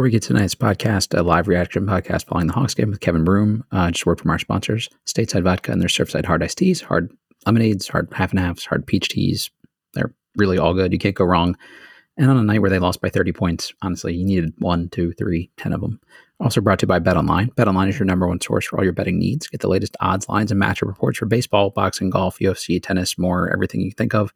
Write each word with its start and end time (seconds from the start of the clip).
Before 0.00 0.06
we 0.06 0.12
get 0.12 0.22
to 0.22 0.28
tonight's 0.28 0.54
podcast, 0.54 1.14
a 1.14 1.22
live 1.22 1.46
reaction 1.46 1.84
podcast 1.84 2.24
following 2.24 2.46
the 2.46 2.54
Hawks 2.54 2.72
game 2.72 2.88
with 2.88 3.00
Kevin 3.00 3.22
Broom, 3.22 3.64
uh, 3.70 3.90
just 3.90 4.06
word 4.06 4.18
from 4.18 4.30
our 4.30 4.38
sponsors, 4.38 4.88
Stateside 5.06 5.42
Vodka 5.42 5.72
and 5.72 5.78
their 5.78 5.90
Surfside 5.90 6.24
Hard 6.24 6.42
Iced 6.42 6.56
Teas, 6.56 6.80
hard 6.80 7.12
lemonades, 7.44 7.86
hard 7.86 8.08
half 8.10 8.30
and 8.30 8.40
halves, 8.40 8.64
hard 8.64 8.86
peach 8.86 9.10
teas. 9.10 9.50
They're 9.92 10.14
really 10.36 10.56
all 10.56 10.72
good. 10.72 10.94
You 10.94 10.98
can't 10.98 11.14
go 11.14 11.26
wrong. 11.26 11.54
And 12.16 12.30
on 12.30 12.38
a 12.38 12.42
night 12.42 12.62
where 12.62 12.70
they 12.70 12.78
lost 12.78 13.02
by 13.02 13.10
30 13.10 13.32
points, 13.32 13.74
honestly, 13.82 14.14
you 14.14 14.24
needed 14.24 14.54
one, 14.56 14.88
two, 14.88 15.12
three, 15.12 15.50
ten 15.58 15.74
of 15.74 15.82
them. 15.82 16.00
Also 16.40 16.62
brought 16.62 16.78
to 16.78 16.84
you 16.84 16.88
by 16.88 16.98
Bet 16.98 17.18
Online. 17.18 17.48
Bet 17.48 17.68
Online 17.68 17.90
is 17.90 17.98
your 17.98 18.06
number 18.06 18.26
one 18.26 18.40
source 18.40 18.64
for 18.64 18.78
all 18.78 18.84
your 18.84 18.94
betting 18.94 19.18
needs. 19.18 19.48
Get 19.48 19.60
the 19.60 19.68
latest 19.68 19.98
odds, 20.00 20.30
lines, 20.30 20.50
and 20.50 20.58
matchup 20.58 20.88
reports 20.88 21.18
for 21.18 21.26
baseball, 21.26 21.68
boxing, 21.68 22.08
golf, 22.08 22.38
UFC, 22.38 22.82
tennis, 22.82 23.18
more, 23.18 23.52
everything 23.52 23.82
you 23.82 23.90
think 23.90 24.14
of, 24.14 24.32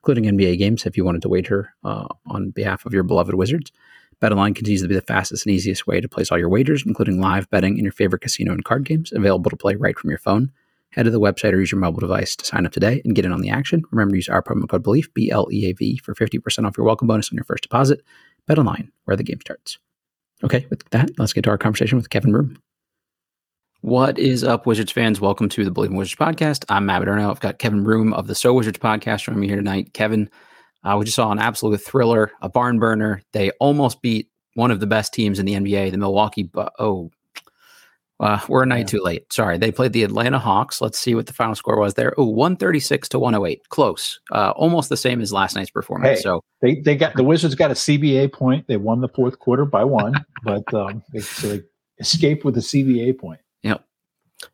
including 0.00 0.26
NBA 0.26 0.58
games 0.58 0.86
if 0.86 0.96
you 0.96 1.04
wanted 1.04 1.22
to 1.22 1.28
wager 1.28 1.74
uh, 1.82 2.06
on 2.26 2.50
behalf 2.50 2.86
of 2.86 2.94
your 2.94 3.02
beloved 3.02 3.34
Wizards. 3.34 3.72
BetOnline 4.20 4.56
continues 4.56 4.82
to 4.82 4.88
be 4.88 4.96
the 4.96 5.00
fastest 5.00 5.46
and 5.46 5.54
easiest 5.54 5.86
way 5.86 6.00
to 6.00 6.08
place 6.08 6.32
all 6.32 6.38
your 6.38 6.48
wagers, 6.48 6.82
including 6.84 7.20
live 7.20 7.48
betting 7.50 7.78
in 7.78 7.84
your 7.84 7.92
favorite 7.92 8.20
casino 8.20 8.52
and 8.52 8.64
card 8.64 8.84
games, 8.84 9.12
available 9.12 9.48
to 9.48 9.56
play 9.56 9.76
right 9.76 9.96
from 9.96 10.10
your 10.10 10.18
phone. 10.18 10.50
Head 10.90 11.04
to 11.04 11.10
the 11.10 11.20
website 11.20 11.52
or 11.52 11.60
use 11.60 11.70
your 11.70 11.80
mobile 11.80 12.00
device 12.00 12.34
to 12.34 12.44
sign 12.44 12.66
up 12.66 12.72
today 12.72 13.00
and 13.04 13.14
get 13.14 13.24
in 13.24 13.30
on 13.30 13.42
the 13.42 13.50
action. 13.50 13.82
Remember 13.92 14.12
to 14.12 14.16
use 14.16 14.28
our 14.28 14.42
promo 14.42 14.68
code 14.68 14.82
BLEAV, 14.82 15.14
B 15.14 15.30
L 15.30 15.46
E 15.52 15.66
A 15.66 15.72
V, 15.72 15.98
for 15.98 16.14
50% 16.14 16.66
off 16.66 16.76
your 16.76 16.86
welcome 16.86 17.06
bonus 17.06 17.30
on 17.30 17.36
your 17.36 17.44
first 17.44 17.62
deposit. 17.62 18.00
BetOnline, 18.48 18.88
where 19.04 19.16
the 19.16 19.22
game 19.22 19.38
starts. 19.40 19.78
Okay, 20.42 20.66
with 20.70 20.88
that, 20.90 21.10
let's 21.18 21.32
get 21.32 21.44
to 21.44 21.50
our 21.50 21.58
conversation 21.58 21.96
with 21.96 22.10
Kevin 22.10 22.32
Broom. 22.32 22.60
What 23.82 24.18
is 24.18 24.42
up, 24.42 24.66
Wizards 24.66 24.90
fans? 24.90 25.20
Welcome 25.20 25.48
to 25.50 25.64
the 25.64 25.70
Bleav 25.70 25.90
in 25.90 25.94
Wizards 25.96 26.16
podcast. 26.16 26.64
I'm 26.68 26.86
Matt 26.86 27.02
Modderno. 27.02 27.30
I've 27.30 27.38
got 27.38 27.60
Kevin 27.60 27.84
Broom 27.84 28.12
of 28.14 28.26
the 28.26 28.34
So 28.34 28.52
Wizards 28.52 28.78
podcast 28.78 29.22
joining 29.22 29.40
me 29.40 29.46
here 29.46 29.56
tonight. 29.56 29.94
Kevin, 29.94 30.28
uh, 30.84 30.96
we 30.98 31.04
just 31.04 31.16
saw 31.16 31.30
an 31.30 31.38
absolute 31.38 31.80
thriller, 31.80 32.32
a 32.40 32.48
barn 32.48 32.78
burner. 32.78 33.22
They 33.32 33.50
almost 33.60 34.02
beat 34.02 34.28
one 34.54 34.70
of 34.70 34.80
the 34.80 34.86
best 34.86 35.12
teams 35.12 35.38
in 35.38 35.46
the 35.46 35.54
NBA, 35.54 35.90
the 35.90 35.98
Milwaukee. 35.98 36.44
Bu- 36.44 36.68
oh, 36.78 37.10
uh, 38.20 38.40
we're 38.48 38.64
a 38.64 38.66
night 38.66 38.80
yeah. 38.80 38.84
too 38.84 39.00
late. 39.00 39.32
Sorry. 39.32 39.58
They 39.58 39.70
played 39.70 39.92
the 39.92 40.02
Atlanta 40.02 40.38
Hawks. 40.38 40.80
Let's 40.80 40.98
see 40.98 41.14
what 41.14 41.26
the 41.26 41.32
final 41.32 41.54
score 41.54 41.78
was 41.78 41.94
there. 41.94 42.14
Oh, 42.18 42.24
136 42.24 43.08
to 43.10 43.18
108. 43.18 43.68
Close. 43.68 44.20
Uh, 44.32 44.50
almost 44.56 44.88
the 44.88 44.96
same 44.96 45.20
as 45.20 45.32
last 45.32 45.54
night's 45.54 45.70
performance. 45.70 46.18
Hey, 46.18 46.22
so 46.22 46.42
they, 46.60 46.80
they 46.80 46.96
got 46.96 47.14
the 47.14 47.22
Wizards 47.22 47.54
got 47.54 47.70
a 47.70 47.74
CBA 47.74 48.32
point. 48.32 48.66
They 48.66 48.76
won 48.76 49.00
the 49.00 49.08
fourth 49.08 49.38
quarter 49.38 49.64
by 49.64 49.84
one, 49.84 50.24
but 50.42 50.72
um, 50.74 51.02
they, 51.12 51.20
so 51.20 51.48
they 51.48 51.62
escaped 52.00 52.44
with 52.44 52.56
a 52.56 52.60
CBA 52.60 53.18
point. 53.18 53.40
Yep. 53.62 53.84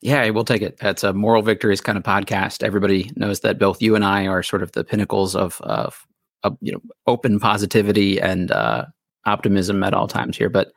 Yeah, 0.00 0.28
we'll 0.30 0.44
take 0.44 0.62
it. 0.62 0.78
That's 0.78 1.02
a 1.04 1.14
moral 1.14 1.42
victories 1.42 1.80
kind 1.80 1.96
of 1.96 2.04
podcast. 2.04 2.62
Everybody 2.62 3.10
knows 3.16 3.40
that 3.40 3.58
both 3.58 3.80
you 3.80 3.94
and 3.94 4.04
I 4.04 4.26
are 4.26 4.42
sort 4.42 4.62
of 4.62 4.72
the 4.72 4.84
pinnacles 4.84 5.34
of, 5.34 5.60
of, 5.62 6.06
of 6.44 6.56
you 6.60 6.72
know, 6.72 6.80
open 7.06 7.40
positivity 7.40 8.20
and 8.20 8.52
uh, 8.52 8.84
optimism 9.24 9.82
at 9.82 9.94
all 9.94 10.06
times 10.06 10.36
here. 10.36 10.48
But 10.50 10.72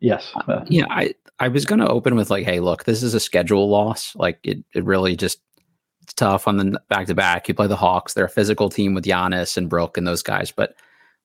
yes, 0.00 0.32
uh, 0.46 0.64
yeah, 0.68 0.86
I 0.88 1.14
I 1.38 1.48
was 1.48 1.64
going 1.64 1.80
to 1.80 1.88
open 1.88 2.16
with 2.16 2.30
like, 2.30 2.44
hey, 2.44 2.60
look, 2.60 2.84
this 2.84 3.02
is 3.02 3.14
a 3.14 3.20
schedule 3.20 3.68
loss. 3.68 4.16
Like 4.16 4.38
it 4.42 4.64
it 4.74 4.84
really 4.84 5.16
just 5.16 5.40
it's 6.02 6.14
tough 6.14 6.48
on 6.48 6.56
the 6.56 6.80
back 6.88 7.06
to 7.08 7.14
back. 7.14 7.48
You 7.48 7.54
play 7.54 7.66
the 7.66 7.76
Hawks; 7.76 8.14
they're 8.14 8.24
a 8.24 8.30
physical 8.30 8.70
team 8.70 8.94
with 8.94 9.04
Giannis 9.04 9.56
and 9.56 9.68
Brook 9.68 9.98
and 9.98 10.06
those 10.06 10.22
guys. 10.22 10.50
But 10.50 10.74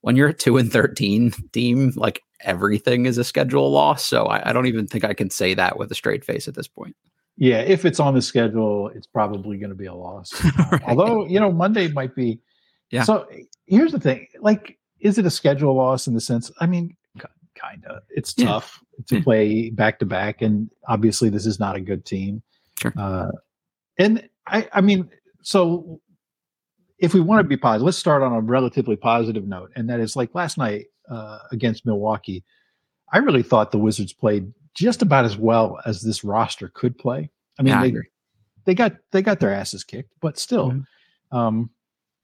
when 0.01 0.15
you're 0.15 0.29
a 0.29 0.33
two 0.33 0.57
and 0.57 0.71
thirteen 0.71 1.31
team, 1.53 1.93
like 1.95 2.21
everything 2.41 3.05
is 3.05 3.17
a 3.17 3.23
schedule 3.23 3.71
loss. 3.71 4.05
So 4.05 4.25
I, 4.25 4.49
I 4.49 4.53
don't 4.53 4.65
even 4.65 4.87
think 4.87 5.05
I 5.05 5.13
can 5.13 5.29
say 5.29 5.53
that 5.53 5.77
with 5.77 5.91
a 5.91 5.95
straight 5.95 6.25
face 6.25 6.47
at 6.47 6.55
this 6.55 6.67
point. 6.67 6.95
Yeah, 7.37 7.61
if 7.61 7.85
it's 7.85 7.99
on 7.99 8.13
the 8.13 8.21
schedule, 8.21 8.89
it's 8.89 9.07
probably 9.07 9.57
going 9.57 9.71
to 9.71 9.75
be 9.75 9.87
a 9.87 9.93
loss. 9.93 10.31
right. 10.71 10.83
Although 10.85 11.25
you 11.25 11.39
know 11.39 11.51
Monday 11.51 11.87
might 11.89 12.15
be. 12.15 12.39
Yeah. 12.93 13.03
So 13.03 13.27
here's 13.65 13.91
the 13.91 13.99
thing: 13.99 14.27
like 14.39 14.77
is 14.99 15.17
it 15.17 15.25
a 15.25 15.29
schedule 15.29 15.75
loss 15.75 16.07
in 16.07 16.13
the 16.13 16.21
sense? 16.21 16.51
I 16.59 16.65
mean, 16.65 16.95
kind 17.55 17.85
of. 17.85 18.03
It's 18.09 18.33
tough 18.33 18.79
yeah. 18.97 19.17
to 19.17 19.23
play 19.23 19.69
back 19.69 19.99
to 19.99 20.05
back, 20.05 20.41
and 20.41 20.69
obviously 20.87 21.29
this 21.29 21.45
is 21.45 21.59
not 21.59 21.75
a 21.75 21.81
good 21.81 22.05
team. 22.05 22.41
Sure. 22.79 22.93
Uh, 22.97 23.31
and 23.97 24.27
I, 24.47 24.67
I 24.73 24.81
mean, 24.81 25.09
so 25.41 26.01
if 26.99 27.13
we 27.13 27.19
want 27.19 27.39
to 27.39 27.43
be 27.43 27.57
positive, 27.57 27.85
let's 27.85 27.97
start 27.97 28.23
on 28.23 28.33
a 28.33 28.41
relatively 28.41 28.95
positive 28.95 29.47
note, 29.47 29.71
and 29.75 29.89
that 29.89 29.99
is 29.99 30.15
like 30.15 30.33
last 30.33 30.57
night 30.57 30.85
uh, 31.09 31.39
against 31.51 31.85
Milwaukee. 31.85 32.43
I 33.11 33.19
really 33.19 33.43
thought 33.43 33.71
the 33.71 33.77
Wizards 33.77 34.13
played 34.13 34.51
just 34.73 35.01
about 35.01 35.25
as 35.25 35.37
well 35.37 35.79
as 35.85 36.01
this 36.01 36.23
roster 36.23 36.69
could 36.69 36.97
play. 36.97 37.29
I 37.59 37.63
mean, 37.63 37.73
yeah, 37.73 37.81
they, 37.81 37.97
I 37.97 38.01
they 38.65 38.73
got 38.75 38.93
they 39.11 39.21
got 39.21 39.39
their 39.39 39.53
asses 39.53 39.83
kicked, 39.83 40.13
but 40.19 40.39
still, 40.39 40.71
mm-hmm. 40.71 41.37
um, 41.37 41.69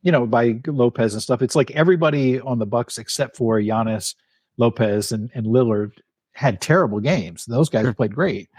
you 0.02 0.12
know, 0.12 0.26
by 0.26 0.60
Lopez 0.66 1.14
and 1.14 1.22
stuff. 1.22 1.42
It's 1.42 1.56
like 1.56 1.72
everybody 1.72 2.40
on 2.40 2.60
the 2.60 2.66
Bucks 2.66 2.98
except 2.98 3.38
for 3.38 3.60
Giannis, 3.60 4.16
Lopez, 4.58 5.12
and, 5.12 5.30
and 5.34 5.46
Lillard 5.46 5.92
had 6.34 6.62
terrible 6.62 7.00
games. 7.00 7.46
Those 7.46 7.70
guys 7.70 7.84
sure. 7.84 7.94
played 7.94 8.16
great. 8.16 8.50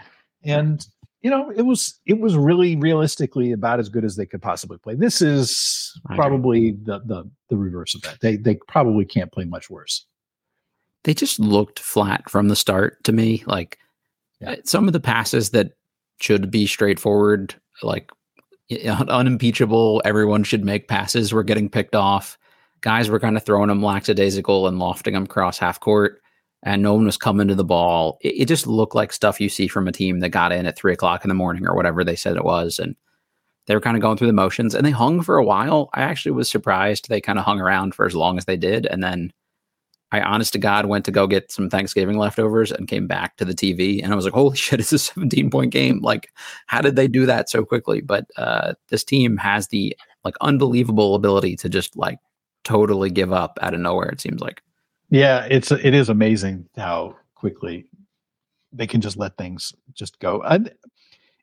And 0.43 0.85
you 1.21 1.29
know, 1.29 1.51
it 1.51 1.61
was 1.61 1.99
it 2.05 2.19
was 2.19 2.35
really 2.35 2.75
realistically 2.75 3.51
about 3.51 3.79
as 3.79 3.89
good 3.89 4.03
as 4.03 4.15
they 4.15 4.25
could 4.25 4.41
possibly 4.41 4.77
play. 4.79 4.95
This 4.95 5.21
is 5.21 5.99
probably 6.15 6.71
the 6.71 6.99
the 7.05 7.29
the 7.49 7.57
reverse 7.57 7.93
of 7.93 8.01
that. 8.01 8.19
They 8.21 8.37
they 8.37 8.55
probably 8.67 9.05
can't 9.05 9.31
play 9.31 9.45
much 9.45 9.69
worse. 9.69 10.05
They 11.03 11.13
just 11.13 11.39
looked 11.39 11.79
flat 11.79 12.29
from 12.29 12.47
the 12.47 12.55
start 12.55 13.03
to 13.03 13.11
me. 13.11 13.43
Like 13.45 13.77
yeah. 14.39 14.51
Eh, 14.51 14.55
some 14.63 14.87
of 14.87 14.93
the 14.93 14.99
passes 14.99 15.51
that 15.51 15.73
should 16.19 16.49
be 16.49 16.65
straightforward, 16.65 17.53
like 17.83 18.09
unimpeachable. 19.09 20.01
Everyone 20.05 20.43
should 20.43 20.63
make 20.63 20.87
passes. 20.87 21.33
We're 21.33 21.43
getting 21.43 21.69
picked 21.69 21.95
off. 21.95 22.37
Guys 22.81 23.09
were 23.09 23.19
kind 23.19 23.37
of 23.37 23.45
throwing 23.45 23.67
them 23.67 23.83
lackadaisical 23.83 24.67
and 24.67 24.79
lofting 24.79 25.13
them 25.13 25.23
across 25.23 25.59
half 25.59 25.79
court, 25.79 26.21
and 26.63 26.81
no 26.81 26.93
one 26.95 27.05
was 27.05 27.17
coming 27.17 27.47
to 27.47 27.55
the 27.55 27.63
ball. 27.63 28.17
It, 28.21 28.41
it, 28.41 28.47
just 28.47 28.65
looked 28.65 28.95
like 28.95 29.13
stuff 29.13 29.39
you 29.39 29.49
see 29.49 29.67
from 29.67 29.87
a 29.87 29.91
team 29.91 30.19
that 30.19 30.29
got 30.29 30.51
in 30.51 30.65
at 30.65 30.77
three 30.77 30.93
o'clock 30.93 31.23
in 31.23 31.29
the 31.29 31.35
morning 31.35 31.67
or 31.67 31.75
whatever 31.75 32.03
they 32.03 32.15
said 32.15 32.37
it 32.37 32.43
was, 32.43 32.79
and 32.79 32.95
they 33.67 33.75
were 33.75 33.81
kind 33.81 33.97
of 33.97 34.01
going 34.01 34.17
through 34.17 34.27
the 34.27 34.33
motions. 34.33 34.73
And 34.73 34.85
they 34.85 34.91
hung 34.91 35.21
for 35.21 35.37
a 35.37 35.45
while. 35.45 35.89
I 35.93 36.01
actually 36.01 36.31
was 36.31 36.49
surprised 36.49 37.07
they 37.07 37.21
kind 37.21 37.37
of 37.37 37.45
hung 37.45 37.59
around 37.59 37.93
for 37.93 38.05
as 38.05 38.15
long 38.15 38.37
as 38.37 38.45
they 38.45 38.57
did, 38.57 38.87
and 38.87 39.03
then 39.03 39.31
I 40.11 40.21
honest 40.21 40.53
to 40.53 40.59
God 40.59 40.87
went 40.87 41.05
to 41.05 41.11
go 41.11 41.25
get 41.25 41.51
some 41.51 41.69
Thanksgiving 41.69 42.17
leftovers 42.17 42.71
and 42.71 42.87
came 42.87 43.07
back 43.07 43.37
to 43.37 43.45
the 43.45 43.53
TV 43.53 44.03
and 44.03 44.11
I 44.11 44.15
was 44.15 44.25
like, 44.25 44.33
holy 44.33 44.57
shit, 44.57 44.79
it's 44.79 44.91
a 44.91 44.99
17 44.99 45.49
point 45.49 45.71
game. 45.71 46.01
Like, 46.01 46.31
how 46.67 46.81
did 46.81 46.95
they 46.95 47.07
do 47.07 47.25
that 47.25 47.49
so 47.49 47.63
quickly? 47.63 48.01
But 48.01 48.25
uh, 48.37 48.73
this 48.89 49.03
team 49.03 49.37
has 49.37 49.67
the 49.67 49.95
like 50.23 50.35
unbelievable 50.41 51.15
ability 51.15 51.55
to 51.57 51.69
just 51.69 51.95
like 51.95 52.19
totally 52.63 53.09
give 53.09 53.33
up 53.33 53.57
out 53.61 53.73
of 53.73 53.79
nowhere, 53.79 54.09
it 54.09 54.21
seems 54.21 54.41
like. 54.41 54.61
Yeah, 55.09 55.45
it's 55.49 55.71
it 55.71 55.93
is 55.93 56.09
amazing 56.09 56.69
how 56.77 57.17
quickly 57.35 57.85
they 58.71 58.87
can 58.87 59.01
just 59.01 59.17
let 59.17 59.37
things 59.37 59.73
just 59.93 60.19
go. 60.19 60.41
And 60.41 60.71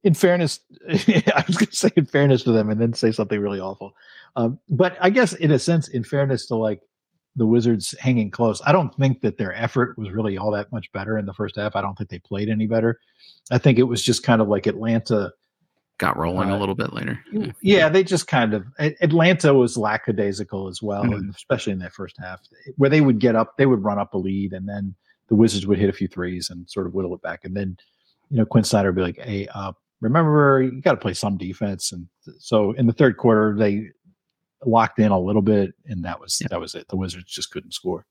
in 0.04 0.14
fairness, 0.14 0.60
I 0.88 1.44
was 1.46 1.56
going 1.56 1.66
to 1.66 1.76
say 1.76 1.90
in 1.96 2.06
fairness 2.06 2.44
to 2.44 2.52
them 2.52 2.70
and 2.70 2.80
then 2.80 2.94
say 2.94 3.12
something 3.12 3.40
really 3.40 3.60
awful. 3.60 3.94
Um, 4.36 4.58
but 4.70 4.96
I 5.00 5.10
guess 5.10 5.32
in 5.34 5.50
a 5.50 5.58
sense, 5.58 5.88
in 5.88 6.04
fairness 6.04 6.46
to 6.46 6.56
like 6.56 6.80
the 7.38 7.46
Wizards 7.46 7.94
hanging 7.98 8.30
close. 8.30 8.60
I 8.66 8.72
don't 8.72 8.94
think 8.96 9.20
that 9.22 9.38
their 9.38 9.54
effort 9.54 9.96
was 9.96 10.10
really 10.10 10.36
all 10.36 10.50
that 10.50 10.70
much 10.72 10.90
better 10.92 11.18
in 11.18 11.24
the 11.24 11.32
first 11.32 11.56
half. 11.56 11.76
I 11.76 11.80
don't 11.80 11.96
think 11.96 12.10
they 12.10 12.18
played 12.18 12.48
any 12.48 12.66
better. 12.66 13.00
I 13.50 13.58
think 13.58 13.78
it 13.78 13.84
was 13.84 14.02
just 14.02 14.22
kind 14.22 14.42
of 14.42 14.48
like 14.48 14.66
Atlanta 14.66 15.32
got 15.98 16.16
rolling 16.16 16.50
uh, 16.50 16.56
a 16.56 16.58
little 16.58 16.74
bit 16.74 16.92
later. 16.92 17.18
Yeah, 17.60 17.88
they 17.88 18.02
just 18.02 18.26
kind 18.26 18.54
of 18.54 18.64
Atlanta 18.78 19.54
was 19.54 19.76
lackadaisical 19.76 20.68
as 20.68 20.82
well, 20.82 21.04
mm-hmm. 21.04 21.30
especially 21.30 21.72
in 21.72 21.78
that 21.80 21.92
first 21.92 22.16
half, 22.18 22.40
where 22.76 22.90
they 22.90 23.00
would 23.00 23.20
get 23.20 23.36
up, 23.36 23.56
they 23.56 23.66
would 23.66 23.82
run 23.82 23.98
up 23.98 24.14
a 24.14 24.18
lead, 24.18 24.52
and 24.52 24.68
then 24.68 24.94
the 25.28 25.34
Wizards 25.34 25.66
would 25.66 25.78
hit 25.78 25.88
a 25.88 25.92
few 25.92 26.08
threes 26.08 26.50
and 26.50 26.68
sort 26.68 26.86
of 26.86 26.94
whittle 26.94 27.14
it 27.14 27.22
back, 27.22 27.44
and 27.44 27.56
then 27.56 27.76
you 28.30 28.36
know 28.36 28.46
Quin 28.46 28.64
Snyder 28.64 28.88
would 28.88 28.96
be 28.96 29.02
like, 29.02 29.18
"Hey, 29.18 29.46
uh, 29.54 29.72
remember 30.00 30.62
you 30.62 30.80
got 30.80 30.92
to 30.92 30.98
play 30.98 31.14
some 31.14 31.36
defense," 31.36 31.92
and 31.92 32.08
so 32.38 32.72
in 32.72 32.86
the 32.86 32.92
third 32.92 33.16
quarter 33.16 33.56
they 33.56 33.90
locked 34.64 34.98
in 34.98 35.10
a 35.10 35.20
little 35.20 35.42
bit, 35.42 35.74
and 35.86 36.04
that 36.04 36.20
was 36.20 36.38
yeah. 36.40 36.48
that 36.50 36.60
was 36.60 36.74
it. 36.74 36.88
The 36.88 36.96
Wizards 36.96 37.30
just 37.32 37.50
couldn't 37.50 37.74
score. 37.74 38.06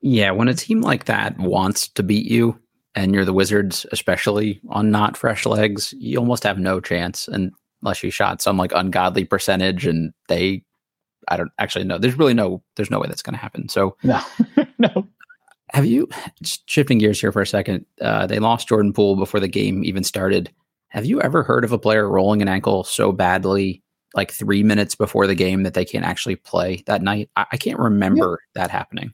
Yeah, 0.00 0.30
when 0.30 0.48
a 0.48 0.54
team 0.54 0.82
like 0.82 1.06
that 1.06 1.38
wants 1.38 1.88
to 1.88 2.02
beat 2.02 2.30
you, 2.30 2.58
and 2.96 3.14
you're 3.14 3.24
the 3.24 3.32
Wizards, 3.32 3.86
especially 3.92 4.60
on 4.70 4.90
not 4.90 5.16
fresh 5.16 5.46
legs, 5.46 5.94
you 5.98 6.18
almost 6.18 6.42
have 6.42 6.58
no 6.58 6.80
chance 6.80 7.28
unless 7.28 8.02
you 8.02 8.10
shot 8.10 8.40
some 8.40 8.56
like 8.56 8.72
ungodly 8.74 9.24
percentage 9.24 9.86
and 9.86 10.12
they 10.28 10.64
I 11.28 11.36
don't 11.36 11.52
actually 11.58 11.84
know. 11.84 11.98
There's 11.98 12.18
really 12.18 12.34
no 12.34 12.62
there's 12.76 12.90
no 12.90 12.98
way 12.98 13.08
that's 13.08 13.22
gonna 13.22 13.36
happen. 13.36 13.68
So 13.68 13.96
no. 14.02 14.20
no. 14.78 15.06
Have 15.72 15.84
you 15.84 16.08
shifting 16.42 16.98
gears 16.98 17.20
here 17.20 17.32
for 17.32 17.42
a 17.42 17.46
second? 17.46 17.84
Uh, 18.00 18.26
they 18.26 18.38
lost 18.38 18.68
Jordan 18.68 18.92
Poole 18.92 19.16
before 19.16 19.40
the 19.40 19.48
game 19.48 19.84
even 19.84 20.04
started. 20.04 20.50
Have 20.88 21.04
you 21.04 21.20
ever 21.20 21.42
heard 21.42 21.64
of 21.64 21.72
a 21.72 21.78
player 21.78 22.08
rolling 22.08 22.40
an 22.40 22.48
ankle 22.48 22.84
so 22.84 23.12
badly, 23.12 23.82
like 24.16 24.32
three 24.32 24.62
minutes 24.62 24.94
before 24.94 25.26
the 25.26 25.34
game, 25.34 25.62
that 25.62 25.74
they 25.74 25.84
can't 25.84 26.04
actually 26.04 26.36
play 26.36 26.82
that 26.86 27.02
night? 27.02 27.30
I, 27.36 27.46
I 27.52 27.56
can't 27.56 27.78
remember 27.78 28.40
that 28.54 28.70
happening. 28.70 29.12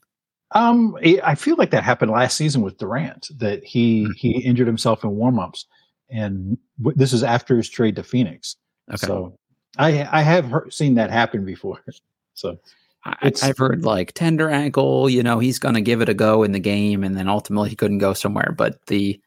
Um, 0.52 0.96
I 1.25 1.34
feel 1.34 1.56
like 1.56 1.70
that 1.70 1.82
happened 1.82 2.10
last 2.10 2.37
season 2.37 2.62
with 2.62 2.78
Durant. 2.78 3.28
That 3.38 3.64
he 3.64 4.04
mm-hmm. 4.04 4.12
he 4.16 4.31
injured 4.43 4.66
himself 4.66 5.04
in 5.04 5.10
warmups, 5.10 5.64
and 6.10 6.58
w- 6.78 6.96
this 6.96 7.12
is 7.12 7.22
after 7.22 7.56
his 7.56 7.69
trade 7.69 7.96
to 7.96 8.02
Phoenix. 8.02 8.56
Okay. 8.90 9.06
So 9.06 9.38
I 9.78 10.08
I 10.10 10.22
have 10.22 10.46
heard, 10.46 10.72
seen 10.72 10.94
that 10.94 11.10
happen 11.10 11.44
before. 11.44 11.81
So 12.34 12.56
I, 13.05 13.32
have 13.43 13.58
heard 13.58 13.84
like 13.84 14.12
tender 14.12 14.48
ankle. 14.48 15.08
You 15.10 15.22
know, 15.22 15.38
he's 15.38 15.58
going 15.58 15.75
to 15.75 15.81
give 15.81 16.00
it 16.00 16.08
a 16.08 16.14
go 16.14 16.43
in 16.43 16.52
the 16.52 16.58
game, 16.58 17.02
and 17.02 17.16
then 17.16 17.28
ultimately 17.28 17.69
he 17.69 17.76
couldn't 17.76 17.98
go 17.98 18.14
somewhere. 18.14 18.55
But 18.56 18.84
the, 18.87 19.20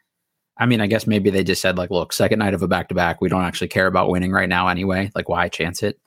I 0.57 0.65
mean, 0.65 0.79
I 0.79 0.87
guess 0.87 1.05
maybe 1.05 1.29
they 1.29 1.43
just 1.43 1.61
said 1.61 1.77
like, 1.77 1.91
look, 1.91 2.13
second 2.13 2.39
night 2.39 2.53
of 2.53 2.61
a 2.61 2.67
back 2.67 2.87
to 2.89 2.95
back, 2.95 3.19
we 3.19 3.29
don't 3.29 3.43
actually 3.43 3.67
care 3.67 3.87
about 3.87 4.09
winning 4.09 4.31
right 4.31 4.47
now 4.47 4.67
anyway. 4.67 5.11
Like, 5.13 5.27
why 5.27 5.49
chance 5.49 5.83
it? 5.83 5.99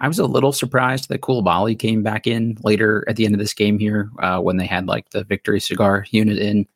I 0.00 0.08
was 0.08 0.18
a 0.18 0.26
little 0.26 0.52
surprised 0.52 1.10
that 1.10 1.20
Coulibaly 1.20 1.78
came 1.78 2.02
back 2.02 2.26
in 2.26 2.56
later 2.62 3.04
at 3.06 3.16
the 3.16 3.26
end 3.26 3.34
of 3.34 3.38
this 3.38 3.52
game 3.52 3.78
here 3.78 4.10
uh, 4.18 4.40
when 4.40 4.56
they 4.56 4.66
had 4.66 4.86
like 4.86 5.10
the 5.10 5.24
victory 5.24 5.60
cigar 5.60 6.06
unit 6.10 6.38
in. 6.38 6.66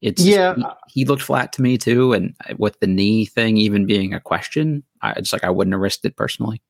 It's 0.00 0.24
yeah, 0.24 0.54
he, 0.54 1.00
he, 1.00 1.04
looked 1.04 1.22
flat 1.22 1.52
to 1.54 1.62
me 1.62 1.76
too, 1.76 2.12
and 2.12 2.32
with 2.56 2.78
the 2.78 2.86
knee 2.86 3.26
thing 3.26 3.56
even 3.56 3.84
being 3.84 4.14
a 4.14 4.20
question, 4.20 4.84
I 5.02 5.14
just 5.14 5.32
like 5.32 5.42
I 5.42 5.50
wouldn't 5.50 5.74
have 5.74 5.80
risked 5.80 6.04
it 6.04 6.14
personally. 6.14 6.62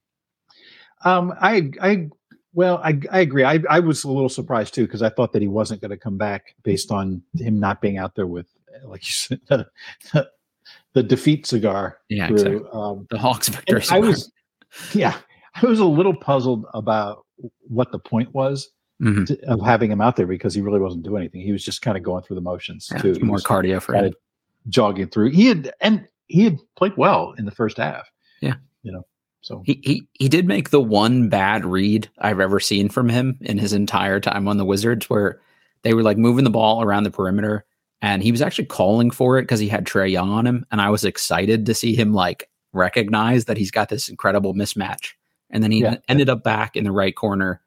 Um, 1.05 1.35
I 1.38 1.70
I 1.81 2.08
well, 2.55 2.79
I 2.82 2.99
I 3.11 3.20
agree. 3.20 3.44
I 3.44 3.61
I 3.69 3.81
was 3.81 4.05
a 4.05 4.11
little 4.11 4.31
surprised 4.31 4.73
too 4.73 4.87
because 4.87 5.02
I 5.02 5.11
thought 5.11 5.32
that 5.32 5.43
he 5.43 5.49
wasn't 5.49 5.82
going 5.82 5.90
to 5.90 5.99
come 5.99 6.17
back 6.17 6.55
based 6.62 6.90
on 6.90 7.23
him 7.37 7.61
not 7.61 7.82
being 7.82 7.99
out 7.99 8.14
there 8.14 8.26
with 8.26 8.46
like 8.84 9.06
you 9.06 9.12
said 9.12 9.40
the, 9.48 9.66
the 10.94 11.02
defeat 11.02 11.46
cigar. 11.46 11.98
Yeah, 12.08 12.28
through, 12.28 12.36
exactly. 12.36 12.70
um, 12.72 13.06
the 13.10 13.19
Hawks 13.19 13.48
victory. 13.48 13.82
I 13.90 13.98
was 13.98 14.32
yeah, 14.92 15.16
I 15.54 15.66
was 15.66 15.80
a 15.80 15.84
little 15.84 16.14
puzzled 16.14 16.66
about 16.75 17.25
what 17.69 17.92
the 17.92 17.98
point 17.98 18.34
was 18.34 18.70
mm-hmm. 19.02 19.25
to, 19.25 19.40
of 19.46 19.60
having 19.64 19.90
him 19.90 20.00
out 20.00 20.16
there 20.16 20.26
because 20.26 20.54
he 20.54 20.60
really 20.60 20.80
wasn't 20.80 21.04
doing 21.04 21.22
anything. 21.22 21.40
He 21.40 21.52
was 21.52 21.64
just 21.64 21.82
kind 21.82 21.96
of 21.96 22.02
going 22.02 22.22
through 22.22 22.36
the 22.36 22.42
motions 22.42 22.88
yeah, 22.92 22.98
too. 22.98 23.19
More 23.20 23.38
cardio 23.38 23.80
for 23.80 23.94
him. 23.94 24.12
Jogging 24.69 25.08
through. 25.08 25.30
He 25.30 25.46
had 25.46 25.72
and 25.80 26.06
he 26.26 26.44
had 26.44 26.58
played 26.76 26.96
well 26.96 27.34
in 27.38 27.44
the 27.44 27.50
first 27.50 27.78
half. 27.78 28.10
Yeah. 28.40 28.54
You 28.82 28.92
know. 28.92 29.06
So 29.40 29.62
he, 29.64 29.80
he 29.82 30.08
he 30.14 30.28
did 30.28 30.46
make 30.46 30.70
the 30.70 30.80
one 30.80 31.28
bad 31.28 31.64
read 31.64 32.08
I've 32.19 32.40
ever 32.40 32.60
seen 32.60 32.88
from 32.88 33.08
him 33.08 33.38
in 33.40 33.56
his 33.56 33.72
entire 33.72 34.20
time 34.20 34.48
on 34.48 34.58
the 34.58 34.64
Wizards 34.64 35.08
where 35.08 35.40
they 35.82 35.94
were 35.94 36.02
like 36.02 36.19
moving 36.19 36.44
the 36.44 36.50
ball 36.50 36.82
around 36.82 37.04
the 37.04 37.10
perimeter 37.10 37.64
and 38.00 38.23
he 38.23 38.33
was 38.33 38.43
actually 38.43 38.67
calling 38.67 39.11
for 39.11 39.39
it 39.39 39.43
because 39.43 39.61
he 39.61 39.69
had 39.69 39.87
Trae 39.87 40.11
Young 40.11 40.31
on 40.31 40.47
him 40.47 40.67
and 40.71 40.81
I 40.81 40.91
was 40.91 41.05
excited 41.05 41.67
to 41.67 41.75
see 41.75 41.95
him 41.95 42.12
like 42.12 42.49
recognize 42.73 43.47
that 43.47 43.56
he's 43.56 43.71
got 43.71 43.89
this 43.89 44.09
incredible 44.09 44.55
mismatch 44.55 45.12
and 45.50 45.62
then 45.62 45.71
he 45.71 45.81
yeah. 45.81 45.97
ended 46.09 46.29
up 46.29 46.43
back 46.43 46.77
in 46.77 46.85
the 46.85 46.93
right 46.93 47.15
corner 47.15 47.61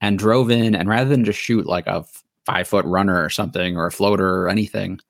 and 0.00 0.18
drove 0.18 0.50
in. 0.50 0.74
And 0.74 0.88
rather 0.88 1.08
than 1.08 1.24
just 1.24 1.38
shoot 1.38 1.66
like 1.66 1.86
a 1.86 2.04
five 2.46 2.66
foot 2.66 2.84
runner 2.86 3.22
or 3.22 3.30
something, 3.30 3.76
or 3.76 3.86
a 3.86 3.92
floater 3.92 4.42
or 4.42 4.48
anything, 4.48 5.00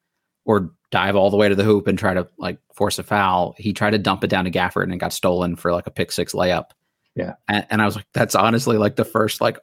or 0.45 0.71
dive 0.91 1.15
all 1.15 1.31
the 1.31 1.37
way 1.37 1.49
to 1.49 1.55
the 1.55 1.65
hoop 1.65 1.87
and 1.87 1.99
try 1.99 2.15
to 2.15 2.27
like 2.39 2.59
force 2.75 2.99
a 2.99 3.03
foul, 3.03 3.55
he 3.59 3.73
tried 3.73 3.91
to 3.91 3.99
dump 3.99 4.25
it 4.25 4.31
down 4.31 4.45
to 4.45 4.51
Gafford 4.51 4.85
and 4.85 4.95
it 4.95 4.99
got 4.99 5.13
stolen 5.13 5.55
for 5.57 5.73
like 5.73 5.87
a 5.87 5.93
pick 5.93 6.11
six 6.11 6.33
layup. 6.33 6.71
Yeah. 7.15 7.35
And, 7.49 7.67
and 7.71 7.83
I 7.83 7.87
was 7.87 7.97
like, 7.97 8.07
that's 8.13 8.35
honestly 8.35 8.79
like 8.79 8.97
the 8.97 9.05
first 9.05 9.41
like 9.41 9.57
like 9.57 9.59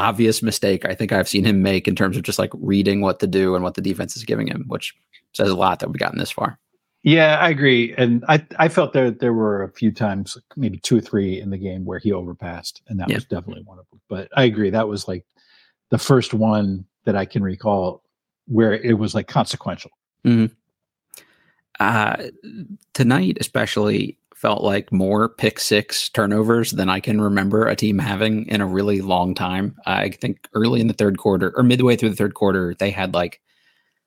obvious 0.00 0.42
mistake 0.42 0.84
I 0.86 0.94
think 0.94 1.12
I've 1.12 1.28
seen 1.28 1.44
him 1.44 1.62
make 1.62 1.86
in 1.86 1.94
terms 1.94 2.16
of 2.16 2.22
just 2.22 2.38
like 2.38 2.50
reading 2.54 3.02
what 3.02 3.20
to 3.20 3.26
do 3.26 3.54
and 3.54 3.62
what 3.62 3.74
the 3.74 3.82
defense 3.82 4.16
is 4.16 4.24
giving 4.24 4.46
him, 4.46 4.64
which 4.68 4.94
says 5.32 5.50
a 5.50 5.54
lot 5.54 5.80
that 5.80 5.88
we've 5.88 5.98
gotten 5.98 6.18
this 6.18 6.30
far. 6.30 6.58
Yeah, 7.02 7.38
I 7.38 7.48
agree, 7.48 7.94
and 7.96 8.24
I 8.28 8.44
I 8.58 8.68
felt 8.68 8.92
there 8.92 9.10
there 9.10 9.32
were 9.32 9.62
a 9.62 9.70
few 9.70 9.90
times, 9.90 10.36
maybe 10.56 10.78
two 10.78 10.98
or 10.98 11.00
three 11.00 11.40
in 11.40 11.48
the 11.48 11.56
game 11.56 11.84
where 11.86 11.98
he 11.98 12.12
overpassed, 12.12 12.82
and 12.88 13.00
that 13.00 13.08
yeah. 13.08 13.16
was 13.16 13.24
definitely 13.24 13.62
one 13.64 13.78
of 13.78 13.86
them. 13.90 14.00
But 14.08 14.28
I 14.36 14.44
agree, 14.44 14.68
that 14.70 14.86
was 14.86 15.08
like 15.08 15.24
the 15.88 15.98
first 15.98 16.34
one 16.34 16.84
that 17.04 17.16
I 17.16 17.24
can 17.24 17.42
recall 17.42 18.02
where 18.46 18.74
it 18.74 18.98
was 18.98 19.14
like 19.14 19.28
consequential. 19.28 19.92
Mm-hmm. 20.26 20.52
Uh, 21.78 22.28
tonight, 22.92 23.38
especially, 23.40 24.18
felt 24.40 24.62
like 24.62 24.90
more 24.90 25.28
pick 25.28 25.60
six 25.60 26.08
turnovers 26.08 26.70
than 26.70 26.88
I 26.88 26.98
can 26.98 27.20
remember 27.20 27.66
a 27.66 27.76
team 27.76 27.98
having 27.98 28.46
in 28.46 28.62
a 28.62 28.66
really 28.66 29.02
long 29.02 29.34
time. 29.34 29.76
I 29.84 30.08
think 30.08 30.48
early 30.54 30.80
in 30.80 30.86
the 30.86 30.94
third 30.94 31.18
quarter 31.18 31.52
or 31.56 31.62
midway 31.62 31.94
through 31.94 32.10
the 32.10 32.16
third 32.16 32.32
quarter, 32.32 32.74
they 32.78 32.90
had 32.90 33.12
like 33.12 33.42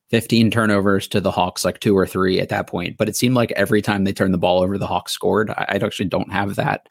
15 0.09 0.49
turnovers 0.49 1.07
to 1.09 1.21
the 1.21 1.29
Hawks, 1.29 1.63
like 1.63 1.79
two 1.79 1.95
or 1.95 2.07
three 2.07 2.39
at 2.39 2.49
that 2.49 2.65
point. 2.65 2.97
But 2.97 3.09
it 3.09 3.15
seemed 3.15 3.35
like 3.35 3.51
every 3.51 3.81
time 3.83 4.05
they 4.05 4.13
turned 4.13 4.33
the 4.33 4.39
ball 4.39 4.63
over, 4.63 4.79
the 4.79 4.87
Hawks 4.87 5.11
scored. 5.11 5.51
I, 5.51 5.65
I 5.69 5.75
actually 5.75 6.09
don't 6.09 6.31
have 6.31 6.55
that 6.55 6.87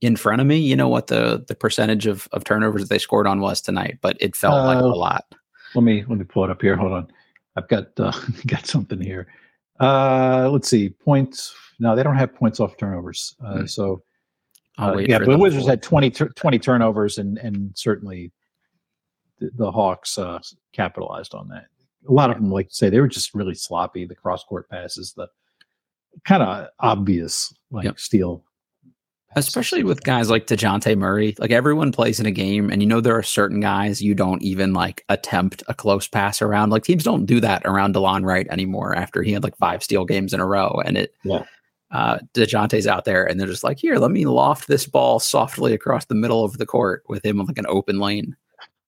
in 0.00 0.16
front 0.16 0.40
of 0.40 0.46
me. 0.46 0.56
You 0.56 0.74
know 0.74 0.88
what 0.88 1.08
the 1.08 1.44
the 1.46 1.54
percentage 1.54 2.06
of, 2.06 2.28
of 2.32 2.44
turnovers 2.44 2.88
they 2.88 2.98
scored 2.98 3.26
on 3.26 3.40
was 3.40 3.60
tonight, 3.60 3.98
but 4.00 4.16
it 4.20 4.34
felt 4.34 4.54
uh, 4.54 4.64
like 4.64 4.78
a 4.78 4.86
lot. 4.86 5.26
Let 5.74 5.84
me 5.84 6.02
let 6.08 6.18
me 6.18 6.24
pull 6.24 6.44
it 6.44 6.50
up 6.50 6.62
here. 6.62 6.76
Hold 6.76 6.92
on, 6.92 7.12
I've 7.56 7.68
got 7.68 7.88
uh, 7.98 8.12
got 8.46 8.66
something 8.66 9.00
here. 9.00 9.26
Uh, 9.78 10.48
let's 10.50 10.68
see 10.68 10.88
points. 10.88 11.54
No, 11.80 11.96
they 11.96 12.02
don't 12.02 12.16
have 12.16 12.34
points 12.34 12.60
off 12.60 12.76
turnovers. 12.76 13.34
Uh, 13.44 13.54
mm. 13.54 13.70
So 13.70 14.02
uh, 14.78 14.96
yeah, 14.98 15.18
but 15.18 15.28
the 15.28 15.38
Wizards 15.38 15.66
had 15.66 15.82
20, 15.82 16.10
20 16.10 16.58
turnovers, 16.58 17.18
and 17.18 17.38
and 17.38 17.72
certainly 17.76 18.32
the, 19.40 19.50
the 19.56 19.70
Hawks 19.70 20.16
uh, 20.18 20.38
capitalized 20.72 21.34
on 21.34 21.48
that 21.48 21.66
a 22.08 22.12
lot 22.12 22.30
of 22.30 22.36
them, 22.36 22.50
like 22.50 22.68
to 22.68 22.74
say, 22.74 22.90
they 22.90 23.00
were 23.00 23.08
just 23.08 23.34
really 23.34 23.54
sloppy. 23.54 24.06
The 24.06 24.14
cross 24.14 24.44
court 24.44 24.68
passes, 24.68 25.12
the 25.12 25.28
kind 26.24 26.42
of 26.42 26.68
obvious 26.80 27.52
like 27.70 27.84
yep. 27.84 27.98
steal. 27.98 28.44
Especially 29.36 29.84
with 29.84 30.02
guys 30.02 30.28
like 30.28 30.48
DeJounte 30.48 30.98
Murray. 30.98 31.36
Like 31.38 31.52
everyone 31.52 31.92
plays 31.92 32.18
in 32.18 32.26
a 32.26 32.32
game, 32.32 32.68
and 32.70 32.82
you 32.82 32.88
know 32.88 33.00
there 33.00 33.16
are 33.16 33.22
certain 33.22 33.60
guys 33.60 34.02
you 34.02 34.14
don't 34.14 34.42
even 34.42 34.72
like 34.72 35.04
attempt 35.08 35.62
a 35.68 35.74
close 35.74 36.08
pass 36.08 36.42
around. 36.42 36.70
Like 36.70 36.82
teams 36.82 37.04
don't 37.04 37.26
do 37.26 37.38
that 37.40 37.62
around 37.64 37.94
Delon 37.94 38.24
Wright 38.24 38.48
anymore 38.50 38.96
after 38.96 39.22
he 39.22 39.32
had 39.32 39.44
like 39.44 39.56
five 39.56 39.84
steal 39.84 40.04
games 40.04 40.34
in 40.34 40.40
a 40.40 40.46
row. 40.46 40.80
And 40.84 40.96
it 40.96 41.14
yeah. 41.22 41.44
Uh 41.90 42.18
DeJounte's 42.34 42.86
out 42.86 43.04
there 43.04 43.24
and 43.24 43.38
they're 43.38 43.46
just 43.46 43.64
like, 43.64 43.78
here, 43.78 43.96
let 43.96 44.10
me 44.10 44.26
loft 44.26 44.68
this 44.68 44.86
ball 44.86 45.18
softly 45.20 45.72
across 45.72 46.04
the 46.04 46.14
middle 46.14 46.44
of 46.44 46.58
the 46.58 46.66
court 46.66 47.02
with 47.08 47.24
him 47.24 47.40
on 47.40 47.46
like 47.46 47.58
an 47.58 47.66
open 47.68 47.98
lane. 47.98 48.36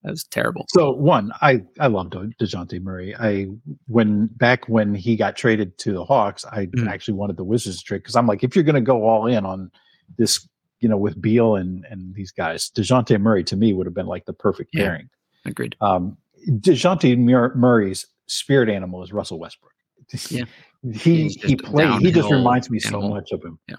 That 0.03 0.11
was 0.11 0.25
terrible. 0.25 0.67
So 0.69 0.91
one, 0.91 1.33
I 1.43 1.63
I 1.79 1.87
love 1.87 2.09
Dejounte 2.09 2.81
Murray. 2.81 3.15
I 3.17 3.47
when 3.87 4.27
back 4.27 4.69
when 4.69 4.95
he 4.95 5.15
got 5.15 5.37
traded 5.37 5.79
to 5.79 5.93
the 5.93 6.05
Hawks, 6.05 6.45
I 6.45 6.67
mm. 6.67 6.89
actually 6.89 7.15
wanted 7.15 7.37
the 7.37 7.45
Wizards 7.45 7.79
to 7.79 7.85
trade 7.85 7.99
because 7.99 8.17
I'm 8.17 8.27
like, 8.27 8.43
if 8.43 8.57
you're 8.57 8.65
going 8.65 8.75
to 8.75 8.81
go 8.81 9.05
all 9.05 9.27
in 9.27 9.47
on 9.47 9.71
this, 10.19 10.49
you 10.81 10.89
know, 10.89 10.97
with 10.97 11.21
Beal 11.23 11.55
and 11.55 11.87
and 11.89 12.15
these 12.17 12.33
guys, 12.33 12.69
Dejounte 12.71 13.21
Murray 13.21 13.45
to 13.45 13.57
me 13.57 13.73
would 13.73 13.87
have 13.87 13.95
been 13.95 14.07
like 14.07 14.25
the 14.25 14.33
perfect 14.33 14.71
yeah, 14.73 14.87
pairing. 14.87 15.09
Agreed. 15.45 15.77
Um, 15.81 16.17
Dejounte 16.49 17.17
Murray's 17.55 18.07
spirit 18.27 18.69
animal 18.69 19.05
is 19.05 19.13
Russell 19.13 19.39
Westbrook. 19.39 19.73
Yeah. 20.31 20.45
he 20.91 21.29
he 21.29 21.57
played. 21.57 22.01
He 22.01 22.11
just 22.11 22.31
reminds 22.31 22.71
me 22.71 22.81
animal. 22.85 23.03
so 23.03 23.09
much 23.09 23.33
of 23.33 23.43
him. 23.45 23.59
Yeah 23.69 23.77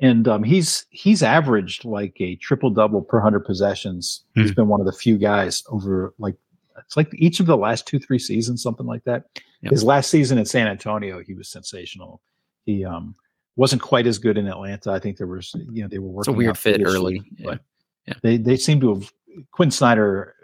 and 0.00 0.28
um, 0.28 0.42
he's 0.42 0.86
he's 0.90 1.22
averaged 1.22 1.84
like 1.84 2.16
a 2.20 2.36
triple 2.36 2.70
double 2.70 3.02
per 3.02 3.20
hundred 3.20 3.40
possessions. 3.40 4.24
Mm. 4.36 4.42
He's 4.42 4.50
hmm. 4.50 4.54
been 4.56 4.68
one 4.68 4.80
of 4.80 4.86
the 4.86 4.92
few 4.92 5.18
guys 5.18 5.62
over 5.68 6.14
like 6.18 6.36
it's 6.78 6.96
like 6.96 7.10
each 7.14 7.40
of 7.40 7.46
the 7.46 7.56
last 7.56 7.86
two 7.86 7.98
three 7.98 8.18
seasons, 8.18 8.62
something 8.62 8.86
like 8.86 9.04
that. 9.04 9.24
Yep. 9.62 9.72
His 9.72 9.84
last 9.84 10.10
season 10.10 10.38
in 10.38 10.44
San 10.44 10.68
Antonio, 10.68 11.20
he 11.20 11.34
was 11.34 11.48
sensational. 11.48 12.20
He 12.66 12.84
um, 12.84 13.14
wasn't 13.56 13.80
quite 13.80 14.06
as 14.06 14.18
good 14.18 14.36
in 14.36 14.46
Atlanta. 14.46 14.92
I 14.92 14.98
think 14.98 15.16
there 15.16 15.26
was 15.26 15.54
you 15.70 15.82
know 15.82 15.88
they 15.88 15.98
were 15.98 16.08
working. 16.08 16.32
It's 16.32 16.36
a 16.36 16.38
weird 16.38 16.58
fit 16.58 16.82
early, 16.84 17.22
but 17.42 17.60
yeah. 18.06 18.14
they 18.22 18.36
they 18.36 18.56
seem 18.56 18.80
to 18.80 18.94
have 18.94 19.12
Quin 19.52 19.70
Snyder 19.70 20.34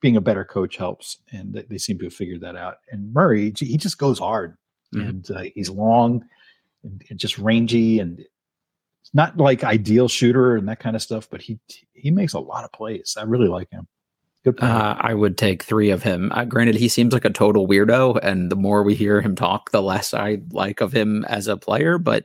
being 0.00 0.16
a 0.16 0.20
better 0.22 0.44
coach 0.44 0.78
helps, 0.78 1.18
and 1.30 1.52
they, 1.52 1.62
they 1.62 1.78
seem 1.78 1.98
to 1.98 2.04
have 2.04 2.14
figured 2.14 2.40
that 2.40 2.56
out. 2.56 2.78
And 2.90 3.12
Murray, 3.12 3.52
he 3.56 3.76
just 3.76 3.98
goes 3.98 4.18
hard, 4.18 4.56
mm. 4.94 5.08
and 5.08 5.30
uh, 5.30 5.44
he's 5.54 5.70
long 5.70 6.24
and, 6.84 7.02
and 7.10 7.18
just 7.18 7.38
rangy 7.38 7.98
and 7.98 8.24
not 9.14 9.36
like 9.36 9.64
ideal 9.64 10.08
shooter 10.08 10.56
and 10.56 10.68
that 10.68 10.80
kind 10.80 10.96
of 10.96 11.02
stuff, 11.02 11.28
but 11.30 11.42
he 11.42 11.58
he 11.92 12.10
makes 12.10 12.32
a 12.32 12.40
lot 12.40 12.64
of 12.64 12.72
plays. 12.72 13.16
I 13.18 13.24
really 13.24 13.48
like 13.48 13.70
him. 13.70 13.86
Uh, 14.58 14.96
I 14.98 15.14
would 15.14 15.38
take 15.38 15.62
three 15.62 15.90
of 15.90 16.02
him. 16.02 16.32
Uh, 16.34 16.44
granted, 16.44 16.74
he 16.74 16.88
seems 16.88 17.12
like 17.12 17.24
a 17.24 17.30
total 17.30 17.68
weirdo, 17.68 18.18
and 18.22 18.50
the 18.50 18.56
more 18.56 18.82
we 18.82 18.96
hear 18.96 19.20
him 19.20 19.36
talk, 19.36 19.70
the 19.70 19.82
less 19.82 20.12
I 20.12 20.38
like 20.50 20.80
of 20.80 20.92
him 20.92 21.24
as 21.26 21.46
a 21.46 21.56
player. 21.56 21.98
But 21.98 22.24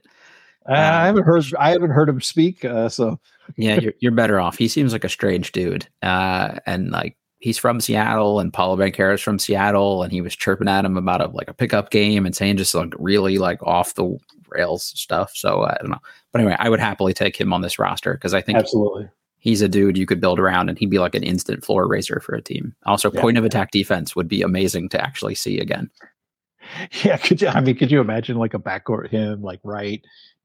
uh, 0.67 0.73
I 0.73 1.05
haven't 1.05 1.25
heard 1.25 1.45
I 1.59 1.71
haven't 1.71 1.91
heard 1.91 2.09
him 2.09 2.21
speak. 2.21 2.65
Uh, 2.65 2.89
so 2.89 3.19
yeah, 3.55 3.79
you're 3.79 3.93
you're 3.99 4.11
better 4.11 4.39
off. 4.39 4.57
He 4.57 4.67
seems 4.67 4.93
like 4.93 5.03
a 5.03 5.09
strange 5.09 5.51
dude, 5.51 5.87
uh, 6.01 6.55
and 6.65 6.89
like 6.89 7.16
he's 7.39 7.57
from 7.57 7.79
Seattle, 7.79 8.39
and 8.39 8.53
Paolo 8.53 8.77
Banchero's 8.77 9.21
from 9.21 9.39
Seattle, 9.39 10.03
and 10.03 10.11
he 10.11 10.21
was 10.21 10.35
chirping 10.35 10.67
at 10.67 10.85
him 10.85 10.97
about 10.97 11.21
a 11.21 11.27
like 11.27 11.49
a 11.49 11.53
pickup 11.53 11.89
game 11.89 12.25
and 12.25 12.35
saying 12.35 12.57
just 12.57 12.75
like 12.75 12.93
really 12.97 13.37
like 13.37 13.61
off 13.63 13.95
the 13.95 14.17
rails 14.49 14.83
stuff. 14.95 15.31
So 15.35 15.63
I 15.63 15.77
don't 15.79 15.91
know, 15.91 16.01
but 16.31 16.41
anyway, 16.41 16.55
I 16.59 16.69
would 16.69 16.79
happily 16.79 17.13
take 17.13 17.35
him 17.35 17.53
on 17.53 17.61
this 17.61 17.79
roster 17.79 18.13
because 18.13 18.33
I 18.33 18.41
think 18.41 18.57
absolutely 18.57 19.09
he's 19.39 19.61
a 19.61 19.69
dude 19.69 19.97
you 19.97 20.05
could 20.05 20.19
build 20.19 20.39
around 20.39 20.67
and 20.67 20.77
he'd 20.77 20.89
be 20.89 20.99
like 20.99 21.15
an 21.15 21.23
instant 21.23 21.63
floor 21.63 21.87
raiser 21.87 22.19
for 22.19 22.35
a 22.35 22.41
team. 22.41 22.75
Also, 22.85 23.09
yeah. 23.11 23.21
point 23.21 23.37
of 23.37 23.45
attack 23.45 23.71
defense 23.71 24.15
would 24.15 24.27
be 24.27 24.41
amazing 24.41 24.89
to 24.89 25.01
actually 25.01 25.35
see 25.35 25.59
again. 25.59 25.89
Yeah, 27.01 27.15
could 27.15 27.41
you? 27.41 27.47
I 27.47 27.61
mean, 27.61 27.77
could 27.77 27.91
you 27.91 28.01
imagine 28.01 28.35
like 28.35 28.53
a 28.53 28.59
backcourt 28.59 29.07
him 29.07 29.41
like 29.41 29.61
right, 29.63 30.03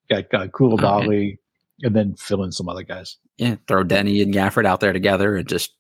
got 0.09 0.31
got 0.31 0.53
Coulibaly, 0.53 1.33
okay. 1.33 1.39
and 1.83 1.97
then 1.97 2.15
fill 2.15 2.45
in 2.45 2.53
some 2.53 2.69
other 2.69 2.85
guys. 2.85 3.17
Yeah, 3.39 3.57
throw 3.67 3.83
Deni 3.83 4.23
and 4.23 4.33
Gafford 4.33 4.65
out 4.65 4.79
there 4.79 4.93
together 4.93 5.37
and 5.37 5.49
just 5.49 5.73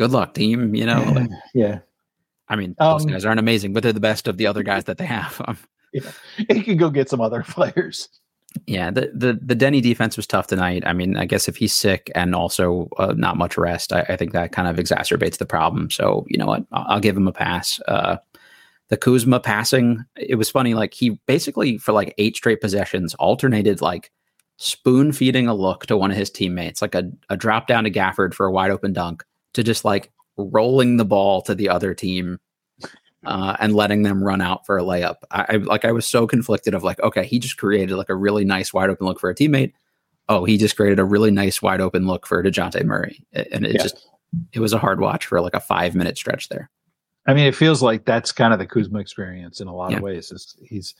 good 0.00 0.12
luck, 0.12 0.32
team. 0.32 0.74
You 0.74 0.86
know, 0.86 1.02
like, 1.14 1.28
yeah. 1.54 1.80
I 2.48 2.56
mean, 2.56 2.74
um, 2.78 2.92
those 2.92 3.04
guys 3.04 3.24
aren't 3.26 3.38
amazing, 3.38 3.74
but 3.74 3.82
they're 3.82 3.92
the 3.92 4.00
best 4.00 4.26
of 4.26 4.38
the 4.38 4.46
other 4.46 4.62
guys 4.62 4.84
that 4.84 4.96
they 4.96 5.04
have. 5.04 5.40
yeah, 5.92 6.10
he 6.48 6.62
can 6.62 6.78
go 6.78 6.90
get 6.90 7.10
some 7.10 7.20
other 7.20 7.42
players. 7.42 8.08
Yeah, 8.66 8.90
the, 8.90 9.12
the 9.14 9.38
the 9.40 9.54
Deni 9.54 9.80
defense 9.80 10.16
was 10.16 10.26
tough 10.26 10.48
tonight. 10.48 10.82
I 10.84 10.92
mean, 10.92 11.16
I 11.16 11.26
guess 11.26 11.46
if 11.46 11.56
he's 11.56 11.72
sick 11.72 12.10
and 12.16 12.34
also 12.34 12.88
uh, 12.98 13.14
not 13.16 13.36
much 13.36 13.56
rest, 13.56 13.92
I, 13.92 14.00
I, 14.08 14.16
think 14.16 14.32
that 14.32 14.50
kind 14.50 14.66
of 14.66 14.84
exacerbates 14.84 15.38
the 15.38 15.46
problem. 15.46 15.88
So 15.88 16.26
you 16.28 16.36
know 16.36 16.46
what, 16.46 16.64
I'll, 16.72 16.86
I'll 16.88 17.00
give 17.00 17.16
him 17.16 17.28
a 17.28 17.32
pass. 17.32 17.78
Uh, 17.86 18.16
the 18.88 18.96
Kuzma 18.96 19.38
passing, 19.38 20.04
it 20.16 20.34
was 20.34 20.50
funny. 20.50 20.74
Like 20.74 20.94
he 20.94 21.10
basically 21.26 21.78
for 21.78 21.92
like 21.92 22.12
eight 22.18 22.36
straight 22.36 22.60
possessions 22.60 23.14
alternated 23.14 23.80
like 23.80 24.10
spoon 24.56 25.12
feeding 25.12 25.46
a 25.46 25.54
look 25.54 25.86
to 25.86 25.96
one 25.96 26.10
of 26.10 26.16
his 26.16 26.30
teammates, 26.30 26.82
like 26.82 26.96
a, 26.96 27.08
a 27.28 27.36
drop 27.36 27.68
down 27.68 27.84
to 27.84 27.90
Gafford 27.90 28.34
for 28.34 28.46
a 28.46 28.52
wide 28.52 28.72
open 28.72 28.92
dunk, 28.92 29.24
to 29.54 29.62
just 29.62 29.84
like 29.84 30.10
rolling 30.36 30.96
the 30.96 31.04
ball 31.04 31.42
to 31.42 31.54
the 31.54 31.68
other 31.68 31.94
team 31.94 32.38
uh, 33.26 33.56
and 33.60 33.74
letting 33.74 34.02
them 34.02 34.22
run 34.22 34.40
out 34.40 34.64
for 34.64 34.78
a 34.78 34.82
layup. 34.82 35.16
I, 35.30 35.46
I, 35.48 35.56
like 35.56 35.84
I 35.84 35.92
was 35.92 36.06
so 36.06 36.26
conflicted 36.26 36.74
of 36.74 36.82
like, 36.82 37.00
okay, 37.00 37.24
he 37.24 37.38
just 37.38 37.58
created 37.58 37.94
like 37.96 38.08
a 38.08 38.14
really 38.14 38.44
nice 38.44 38.72
wide 38.72 38.90
open 38.90 39.06
look 39.06 39.20
for 39.20 39.30
a 39.30 39.34
teammate. 39.34 39.72
Oh, 40.28 40.44
he 40.44 40.56
just 40.56 40.76
created 40.76 41.00
a 41.00 41.04
really 41.04 41.30
nice 41.30 41.60
wide 41.60 41.80
open 41.80 42.06
look 42.06 42.26
for 42.26 42.42
Dejounte 42.42 42.84
Murray, 42.84 43.24
and 43.32 43.66
it 43.66 43.74
yeah. 43.74 43.82
just 43.82 44.08
it 44.52 44.60
was 44.60 44.72
a 44.72 44.78
hard 44.78 45.00
watch 45.00 45.26
for 45.26 45.40
like 45.40 45.54
a 45.54 45.60
five 45.60 45.96
minute 45.96 46.16
stretch 46.16 46.48
there. 46.48 46.70
I 47.26 47.34
mean, 47.34 47.46
it 47.46 47.56
feels 47.56 47.82
like 47.82 48.04
that's 48.04 48.30
kind 48.30 48.52
of 48.52 48.60
the 48.60 48.66
Kuzma 48.66 49.00
experience 49.00 49.60
in 49.60 49.66
a 49.66 49.74
lot 49.74 49.90
yeah. 49.90 49.96
of 49.96 50.02
ways. 50.04 50.30
It's, 50.30 50.56
he's 50.62 50.94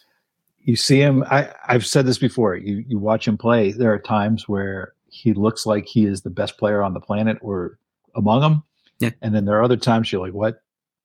you 0.58 0.74
see 0.74 1.00
him. 1.00 1.22
I 1.30 1.48
I've 1.68 1.86
said 1.86 2.06
this 2.06 2.18
before. 2.18 2.56
You 2.56 2.84
you 2.88 2.98
watch 2.98 3.26
him 3.26 3.38
play. 3.38 3.70
There 3.70 3.92
are 3.92 4.00
times 4.00 4.48
where 4.48 4.94
he 5.08 5.32
looks 5.32 5.64
like 5.64 5.86
he 5.86 6.06
is 6.06 6.22
the 6.22 6.30
best 6.30 6.58
player 6.58 6.82
on 6.82 6.92
the 6.92 7.00
planet 7.00 7.38
or 7.40 7.78
among 8.14 8.40
them. 8.40 8.62
Yeah. 8.98 9.10
And 9.22 9.34
then 9.34 9.44
there 9.44 9.56
are 9.56 9.62
other 9.62 9.76
times 9.76 10.10
you're 10.12 10.20
like, 10.20 10.34
what? 10.34 10.62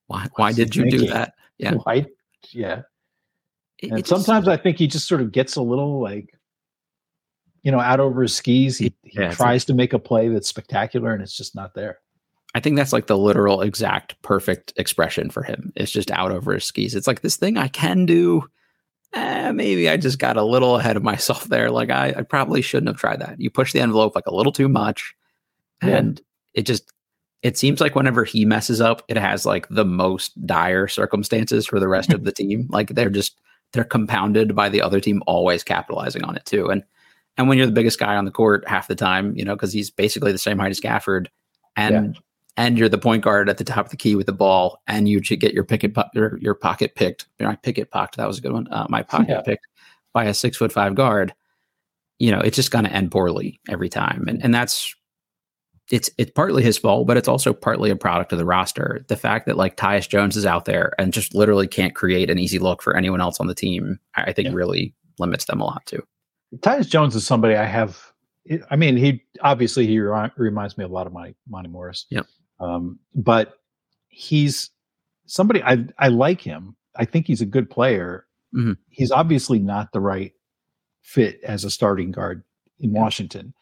Why, 0.07 0.27
why 0.35 0.51
did 0.53 0.75
you 0.75 0.89
do 0.89 1.07
that? 1.07 1.33
Yeah. 1.57 1.73
Why? 1.83 2.05
Yeah. 2.51 2.81
It, 3.79 3.89
and 3.89 3.99
it 3.99 4.07
sometimes 4.07 4.45
just, 4.45 4.59
I 4.59 4.61
think 4.61 4.77
he 4.77 4.87
just 4.87 5.07
sort 5.07 5.21
of 5.21 5.31
gets 5.31 5.55
a 5.55 5.61
little 5.61 5.99
like, 6.01 6.37
you 7.63 7.71
know, 7.71 7.79
out 7.79 7.99
over 7.99 8.21
his 8.21 8.35
skis. 8.35 8.77
He, 8.77 8.93
he 9.03 9.19
yeah, 9.19 9.31
tries 9.31 9.63
like, 9.63 9.67
to 9.67 9.73
make 9.73 9.93
a 9.93 9.99
play 9.99 10.27
that's 10.27 10.47
spectacular 10.47 11.13
and 11.13 11.23
it's 11.23 11.35
just 11.35 11.55
not 11.55 11.73
there. 11.73 11.99
I 12.53 12.59
think 12.59 12.77
that's 12.77 12.93
like 12.93 13.07
the 13.07 13.17
literal 13.17 13.61
exact 13.61 14.21
perfect 14.21 14.71
expression 14.77 15.29
for 15.29 15.43
him. 15.43 15.73
It's 15.75 15.91
just 15.91 16.09
out 16.11 16.31
over 16.31 16.53
his 16.53 16.63
skis. 16.63 16.95
It's 16.95 17.07
like 17.07 17.21
this 17.21 17.35
thing 17.35 17.57
I 17.57 17.67
can 17.67 18.05
do. 18.05 18.47
Eh, 19.13 19.51
maybe 19.51 19.89
I 19.89 19.97
just 19.97 20.19
got 20.19 20.37
a 20.37 20.43
little 20.43 20.77
ahead 20.77 20.95
of 20.95 21.03
myself 21.03 21.43
there. 21.49 21.69
Like 21.69 21.89
I, 21.89 22.13
I 22.17 22.21
probably 22.21 22.61
shouldn't 22.61 22.87
have 22.87 22.97
tried 22.97 23.19
that. 23.21 23.41
You 23.41 23.49
push 23.49 23.73
the 23.73 23.81
envelope 23.81 24.15
like 24.15 24.27
a 24.27 24.35
little 24.35 24.53
too 24.53 24.69
much. 24.69 25.15
And 25.81 26.19
yeah. 26.19 26.61
it 26.61 26.65
just 26.65 26.93
it 27.45 27.59
seems 27.59 27.79
like 27.79 27.93
whenever 27.93 28.23
he 28.23 28.43
messes 28.43 28.81
up, 28.81 29.03
it 29.07 29.17
has 29.17 29.45
like 29.45 29.67
the 29.69 29.85
most 29.85 30.33
dire 30.47 30.87
circumstances 30.87 31.67
for 31.67 31.79
the 31.79 31.87
rest 31.87 32.11
of 32.11 32.23
the 32.23 32.31
team. 32.31 32.65
Like 32.71 32.89
they're 32.89 33.11
just 33.11 33.39
they're 33.71 33.83
compounded 33.83 34.55
by 34.55 34.67
the 34.67 34.81
other 34.81 34.99
team 34.99 35.21
always 35.27 35.63
capitalizing 35.63 36.23
on 36.23 36.35
it 36.35 36.43
too. 36.45 36.71
And 36.71 36.83
and 37.37 37.47
when 37.47 37.59
you're 37.59 37.67
the 37.67 37.71
biggest 37.71 37.99
guy 37.99 38.15
on 38.15 38.25
the 38.25 38.31
court 38.31 38.67
half 38.67 38.87
the 38.87 38.95
time, 38.95 39.35
you 39.37 39.45
know, 39.45 39.55
because 39.55 39.71
he's 39.71 39.91
basically 39.91 40.31
the 40.31 40.39
same 40.39 40.57
height 40.57 40.71
as 40.71 40.81
Gafford, 40.81 41.27
and 41.75 42.15
yeah. 42.15 42.21
and 42.57 42.79
you're 42.79 42.89
the 42.89 42.97
point 42.97 43.23
guard 43.23 43.47
at 43.47 43.59
the 43.59 43.63
top 43.63 43.85
of 43.85 43.91
the 43.91 43.97
key 43.97 44.15
with 44.15 44.25
the 44.25 44.33
ball, 44.33 44.81
and 44.87 45.07
you 45.07 45.21
get 45.21 45.53
your 45.53 45.65
picket 45.65 45.95
your, 46.15 46.39
your 46.39 46.55
pocket 46.55 46.95
picked, 46.95 47.27
my 47.39 47.57
picket 47.57 47.91
pocked. 47.91 48.17
That 48.17 48.27
was 48.27 48.39
a 48.39 48.41
good 48.41 48.53
one. 48.53 48.67
Uh, 48.71 48.87
my 48.89 49.03
pocket 49.03 49.29
yeah. 49.29 49.41
picked 49.41 49.67
by 50.13 50.23
a 50.23 50.33
six 50.33 50.57
foot 50.57 50.71
five 50.71 50.95
guard. 50.95 51.31
You 52.17 52.31
know, 52.31 52.39
it's 52.39 52.55
just 52.55 52.71
going 52.71 52.85
to 52.85 52.91
end 52.91 53.11
poorly 53.11 53.59
every 53.69 53.89
time, 53.89 54.25
and 54.27 54.43
and 54.43 54.51
that's 54.51 54.95
it's 55.91 56.09
it's 56.17 56.31
partly 56.31 56.63
his 56.63 56.77
fault, 56.77 57.05
but 57.05 57.17
it's 57.17 57.27
also 57.27 57.53
partly 57.53 57.91
a 57.91 57.95
product 57.95 58.31
of 58.31 58.39
the 58.39 58.45
roster. 58.45 59.05
The 59.07 59.15
fact 59.15 59.45
that 59.45 59.57
like 59.57 59.77
Tyus 59.77 60.09
Jones 60.09 60.35
is 60.35 60.45
out 60.45 60.65
there 60.65 60.93
and 60.97 61.13
just 61.13 61.35
literally 61.35 61.67
can't 61.67 61.93
create 61.93 62.29
an 62.29 62.39
easy 62.39 62.59
look 62.59 62.81
for 62.81 62.95
anyone 62.95 63.21
else 63.21 63.39
on 63.39 63.47
the 63.47 63.55
team, 63.55 63.99
I 64.15 64.33
think 64.33 64.47
yeah. 64.47 64.55
really 64.55 64.95
limits 65.19 65.45
them 65.45 65.61
a 65.61 65.65
lot 65.65 65.85
too. 65.85 66.01
Tyus 66.57 66.89
Jones 66.89 67.15
is 67.15 67.25
somebody 67.25 67.55
I 67.55 67.65
have. 67.65 68.11
I 68.69 68.75
mean, 68.75 68.97
he 68.97 69.23
obviously 69.41 69.85
he 69.85 69.99
reminds 69.99 70.77
me 70.77 70.85
a 70.85 70.87
lot 70.87 71.07
of 71.07 71.13
my 71.13 71.35
Monte 71.47 71.69
Morris. 71.69 72.05
Yeah. 72.09 72.21
Um, 72.59 72.99
but 73.13 73.59
he's 74.07 74.71
somebody 75.27 75.61
I 75.61 75.85
I 75.99 76.07
like 76.07 76.41
him. 76.41 76.75
I 76.95 77.05
think 77.05 77.27
he's 77.27 77.41
a 77.41 77.45
good 77.45 77.69
player. 77.69 78.25
Mm-hmm. 78.55 78.73
He's 78.89 79.11
obviously 79.11 79.59
not 79.59 79.91
the 79.91 79.99
right 79.99 80.33
fit 81.01 81.39
as 81.43 81.63
a 81.63 81.69
starting 81.69 82.11
guard 82.11 82.43
in 82.79 82.93
yeah. 82.93 83.01
Washington 83.01 83.53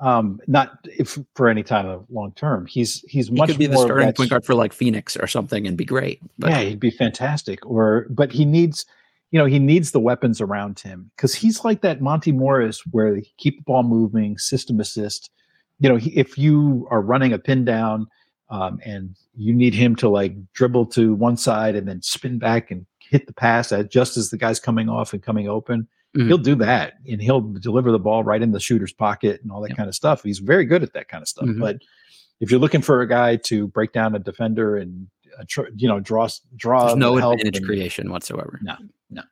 um 0.00 0.40
not 0.46 0.78
if 0.98 1.18
for 1.36 1.48
any 1.48 1.62
time 1.62 1.86
of 1.86 2.04
long 2.10 2.32
term 2.32 2.66
he's 2.66 3.04
he's 3.08 3.30
much 3.30 3.48
he 3.48 3.54
could 3.54 3.58
be 3.58 3.66
the 3.66 3.78
starting 3.78 4.12
point 4.12 4.30
guard 4.30 4.44
for 4.44 4.54
like 4.54 4.72
phoenix 4.72 5.16
or 5.16 5.26
something 5.26 5.66
and 5.66 5.76
be 5.76 5.84
great 5.84 6.20
but. 6.38 6.50
yeah 6.50 6.60
he'd 6.60 6.80
be 6.80 6.90
fantastic 6.90 7.64
or 7.64 8.06
but 8.10 8.32
he 8.32 8.44
needs 8.44 8.84
you 9.30 9.38
know 9.38 9.46
he 9.46 9.58
needs 9.58 9.92
the 9.92 10.00
weapons 10.00 10.40
around 10.40 10.80
him 10.80 11.10
because 11.16 11.34
he's 11.34 11.64
like 11.64 11.80
that 11.82 12.00
Monte 12.00 12.32
morris 12.32 12.82
where 12.90 13.14
he 13.16 13.32
keep 13.38 13.58
the 13.58 13.62
ball 13.62 13.84
moving 13.84 14.36
system 14.36 14.80
assist 14.80 15.30
you 15.78 15.88
know 15.88 15.96
he, 15.96 16.10
if 16.10 16.36
you 16.36 16.88
are 16.90 17.00
running 17.00 17.32
a 17.32 17.38
pin 17.38 17.64
down 17.64 18.08
um, 18.50 18.80
and 18.84 19.16
you 19.36 19.54
need 19.54 19.74
him 19.74 19.96
to 19.96 20.08
like 20.08 20.34
dribble 20.52 20.86
to 20.86 21.14
one 21.14 21.36
side 21.36 21.76
and 21.76 21.88
then 21.88 22.02
spin 22.02 22.38
back 22.38 22.70
and 22.70 22.86
hit 22.98 23.26
the 23.26 23.32
pass 23.32 23.70
at 23.72 23.90
just 23.90 24.16
as 24.16 24.30
the 24.30 24.36
guy's 24.36 24.60
coming 24.60 24.88
off 24.88 25.12
and 25.12 25.22
coming 25.22 25.48
open 25.48 25.86
Mm-hmm. 26.16 26.28
He'll 26.28 26.38
do 26.38 26.54
that 26.56 26.94
and 27.08 27.20
he'll 27.20 27.40
deliver 27.40 27.90
the 27.90 27.98
ball 27.98 28.22
right 28.22 28.40
in 28.40 28.52
the 28.52 28.60
shooter's 28.60 28.92
pocket 28.92 29.40
and 29.42 29.50
all 29.50 29.60
that 29.62 29.70
yep. 29.70 29.76
kind 29.76 29.88
of 29.88 29.94
stuff. 29.96 30.22
He's 30.22 30.38
very 30.38 30.64
good 30.64 30.82
at 30.82 30.92
that 30.92 31.08
kind 31.08 31.22
of 31.22 31.28
stuff. 31.28 31.46
Mm-hmm. 31.46 31.60
But 31.60 31.78
if 32.40 32.50
you're 32.50 32.60
looking 32.60 32.82
for 32.82 33.00
a 33.00 33.08
guy 33.08 33.36
to 33.36 33.66
break 33.68 33.92
down 33.92 34.14
a 34.14 34.18
defender 34.18 34.76
and 34.76 35.08
uh, 35.38 35.44
tr- 35.48 35.68
you 35.74 35.88
know 35.88 36.00
draw 36.00 36.28
draw 36.56 36.86
There's 36.86 36.98
no 36.98 37.16
advantage 37.16 37.56
and, 37.56 37.66
creation 37.66 38.10
whatsoever. 38.10 38.60
No, 38.62 38.76
no. 39.10 39.22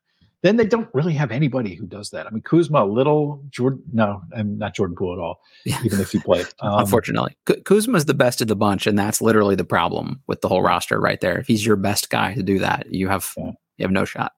Then 0.42 0.56
they 0.56 0.66
don't 0.66 0.88
really 0.92 1.12
have 1.12 1.30
anybody 1.30 1.76
who 1.76 1.86
does 1.86 2.10
that. 2.10 2.26
I 2.26 2.30
mean, 2.30 2.42
Kuzma 2.42 2.84
a 2.84 2.86
little, 2.86 3.44
Jordan. 3.50 3.84
No, 3.92 4.22
I'm 4.34 4.58
not 4.58 4.74
Jordan 4.74 4.96
Poole 4.96 5.12
at 5.12 5.20
all. 5.20 5.40
Yeah. 5.64 5.78
Even 5.84 6.00
if 6.00 6.10
he 6.10 6.18
played, 6.18 6.46
um, 6.60 6.80
unfortunately, 6.80 7.36
K- 7.46 7.60
Kuzma's 7.60 8.06
the 8.06 8.14
best 8.14 8.40
of 8.40 8.48
the 8.48 8.56
bunch, 8.56 8.88
and 8.88 8.98
that's 8.98 9.22
literally 9.22 9.54
the 9.54 9.64
problem 9.64 10.20
with 10.26 10.40
the 10.40 10.48
whole 10.48 10.62
roster 10.62 11.00
right 11.00 11.20
there. 11.20 11.38
If 11.38 11.46
he's 11.46 11.64
your 11.64 11.76
best 11.76 12.10
guy 12.10 12.34
to 12.34 12.42
do 12.42 12.58
that, 12.58 12.92
you 12.92 13.06
have 13.06 13.32
yeah. 13.36 13.52
you 13.76 13.84
have 13.84 13.92
no 13.92 14.04
shot. 14.04 14.32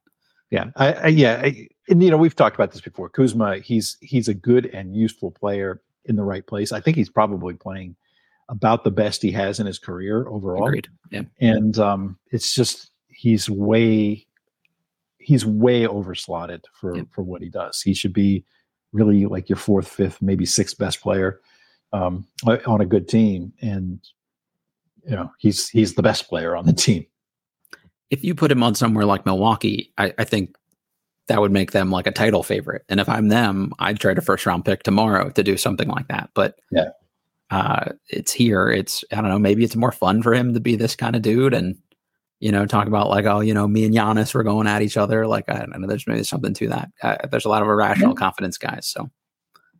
Yeah, 0.54 0.66
I, 0.76 0.92
I 0.92 1.06
yeah, 1.08 1.40
I, 1.42 1.68
and 1.88 2.00
you 2.00 2.10
know 2.10 2.16
we've 2.16 2.36
talked 2.36 2.54
about 2.54 2.70
this 2.70 2.80
before. 2.80 3.08
Kuzma, 3.08 3.58
he's 3.58 3.96
he's 4.00 4.28
a 4.28 4.34
good 4.34 4.66
and 4.66 4.94
useful 4.94 5.32
player 5.32 5.82
in 6.04 6.14
the 6.14 6.22
right 6.22 6.46
place. 6.46 6.70
I 6.70 6.80
think 6.80 6.96
he's 6.96 7.10
probably 7.10 7.54
playing 7.54 7.96
about 8.48 8.84
the 8.84 8.92
best 8.92 9.20
he 9.20 9.32
has 9.32 9.58
in 9.58 9.66
his 9.66 9.80
career 9.80 10.28
overall. 10.28 10.68
Agreed. 10.68 10.86
Yeah, 11.10 11.22
and 11.40 11.76
um, 11.80 12.18
it's 12.30 12.54
just 12.54 12.92
he's 13.08 13.50
way 13.50 14.28
he's 15.18 15.44
way 15.44 15.88
overslotted 15.88 16.60
for 16.72 16.98
yeah. 16.98 17.02
for 17.10 17.24
what 17.24 17.42
he 17.42 17.48
does. 17.48 17.82
He 17.82 17.92
should 17.92 18.12
be 18.12 18.44
really 18.92 19.26
like 19.26 19.48
your 19.48 19.56
fourth, 19.56 19.88
fifth, 19.88 20.22
maybe 20.22 20.46
sixth 20.46 20.78
best 20.78 21.00
player 21.00 21.40
um, 21.92 22.28
on 22.46 22.80
a 22.80 22.86
good 22.86 23.08
team, 23.08 23.52
and 23.60 23.98
you 25.04 25.16
know 25.16 25.32
he's 25.38 25.68
he's 25.68 25.94
the 25.94 26.02
best 26.02 26.28
player 26.28 26.54
on 26.54 26.64
the 26.64 26.72
team 26.86 27.06
if 28.14 28.22
you 28.22 28.34
put 28.34 28.52
him 28.52 28.62
on 28.62 28.76
somewhere 28.76 29.04
like 29.04 29.26
Milwaukee, 29.26 29.92
I, 29.98 30.14
I, 30.16 30.24
think 30.24 30.56
that 31.26 31.40
would 31.40 31.50
make 31.50 31.72
them 31.72 31.90
like 31.90 32.06
a 32.06 32.12
title 32.12 32.44
favorite. 32.44 32.84
And 32.88 33.00
if 33.00 33.08
I'm 33.08 33.28
them, 33.28 33.72
I'd 33.80 33.98
trade 33.98 34.18
a 34.18 34.22
first 34.22 34.46
round 34.46 34.64
pick 34.64 34.84
tomorrow 34.84 35.30
to 35.30 35.42
do 35.42 35.56
something 35.56 35.88
like 35.88 36.06
that. 36.08 36.30
But 36.32 36.60
yeah, 36.70 36.90
uh, 37.50 37.86
it's 38.08 38.32
here. 38.32 38.70
It's 38.70 39.04
I 39.10 39.16
don't 39.16 39.30
know. 39.30 39.38
Maybe 39.38 39.64
it's 39.64 39.74
more 39.74 39.90
fun 39.90 40.22
for 40.22 40.32
him 40.32 40.54
to 40.54 40.60
be 40.60 40.76
this 40.76 40.94
kind 40.94 41.16
of 41.16 41.22
dude, 41.22 41.54
and 41.54 41.76
you 42.38 42.52
know, 42.52 42.66
talk 42.66 42.86
about 42.86 43.08
like, 43.08 43.24
oh, 43.24 43.40
you 43.40 43.52
know, 43.52 43.66
me 43.66 43.84
and 43.84 43.94
Giannis 43.94 44.32
were 44.32 44.44
going 44.44 44.68
at 44.68 44.82
each 44.82 44.96
other. 44.96 45.26
Like, 45.26 45.48
I 45.48 45.58
don't 45.58 45.80
know, 45.80 45.88
there's 45.88 46.06
maybe 46.06 46.22
something 46.22 46.54
to 46.54 46.68
that. 46.68 46.90
Uh, 47.02 47.16
there's 47.30 47.46
a 47.46 47.48
lot 47.48 47.62
of 47.62 47.68
irrational 47.68 48.10
yeah. 48.10 48.18
confidence 48.18 48.58
guys. 48.58 48.86
So, 48.86 49.10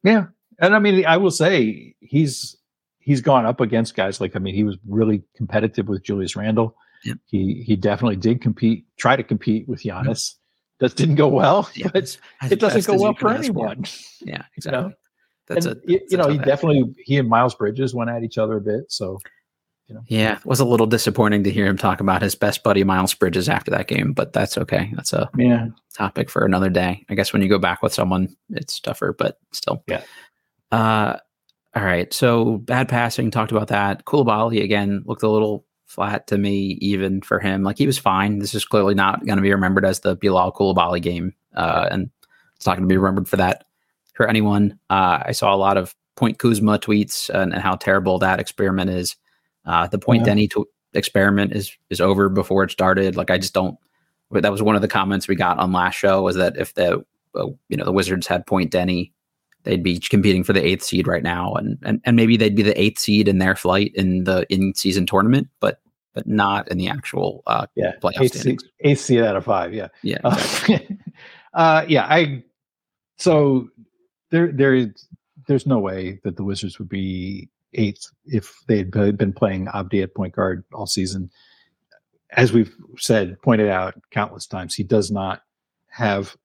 yeah. 0.03 0.26
And 0.59 0.75
I 0.75 0.79
mean, 0.79 1.05
I 1.05 1.19
will 1.19 1.31
say 1.31 1.95
he's, 2.00 2.57
he's 2.99 3.21
gone 3.21 3.45
up 3.45 3.61
against 3.61 3.97
guys 3.97 4.21
like, 4.21 4.35
I 4.35 4.38
mean, 4.38 4.55
he 4.55 4.64
was 4.64 4.79
really 4.88 5.23
competitive 5.37 5.88
with 5.88 6.05
Julius 6.05 6.37
Randle. 6.37 6.75
Yep. 7.05 7.19
He, 7.27 7.63
he 7.67 7.77
definitely 7.77 8.17
did 8.17 8.41
compete, 8.41 8.87
try 8.97 9.17
to 9.17 9.23
compete 9.23 9.69
with 9.69 9.83
Giannis. 9.83 10.35
Yep. 10.35 10.41
That 10.81 10.97
didn't 10.97 11.15
go 11.15 11.29
well, 11.29 11.71
yeah, 11.75 11.89
but 11.93 12.17
it 12.51 12.59
doesn't 12.59 12.87
go 12.87 13.01
well 13.01 13.15
for 13.15 13.31
anyone. 13.31 13.85
Yeah, 14.21 14.43
exactly. 14.57 14.83
You 14.83 14.89
know? 14.89 14.95
That's 15.47 15.67
and, 15.67 15.77
a, 15.77 15.81
that's 15.87 16.13
you 16.13 16.17
know, 16.17 16.29
he 16.29 16.39
definitely, 16.39 16.95
he 16.99 17.19
and 17.19 17.29
Miles 17.29 17.55
Bridges 17.55 17.95
went 17.95 18.11
at 18.11 18.23
each 18.23 18.39
other 18.39 18.57
a 18.57 18.61
bit. 18.61 18.85
So, 18.89 19.19
you 19.87 19.95
know. 19.95 20.01
Yeah, 20.09 20.39
it 20.39 20.47
was 20.47 20.61
a 20.61 20.65
little 20.65 20.87
disappointing 20.87 21.45
to 21.45 21.51
hear 21.51 21.67
him 21.67 21.77
talk 21.77 22.01
about 22.01 22.23
his 22.23 22.35
best 22.35 22.63
buddy 22.63 22.85
Miles 22.85 23.13
Bridges 23.13 23.51
after 23.51 23.71
that 23.71 23.87
game, 23.87 24.15
but 24.15 24.33
that's 24.33 24.57
okay. 24.57 24.91
That's 24.95 25.13
a 25.13 25.29
yeah 25.37 25.67
topic 25.95 26.31
for 26.31 26.45
another 26.45 26.71
day. 26.71 27.05
I 27.11 27.15
guess 27.15 27.33
when 27.33 27.43
you 27.43 27.49
go 27.49 27.59
back 27.59 27.83
with 27.83 27.93
someone, 27.93 28.35
it's 28.51 28.81
tougher, 28.81 29.15
but 29.17 29.39
still. 29.53 29.85
Yeah. 29.87 30.03
Uh, 30.73 31.19
all 31.75 31.85
right. 31.85 32.13
So 32.13 32.59
bad 32.59 32.89
passing. 32.89 33.31
Talked 33.31 33.53
about 33.53 33.69
that. 33.69 34.05
Coulibaly 34.05 34.63
again 34.63 35.03
looked 35.07 35.23
a 35.23 35.29
little 35.29 35.67
flat 35.87 36.26
to 36.29 36.38
me, 36.38 36.79
even 36.81 37.21
for 37.21 37.38
him. 37.38 37.62
Like 37.62 37.79
he 37.79 37.87
was 37.87 37.99
fine. 37.99 38.38
This 38.38 38.55
is 38.55 38.64
clearly 38.64 38.95
not 38.95 39.25
going 39.25 39.37
to 39.37 39.43
be 39.43 39.53
remembered 39.53 39.85
as 39.85 40.00
the 40.00 40.17
Bilal 40.17 40.53
Coulibaly 40.53 41.00
game, 41.00 41.35
uh, 41.55 41.88
and 41.91 42.11
it's 42.57 42.67
not 42.67 42.76
going 42.76 42.88
to 42.88 42.93
be 42.93 42.99
remembered 42.99 43.29
for 43.29 43.37
that 43.37 43.64
for 44.14 44.29
anyone. 44.29 44.79
Uh, 44.91 45.23
I 45.26 45.33
saw 45.33 45.55
a 45.55 45.57
lot 45.57 45.76
of 45.76 45.95
Point 46.17 46.38
Kuzma 46.38 46.79
tweets 46.79 47.29
and, 47.29 47.53
and 47.53 47.62
how 47.62 47.76
terrible 47.76 48.19
that 48.21 48.41
experiment 48.41 48.91
is. 48.91 49.17
Uh, 49.67 49.87
the 49.87 49.99
point 49.99 50.26
yeah. 50.26 50.35
Deni 50.35 50.50
to 50.50 50.67
experiment 50.93 51.53
is 51.53 51.76
is 51.91 52.00
over 52.00 52.29
before 52.29 52.64
it 52.64 52.71
started. 52.71 53.17
Like 53.17 53.31
I 53.31 53.38
just 53.38 53.55
don't. 53.55 53.76
That 54.31 54.53
was 54.53 54.62
one 54.62 54.76
of 54.76 54.83
the 54.83 54.88
comments 54.88 55.29
we 55.29 55.37
got 55.37 55.59
on 55.59 55.73
last 55.73 55.95
show 55.95 56.23
was 56.23 56.37
that 56.37 56.57
if 56.57 56.75
the 56.75 57.05
uh, 57.35 57.47
you 57.69 57.76
know 57.76 57.85
the 57.85 57.93
Wizards 57.93 58.26
had 58.26 58.47
Point 58.47 58.73
Deni, 58.73 59.12
they'd 59.64 59.83
be 59.83 59.99
competing 59.99 60.44
for 60.44 60.52
the 60.52 60.64
eighth 60.64 60.85
seed 60.85 61.06
right 61.06 61.23
now, 61.23 61.54
and 61.54 61.78
and 61.83 62.00
and 62.04 62.16
maybe 62.16 62.37
they'd 62.37 62.54
be 62.54 62.62
the 62.62 62.78
eighth 62.80 62.99
seed 62.99 63.28
in 63.28 63.38
their 63.38 63.56
flight 63.56 63.92
in 63.94 64.25
the 64.25 64.47
in 64.52 64.75
season 64.75 65.06
tournament, 65.06 65.49
but 65.61 65.80
but 66.14 66.26
not 66.26 66.71
in 66.71 66.78
the 66.78 66.88
actual 66.88 67.42
uh, 67.47 67.66
yeah 67.75 67.92
playoff 68.00 68.23
eighth 68.23 68.40
seed, 68.40 68.61
eighth 68.80 69.00
seed 69.00 69.21
out 69.21 69.37
of 69.37 69.44
five. 69.44 69.75
Yeah, 69.75 69.88
yeah, 70.02 70.18
exactly. 70.25 70.99
uh, 71.54 71.85
yeah. 71.88 72.06
I 72.09 72.44
so 73.18 73.68
there 74.30 74.52
there 74.52 74.75
is 74.75 75.09
there's 75.47 75.66
no 75.66 75.78
way 75.78 76.21
that 76.25 76.37
the 76.37 76.44
Wizards 76.44 76.78
would 76.78 76.88
be 76.88 77.50
eighth 77.75 78.06
if 78.26 78.62
they 78.68 78.78
had 78.78 78.90
been 78.90 79.33
playing 79.33 79.66
Avdija 79.66 80.04
at 80.04 80.14
point 80.14 80.35
guard 80.35 80.64
all 80.73 80.87
season. 80.87 81.30
As 82.30 82.52
we've 82.52 82.75
said, 82.99 83.40
pointed 83.42 83.68
out 83.68 83.94
countless 84.11 84.47
times, 84.47 84.75
he 84.75 84.83
does 84.83 85.11
not 85.11 85.42
have 85.88 86.37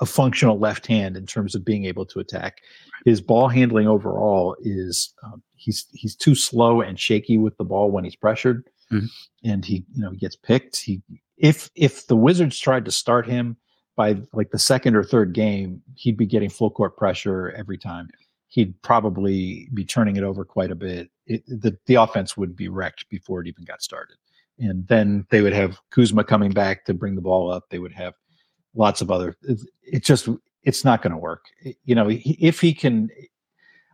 a 0.00 0.06
functional 0.06 0.58
left 0.58 0.86
hand 0.86 1.16
in 1.16 1.26
terms 1.26 1.54
of 1.54 1.64
being 1.64 1.84
able 1.84 2.06
to 2.06 2.20
attack. 2.20 2.58
His 3.04 3.20
ball 3.20 3.48
handling 3.48 3.88
overall 3.88 4.56
is 4.60 5.12
um, 5.24 5.42
he's 5.56 5.86
he's 5.92 6.14
too 6.14 6.34
slow 6.34 6.80
and 6.80 6.98
shaky 6.98 7.38
with 7.38 7.56
the 7.56 7.64
ball 7.64 7.90
when 7.90 8.04
he's 8.04 8.16
pressured, 8.16 8.68
mm-hmm. 8.92 9.06
and 9.44 9.64
he 9.64 9.84
you 9.94 10.02
know 10.02 10.10
he 10.10 10.18
gets 10.18 10.36
picked. 10.36 10.76
He 10.80 11.02
if 11.36 11.70
if 11.74 12.06
the 12.06 12.16
Wizards 12.16 12.58
tried 12.58 12.84
to 12.84 12.90
start 12.90 13.26
him 13.26 13.56
by 13.96 14.16
like 14.32 14.50
the 14.50 14.58
second 14.58 14.94
or 14.94 15.02
third 15.02 15.32
game, 15.32 15.82
he'd 15.94 16.16
be 16.16 16.26
getting 16.26 16.50
full 16.50 16.70
court 16.70 16.96
pressure 16.96 17.50
every 17.56 17.78
time 17.78 18.08
he'd 18.48 18.80
probably 18.82 19.68
be 19.72 19.84
turning 19.84 20.16
it 20.16 20.24
over 20.24 20.44
quite 20.44 20.70
a 20.70 20.74
bit. 20.74 21.10
It, 21.26 21.44
the 21.46 21.76
the 21.86 21.94
offense 21.94 22.36
would 22.36 22.56
be 22.56 22.68
wrecked 22.68 23.08
before 23.08 23.40
it 23.40 23.46
even 23.46 23.64
got 23.64 23.82
started, 23.82 24.16
and 24.58 24.86
then 24.88 25.26
they 25.30 25.42
would 25.42 25.52
have 25.52 25.78
Kuzma 25.90 26.24
coming 26.24 26.50
back 26.50 26.84
to 26.86 26.94
bring 26.94 27.14
the 27.14 27.20
ball 27.20 27.50
up. 27.50 27.64
They 27.70 27.78
would 27.78 27.92
have 27.92 28.14
lots 28.78 29.00
of 29.00 29.10
other. 29.10 29.36
It, 29.42 29.60
it 29.82 30.04
just 30.04 30.28
it's 30.62 30.84
not 30.84 31.02
going 31.02 31.12
to 31.12 31.18
work. 31.18 31.44
You 31.84 31.94
know, 31.94 32.08
if 32.10 32.60
he 32.60 32.72
can, 32.72 33.10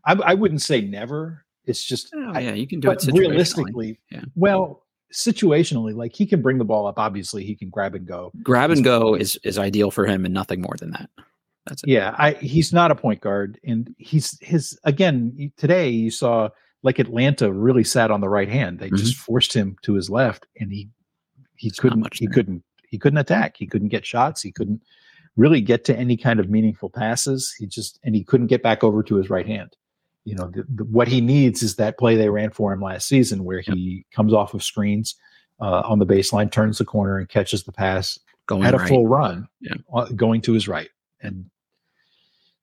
I, 0.07 0.13
I 0.15 0.35
wouldn't 0.35 0.63
say 0.63 0.81
never. 0.81 1.45
It's 1.65 1.83
just 1.83 2.13
oh, 2.15 2.39
yeah, 2.39 2.53
you 2.53 2.67
can 2.67 2.81
do 2.81 2.91
it 2.91 3.03
realistically. 3.13 3.99
Yeah. 4.11 4.25
Well, 4.35 4.85
situationally, 5.13 5.95
like 5.95 6.15
he 6.15 6.27
can 6.27 6.43
bring 6.43 6.59
the 6.59 6.65
ball 6.65 6.87
up. 6.87 6.99
Obviously, 6.99 7.45
he 7.45 7.57
can 7.57 7.71
grab 7.71 7.95
and 7.95 8.07
go. 8.07 8.31
Grab 8.43 8.71
and 8.71 8.85
go 8.85 9.15
is 9.15 9.39
is 9.45 9.59
ideal 9.59 9.91
for 9.91 10.07
him, 10.07 10.25
and 10.25 10.35
nothing 10.35 10.61
more 10.61 10.75
than 10.79 10.91
that. 10.91 11.09
That's 11.67 11.83
it. 11.83 11.89
Yeah, 11.89 12.15
I, 12.19 12.33
he's 12.33 12.73
not 12.73 12.91
a 12.91 12.95
point 12.95 13.23
guard, 13.23 13.59
and 13.65 13.95
he's 13.97 14.39
his 14.43 14.79
again 14.85 15.53
today. 15.57 15.89
You 15.89 16.11
saw 16.11 16.51
like 16.83 16.99
Atlanta 16.99 17.51
really 17.51 17.85
sat 17.85 18.11
on 18.11 18.21
the 18.21 18.29
right 18.29 18.49
hand. 18.49 18.79
They 18.79 18.89
mm-hmm. 18.89 18.97
just 18.97 19.17
forced 19.17 19.55
him 19.55 19.77
to 19.83 19.95
his 19.95 20.11
left, 20.11 20.47
and 20.61 20.71
he 20.71 20.91
he 21.57 21.71
couldn't 21.71 22.01
much. 22.01 22.19
he 22.19 22.27
couldn't 22.27 22.63
he 22.95 22.99
couldn't 22.99 23.19
attack. 23.19 23.57
He 23.57 23.67
couldn't 23.67 23.89
get 23.89 24.07
shots. 24.07 24.41
He 24.41 24.53
couldn't 24.53 24.81
really 25.37 25.61
get 25.61 25.85
to 25.87 25.97
any 25.97 26.17
kind 26.17 26.39
of 26.39 26.49
meaningful 26.49 26.89
passes. 26.89 27.53
He 27.59 27.67
just 27.67 27.99
and 28.05 28.15
he 28.15 28.23
couldn't 28.23 28.47
get 28.47 28.63
back 28.63 28.85
over 28.85 29.03
to 29.03 29.17
his 29.17 29.29
right 29.29 29.49
hand. 29.49 29.77
You 30.23 30.37
know, 30.37 30.47
the, 30.47 30.65
the, 30.73 30.85
what 30.85 31.09
he 31.09 31.21
needs 31.21 31.61
is 31.61 31.75
that 31.75 31.99
play 31.99 32.15
they 32.15 32.29
ran 32.29 32.51
for 32.51 32.73
him 32.73 32.81
last 32.81 33.09
season, 33.09 33.43
where 33.43 33.61
he 33.61 34.07
comes 34.13 34.33
off 34.33 34.55
of 34.55 34.63
screens 34.63 35.17
uh, 35.61 35.83
on 35.85 35.99
the 35.99 36.07
baseline, 36.07 36.53
turns 36.53 36.79
the 36.79 36.85
corner, 36.85 37.19
and 37.19 37.29
catches 37.29 37.65
the 37.65 37.73
pass 37.73 38.17
going 38.47 38.63
at 38.63 38.75
a 38.75 38.79
full 38.79 39.09
run, 39.09 39.49
yeah. 39.61 39.75
uh, 39.93 40.05
going 40.15 40.41
to 40.43 40.53
his 40.53 40.69
right. 40.69 40.91
And 41.21 41.51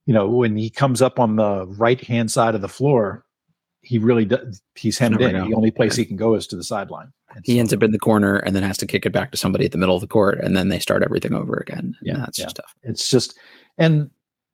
you 0.06 0.14
know, 0.14 0.30
when 0.30 0.56
he 0.56 0.70
comes 0.70 1.02
up 1.02 1.20
on 1.20 1.36
the 1.36 1.68
right 1.78 2.00
hand 2.00 2.32
side 2.32 2.56
of 2.56 2.62
the 2.62 2.70
floor, 2.70 3.26
he 3.82 3.98
really 3.98 4.26
does. 4.26 4.62
He's 4.76 4.98
hemmed 4.98 5.22
in. 5.22 5.34
Know. 5.34 5.48
The 5.48 5.56
only 5.56 5.72
place 5.72 5.98
yeah. 5.98 6.04
he 6.04 6.06
can 6.06 6.18
go 6.18 6.36
is 6.36 6.48
to 6.48 6.56
the 6.56 6.64
sideline. 6.64 7.12
And 7.36 7.46
he 7.46 7.56
so, 7.56 7.60
ends 7.60 7.74
up 7.74 7.84
in 7.84 7.92
the 7.92 8.00
corner 8.00 8.38
and 8.38 8.56
then 8.56 8.64
has 8.64 8.78
to 8.80 8.86
kick 8.86 9.06
it 9.06 9.12
back 9.12 9.32
to 9.32 9.38
somebody 9.38 9.66
at 9.66 9.72
the 9.72 9.78
middle 9.78 9.96
of 9.96 10.02
the 10.02 10.08
court, 10.08 10.40
and 10.40 10.56
then 10.56 10.70
they 10.70 10.80
start 10.80 11.04
everything 11.04 11.34
over 11.34 11.56
again. 11.56 11.96
Yeah, 12.02 12.18
that's 12.18 12.38
yeah. 12.38 12.46
just 12.46 12.56
tough. 12.58 12.76
It's 12.84 13.10
just, 13.10 13.38
and 13.78 14.10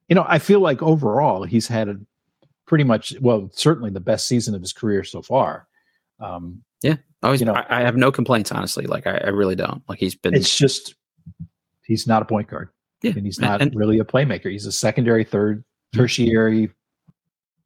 you 0.08 0.14
know, 0.14 0.24
I 0.26 0.38
feel 0.38 0.60
like 0.60 0.82
overall 0.82 1.42
he's 1.44 1.68
had 1.68 1.88
a 1.88 1.96
pretty 2.66 2.84
much, 2.84 3.14
well, 3.20 3.50
certainly 3.52 3.90
the 3.90 4.00
best 4.00 4.26
season 4.28 4.54
of 4.54 4.60
his 4.60 4.72
career 4.72 5.04
so 5.04 5.22
far. 5.22 5.66
Um, 6.20 6.62
yeah, 6.82 6.96
always. 7.22 7.40
You 7.40 7.46
know, 7.46 7.54
I, 7.54 7.80
I 7.80 7.80
have 7.82 7.96
no 7.96 8.12
complaints, 8.12 8.52
honestly. 8.52 8.86
Like 8.86 9.06
I, 9.06 9.18
I 9.18 9.28
really 9.28 9.56
don't. 9.56 9.82
Like 9.88 9.98
he's 9.98 10.14
been. 10.14 10.34
It's 10.34 10.56
just 10.56 10.94
he's 11.82 12.06
not 12.06 12.22
a 12.22 12.24
point 12.24 12.48
guard. 12.48 12.70
Yeah. 13.02 13.12
And 13.16 13.24
he's 13.24 13.38
not 13.38 13.62
and, 13.62 13.74
really 13.74 13.98
a 13.98 14.04
playmaker. 14.04 14.50
He's 14.50 14.66
a 14.66 14.72
secondary, 14.72 15.24
third, 15.24 15.64
tertiary, 15.94 16.70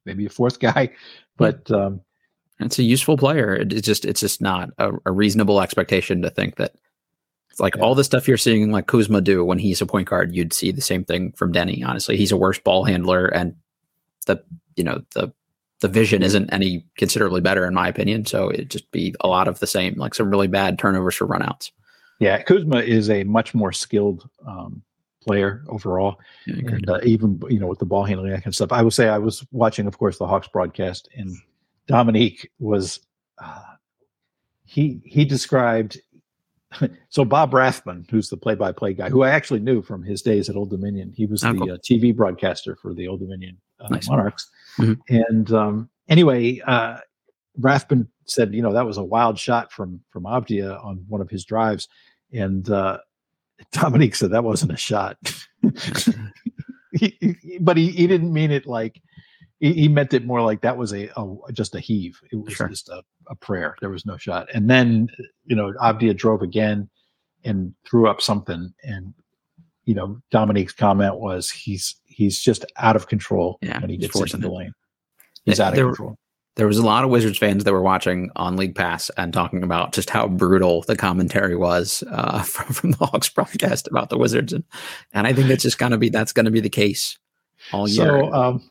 maybe 0.04 0.26
a 0.26 0.30
fourth 0.30 0.60
guy. 0.60 0.90
But 1.38 1.70
um, 1.70 2.02
it's 2.60 2.78
a 2.78 2.82
useful 2.82 3.16
player. 3.16 3.54
It's 3.54 3.80
just 3.80 4.04
it's 4.04 4.20
just 4.20 4.42
not 4.42 4.68
a, 4.78 4.92
a 5.06 5.10
reasonable 5.10 5.62
expectation 5.62 6.22
to 6.22 6.30
think 6.30 6.56
that 6.56 6.74
it's 7.50 7.58
like 7.58 7.76
yeah. 7.76 7.82
all 7.82 7.94
the 7.94 8.04
stuff 8.04 8.28
you're 8.28 8.36
seeing 8.36 8.70
like 8.70 8.86
Kuzma 8.86 9.20
do 9.20 9.44
when 9.44 9.58
he's 9.58 9.80
a 9.80 9.86
point 9.86 10.08
guard, 10.08 10.34
you'd 10.34 10.52
see 10.52 10.70
the 10.70 10.80
same 10.80 11.04
thing 11.04 11.32
from 11.32 11.52
Deni. 11.52 11.84
Honestly, 11.84 12.16
he's 12.16 12.32
a 12.32 12.36
worse 12.36 12.58
ball 12.58 12.84
handler, 12.84 13.26
and 13.26 13.54
the 14.26 14.42
you 14.76 14.84
know 14.84 15.02
the 15.14 15.32
the 15.80 15.88
vision 15.88 16.22
isn't 16.22 16.52
any 16.52 16.86
considerably 16.96 17.40
better 17.40 17.66
in 17.66 17.74
my 17.74 17.88
opinion. 17.88 18.24
So 18.24 18.50
it'd 18.50 18.70
just 18.70 18.90
be 18.90 19.14
a 19.20 19.28
lot 19.28 19.48
of 19.48 19.58
the 19.58 19.66
same, 19.66 19.94
like 19.96 20.14
some 20.14 20.30
really 20.30 20.48
bad 20.48 20.78
turnovers 20.78 21.16
for 21.16 21.26
runouts. 21.26 21.70
Yeah, 22.20 22.40
Kuzma 22.42 22.78
is 22.78 23.10
a 23.10 23.24
much 23.24 23.52
more 23.52 23.72
skilled 23.72 24.28
um, 24.46 24.82
player 25.24 25.62
overall, 25.68 26.18
yeah, 26.46 26.74
and 26.74 26.88
uh, 26.88 27.00
even 27.02 27.40
you 27.48 27.58
know 27.58 27.66
with 27.66 27.78
the 27.78 27.86
ball 27.86 28.04
handling 28.04 28.30
that 28.30 28.38
kind 28.38 28.48
of 28.48 28.54
stuff. 28.54 28.72
I 28.72 28.82
would 28.82 28.92
say 28.92 29.08
I 29.08 29.18
was 29.18 29.44
watching, 29.52 29.86
of 29.86 29.98
course, 29.98 30.18
the 30.18 30.26
Hawks 30.26 30.48
broadcast, 30.48 31.08
and 31.16 31.36
Dominique 31.86 32.50
was 32.58 33.00
uh, 33.38 33.62
he 34.64 35.00
he 35.04 35.24
described. 35.24 36.00
So 37.10 37.26
Bob 37.26 37.52
Rathbun, 37.52 38.06
who's 38.10 38.30
the 38.30 38.38
play-by-play 38.38 38.94
guy, 38.94 39.10
who 39.10 39.22
I 39.22 39.28
actually 39.28 39.60
knew 39.60 39.82
from 39.82 40.02
his 40.02 40.22
days 40.22 40.48
at 40.48 40.56
Old 40.56 40.70
Dominion, 40.70 41.12
he 41.14 41.26
was 41.26 41.44
oh, 41.44 41.52
the 41.52 41.58
cool. 41.58 41.72
uh, 41.72 41.76
TV 41.76 42.16
broadcaster 42.16 42.76
for 42.76 42.94
the 42.94 43.06
Old 43.08 43.20
Dominion 43.20 43.58
uh, 43.78 43.88
nice. 43.88 44.08
Monarchs. 44.08 44.50
Mm-hmm. 44.78 45.14
And 45.14 45.52
um, 45.52 45.90
anyway, 46.08 46.60
uh, 46.60 46.96
Rathbun 47.58 48.08
said, 48.24 48.54
you 48.54 48.62
know, 48.62 48.72
that 48.72 48.86
was 48.86 48.96
a 48.96 49.04
wild 49.04 49.38
shot 49.38 49.72
from 49.72 50.00
from 50.10 50.24
Avdija 50.24 50.82
on 50.82 51.04
one 51.08 51.20
of 51.20 51.28
his 51.28 51.44
drives, 51.44 51.88
and 52.32 52.68
uh, 52.70 52.98
Dominique 53.72 54.14
said 54.14 54.30
that 54.30 54.44
wasn't 54.44 54.72
a 54.72 54.76
shot. 54.76 55.16
he, 56.92 57.16
he, 57.20 57.58
but 57.60 57.76
he, 57.76 57.90
he 57.90 58.06
didn't 58.06 58.32
mean 58.32 58.50
it 58.50 58.66
like 58.66 59.00
he, 59.60 59.72
he 59.74 59.88
meant 59.88 60.14
it 60.14 60.24
more 60.24 60.42
like 60.42 60.60
that 60.62 60.76
was 60.76 60.92
a, 60.92 61.10
a 61.16 61.52
just 61.52 61.74
a 61.74 61.80
heave. 61.80 62.18
It 62.30 62.36
was 62.36 62.54
sure. 62.54 62.68
just 62.68 62.88
a, 62.88 63.02
a 63.28 63.34
prayer. 63.34 63.76
There 63.80 63.90
was 63.90 64.06
no 64.06 64.16
shot. 64.16 64.48
And 64.52 64.68
then 64.68 65.08
you 65.44 65.56
know 65.56 65.72
Avdija 65.80 66.16
drove 66.16 66.42
again 66.42 66.88
and 67.44 67.74
threw 67.88 68.08
up 68.08 68.20
something. 68.20 68.72
And 68.82 69.14
you 69.84 69.94
know 69.94 70.20
Dominique's 70.30 70.72
comment 70.72 71.18
was 71.18 71.50
he's 71.50 71.96
he's 72.04 72.40
just 72.40 72.64
out 72.76 72.96
of 72.96 73.08
control 73.08 73.58
yeah, 73.62 73.80
when 73.80 73.90
he 73.90 73.96
gets 73.96 74.18
into 74.18 74.36
the 74.36 74.50
lane. 74.50 74.72
He's 75.44 75.60
out 75.60 75.72
of 75.72 75.76
there, 75.76 75.86
control 75.86 76.18
there 76.56 76.66
was 76.66 76.78
a 76.78 76.84
lot 76.84 77.04
of 77.04 77.10
Wizards 77.10 77.38
fans 77.38 77.64
that 77.64 77.72
were 77.72 77.82
watching 77.82 78.30
on 78.36 78.56
League 78.56 78.74
Pass 78.74 79.10
and 79.16 79.32
talking 79.32 79.62
about 79.62 79.92
just 79.92 80.10
how 80.10 80.28
brutal 80.28 80.82
the 80.82 80.96
commentary 80.96 81.56
was 81.56 82.04
uh, 82.10 82.42
from, 82.42 82.74
from 82.74 82.90
the 82.92 83.06
Hawks 83.06 83.28
broadcast 83.28 83.88
about 83.88 84.10
the 84.10 84.18
Wizards, 84.18 84.52
and, 84.52 84.64
and 85.12 85.26
I 85.26 85.32
think 85.32 85.48
that's 85.48 85.62
just 85.62 85.78
gonna 85.78 85.98
be 85.98 86.08
that's 86.08 86.32
gonna 86.32 86.50
be 86.50 86.60
the 86.60 86.70
case 86.70 87.18
all 87.72 87.88
year. 87.88 88.06
So 88.06 88.32
um, 88.32 88.70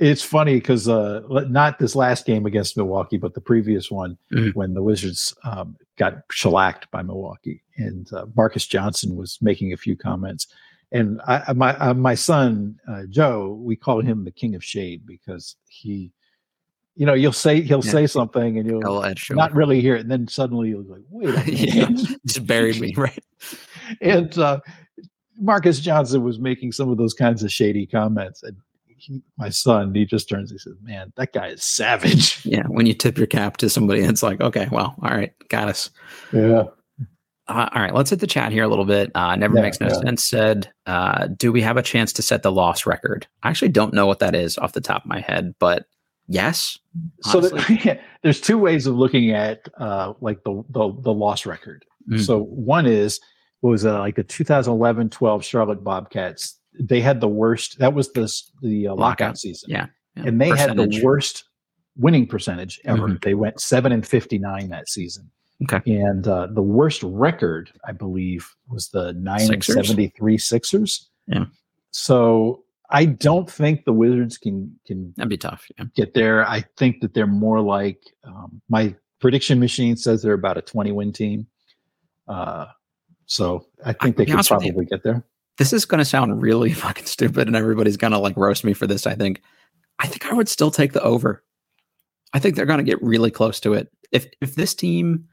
it's 0.00 0.22
funny 0.22 0.54
because 0.54 0.88
uh, 0.88 1.22
not 1.48 1.78
this 1.78 1.94
last 1.94 2.24
game 2.26 2.46
against 2.46 2.76
Milwaukee, 2.76 3.18
but 3.18 3.34
the 3.34 3.40
previous 3.40 3.90
one 3.90 4.16
mm-hmm. 4.32 4.50
when 4.58 4.74
the 4.74 4.82
Wizards 4.82 5.34
um, 5.44 5.76
got 5.96 6.22
shellacked 6.30 6.90
by 6.90 7.02
Milwaukee, 7.02 7.62
and 7.76 8.10
uh, 8.12 8.26
Marques 8.34 8.66
Johnson 8.66 9.16
was 9.16 9.38
making 9.40 9.72
a 9.72 9.76
few 9.76 9.96
comments. 9.96 10.46
And 10.90 11.20
I, 11.26 11.52
my 11.54 11.76
uh, 11.78 11.94
my 11.94 12.14
son 12.14 12.78
uh, 12.88 13.02
Joe, 13.08 13.58
we 13.62 13.76
call 13.76 14.00
him 14.00 14.24
the 14.24 14.30
king 14.30 14.54
of 14.54 14.64
shade 14.64 15.06
because 15.06 15.56
he, 15.68 16.12
you 16.94 17.06
know, 17.06 17.14
you'll 17.14 17.32
say 17.32 17.62
he'll 17.62 17.84
yeah. 17.84 17.90
say 17.90 18.06
something 18.06 18.58
and 18.58 18.66
you'll 18.66 18.82
not 19.30 19.54
really 19.54 19.80
hear 19.80 19.96
it, 19.96 20.02
and 20.02 20.10
then 20.10 20.28
suddenly 20.28 20.68
you'll 20.70 20.84
like, 20.84 21.02
wait, 21.10 21.46
yeah, 21.74 21.88
just 22.26 22.46
buried 22.46 22.80
me, 22.80 22.94
right? 22.96 23.24
and 24.00 24.36
uh, 24.38 24.60
Marques 25.38 25.80
Johnson 25.80 26.22
was 26.22 26.38
making 26.38 26.72
some 26.72 26.90
of 26.90 26.98
those 26.98 27.14
kinds 27.14 27.42
of 27.42 27.50
shady 27.50 27.86
comments, 27.86 28.42
and 28.42 28.56
he, 28.86 29.22
my 29.38 29.48
son, 29.48 29.94
he 29.94 30.04
just 30.04 30.28
turns. 30.28 30.50
He 30.50 30.58
says, 30.58 30.74
"Man, 30.82 31.12
that 31.16 31.32
guy 31.32 31.48
is 31.48 31.64
savage." 31.64 32.40
Yeah, 32.52 32.64
when 32.66 32.86
you 32.86 32.94
tip 32.94 33.16
your 33.16 33.26
cap 33.26 33.56
to 33.58 33.70
somebody, 33.70 34.02
it's 34.02 34.22
like, 34.22 34.40
okay, 34.40 34.68
well, 34.70 34.94
all 35.02 35.10
right, 35.10 35.32
got 35.48 35.68
us. 35.68 35.90
Yeah. 36.32 36.64
Uh, 37.48 37.68
all 37.72 37.82
right, 37.82 37.94
let's 37.94 38.10
hit 38.10 38.20
the 38.20 38.26
chat 38.26 38.52
here 38.52 38.64
a 38.64 38.68
little 38.68 38.84
bit. 38.84 39.10
Uh, 39.14 39.34
Never 39.36 39.56
yeah, 39.56 39.62
makes 39.62 39.80
no 39.80 39.88
yeah. 39.88 39.94
sense. 39.94 40.24
Said, 40.24 40.70
uh, 40.86 41.28
"Do 41.28 41.50
we 41.50 41.62
have 41.62 41.76
a 41.76 41.82
chance 41.82 42.12
to 42.14 42.22
set 42.22 42.42
the 42.42 42.52
loss 42.52 42.84
record?" 42.84 43.26
I 43.42 43.48
actually 43.48 43.70
don't 43.70 43.94
know 43.94 44.06
what 44.06 44.18
that 44.18 44.34
is 44.34 44.58
off 44.58 44.72
the 44.72 44.80
top 44.80 45.04
of 45.04 45.08
my 45.08 45.20
head, 45.20 45.54
but 45.58 45.86
yes. 46.28 46.78
So 47.22 47.40
the, 47.40 47.98
there's 48.22 48.40
two 48.40 48.58
ways 48.58 48.86
of 48.86 48.96
looking 48.96 49.30
at 49.30 49.68
uh, 49.78 50.14
like 50.20 50.42
the, 50.44 50.62
the 50.70 50.92
the 51.00 51.12
loss 51.12 51.46
record. 51.46 51.84
Mm. 52.10 52.20
So 52.20 52.44
one 52.44 52.86
is 52.86 53.20
was 53.60 53.86
uh, 53.86 54.00
like 54.00 54.16
the 54.16 54.24
2011-12 54.24 55.44
Charlotte 55.44 55.84
Bobcats 55.84 56.58
they 56.78 57.00
had 57.00 57.20
the 57.20 57.28
worst. 57.28 57.78
That 57.78 57.94
was 57.94 58.12
the 58.12 58.32
the 58.60 58.88
uh, 58.88 58.94
lockout 58.94 59.38
season. 59.38 59.70
Yeah, 59.70 59.86
yeah. 60.16 60.24
and 60.26 60.40
they 60.40 60.50
percentage. 60.50 60.78
had 60.78 60.92
the 60.92 61.04
worst 61.04 61.44
winning 61.96 62.26
percentage 62.26 62.80
ever. 62.84 63.08
Mm-hmm. 63.08 63.16
They 63.22 63.34
went 63.34 63.60
seven 63.60 63.92
and 63.92 64.06
fifty 64.06 64.38
nine 64.38 64.70
that 64.70 64.88
season. 64.88 65.30
Okay, 65.64 65.80
and 66.00 66.26
uh, 66.26 66.48
the 66.50 66.62
worst 66.62 67.02
record, 67.02 67.70
I 67.86 67.92
believe, 67.92 68.48
was 68.68 68.88
the 68.88 69.12
nine 69.14 69.40
Sixers? 69.40 69.76
and 69.76 69.86
seventy 69.86 70.08
three 70.16 70.38
Sixers. 70.38 71.08
Yeah. 71.26 71.44
So 71.90 72.64
I 72.92 73.06
don't 73.06 73.50
think 73.50 73.84
the 73.84 73.92
Wizards 73.92 74.38
can 74.38 74.78
can 74.86 75.12
that'd 75.16 75.28
be 75.30 75.38
tough. 75.38 75.66
Yeah. 75.78 75.86
Get 75.96 76.14
there. 76.14 76.46
I 76.46 76.64
think 76.76 77.00
that 77.00 77.14
they're 77.14 77.26
more 77.26 77.60
like 77.60 78.02
um, 78.24 78.62
my 78.68 78.94
prediction 79.20 79.58
machine 79.58 79.96
says 79.96 80.22
they're 80.22 80.34
about 80.34 80.58
a 80.58 80.62
twenty 80.62 80.92
win 80.92 81.12
team. 81.12 81.46
Uh, 82.28 82.66
so 83.26 83.66
I 83.84 83.92
think 83.92 84.16
I, 84.16 84.24
they 84.24 84.26
could 84.26 84.46
probably 84.46 84.84
get 84.84 85.02
there 85.02 85.24
this 85.58 85.72
is 85.72 85.84
going 85.84 85.98
to 85.98 86.04
sound 86.04 86.42
really 86.42 86.72
fucking 86.72 87.06
stupid 87.06 87.46
and 87.46 87.56
everybody's 87.56 87.96
going 87.96 88.12
to 88.12 88.18
like 88.18 88.36
roast 88.36 88.64
me 88.64 88.72
for 88.72 88.86
this 88.86 89.06
i 89.06 89.14
think 89.14 89.42
i 89.98 90.06
think 90.06 90.26
i 90.26 90.32
would 90.32 90.48
still 90.48 90.70
take 90.70 90.92
the 90.92 91.02
over 91.02 91.44
i 92.32 92.38
think 92.38 92.56
they're 92.56 92.66
going 92.66 92.78
to 92.78 92.84
get 92.84 93.02
really 93.02 93.30
close 93.30 93.60
to 93.60 93.72
it 93.74 93.88
if 94.10 94.26
if 94.40 94.54
this 94.54 94.74
team 94.74 95.24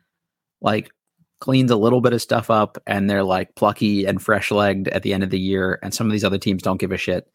like 0.62 0.92
cleans 1.40 1.72
a 1.72 1.78
little 1.78 2.02
bit 2.02 2.12
of 2.12 2.22
stuff 2.22 2.50
up 2.50 2.78
and 2.86 3.10
they're 3.10 3.24
like 3.24 3.56
plucky 3.56 4.06
and 4.06 4.22
fresh 4.22 4.52
legged 4.52 4.90
at 4.90 5.04
the 5.04 5.14
end 5.14 5.24
of 5.24 5.30
the 5.30 5.40
year 5.40 5.80
and 5.82 5.94
some 5.94 6.06
of 6.06 6.12
these 6.12 6.26
other 6.26 6.38
teams 6.38 6.62
don't 6.62 6.82
give 6.82 6.92
a 6.92 6.98
shit 6.98 7.32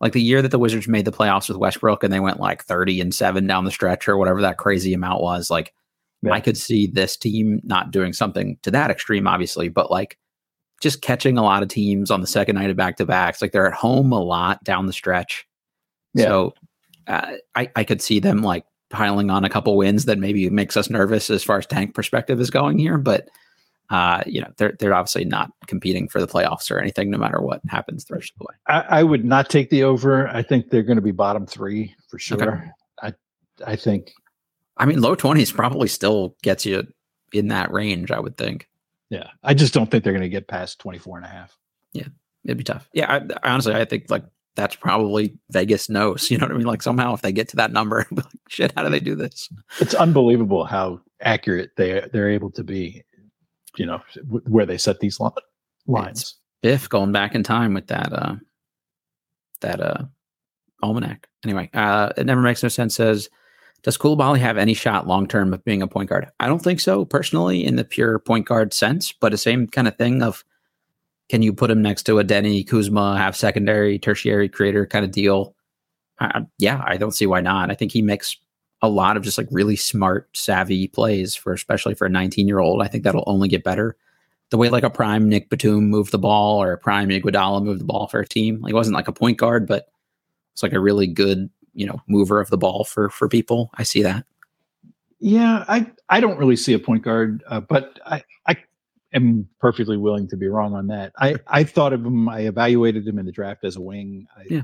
like 0.00 0.12
the 0.12 0.22
year 0.22 0.40
that 0.42 0.50
the 0.50 0.58
wizards 0.58 0.88
made 0.88 1.04
the 1.04 1.12
playoffs 1.12 1.48
with 1.48 1.58
westbrook 1.58 2.02
and 2.02 2.12
they 2.12 2.20
went 2.20 2.40
like 2.40 2.64
30 2.64 3.00
and 3.00 3.14
7 3.14 3.46
down 3.46 3.64
the 3.64 3.70
stretch 3.70 4.08
or 4.08 4.16
whatever 4.16 4.40
that 4.40 4.58
crazy 4.58 4.94
amount 4.94 5.22
was 5.22 5.50
like 5.50 5.72
yeah. 6.22 6.32
i 6.32 6.40
could 6.40 6.56
see 6.56 6.86
this 6.86 7.16
team 7.16 7.60
not 7.64 7.90
doing 7.90 8.12
something 8.12 8.58
to 8.62 8.70
that 8.70 8.90
extreme 8.90 9.26
obviously 9.26 9.68
but 9.68 9.90
like 9.90 10.18
just 10.80 11.02
catching 11.02 11.36
a 11.36 11.42
lot 11.42 11.62
of 11.62 11.68
teams 11.68 12.10
on 12.10 12.20
the 12.20 12.26
second 12.26 12.56
night 12.56 12.70
of 12.70 12.76
back 12.76 12.96
to 12.96 13.06
backs. 13.06 13.40
Like 13.40 13.52
they're 13.52 13.66
at 13.66 13.74
home 13.74 14.12
a 14.12 14.20
lot 14.20 14.64
down 14.64 14.86
the 14.86 14.92
stretch. 14.92 15.46
Yeah. 16.14 16.24
So 16.24 16.54
uh, 17.06 17.32
I, 17.54 17.70
I 17.76 17.84
could 17.84 18.02
see 18.02 18.18
them 18.18 18.42
like 18.42 18.64
piling 18.88 19.30
on 19.30 19.44
a 19.44 19.50
couple 19.50 19.76
wins 19.76 20.06
that 20.06 20.18
maybe 20.18 20.48
makes 20.50 20.76
us 20.76 20.90
nervous 20.90 21.30
as 21.30 21.44
far 21.44 21.58
as 21.58 21.66
tank 21.66 21.94
perspective 21.94 22.40
is 22.40 22.50
going 22.50 22.78
here. 22.78 22.98
But 22.98 23.28
uh, 23.90 24.22
you 24.26 24.40
know, 24.40 24.48
they're 24.56 24.76
they're 24.78 24.94
obviously 24.94 25.24
not 25.24 25.50
competing 25.66 26.08
for 26.08 26.20
the 26.20 26.26
playoffs 26.26 26.70
or 26.70 26.78
anything, 26.78 27.10
no 27.10 27.18
matter 27.18 27.40
what 27.40 27.60
happens 27.68 28.04
the 28.04 28.14
rest 28.14 28.32
of 28.32 28.38
the 28.38 28.44
way. 28.48 28.54
I, 28.68 29.00
I 29.00 29.02
would 29.02 29.24
not 29.24 29.50
take 29.50 29.70
the 29.70 29.82
over. 29.82 30.28
I 30.28 30.42
think 30.42 30.70
they're 30.70 30.82
going 30.82 30.96
to 30.96 31.02
be 31.02 31.10
bottom 31.10 31.46
three 31.46 31.94
for 32.08 32.18
sure. 32.18 32.42
Okay. 32.42 32.70
I 33.02 33.14
I 33.66 33.76
think. 33.76 34.12
I 34.76 34.86
mean, 34.86 35.00
low 35.00 35.14
twenties 35.14 35.52
probably 35.52 35.88
still 35.88 36.36
gets 36.42 36.64
you 36.64 36.86
in 37.32 37.48
that 37.48 37.70
range. 37.72 38.10
I 38.10 38.20
would 38.20 38.36
think. 38.36 38.68
Yeah. 39.10 39.26
I 39.42 39.54
just 39.54 39.74
don't 39.74 39.90
think 39.90 40.04
they're 40.04 40.12
going 40.12 40.22
to 40.22 40.28
get 40.28 40.48
past 40.48 40.78
24 40.78 41.18
and 41.18 41.26
a 41.26 41.28
half. 41.28 41.58
Yeah. 41.92 42.06
It'd 42.44 42.56
be 42.56 42.64
tough. 42.64 42.88
Yeah. 42.94 43.12
I, 43.12 43.16
I 43.42 43.52
honestly, 43.52 43.74
I 43.74 43.84
think 43.84 44.04
like 44.08 44.24
that's 44.54 44.76
probably 44.76 45.36
Vegas 45.50 45.88
knows. 45.88 46.30
You 46.30 46.38
know 46.38 46.46
what 46.46 46.54
I 46.54 46.58
mean? 46.58 46.66
Like 46.66 46.82
somehow 46.82 47.14
if 47.14 47.22
they 47.22 47.32
get 47.32 47.48
to 47.48 47.56
that 47.56 47.72
number, 47.72 48.06
like, 48.10 48.24
shit, 48.48 48.72
how 48.76 48.84
do 48.84 48.88
they 48.88 49.00
do 49.00 49.16
this? 49.16 49.48
It's 49.80 49.94
unbelievable 49.94 50.64
how 50.64 51.00
accurate 51.20 51.72
they 51.76 52.08
they're 52.12 52.30
able 52.30 52.50
to 52.52 52.64
be. 52.64 53.02
You 53.76 53.86
know 53.86 54.00
where 54.26 54.66
they 54.66 54.78
set 54.78 55.00
these 55.00 55.20
lines. 55.20 56.20
It's 56.20 56.34
Biff 56.62 56.88
going 56.88 57.12
back 57.12 57.34
in 57.34 57.42
time 57.42 57.74
with 57.74 57.86
that 57.88 58.12
uh 58.12 58.36
that 59.60 59.80
uh 59.80 60.04
almanac. 60.82 61.28
Anyway, 61.44 61.70
uh 61.74 62.10
it 62.16 62.26
never 62.26 62.42
makes 62.42 62.62
no 62.62 62.68
sense. 62.68 62.94
Says 62.96 63.28
does 63.82 63.96
Coulibaly 63.96 64.38
have 64.38 64.58
any 64.58 64.74
shot 64.74 65.06
long 65.06 65.26
term 65.26 65.54
of 65.54 65.64
being 65.64 65.82
a 65.82 65.88
point 65.88 66.10
guard? 66.10 66.28
I 66.38 66.46
don't 66.46 66.62
think 66.62 66.80
so, 66.80 67.04
personally, 67.04 67.64
in 67.64 67.76
the 67.76 67.84
pure 67.84 68.18
point 68.18 68.46
guard 68.46 68.74
sense, 68.74 69.12
but 69.12 69.32
the 69.32 69.38
same 69.38 69.66
kind 69.66 69.88
of 69.88 69.96
thing 69.96 70.22
of 70.22 70.44
can 71.30 71.42
you 71.42 71.52
put 71.52 71.70
him 71.70 71.80
next 71.80 72.02
to 72.04 72.18
a 72.18 72.24
Deni 72.24 72.66
Kuzma, 72.66 73.16
have 73.16 73.36
secondary, 73.36 73.98
tertiary 73.98 74.48
creator 74.48 74.84
kind 74.84 75.04
of 75.04 75.12
deal? 75.12 75.54
Uh, 76.18 76.42
yeah, 76.58 76.82
I 76.84 76.96
don't 76.96 77.14
see 77.14 77.26
why 77.26 77.40
not. 77.40 77.70
I 77.70 77.74
think 77.74 77.92
he 77.92 78.02
makes 78.02 78.36
a 78.82 78.88
lot 78.88 79.16
of 79.16 79.22
just 79.22 79.38
like 79.38 79.48
really 79.50 79.76
smart, 79.76 80.28
savvy 80.36 80.88
plays 80.88 81.34
for 81.34 81.52
especially 81.52 81.94
for 81.94 82.06
a 82.06 82.10
19 82.10 82.48
year 82.48 82.58
old. 82.58 82.82
I 82.82 82.88
think 82.88 83.04
that'll 83.04 83.24
only 83.26 83.48
get 83.48 83.64
better. 83.64 83.96
The 84.50 84.56
way 84.56 84.68
like 84.68 84.82
a 84.82 84.90
prime 84.90 85.28
Nick 85.28 85.48
Batum 85.48 85.90
moved 85.90 86.12
the 86.12 86.18
ball 86.18 86.60
or 86.62 86.72
a 86.72 86.78
prime 86.78 87.08
Iguodala 87.08 87.62
moved 87.62 87.80
the 87.80 87.84
ball 87.84 88.08
for 88.08 88.20
a 88.20 88.26
team, 88.26 88.60
like 88.60 88.72
it 88.72 88.74
wasn't 88.74 88.96
like 88.96 89.08
a 89.08 89.12
point 89.12 89.38
guard, 89.38 89.66
but 89.66 89.88
it's 90.52 90.62
like 90.62 90.72
a 90.72 90.80
really 90.80 91.06
good 91.06 91.50
you 91.74 91.86
know 91.86 92.00
mover 92.08 92.40
of 92.40 92.50
the 92.50 92.58
ball 92.58 92.84
for 92.84 93.08
for 93.10 93.28
people. 93.28 93.70
I 93.74 93.82
see 93.84 94.02
that. 94.02 94.24
Yeah, 95.20 95.64
I 95.68 95.90
I 96.08 96.20
don't 96.20 96.38
really 96.38 96.56
see 96.56 96.72
a 96.72 96.78
point 96.78 97.02
guard, 97.02 97.44
uh, 97.46 97.60
but 97.60 98.00
I 98.06 98.24
I 98.46 98.56
am 99.12 99.48
perfectly 99.60 99.96
willing 99.96 100.28
to 100.28 100.36
be 100.36 100.48
wrong 100.48 100.74
on 100.74 100.88
that. 100.88 101.12
I 101.18 101.36
I 101.46 101.64
thought 101.64 101.92
of 101.92 102.04
him. 102.04 102.28
I 102.28 102.40
evaluated 102.40 103.06
him 103.06 103.18
in 103.18 103.26
the 103.26 103.32
draft 103.32 103.64
as 103.64 103.76
a 103.76 103.80
wing. 103.80 104.26
I 104.36 104.44
yeah, 104.48 104.62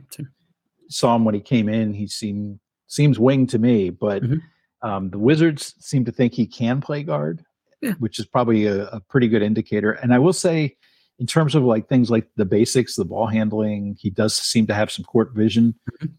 saw 0.88 1.14
him 1.14 1.24
when 1.24 1.35
he 1.35 1.40
came 1.40 1.68
in. 1.68 1.92
He 1.92 2.07
seemed 2.07 2.59
seems 2.88 3.18
wing 3.18 3.46
to 3.49 3.59
me, 3.59 3.90
but 3.90 4.22
mm-hmm. 4.22 4.88
um, 4.88 5.11
the 5.11 5.18
Wizards 5.18 5.75
seem 5.79 6.05
to 6.05 6.12
think 6.12 6.33
he 6.33 6.46
can 6.46 6.81
play 6.81 7.03
guard, 7.03 7.44
yeah. 7.81 7.92
which 7.99 8.18
is 8.18 8.27
probably 8.27 8.66
a, 8.66 8.87
a 8.87 9.01
pretty 9.01 9.29
good 9.29 9.42
indicator. 9.42 9.92
And 9.92 10.14
I 10.14 10.18
will 10.18 10.33
say, 10.33 10.77
in 11.18 11.27
terms 11.27 11.55
of 11.55 11.62
like 11.62 11.88
things 11.88 12.11
like 12.11 12.29
the 12.37 12.44
basics, 12.44 12.96
the 12.96 13.05
ball 13.05 13.27
handling, 13.27 13.96
he 13.99 14.11
does 14.11 14.37
seem 14.37 14.66
to 14.66 14.75
have 14.75 14.90
some 14.90 15.05
court 15.05 15.33
vision. 15.33 15.75
Mm-hmm 15.92 16.12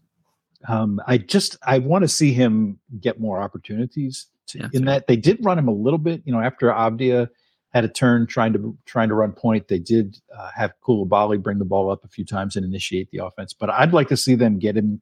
um, 0.66 1.00
I 1.06 1.18
just 1.18 1.56
I 1.62 1.78
want 1.78 2.02
to 2.02 2.08
see 2.08 2.32
him 2.32 2.78
get 3.00 3.20
more 3.20 3.40
opportunities. 3.40 4.26
To, 4.48 4.58
yeah, 4.58 4.68
in 4.72 4.86
that 4.86 5.06
they 5.06 5.16
did 5.16 5.44
run 5.44 5.58
him 5.58 5.68
a 5.68 5.72
little 5.72 5.98
bit, 5.98 6.22
you 6.24 6.32
know, 6.32 6.40
after 6.40 6.68
Avdija 6.68 7.28
had 7.70 7.84
a 7.84 7.88
turn 7.88 8.26
trying 8.26 8.54
to 8.54 8.76
trying 8.86 9.08
to 9.10 9.14
run 9.14 9.32
point. 9.32 9.68
They 9.68 9.78
did 9.78 10.18
uh, 10.36 10.50
have 10.54 10.72
Coulibaly 10.82 11.40
bring 11.40 11.58
the 11.58 11.64
ball 11.64 11.90
up 11.90 12.04
a 12.04 12.08
few 12.08 12.24
times 12.24 12.56
and 12.56 12.64
initiate 12.64 13.10
the 13.10 13.24
offense. 13.24 13.52
But 13.52 13.70
I'd 13.70 13.92
like 13.92 14.08
to 14.08 14.16
see 14.16 14.34
them 14.34 14.58
get 14.58 14.76
him 14.76 15.00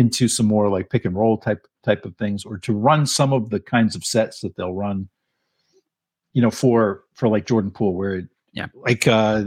into 0.00 0.28
some 0.28 0.46
more 0.46 0.70
like 0.70 0.88
pick 0.88 1.04
and 1.04 1.14
roll 1.14 1.36
type 1.36 1.66
type 1.84 2.06
of 2.06 2.16
things, 2.16 2.44
or 2.44 2.58
to 2.58 2.72
run 2.72 3.06
some 3.06 3.32
of 3.32 3.50
the 3.50 3.60
kinds 3.60 3.94
of 3.94 4.04
sets 4.04 4.40
that 4.40 4.56
they'll 4.56 4.72
run. 4.72 5.08
You 6.32 6.40
know, 6.40 6.50
for 6.50 7.04
for 7.12 7.28
like 7.28 7.46
Jordan 7.46 7.70
Poole, 7.70 7.94
where 7.94 8.22
yeah, 8.52 8.68
like 8.74 9.06
uh 9.06 9.44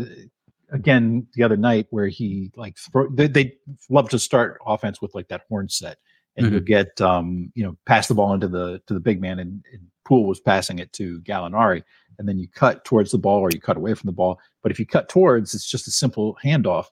again 0.71 1.27
the 1.33 1.43
other 1.43 1.57
night 1.57 1.87
where 1.89 2.07
he 2.07 2.51
like 2.55 2.77
they, 3.11 3.27
they 3.27 3.53
love 3.89 4.09
to 4.09 4.19
start 4.19 4.59
offense 4.65 5.01
with 5.01 5.15
like 5.15 5.27
that 5.29 5.41
horn 5.49 5.69
set 5.69 5.97
and 6.35 6.47
mm-hmm. 6.47 6.55
you 6.55 6.61
get 6.61 6.99
um 6.99 7.51
you 7.53 7.63
know 7.63 7.77
pass 7.85 8.07
the 8.07 8.15
ball 8.15 8.33
into 8.33 8.47
the 8.47 8.81
to 8.87 8.93
the 8.93 8.99
big 8.99 9.21
man 9.21 9.39
and, 9.39 9.63
and 9.71 9.81
Poole 10.03 10.25
was 10.25 10.39
passing 10.39 10.79
it 10.79 10.91
to 10.93 11.21
Gallinari 11.21 11.83
and 12.17 12.27
then 12.27 12.39
you 12.39 12.47
cut 12.47 12.83
towards 12.85 13.11
the 13.11 13.19
ball 13.19 13.39
or 13.39 13.49
you 13.53 13.61
cut 13.61 13.77
away 13.77 13.93
from 13.93 14.07
the 14.07 14.13
ball 14.13 14.39
but 14.63 14.71
if 14.71 14.79
you 14.79 14.85
cut 14.85 15.09
towards 15.09 15.53
it's 15.53 15.69
just 15.69 15.87
a 15.87 15.91
simple 15.91 16.37
handoff 16.43 16.87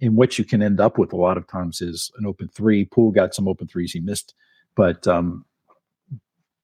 in 0.00 0.16
which 0.16 0.38
you 0.38 0.44
can 0.44 0.62
end 0.62 0.80
up 0.80 0.98
with 0.98 1.12
a 1.12 1.16
lot 1.16 1.36
of 1.36 1.46
times 1.46 1.80
is 1.80 2.10
an 2.18 2.26
open 2.26 2.48
three 2.48 2.84
Poole 2.86 3.10
got 3.10 3.34
some 3.34 3.48
open 3.48 3.66
threes 3.66 3.92
he 3.92 4.00
missed 4.00 4.34
but 4.74 5.06
um 5.06 5.44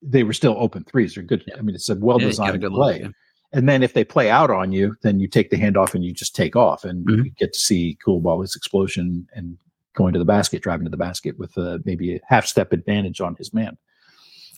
they 0.03 0.23
were 0.23 0.33
still 0.33 0.57
open 0.59 0.85
threes 0.85 1.15
they're 1.15 1.25
good 1.25 1.45
yeah. 1.47 1.57
I 1.59 1.63
mean 1.63 1.75
it's 1.75 1.89
a 1.89 1.95
well 1.97 2.19
designed 2.19 2.63
yeah, 2.63 2.69
play 2.69 2.93
look, 2.95 3.03
yeah. 3.03 3.09
And 3.53 3.69
then 3.69 3.83
if 3.83 3.95
they 3.95 4.05
play 4.05 4.29
out 4.29 4.51
on 4.51 4.73
you, 4.73 4.97
then 5.03 5.21
you 5.21 5.29
take 5.29 5.51
the 5.51 5.57
handoff 5.57 5.95
and 5.95 6.05
you 6.05 6.13
just 6.13 6.35
take 6.35 6.57
off, 6.57 6.85
and 6.85 7.07
mm-hmm. 7.07 7.25
you 7.25 7.31
get 7.31 7.53
to 7.53 7.59
see 7.59 7.97
Coulibaly's 8.05 8.57
explosion 8.57 9.27
and 9.35 9.57
going 9.95 10.13
to 10.13 10.19
the 10.19 10.25
basket, 10.25 10.63
driving 10.63 10.85
to 10.85 10.91
the 10.91 10.97
basket 10.97 11.39
with 11.39 11.57
uh, 11.57 11.79
maybe 11.85 12.17
a 12.17 12.21
half 12.29 12.47
step 12.47 12.73
advantage 12.73 13.21
on 13.21 13.35
his 13.37 13.55
man. 13.55 13.79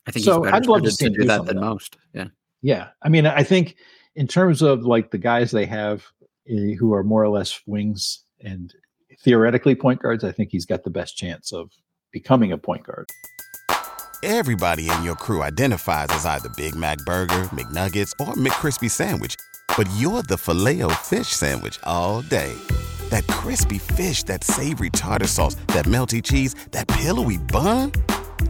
I 0.07 0.11
think 0.11 0.25
so. 0.25 0.45
I'd 0.45 0.67
love 0.67 0.83
to, 0.83 0.91
to 0.91 1.11
do 1.11 1.25
that 1.25 1.45
than 1.45 1.61
most. 1.61 1.97
Yeah, 2.13 2.29
yeah. 2.63 2.89
I 3.03 3.09
mean, 3.09 3.27
I 3.27 3.43
think 3.43 3.77
in 4.17 4.27
terms 4.27 4.63
of 4.63 4.85
like 4.85 5.11
the 5.11 5.19
guys 5.19 5.51
they 5.51 5.67
have 5.67 6.05
uh, 6.51 6.75
who 6.79 6.93
are 6.95 7.05
more 7.05 7.23
or 7.23 7.29
less 7.29 7.61
wings 7.67 8.25
and 8.41 8.73
theoretically 9.23 9.75
point 9.75 10.01
guards, 10.01 10.25
I 10.25 10.33
think 10.33 10.51
he's 10.51 10.67
got 10.67 10.85
the 10.85 10.91
best 10.91 11.17
chance 11.17 11.53
of 11.53 11.71
becoming 12.13 12.53
a 12.53 12.59
point 12.59 12.85
guard. 12.85 13.07
Everybody 14.25 14.91
in 14.91 15.05
your 15.05 15.15
crew 15.15 15.43
identifies 15.43 16.09
as 16.11 16.27
either 16.27 16.49
Big 16.51 16.75
Mac 16.75 16.99
Burger, 17.07 17.45
McNuggets, 17.53 18.13
or 18.21 18.35
McCrispy 18.35 18.91
Sandwich. 18.91 19.37
But 19.77 19.89
you're 19.97 20.25
the 20.25 20.37
filet 20.37 20.83
fish 20.95 21.29
Sandwich 21.29 21.79
all 21.85 22.23
day. 22.23 22.53
That 23.11 23.27
crispy 23.29 23.79
fish, 23.79 24.25
that 24.25 24.43
savory 24.43 24.91
tartar 24.91 25.29
sauce, 25.29 25.55
that 25.69 25.87
melty 25.87 26.23
cheese, 26.23 26.55
that 26.73 26.89
pillowy 26.89 27.39
bun. 27.39 27.93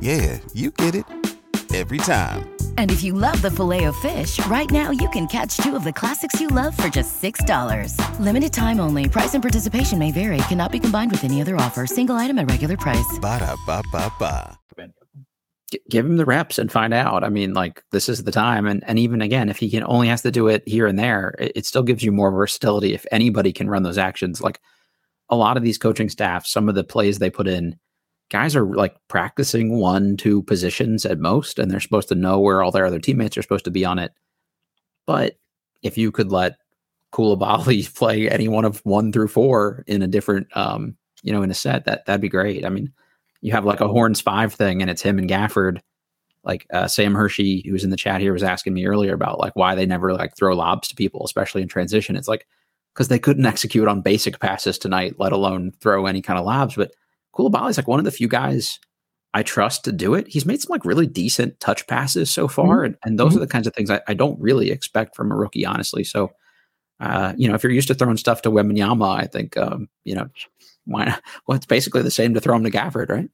Yeah, 0.01 0.39
you 0.55 0.71
get 0.71 0.95
it 0.95 1.05
every 1.75 1.99
time. 1.99 2.58
And 2.79 2.93
if 2.93 3.03
you 3.03 3.13
love 3.13 3.43
the 3.43 3.51
filet 3.51 3.85
of 3.85 3.97
fish, 3.97 4.39
right 4.47 4.71
now 4.71 4.93
you 4.93 5.09
can 5.11 5.27
catch 5.27 5.57
two 5.57 5.75
of 5.75 5.83
the 5.83 5.93
classics 5.93 6.41
you 6.41 6.47
love 6.47 6.77
for 6.77 6.89
just 6.89 7.21
$6. 7.21 8.21
Limited 8.21 8.53
time 8.53 8.79
only. 8.79 9.09
Price 9.09 9.35
and 9.35 9.43
participation 9.43 9.99
may 9.99 10.13
vary. 10.13 10.39
Cannot 10.49 10.71
be 10.71 10.79
combined 10.79 11.11
with 11.11 11.25
any 11.25 11.41
other 11.41 11.57
offer. 11.57 11.87
Single 11.89 12.15
item 12.15 12.39
at 12.39 12.49
regular 12.49 12.77
price. 12.77 13.19
Ba 13.21 13.41
da 13.41 13.57
ba 13.67 13.83
ba 13.91 14.13
ba. 14.21 14.59
Give 15.91 16.07
him 16.07 16.17
the 16.17 16.25
reps 16.25 16.57
and 16.57 16.71
find 16.73 16.95
out. 16.95 17.25
I 17.25 17.31
mean, 17.31 17.53
like 17.53 17.83
this 17.91 18.09
is 18.09 18.25
the 18.25 18.33
time, 18.33 18.67
and 18.67 18.83
and 18.87 18.99
even 18.99 19.21
again, 19.21 19.51
if 19.51 19.59
he 19.59 19.69
can 19.69 19.85
only 19.85 20.09
has 20.09 20.23
to 20.23 20.31
do 20.31 20.49
it 20.49 20.63
here 20.67 20.87
and 20.87 20.99
there, 20.99 21.35
it, 21.39 21.53
it 21.57 21.67
still 21.67 21.83
gives 21.83 22.03
you 22.03 22.11
more 22.11 22.31
versatility. 22.31 22.95
If 22.95 23.05
anybody 23.13 23.53
can 23.53 23.69
run 23.69 23.83
those 23.83 23.99
actions, 23.99 24.41
like 24.41 24.61
a 25.29 25.37
lot 25.37 25.59
of 25.59 25.63
these 25.63 25.77
coaching 25.77 26.09
staff, 26.09 26.47
some 26.47 26.71
of 26.71 26.75
the 26.75 26.85
plays 26.85 27.19
they 27.19 27.29
put 27.29 27.47
in, 27.49 27.79
guys 28.31 28.55
are 28.55 28.65
like 28.65 28.97
practicing 29.09 29.79
one, 29.79 30.17
two 30.17 30.43
positions 30.43 31.07
at 31.07 31.19
most, 31.19 31.59
and 31.59 31.71
they're 31.71 31.81
supposed 31.81 32.09
to 32.09 32.15
know 32.15 32.39
where 32.39 32.63
all 32.63 32.71
their 32.71 32.87
other 32.87 32.99
teammates 32.99 33.37
are 33.37 33.43
supposed 33.43 33.65
to 33.65 33.71
be 33.71 33.85
on 33.85 33.99
it. 33.99 34.13
But 35.07 35.39
if 35.83 35.97
you 35.97 36.13
could 36.13 36.31
let 36.31 36.59
Coulibaly 37.13 37.93
play 37.95 38.29
any 38.29 38.49
one 38.49 38.65
of 38.65 38.81
one 38.85 39.13
through 39.13 39.29
four 39.29 39.85
in 39.87 40.03
a 40.03 40.07
different, 40.07 40.55
um, 40.57 40.97
you 41.23 41.33
know, 41.33 41.43
in 41.43 41.51
a 41.51 41.55
set, 41.55 41.85
that 41.87 42.07
that'd 42.07 42.21
be 42.21 42.29
great. 42.29 42.65
I 42.65 42.69
mean, 42.69 42.93
you 43.41 43.53
have 43.53 43.65
like 43.65 43.81
a 43.81 43.89
horns 43.89 44.21
five 44.21 44.53
thing, 44.53 44.83
and 44.83 44.91
it's 44.91 45.03
him 45.03 45.19
and 45.19 45.29
Gafford. 45.29 45.81
Like 46.45 46.67
uh, 46.73 46.87
Sam 46.87 47.15
Hershey, 47.15 47.63
who 47.67 47.73
was 47.73 47.85
in 47.85 47.91
the 47.91 47.97
chat 47.97 48.21
here, 48.21 48.33
was 48.33 48.43
asking 48.43 48.73
me 48.73 48.87
earlier 48.87 49.13
about 49.13 49.39
like 49.39 49.55
why 49.57 49.75
they 49.75 49.85
never 49.85 50.15
like 50.15 50.37
throw 50.37 50.55
lobs 50.55 50.89
to 50.89 50.95
people, 50.95 51.23
especially 51.25 51.63
in 51.63 51.69
transition. 51.69 52.17
It's 52.17 52.29
like 52.29 52.47
because 52.95 53.09
they 53.09 53.19
couldn't 53.19 53.45
execute 53.47 53.87
on 53.87 54.01
basic 54.01 54.39
passes 54.41 54.79
tonight, 54.79 55.17
let 55.19 55.33
alone 55.33 55.73
throw 55.81 56.07
any 56.07 56.23
kind 56.23 56.39
of 56.39 56.47
lobs. 56.47 56.77
But 56.77 56.93
Coulibaly's 57.39 57.77
like 57.77 57.89
one 57.89 57.99
of 57.99 58.05
the 58.05 58.11
few 58.11 58.29
guys 58.29 58.79
I 59.35 59.43
trust 59.43 59.85
to 59.85 59.93
do 59.93 60.15
it. 60.15 60.27
He's 60.27 60.47
made 60.47 60.61
some 60.61 60.73
like 60.73 60.85
really 60.85 61.07
decent 61.07 61.61
touch 61.61 61.87
passes 61.87 62.31
so 62.31 62.49
far, 62.49 62.79
mm-hmm. 62.79 62.85
and, 62.87 62.97
and 63.05 63.19
those 63.19 63.29
mm-hmm. 63.29 63.39
are 63.39 63.47
the 63.47 63.53
kinds 63.53 63.67
of 63.67 63.75
things 63.75 63.91
I, 63.91 64.01
I, 64.09 64.15
don't 64.15 64.41
really 64.41 64.71
expect 64.71 65.15
from 65.15 65.31
a 65.31 65.37
rookie, 65.37 65.67
honestly. 65.67 66.03
So, 66.03 66.33
uh, 66.99 67.35
you 67.37 67.47
know, 67.47 67.55
if 67.55 67.63
you're 67.63 67.73
used 67.73 67.89
to 67.89 67.95
throwing 67.95 68.17
stuff 68.17 68.43
to 68.43 68.51
Wembanyama, 68.51 69.21
I 69.21 69.27
think 69.27 69.57
um, 69.57 69.89
you 70.05 70.15
know 70.15 70.29
why 70.87 71.05
not? 71.05 71.23
Well, 71.47 71.57
it's 71.57 71.67
basically 71.67 72.03
the 72.03 72.11
same 72.11 72.35
to 72.35 72.41
throw 72.41 72.57
him 72.57 72.65
to 72.65 72.71
Gafford, 72.71 73.11
right? 73.11 73.29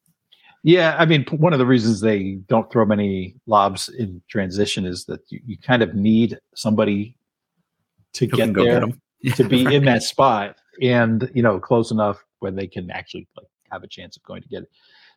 Yeah, 0.64 0.96
I 0.98 1.04
mean, 1.04 1.24
one 1.30 1.52
of 1.52 1.58
the 1.58 1.66
reasons 1.66 2.00
they 2.00 2.38
don't 2.48 2.70
throw 2.72 2.86
many 2.86 3.34
lobs 3.46 3.88
in 3.88 4.22
transition 4.28 4.86
is 4.86 5.04
that 5.06 5.20
you, 5.28 5.40
you 5.44 5.58
kind 5.58 5.82
of 5.82 5.94
need 5.94 6.38
somebody 6.54 7.16
to 8.14 8.26
Who 8.26 8.36
get 8.36 8.54
there 8.54 8.84
get 9.22 9.36
to 9.36 9.44
be 9.44 9.64
right. 9.64 9.74
in 9.74 9.84
that 9.84 10.02
spot 10.02 10.56
and 10.82 11.30
you 11.34 11.42
know 11.42 11.60
close 11.60 11.90
enough 11.90 12.24
where 12.40 12.52
they 12.52 12.66
can 12.66 12.90
actually 12.90 13.28
like 13.36 13.46
have 13.74 13.82
a 13.82 13.88
chance 13.88 14.16
of 14.16 14.22
going 14.22 14.42
to 14.42 14.48
get 14.48 14.62
it. 14.62 14.70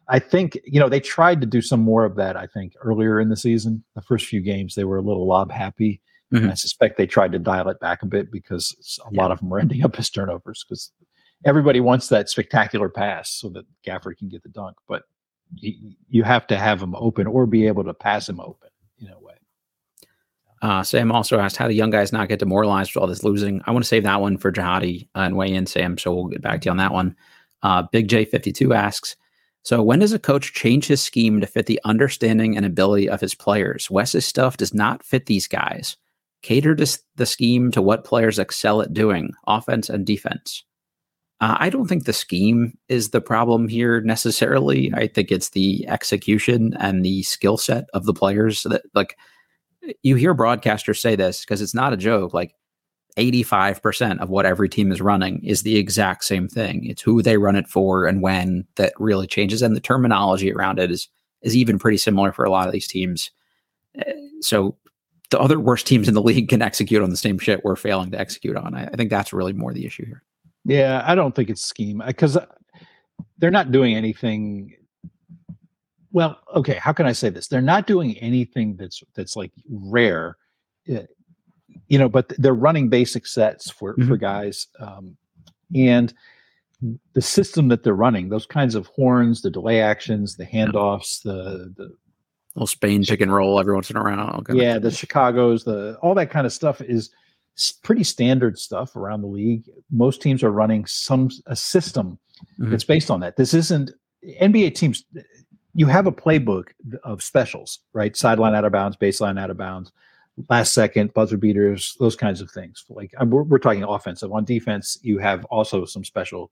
I 0.09 0.19
think 0.19 0.57
you 0.65 0.79
know 0.79 0.89
they 0.89 0.99
tried 0.99 1.41
to 1.41 1.47
do 1.47 1.61
some 1.61 1.79
more 1.79 2.05
of 2.05 2.15
that. 2.15 2.35
I 2.37 2.47
think 2.47 2.73
earlier 2.81 3.19
in 3.19 3.29
the 3.29 3.37
season, 3.37 3.83
the 3.95 4.01
first 4.01 4.25
few 4.25 4.41
games 4.41 4.75
they 4.75 4.83
were 4.83 4.97
a 4.97 5.01
little 5.01 5.27
lob 5.27 5.51
happy. 5.51 6.01
Mm-hmm. 6.33 6.49
I 6.49 6.53
suspect 6.55 6.97
they 6.97 7.07
tried 7.07 7.31
to 7.31 7.39
dial 7.39 7.69
it 7.69 7.79
back 7.79 8.03
a 8.03 8.05
bit 8.05 8.31
because 8.31 8.99
a 9.05 9.13
yeah. 9.13 9.21
lot 9.21 9.31
of 9.31 9.39
them 9.39 9.49
were 9.49 9.59
ending 9.61 9.83
up 9.83 9.97
as 9.97 10.09
turnovers 10.09 10.65
because 10.67 10.91
everybody 11.45 11.79
wants 11.79 12.07
that 12.09 12.29
spectacular 12.29 12.89
pass 12.89 13.31
so 13.31 13.49
that 13.49 13.65
Gafford 13.85 14.17
can 14.17 14.29
get 14.29 14.43
the 14.43 14.49
dunk, 14.49 14.75
but 14.87 15.03
you, 15.55 15.93
you 16.09 16.23
have 16.23 16.47
to 16.47 16.57
have 16.57 16.81
him 16.81 16.95
open 16.95 17.27
or 17.27 17.45
be 17.45 17.67
able 17.67 17.83
to 17.83 17.93
pass 17.93 18.27
him 18.27 18.39
open 18.39 18.69
in 18.99 19.09
a 19.09 19.19
way. 19.19 19.33
Uh, 20.61 20.83
Sam 20.83 21.11
also 21.11 21.39
asked, 21.39 21.57
how 21.57 21.67
do 21.67 21.73
young 21.73 21.91
guys 21.91 22.11
not 22.11 22.29
get 22.29 22.39
demoralized 22.39 22.95
with 22.95 23.01
all 23.01 23.07
this 23.07 23.23
losing? 23.23 23.61
I 23.65 23.71
want 23.71 23.83
to 23.83 23.87
save 23.87 24.03
that 24.03 24.21
one 24.21 24.37
for 24.37 24.51
Jihadi 24.51 25.07
uh, 25.15 25.19
and 25.19 25.37
weigh 25.37 25.53
in, 25.53 25.67
Sam. 25.67 25.97
So 25.97 26.13
we'll 26.13 26.25
get 26.25 26.41
back 26.41 26.61
to 26.61 26.65
you 26.65 26.71
on 26.71 26.77
that 26.77 26.93
one. 26.93 27.15
Uh, 27.67 27.83
Big 27.91 28.07
J52 28.07 28.73
asks, 28.73 29.17
so 29.63 29.83
when 29.83 29.99
does 29.99 30.13
a 30.13 30.19
coach 30.19 30.53
change 30.53 30.87
his 30.87 31.01
scheme 31.01 31.41
to 31.41 31.47
fit 31.47 31.65
the 31.65 31.81
understanding 31.83 32.55
and 32.55 32.65
ability 32.65 33.09
of 33.09 33.19
his 33.19 33.35
players? 33.35 33.91
Wes's 33.91 34.23
stuff 34.23 34.55
does 34.55 34.73
not 34.73 35.03
fit 35.03 35.25
these 35.25 35.49
guys. 35.49 35.97
Cater 36.43 36.75
to 36.75 36.97
the 37.17 37.25
scheme 37.25 37.71
to 37.71 37.81
what 37.81 38.05
players 38.05 38.39
excel 38.39 38.81
at 38.81 38.93
doing, 38.93 39.31
offense 39.47 39.89
and 39.89 40.05
defense. 40.05 40.63
Uh, 41.41 41.57
I 41.59 41.69
don't 41.69 41.87
think 41.87 42.05
the 42.05 42.13
scheme 42.13 42.77
is 42.87 43.09
the 43.09 43.19
problem 43.19 43.67
here 43.67 43.99
necessarily. 43.99 44.93
I 44.93 45.07
think 45.07 45.29
it's 45.29 45.49
the 45.49 45.85
execution 45.89 46.73
and 46.79 47.03
the 47.03 47.23
skill 47.23 47.57
set 47.57 47.83
of 47.93 48.05
the 48.05 48.13
players 48.13 48.63
that 48.63 48.83
like 48.93 49.17
you 50.03 50.15
hear 50.15 50.33
broadcasters 50.33 51.01
say 51.01 51.17
this 51.17 51.41
because 51.41 51.61
it's 51.61 51.75
not 51.75 51.91
a 51.91 51.97
joke. 51.97 52.33
Like 52.33 52.53
85% 53.17 54.19
of 54.19 54.29
what 54.29 54.45
every 54.45 54.69
team 54.69 54.91
is 54.91 55.01
running 55.01 55.43
is 55.43 55.63
the 55.63 55.77
exact 55.77 56.23
same 56.23 56.47
thing. 56.47 56.85
It's 56.85 57.01
who 57.01 57.21
they 57.21 57.37
run 57.37 57.55
it 57.55 57.67
for 57.67 58.05
and 58.05 58.21
when 58.21 58.65
that 58.75 58.93
really 58.99 59.27
changes. 59.27 59.61
And 59.61 59.75
the 59.75 59.81
terminology 59.81 60.51
around 60.51 60.79
it 60.79 60.91
is 60.91 61.09
is 61.41 61.55
even 61.55 61.77
pretty 61.77 61.97
similar 61.97 62.31
for 62.31 62.45
a 62.45 62.49
lot 62.49 62.67
of 62.67 62.73
these 62.73 62.87
teams. 62.87 63.31
Eh, 63.99 64.13
so 64.41 64.75
the 65.29 65.39
other 65.39 65.59
worst 65.59 65.85
teams 65.87 66.07
in 66.07 66.13
the 66.13 66.21
league 66.23 66.49
can 66.49 66.61
execute 66.61 67.01
on 67.01 67.09
the 67.09 67.17
same 67.17 67.37
shit 67.37 67.63
we're 67.63 67.75
failing 67.75 68.11
to 68.11 68.19
execute 68.19 68.55
on. 68.55 68.73
I, 68.73 68.85
I 68.85 68.95
think 68.95 69.09
that's 69.09 69.33
really 69.33 69.53
more 69.53 69.73
the 69.73 69.85
issue 69.85 70.05
here. 70.05 70.23
Yeah, 70.65 71.03
I 71.05 71.15
don't 71.15 71.35
think 71.35 71.49
it's 71.49 71.63
scheme 71.63 72.01
because 72.05 72.37
they're 73.37 73.51
not 73.51 73.71
doing 73.71 73.95
anything. 73.95 74.75
Well, 76.11 76.39
okay, 76.55 76.75
how 76.75 76.93
can 76.93 77.05
I 77.05 77.13
say 77.13 77.29
this? 77.29 77.47
They're 77.47 77.61
not 77.61 77.87
doing 77.87 78.17
anything 78.17 78.75
that's 78.75 79.03
that's 79.15 79.35
like 79.35 79.51
rare 79.69 80.37
eh, 80.87 81.03
you 81.87 81.97
know, 81.97 82.09
but 82.09 82.33
they're 82.37 82.53
running 82.53 82.89
basic 82.89 83.25
sets 83.25 83.69
for 83.69 83.93
mm-hmm. 83.93 84.07
for 84.07 84.17
guys, 84.17 84.67
um, 84.79 85.17
and 85.75 86.13
the 87.13 87.21
system 87.21 87.69
that 87.69 87.83
they're 87.83 87.93
running, 87.93 88.29
those 88.29 88.45
kinds 88.45 88.75
of 88.75 88.87
horns, 88.87 89.41
the 89.41 89.49
delay 89.49 89.81
actions, 89.81 90.35
the 90.35 90.45
handoffs, 90.45 91.21
the 91.23 91.73
the 91.75 91.91
little 92.55 92.67
Spain 92.67 93.03
pick 93.03 93.21
and 93.21 93.33
roll 93.33 93.59
every 93.59 93.73
once 93.73 93.89
in 93.89 93.97
a 93.97 94.03
while. 94.03 94.43
Yeah, 94.49 94.79
the 94.79 94.91
Chicago's, 94.91 95.63
the 95.63 95.97
all 96.01 96.15
that 96.15 96.29
kind 96.29 96.45
of 96.45 96.53
stuff 96.53 96.81
is 96.81 97.09
pretty 97.83 98.03
standard 98.03 98.59
stuff 98.59 98.95
around 98.95 99.21
the 99.21 99.27
league. 99.27 99.63
Most 99.91 100.21
teams 100.21 100.43
are 100.43 100.51
running 100.51 100.85
some 100.85 101.29
a 101.47 101.55
system 101.55 102.19
mm-hmm. 102.59 102.71
that's 102.71 102.83
based 102.83 103.09
on 103.09 103.19
that. 103.21 103.35
This 103.35 103.53
isn't 103.53 103.91
NBA 104.41 104.75
teams. 104.75 105.03
You 105.73 105.87
have 105.87 106.07
a 106.07 106.11
playbook 106.11 106.69
of 107.03 107.23
specials, 107.23 107.79
right? 107.93 108.15
Sideline 108.15 108.55
out 108.55 108.65
of 108.65 108.71
bounds, 108.71 108.97
baseline 108.97 109.39
out 109.39 109.49
of 109.49 109.57
bounds 109.57 109.91
last 110.49 110.73
second 110.73 111.13
buzzer 111.13 111.37
beaters, 111.37 111.95
those 111.99 112.15
kinds 112.15 112.41
of 112.41 112.51
things. 112.51 112.83
Like 112.89 113.11
we're, 113.19 113.43
we're 113.43 113.59
talking 113.59 113.83
offensive. 113.83 114.31
On 114.31 114.45
defense, 114.45 114.97
you 115.01 115.17
have 115.17 115.45
also 115.45 115.85
some 115.85 116.03
special 116.03 116.51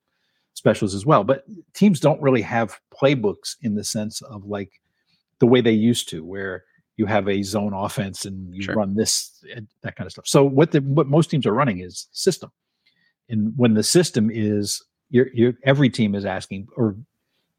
specials 0.54 0.95
as 0.95 1.06
well. 1.06 1.24
But 1.24 1.43
teams 1.74 2.00
don't 2.00 2.21
really 2.21 2.41
have 2.41 2.80
playbooks 2.93 3.56
in 3.62 3.76
the 3.76 3.84
sense 3.84 4.21
of 4.21 4.45
like 4.45 4.71
the 5.39 5.48
way 5.48 5.62
they 5.62 5.71
used 5.71 6.10
to, 6.10 6.24
where 6.24 6.63
you 6.98 7.06
have 7.06 7.28
a 7.28 7.43
zone 7.43 7.74
offense 7.74 8.26
and 8.26 8.54
you 8.56 8.63
sure. 8.63 8.76
run 8.76 8.95
this 8.95 9.43
that 9.82 9.95
kind 9.95 10.06
of 10.06 10.12
stuff. 10.12 10.28
So 10.28 10.43
what 10.43 10.71
the 10.71 10.80
what 10.80 11.08
most 11.08 11.30
teams 11.30 11.45
are 11.45 11.54
running 11.54 11.80
is 11.80 12.08
system, 12.12 12.52
and 13.30 13.54
when 13.56 13.74
the 13.74 13.84
system 13.84 14.32
is 14.32 14.84
you're, 15.10 15.28
you're 15.34 15.54
every 15.63 15.89
team 15.89 16.15
is 16.15 16.26
asking 16.26 16.67
or 16.76 16.95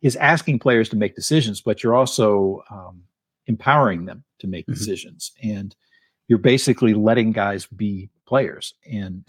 is 0.02 0.16
asking 0.16 0.58
players 0.58 0.88
to 0.88 0.96
make 0.96 1.14
decisions, 1.14 1.60
but 1.60 1.82
you're 1.82 1.94
also 1.94 2.62
um, 2.70 3.02
empowering 3.46 4.06
them 4.06 4.24
to 4.38 4.46
make 4.46 4.64
mm-hmm. 4.64 4.74
decisions 4.74 5.32
and 5.42 5.76
you're 6.28 6.38
basically 6.38 6.94
letting 6.94 7.32
guys 7.32 7.66
be 7.66 8.10
players. 8.26 8.74
And 8.90 9.24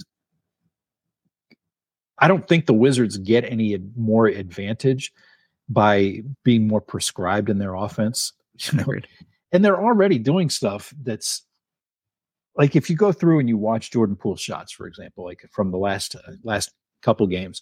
I 2.20 2.28
don't 2.28 2.48
think 2.48 2.66
the 2.66 2.74
Wizards 2.74 3.18
get 3.18 3.44
any 3.46 3.78
more 3.96 4.28
advantage 4.28 5.14
by 5.70 6.24
being 6.44 6.68
more 6.68 6.82
prescribed 6.82 7.50
in 7.50 7.60
their 7.60 7.76
offense. 7.76 8.34
You 8.60 8.80
know? 8.80 8.94
And 9.52 9.64
they're 9.64 9.80
already 9.80 10.18
doing 10.18 10.50
stuff 10.50 10.92
that's 11.04 11.44
like 12.56 12.76
if 12.76 12.90
you 12.90 12.96
go 12.96 13.12
through 13.12 13.40
and 13.40 13.48
you 13.48 13.56
watch 13.56 13.92
Jordan 13.92 14.16
Poole's 14.16 14.42
shots, 14.42 14.72
for 14.72 14.88
example, 14.88 15.24
like 15.24 15.46
from 15.52 15.70
the 15.70 15.78
last 15.78 16.16
uh, 16.16 16.32
last 16.44 16.72
couple 17.04 17.28
games, 17.28 17.62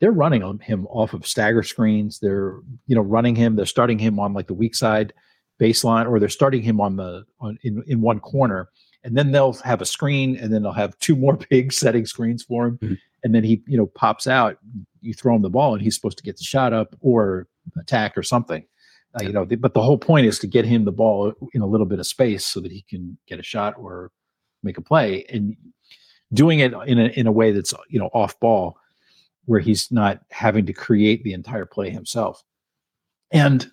they're 0.00 0.12
running 0.12 0.58
him 0.58 0.86
off 0.88 1.14
of 1.14 1.26
stagger 1.26 1.62
screens. 1.62 2.18
They're 2.18 2.58
you 2.86 2.94
know 2.94 3.00
running 3.00 3.34
him. 3.34 3.56
They're 3.56 3.64
starting 3.64 3.98
him 3.98 4.20
on 4.20 4.34
like 4.34 4.48
the 4.48 4.52
weak 4.52 4.74
side 4.74 5.14
baseline, 5.60 6.08
or 6.08 6.18
they're 6.18 6.28
starting 6.28 6.62
him 6.62 6.80
on 6.80 6.96
the 6.96 7.24
on 7.40 7.58
in, 7.62 7.82
in 7.86 8.00
one 8.00 8.20
corner, 8.20 8.68
and 9.02 9.16
then 9.16 9.32
they'll 9.32 9.52
have 9.54 9.80
a 9.80 9.86
screen, 9.86 10.36
and 10.36 10.52
then 10.52 10.62
they'll 10.62 10.72
have 10.72 10.98
two 11.00 11.16
more 11.16 11.38
big 11.50 11.72
setting 11.72 12.06
screens 12.06 12.42
for 12.42 12.66
him, 12.66 12.78
mm-hmm. 12.78 12.94
and 13.22 13.34
then 13.34 13.44
he 13.44 13.62
you 13.66 13.76
know 13.76 13.86
pops 13.86 14.26
out. 14.26 14.58
You 15.00 15.14
throw 15.14 15.34
him 15.36 15.42
the 15.42 15.50
ball, 15.50 15.74
and 15.74 15.82
he's 15.82 15.94
supposed 15.94 16.18
to 16.18 16.24
get 16.24 16.36
the 16.36 16.44
shot 16.44 16.72
up 16.72 16.94
or 17.00 17.46
attack 17.78 18.16
or 18.16 18.22
something. 18.22 18.64
Uh, 19.14 19.24
you 19.24 19.32
know, 19.32 19.44
but 19.44 19.74
the 19.74 19.82
whole 19.82 19.98
point 19.98 20.26
is 20.26 20.40
to 20.40 20.46
get 20.46 20.64
him 20.64 20.84
the 20.84 20.92
ball 20.92 21.32
in 21.52 21.62
a 21.62 21.66
little 21.66 21.86
bit 21.86 22.00
of 22.00 22.06
space 22.06 22.44
so 22.44 22.60
that 22.60 22.72
he 22.72 22.82
can 22.82 23.16
get 23.28 23.38
a 23.38 23.44
shot 23.44 23.74
or 23.78 24.10
make 24.62 24.78
a 24.78 24.82
play, 24.82 25.24
and 25.28 25.56
doing 26.32 26.58
it 26.58 26.72
in 26.86 26.98
a 26.98 27.06
in 27.06 27.26
a 27.26 27.32
way 27.32 27.52
that's 27.52 27.72
you 27.88 27.98
know 27.98 28.10
off 28.12 28.38
ball, 28.40 28.76
where 29.44 29.60
he's 29.60 29.92
not 29.92 30.20
having 30.30 30.66
to 30.66 30.72
create 30.72 31.22
the 31.22 31.32
entire 31.32 31.66
play 31.66 31.90
himself. 31.90 32.42
And 33.30 33.70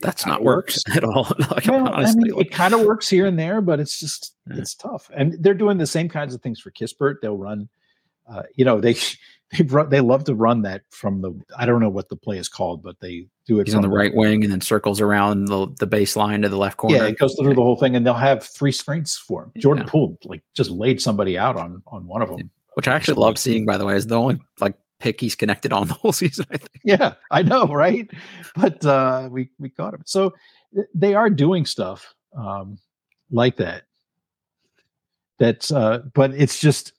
that's 0.00 0.26
not 0.26 0.42
works 0.42 0.82
at 0.94 1.04
all. 1.04 1.24
like, 1.50 1.66
well, 1.66 1.88
honestly, 1.88 2.30
I 2.30 2.34
mean, 2.34 2.40
it 2.40 2.50
kind 2.50 2.74
of 2.74 2.82
works 2.82 3.08
here 3.08 3.26
and 3.26 3.38
there, 3.38 3.60
but 3.60 3.80
it's 3.80 3.98
just 3.98 4.34
yeah. 4.48 4.58
it's 4.58 4.74
tough. 4.74 5.10
And 5.14 5.36
they're 5.40 5.54
doing 5.54 5.78
the 5.78 5.86
same 5.86 6.08
kinds 6.08 6.34
of 6.34 6.42
things 6.42 6.60
for 6.60 6.70
Kispert. 6.70 7.16
They'll 7.22 7.36
run, 7.36 7.68
uh, 8.28 8.42
you 8.54 8.64
know, 8.64 8.80
they 8.80 8.94
they 9.52 9.64
run, 9.64 9.90
they 9.90 10.00
love 10.00 10.24
to 10.24 10.34
run 10.34 10.62
that 10.62 10.82
from 10.90 11.20
the 11.20 11.38
I 11.56 11.66
don't 11.66 11.80
know 11.80 11.88
what 11.88 12.08
the 12.08 12.16
play 12.16 12.38
is 12.38 12.48
called, 12.48 12.82
but 12.82 13.00
they 13.00 13.26
do 13.46 13.60
it. 13.60 13.66
He's 13.66 13.74
on 13.74 13.82
the 13.82 13.88
right 13.88 14.14
wing 14.14 14.42
and 14.42 14.52
then 14.52 14.60
circles 14.60 15.00
around 15.00 15.46
the 15.46 15.66
the 15.78 15.86
baseline 15.86 16.42
to 16.42 16.48
the 16.48 16.58
left 16.58 16.78
corner. 16.78 16.96
Yeah, 16.96 17.06
it 17.06 17.18
goes 17.18 17.36
through 17.38 17.54
the 17.54 17.62
whole 17.62 17.76
thing, 17.76 17.94
and 17.96 18.06
they'll 18.06 18.14
have 18.14 18.42
three 18.42 18.72
screens 18.72 19.16
for 19.16 19.44
him. 19.44 19.52
Jordan 19.58 19.84
yeah. 19.84 19.90
Poole 19.90 20.18
like 20.24 20.42
just 20.54 20.70
laid 20.70 21.00
somebody 21.00 21.36
out 21.36 21.56
on 21.56 21.82
on 21.88 22.06
one 22.06 22.22
of 22.22 22.30
them, 22.30 22.50
which 22.74 22.88
I 22.88 22.94
actually 22.94 23.20
love 23.20 23.38
seeing. 23.38 23.66
By 23.66 23.76
the 23.76 23.84
way, 23.84 23.96
is 23.96 24.06
the 24.06 24.18
only 24.18 24.40
like 24.60 24.76
pick 25.00 25.20
he's 25.20 25.34
connected 25.34 25.72
on 25.72 25.88
the 25.88 25.94
whole 25.94 26.12
season. 26.22 26.46
I 26.50 26.56
think. 26.58 26.80
Yeah, 26.84 27.14
I 27.30 27.42
know, 27.42 27.66
right? 27.66 28.08
But 28.54 28.84
uh, 28.84 29.28
we 29.30 29.50
we 29.58 29.70
caught 29.70 29.94
him. 29.94 30.02
So 30.06 30.32
they 30.94 31.14
are 31.14 31.30
doing 31.30 31.66
stuff 31.66 32.14
um, 32.36 32.78
like 33.30 33.56
that. 33.56 33.82
That's 35.38 35.72
uh, 35.72 36.00
but 36.14 36.32
it's 36.34 36.60
just 36.60 36.92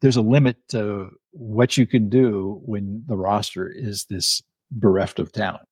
there's 0.00 0.16
a 0.16 0.22
limit 0.22 0.56
to 0.68 1.10
what 1.32 1.76
you 1.76 1.86
can 1.86 2.08
do 2.08 2.60
when 2.64 3.04
the 3.06 3.16
roster 3.16 3.68
is 3.68 4.06
this 4.08 4.42
bereft 4.70 5.18
of 5.18 5.32
talent. 5.32 5.66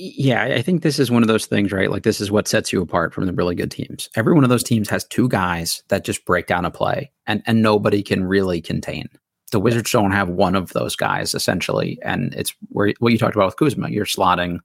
Yeah, 0.00 0.44
I 0.44 0.62
think 0.62 0.82
this 0.82 1.00
is 1.00 1.10
one 1.10 1.22
of 1.22 1.28
those 1.28 1.46
things, 1.46 1.72
right? 1.72 1.90
Like 1.90 2.04
this 2.04 2.20
is 2.20 2.30
what 2.30 2.46
sets 2.46 2.72
you 2.72 2.80
apart 2.80 3.12
from 3.12 3.26
the 3.26 3.32
really 3.32 3.56
good 3.56 3.72
teams. 3.72 4.08
Every 4.14 4.32
one 4.32 4.44
of 4.44 4.50
those 4.50 4.62
teams 4.62 4.88
has 4.90 5.04
two 5.04 5.28
guys 5.28 5.82
that 5.88 6.04
just 6.04 6.24
break 6.24 6.46
down 6.46 6.64
a 6.64 6.70
play 6.70 7.10
and 7.26 7.42
and 7.46 7.62
nobody 7.62 8.02
can 8.02 8.24
really 8.24 8.60
contain. 8.60 9.08
The 9.50 9.60
Wizards 9.60 9.90
don't 9.90 10.12
have 10.12 10.28
one 10.28 10.54
of 10.54 10.72
those 10.72 10.96
guys 10.96 11.34
essentially, 11.34 11.98
and 12.02 12.34
it's 12.34 12.54
where 12.68 12.92
what 12.98 13.12
you 13.12 13.18
talked 13.18 13.36
about 13.36 13.46
with 13.46 13.56
Kuzma. 13.56 13.90
You're 13.90 14.04
slotting. 14.04 14.58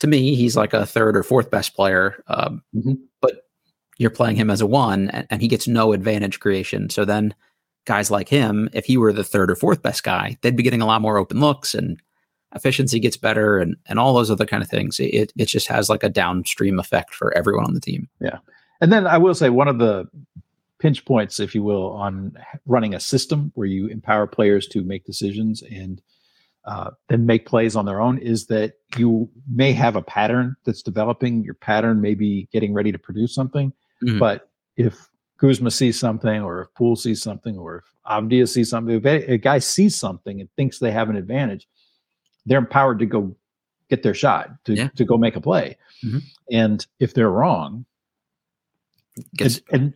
To 0.00 0.06
me, 0.06 0.34
he's 0.34 0.56
like 0.56 0.72
a 0.72 0.86
third 0.86 1.16
or 1.16 1.22
fourth 1.22 1.50
best 1.50 1.76
player, 1.76 2.24
um, 2.26 2.62
mm-hmm. 2.74 2.94
but 3.20 3.46
you're 3.98 4.10
playing 4.10 4.36
him 4.36 4.50
as 4.50 4.60
a 4.60 4.66
one, 4.66 5.10
and, 5.10 5.26
and 5.30 5.40
he 5.40 5.48
gets 5.48 5.68
no 5.68 5.92
advantage 5.92 6.40
creation. 6.40 6.90
So 6.90 7.04
then 7.04 7.34
guys 7.84 8.10
like 8.10 8.28
him, 8.28 8.68
if 8.72 8.84
he 8.84 8.96
were 8.96 9.12
the 9.12 9.24
third 9.24 9.50
or 9.50 9.56
fourth 9.56 9.82
best 9.82 10.02
guy, 10.02 10.38
they'd 10.42 10.56
be 10.56 10.62
getting 10.62 10.82
a 10.82 10.86
lot 10.86 11.02
more 11.02 11.18
open 11.18 11.40
looks 11.40 11.74
and 11.74 12.00
efficiency 12.54 13.00
gets 13.00 13.16
better 13.16 13.58
and 13.58 13.76
and 13.86 13.98
all 13.98 14.14
those 14.14 14.30
other 14.30 14.46
kind 14.46 14.62
of 14.62 14.68
things. 14.68 15.00
It 15.00 15.32
it 15.36 15.46
just 15.46 15.68
has 15.68 15.88
like 15.88 16.02
a 16.02 16.08
downstream 16.08 16.78
effect 16.78 17.14
for 17.14 17.36
everyone 17.36 17.64
on 17.64 17.74
the 17.74 17.80
team. 17.80 18.08
Yeah. 18.20 18.38
And 18.80 18.92
then 18.92 19.06
I 19.06 19.18
will 19.18 19.34
say 19.34 19.48
one 19.48 19.68
of 19.68 19.78
the 19.78 20.06
pinch 20.82 21.04
points, 21.04 21.38
if 21.38 21.54
you 21.54 21.62
will, 21.62 21.92
on 21.92 22.36
running 22.66 22.92
a 22.92 22.98
system 22.98 23.52
where 23.54 23.68
you 23.68 23.86
empower 23.86 24.26
players 24.26 24.66
to 24.66 24.82
make 24.82 25.04
decisions 25.04 25.62
and 25.62 26.02
uh, 26.64 26.90
then 27.08 27.24
make 27.24 27.46
plays 27.46 27.76
on 27.76 27.86
their 27.86 28.00
own 28.00 28.18
is 28.18 28.46
that 28.46 28.74
you 28.96 29.30
may 29.48 29.72
have 29.72 29.94
a 29.94 30.02
pattern 30.02 30.56
that's 30.64 30.82
developing. 30.82 31.44
Your 31.44 31.54
pattern 31.54 32.00
may 32.00 32.14
be 32.14 32.48
getting 32.52 32.74
ready 32.74 32.90
to 32.90 32.98
produce 32.98 33.32
something, 33.32 33.72
mm-hmm. 34.04 34.18
but 34.18 34.50
if 34.76 35.08
Kuzma 35.38 35.70
sees 35.70 36.00
something, 36.00 36.42
or 36.42 36.62
if 36.62 36.74
Poole 36.74 36.96
sees 36.96 37.22
something, 37.22 37.56
or 37.56 37.78
if 37.78 37.84
Avdija 38.10 38.48
sees 38.48 38.68
something, 38.68 38.96
if 38.96 39.04
a 39.04 39.38
guy 39.38 39.60
sees 39.60 39.94
something 39.94 40.40
and 40.40 40.48
thinks 40.56 40.80
they 40.80 40.90
have 40.90 41.08
an 41.08 41.16
advantage, 41.16 41.68
they're 42.44 42.58
empowered 42.58 42.98
to 42.98 43.06
go 43.06 43.36
get 43.88 44.02
their 44.02 44.14
shot 44.14 44.50
to, 44.64 44.74
yeah. 44.74 44.88
to 44.96 45.04
go 45.04 45.16
make 45.16 45.36
a 45.36 45.40
play. 45.40 45.76
Mm-hmm. 46.04 46.18
And 46.50 46.84
if 46.98 47.14
they're 47.14 47.30
wrong, 47.30 47.86
and, 49.40 49.62
and, 49.70 49.94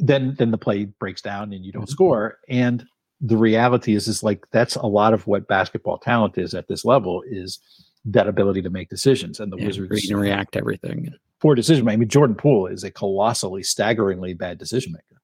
then 0.00 0.34
then 0.38 0.50
the 0.50 0.58
play 0.58 0.84
breaks 0.84 1.22
down 1.22 1.52
and 1.52 1.64
you 1.64 1.72
don't 1.72 1.82
mm-hmm. 1.82 1.90
score. 1.90 2.38
And 2.48 2.86
the 3.20 3.36
reality 3.36 3.94
is 3.94 4.08
is 4.08 4.22
like 4.22 4.46
that's 4.50 4.76
a 4.76 4.86
lot 4.86 5.12
of 5.12 5.26
what 5.26 5.48
basketball 5.48 5.98
talent 5.98 6.38
is 6.38 6.54
at 6.54 6.68
this 6.68 6.84
level 6.84 7.22
is 7.28 7.58
that 8.04 8.28
ability 8.28 8.62
to 8.62 8.70
make 8.70 8.88
decisions. 8.88 9.40
And 9.40 9.52
the 9.52 9.58
yeah, 9.58 9.66
Wizards 9.66 9.90
read 9.90 10.10
and 10.10 10.20
react 10.20 10.52
to 10.52 10.58
everything 10.58 11.12
poor 11.40 11.54
decision 11.54 11.84
making. 11.84 11.98
I 11.98 12.00
mean, 12.00 12.08
Jordan 12.08 12.36
Poole 12.36 12.66
is 12.66 12.84
a 12.84 12.90
colossally, 12.90 13.62
staggeringly 13.62 14.34
bad 14.34 14.58
decision 14.58 14.92
maker. 14.92 15.20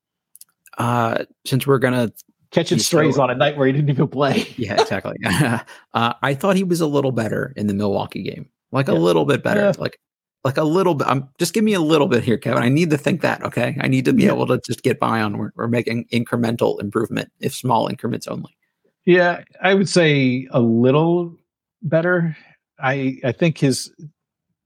Uh, 0.79 1.25
since 1.47 1.67
we're 1.67 1.79
gonna 1.79 2.13
catching 2.51 2.79
strays 2.79 3.17
so, 3.17 3.23
on 3.23 3.31
a 3.31 3.35
night 3.35 3.57
where 3.57 3.67
he 3.67 3.73
didn't 3.73 3.91
even 3.91 4.09
play. 4.09 4.47
yeah, 4.57 4.81
exactly. 4.81 5.17
uh, 5.25 5.61
I 5.95 6.35
thought 6.35 6.57
he 6.57 6.65
was 6.65 6.81
a 6.81 6.87
little 6.87 7.13
better 7.13 7.53
in 7.57 7.67
the 7.67 7.75
Milwaukee 7.75 8.23
game, 8.23 8.49
like 8.73 8.89
yeah. 8.89 8.95
a 8.95 8.97
little 8.97 9.25
bit 9.25 9.43
better, 9.43 9.61
yeah. 9.61 9.73
like 9.79 9.99
like 10.45 10.57
a 10.57 10.65
little 10.65 10.95
bit. 10.95 11.07
I'm 11.09 11.29
just 11.39 11.55
give 11.55 11.65
me 11.65 11.75
a 11.75 11.81
little 11.81 12.07
bit 12.07 12.23
here, 12.23 12.39
Kevin. 12.39 12.63
I 12.63 12.69
need 12.69 12.91
to 12.91 12.99
think 12.99 13.21
that. 13.23 13.43
Okay, 13.43 13.77
I 13.81 13.89
need 13.89 14.05
to 14.05 14.13
be 14.13 14.25
yeah. 14.25 14.33
able 14.33 14.47
to 14.47 14.61
just 14.65 14.83
get 14.83 15.01
by 15.01 15.21
on. 15.21 15.39
We're, 15.39 15.51
we're 15.57 15.69
making 15.69 16.07
incremental 16.13 16.81
improvement, 16.81 17.31
if 17.41 17.55
small 17.55 17.89
increments 17.89 18.27
only. 18.27 18.57
Yeah, 19.05 19.43
I 19.63 19.75
would 19.75 19.89
say 19.89 20.49
a 20.51 20.61
little 20.61 21.37
better. 21.83 22.37
I 22.79 23.19
I 23.25 23.33
think 23.33 23.59
his 23.59 23.93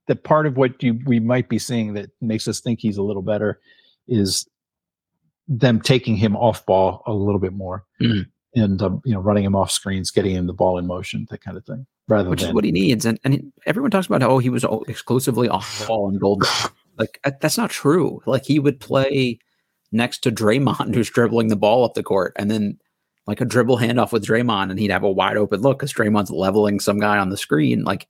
the 0.07 0.15
part 0.15 0.45
of 0.45 0.57
what 0.57 0.81
you 0.83 0.99
we 1.05 1.19
might 1.19 1.49
be 1.49 1.59
seeing 1.59 1.93
that 1.93 2.09
makes 2.21 2.47
us 2.47 2.59
think 2.59 2.79
he's 2.79 2.97
a 2.97 3.03
little 3.03 3.21
better 3.21 3.59
is 4.07 4.47
them 5.47 5.81
taking 5.81 6.15
him 6.15 6.35
off 6.35 6.65
ball 6.65 7.03
a 7.05 7.13
little 7.13 7.39
bit 7.39 7.53
more 7.53 7.85
mm. 8.01 8.25
and 8.55 8.81
um, 8.81 9.01
you 9.05 9.13
know 9.13 9.19
running 9.19 9.43
him 9.43 9.55
off 9.55 9.71
screens, 9.71 10.11
getting 10.11 10.35
him 10.35 10.47
the 10.47 10.53
ball 10.53 10.77
in 10.77 10.87
motion, 10.87 11.27
that 11.29 11.41
kind 11.41 11.57
of 11.57 11.65
thing. 11.65 11.85
Rather 12.11 12.29
which 12.29 12.41
than, 12.41 12.49
is 12.49 12.53
what 12.53 12.65
he 12.65 12.73
needs, 12.73 13.05
and 13.05 13.17
and 13.23 13.53
everyone 13.65 13.89
talks 13.89 14.05
about 14.05 14.21
how 14.21 14.31
oh, 14.31 14.39
he 14.39 14.49
was 14.49 14.65
exclusively 14.89 15.47
off 15.47 15.87
ball 15.87 16.09
and 16.09 16.19
gold. 16.19 16.43
like 16.97 17.21
that's 17.39 17.57
not 17.57 17.69
true. 17.69 18.21
Like 18.25 18.43
he 18.43 18.59
would 18.59 18.81
play 18.81 19.39
next 19.93 20.19
to 20.23 20.31
Draymond, 20.31 20.93
who's 20.95 21.09
dribbling 21.09 21.47
the 21.47 21.55
ball 21.55 21.85
up 21.85 21.93
the 21.93 22.03
court, 22.03 22.33
and 22.35 22.51
then 22.51 22.77
like 23.27 23.39
a 23.39 23.45
dribble 23.45 23.77
handoff 23.77 24.11
with 24.11 24.25
Draymond, 24.25 24.71
and 24.71 24.77
he'd 24.77 24.91
have 24.91 25.03
a 25.03 25.11
wide 25.11 25.37
open 25.37 25.61
look 25.61 25.79
because 25.79 25.93
Draymond's 25.93 26.31
leveling 26.31 26.81
some 26.81 26.99
guy 26.99 27.17
on 27.17 27.29
the 27.29 27.37
screen. 27.37 27.85
Like 27.85 28.09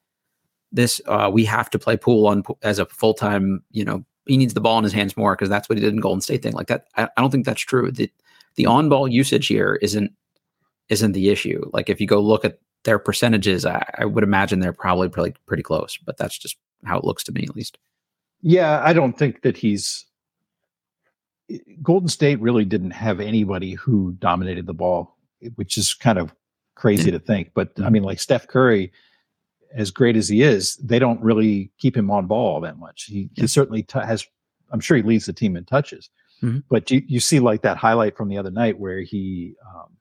this 0.71 0.99
uh, 1.05 1.29
we 1.31 1.45
have 1.45 1.69
to 1.69 1.77
play 1.77 1.95
Poole 1.95 2.25
on 2.25 2.43
as 2.63 2.79
a 2.79 2.87
full 2.87 3.13
time. 3.13 3.63
You 3.69 3.85
know, 3.85 4.03
he 4.25 4.35
needs 4.35 4.55
the 4.55 4.61
ball 4.61 4.79
in 4.79 4.83
his 4.83 4.93
hands 4.93 5.15
more 5.15 5.35
because 5.35 5.49
that's 5.49 5.69
what 5.69 5.77
he 5.77 5.83
did 5.83 5.93
in 5.93 5.99
Golden 5.99 6.21
State 6.21 6.41
thing. 6.41 6.53
Like 6.53 6.67
that, 6.67 6.85
I, 6.97 7.03
I 7.03 7.21
don't 7.21 7.29
think 7.29 7.45
that's 7.45 7.61
true. 7.61 7.91
The 7.91 8.11
the 8.55 8.65
on 8.65 8.89
ball 8.89 9.07
usage 9.07 9.45
here 9.45 9.77
isn't 9.83 10.11
isn't 10.89 11.11
the 11.11 11.29
issue. 11.29 11.69
Like 11.71 11.87
if 11.87 12.01
you 12.01 12.07
go 12.07 12.19
look 12.19 12.43
at 12.43 12.57
their 12.83 12.99
percentages, 12.99 13.65
I, 13.65 13.83
I 13.97 14.05
would 14.05 14.23
imagine 14.23 14.59
they're 14.59 14.73
probably 14.73 15.09
pretty 15.09 15.35
pretty 15.45 15.63
close. 15.63 15.97
But 15.97 16.17
that's 16.17 16.37
just 16.37 16.57
how 16.85 16.97
it 16.97 17.05
looks 17.05 17.23
to 17.25 17.31
me, 17.31 17.43
at 17.43 17.55
least. 17.55 17.77
Yeah, 18.41 18.81
I 18.83 18.93
don't 18.93 19.17
think 19.17 19.41
that 19.43 19.57
he's. 19.57 20.05
Golden 21.83 22.07
State 22.07 22.39
really 22.39 22.63
didn't 22.63 22.91
have 22.91 23.19
anybody 23.19 23.73
who 23.73 24.13
dominated 24.19 24.67
the 24.67 24.73
ball, 24.73 25.17
which 25.55 25.77
is 25.77 25.93
kind 25.93 26.17
of 26.17 26.33
crazy 26.75 27.11
to 27.11 27.19
think. 27.19 27.51
But 27.53 27.71
I 27.83 27.89
mean, 27.89 28.03
like 28.03 28.21
Steph 28.21 28.47
Curry 28.47 28.91
as 29.73 29.91
great 29.91 30.15
as 30.15 30.27
he 30.27 30.41
is, 30.41 30.75
they 30.77 30.99
don't 30.99 31.21
really 31.21 31.71
keep 31.77 31.95
him 31.95 32.11
on 32.11 32.27
ball 32.27 32.61
that 32.61 32.77
much. 32.77 33.03
He, 33.03 33.29
he 33.35 33.47
certainly 33.47 33.83
t- 33.83 33.99
has. 33.99 34.25
I'm 34.71 34.79
sure 34.79 34.97
he 34.97 35.03
leads 35.03 35.25
the 35.25 35.33
team 35.33 35.57
in 35.57 35.65
touches, 35.65 36.09
mm-hmm. 36.41 36.59
but 36.69 36.89
you 36.91 37.03
you 37.07 37.19
see 37.19 37.39
like 37.39 37.61
that 37.61 37.77
highlight 37.77 38.15
from 38.15 38.29
the 38.29 38.37
other 38.37 38.51
night 38.51 38.79
where 38.79 39.01
he, 39.01 39.55
um, 39.67 39.97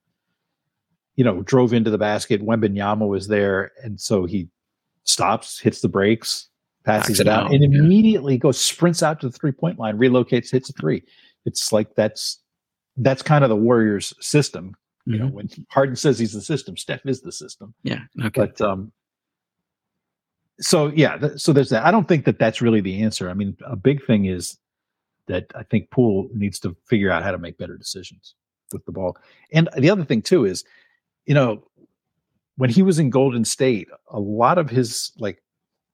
you 1.20 1.24
know, 1.24 1.42
drove 1.42 1.74
into 1.74 1.90
the 1.90 1.98
basket. 1.98 2.40
Wembanyama 2.40 3.06
was 3.06 3.28
there, 3.28 3.72
and 3.82 4.00
so 4.00 4.24
he 4.24 4.48
stops, 5.04 5.60
hits 5.60 5.82
the 5.82 5.88
brakes, 5.88 6.48
passes 6.86 7.20
it 7.20 7.28
out, 7.28 7.52
and 7.52 7.60
yeah. 7.62 7.78
immediately 7.78 8.38
goes 8.38 8.58
sprints 8.58 9.02
out 9.02 9.20
to 9.20 9.28
the 9.28 9.38
three 9.38 9.52
point 9.52 9.78
line, 9.78 9.98
relocates, 9.98 10.50
hits 10.50 10.70
a 10.70 10.72
three. 10.72 11.02
It's 11.44 11.74
like 11.74 11.94
that's 11.94 12.38
that's 12.96 13.20
kind 13.20 13.44
of 13.44 13.50
the 13.50 13.56
Warriors' 13.56 14.14
system. 14.18 14.74
You 15.04 15.16
mm-hmm. 15.16 15.24
know, 15.26 15.30
when 15.30 15.50
Harden 15.68 15.94
says 15.94 16.18
he's 16.18 16.32
the 16.32 16.40
system, 16.40 16.74
Steph 16.78 17.04
is 17.04 17.20
the 17.20 17.32
system. 17.32 17.74
Yeah. 17.82 18.00
Okay. 18.24 18.46
But 18.46 18.58
um, 18.62 18.90
so 20.58 20.86
yeah, 20.96 21.18
th- 21.18 21.38
so 21.38 21.52
there's 21.52 21.68
that. 21.68 21.84
I 21.84 21.90
don't 21.90 22.08
think 22.08 22.24
that 22.24 22.38
that's 22.38 22.62
really 22.62 22.80
the 22.80 23.02
answer. 23.02 23.28
I 23.28 23.34
mean, 23.34 23.58
a 23.66 23.76
big 23.76 24.06
thing 24.06 24.24
is 24.24 24.56
that 25.26 25.52
I 25.54 25.64
think 25.64 25.90
Poole 25.90 26.30
needs 26.32 26.58
to 26.60 26.74
figure 26.86 27.10
out 27.10 27.24
how 27.24 27.30
to 27.30 27.36
make 27.36 27.58
better 27.58 27.76
decisions 27.76 28.36
with 28.72 28.86
the 28.86 28.92
ball. 28.92 29.18
And 29.52 29.68
the 29.76 29.90
other 29.90 30.06
thing 30.06 30.22
too 30.22 30.46
is, 30.46 30.64
you 31.26 31.34
know, 31.34 31.62
when 32.56 32.70
he 32.70 32.82
was 32.82 32.98
in 32.98 33.10
Golden 33.10 33.44
State, 33.44 33.88
a 34.08 34.20
lot 34.20 34.58
of 34.58 34.68
his 34.68 35.12
like 35.18 35.42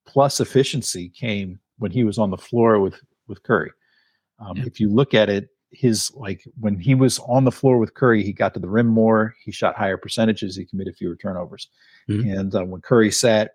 plus 0.06 0.40
efficiency 0.40 1.08
came 1.10 1.60
when 1.78 1.90
he 1.90 2.04
was 2.04 2.18
on 2.18 2.30
the 2.30 2.38
floor 2.38 2.80
with 2.80 3.00
with 3.28 3.42
Curry. 3.42 3.70
Um, 4.38 4.56
yeah. 4.56 4.64
If 4.66 4.80
you 4.80 4.88
look 4.88 5.14
at 5.14 5.28
it, 5.28 5.48
his 5.70 6.12
like 6.14 6.42
when 6.58 6.78
he 6.78 6.94
was 6.94 7.18
on 7.20 7.44
the 7.44 7.52
floor 7.52 7.78
with 7.78 7.94
Curry, 7.94 8.22
he 8.22 8.32
got 8.32 8.55
to 8.55 8.61
the 8.61 8.68
rim 8.68 8.86
more, 8.86 9.34
he 9.44 9.53
shot 9.53 9.76
higher 9.76 9.96
percentages, 9.96 10.57
he 10.57 10.64
committed 10.64 10.96
fewer 10.96 11.16
turnovers. 11.16 11.68
Mm-hmm. 12.09 12.30
And 12.30 12.55
uh, 12.55 12.64
when 12.64 12.80
Curry 12.80 13.11
sat, 13.11 13.53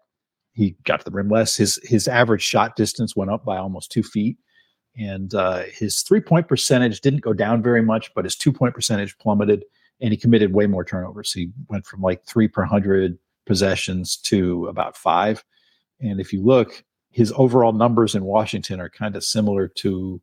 he 0.53 0.75
got 0.83 0.99
to 0.99 1.05
the 1.05 1.11
rim 1.11 1.29
less. 1.29 1.55
His 1.55 1.79
his 1.83 2.07
average 2.07 2.43
shot 2.43 2.75
distance 2.75 3.15
went 3.15 3.31
up 3.31 3.45
by 3.45 3.57
almost 3.57 3.91
two 3.91 4.03
feet, 4.03 4.37
and 4.97 5.33
uh, 5.33 5.63
his 5.63 6.01
three 6.01 6.21
point 6.21 6.47
percentage 6.47 7.01
didn't 7.01 7.21
go 7.21 7.33
down 7.33 7.63
very 7.63 7.81
much, 7.81 8.13
but 8.13 8.25
his 8.25 8.35
two 8.35 8.51
point 8.51 8.73
percentage 8.73 9.17
plummeted, 9.17 9.63
and 10.01 10.11
he 10.11 10.17
committed 10.17 10.53
way 10.53 10.67
more 10.67 10.83
turnovers. 10.83 11.31
He 11.31 11.51
went 11.67 11.85
from 11.85 12.01
like 12.01 12.25
three 12.25 12.47
per 12.47 12.63
hundred 12.63 13.17
possessions 13.45 14.17
to 14.17 14.65
about 14.67 14.97
five. 14.97 15.43
And 15.99 16.19
if 16.19 16.33
you 16.33 16.43
look, 16.43 16.83
his 17.11 17.33
overall 17.35 17.73
numbers 17.73 18.15
in 18.15 18.23
Washington 18.23 18.79
are 18.79 18.89
kind 18.89 19.15
of 19.15 19.23
similar 19.23 19.67
to 19.67 20.21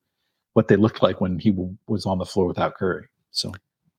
what 0.55 0.69
they 0.69 0.77
looked 0.77 1.03
like 1.03 1.21
when 1.21 1.39
he 1.39 1.51
w- 1.51 1.77
was 1.87 2.07
on 2.07 2.19
the 2.19 2.25
floor 2.25 2.47
without 2.47 2.75
Curry. 2.75 3.07
So 3.31 3.53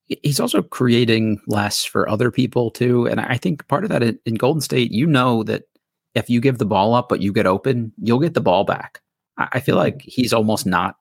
he's 0.07 0.39
also 0.39 0.61
creating 0.61 1.39
less 1.47 1.85
for 1.85 2.09
other 2.09 2.31
people 2.31 2.71
too. 2.71 3.07
And 3.07 3.19
I 3.19 3.37
think 3.37 3.67
part 3.67 3.83
of 3.83 3.89
that 3.91 4.03
in, 4.03 4.19
in 4.25 4.35
Golden 4.35 4.61
State, 4.61 4.91
you 4.91 5.05
know 5.05 5.43
that 5.43 5.63
if 6.15 6.29
you 6.29 6.41
give 6.41 6.57
the 6.57 6.65
ball 6.65 6.95
up 6.95 7.07
but 7.07 7.21
you 7.21 7.31
get 7.31 7.45
open, 7.45 7.93
you'll 8.01 8.19
get 8.19 8.33
the 8.33 8.41
ball 8.41 8.63
back. 8.63 9.01
I, 9.37 9.47
I 9.53 9.59
feel 9.59 9.75
mm-hmm. 9.75 9.83
like 9.83 10.01
he's 10.01 10.33
almost 10.33 10.65
not 10.65 10.95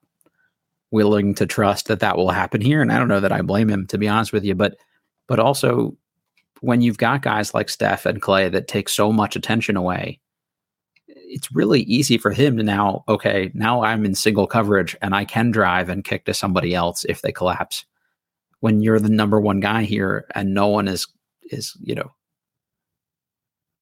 willing 0.90 1.34
to 1.34 1.46
trust 1.46 1.88
that 1.88 2.00
that 2.00 2.16
will 2.16 2.30
happen 2.30 2.60
here, 2.60 2.82
and 2.82 2.92
I 2.92 2.98
don't 2.98 3.08
know 3.08 3.20
that 3.20 3.32
I 3.32 3.42
blame 3.42 3.68
him 3.68 3.86
to 3.88 3.98
be 3.98 4.08
honest 4.08 4.32
with 4.32 4.44
you, 4.44 4.54
but 4.54 4.76
but 5.26 5.38
also 5.38 5.96
when 6.60 6.80
you've 6.80 6.98
got 6.98 7.22
guys 7.22 7.54
like 7.54 7.68
Steph 7.68 8.06
and 8.06 8.20
Clay 8.20 8.48
that 8.48 8.68
take 8.68 8.88
so 8.88 9.12
much 9.12 9.36
attention 9.36 9.76
away, 9.76 10.18
it's 11.06 11.52
really 11.52 11.82
easy 11.82 12.18
for 12.18 12.30
him 12.30 12.56
to 12.56 12.62
now, 12.62 13.04
okay, 13.08 13.50
now 13.54 13.82
I'm 13.82 14.04
in 14.04 14.14
single 14.14 14.46
coverage 14.46 14.96
and 15.02 15.14
I 15.14 15.24
can 15.24 15.50
drive 15.50 15.88
and 15.88 16.04
kick 16.04 16.24
to 16.24 16.34
somebody 16.34 16.74
else 16.74 17.04
if 17.04 17.22
they 17.22 17.32
collapse. 17.32 17.84
When 18.60 18.80
you're 18.80 18.98
the 18.98 19.08
number 19.08 19.40
one 19.40 19.60
guy 19.60 19.84
here 19.84 20.26
and 20.34 20.52
no 20.52 20.66
one 20.66 20.88
is 20.88 21.06
is, 21.50 21.76
you 21.80 21.94
know, 21.94 22.10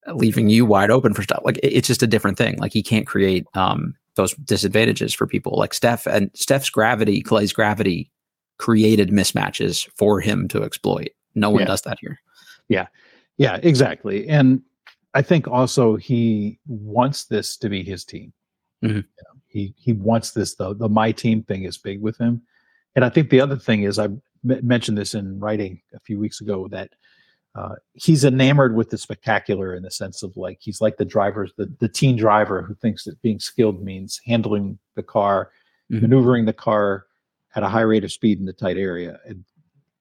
leaving 0.08 0.50
you 0.50 0.66
wide 0.66 0.90
open 0.90 1.14
for 1.14 1.22
stuff. 1.22 1.42
Like 1.44 1.58
it's 1.62 1.88
just 1.88 2.02
a 2.02 2.06
different 2.06 2.36
thing. 2.36 2.58
Like 2.58 2.72
he 2.72 2.82
can't 2.82 3.06
create 3.06 3.46
um 3.54 3.94
those 4.16 4.34
disadvantages 4.34 5.14
for 5.14 5.26
people. 5.26 5.56
Like 5.56 5.72
Steph 5.72 6.06
and 6.06 6.30
Steph's 6.34 6.70
gravity, 6.70 7.22
Clay's 7.22 7.52
gravity 7.52 8.10
created 8.58 9.10
mismatches 9.10 9.88
for 9.94 10.20
him 10.20 10.48
to 10.48 10.62
exploit. 10.62 11.10
No 11.34 11.50
one 11.50 11.60
yeah. 11.60 11.66
does 11.66 11.82
that 11.82 11.98
here. 12.00 12.18
Yeah. 12.68 12.86
Yeah, 13.36 13.60
exactly. 13.62 14.28
And 14.28 14.62
I 15.14 15.22
think 15.22 15.46
also 15.46 15.96
he 15.96 16.58
wants 16.66 17.24
this 17.24 17.56
to 17.58 17.68
be 17.68 17.82
his 17.82 18.04
team. 18.04 18.32
Mm-hmm. 18.82 18.96
You 18.96 19.02
know, 19.02 19.40
he 19.46 19.74
he 19.78 19.92
wants 19.92 20.32
this 20.32 20.54
the 20.54 20.74
the 20.74 20.88
my 20.88 21.12
team 21.12 21.42
thing 21.42 21.64
is 21.64 21.78
big 21.78 22.00
with 22.00 22.18
him. 22.18 22.42
And 22.94 23.04
I 23.04 23.10
think 23.10 23.30
the 23.30 23.40
other 23.40 23.56
thing 23.56 23.82
is 23.82 23.98
I 23.98 24.04
m- 24.04 24.20
mentioned 24.42 24.98
this 24.98 25.14
in 25.14 25.38
writing 25.38 25.80
a 25.94 26.00
few 26.00 26.18
weeks 26.18 26.40
ago 26.40 26.68
that 26.68 26.90
uh, 27.56 27.76
he's 27.94 28.24
enamored 28.24 28.76
with 28.76 28.90
the 28.90 28.98
spectacular 28.98 29.74
in 29.74 29.82
the 29.82 29.90
sense 29.90 30.22
of 30.22 30.36
like 30.36 30.58
he's 30.60 30.80
like 30.80 30.98
the 30.98 31.04
driver, 31.04 31.48
the, 31.56 31.72
the 31.80 31.88
teen 31.88 32.16
driver 32.16 32.62
who 32.62 32.74
thinks 32.74 33.04
that 33.04 33.20
being 33.22 33.38
skilled 33.38 33.82
means 33.82 34.20
handling 34.26 34.78
the 34.94 35.02
car, 35.02 35.50
mm-hmm. 35.90 36.02
maneuvering 36.02 36.44
the 36.44 36.52
car 36.52 37.06
at 37.54 37.62
a 37.62 37.68
high 37.68 37.80
rate 37.80 38.04
of 38.04 38.12
speed 38.12 38.38
in 38.38 38.44
the 38.44 38.52
tight 38.52 38.76
area. 38.76 39.18
And 39.24 39.44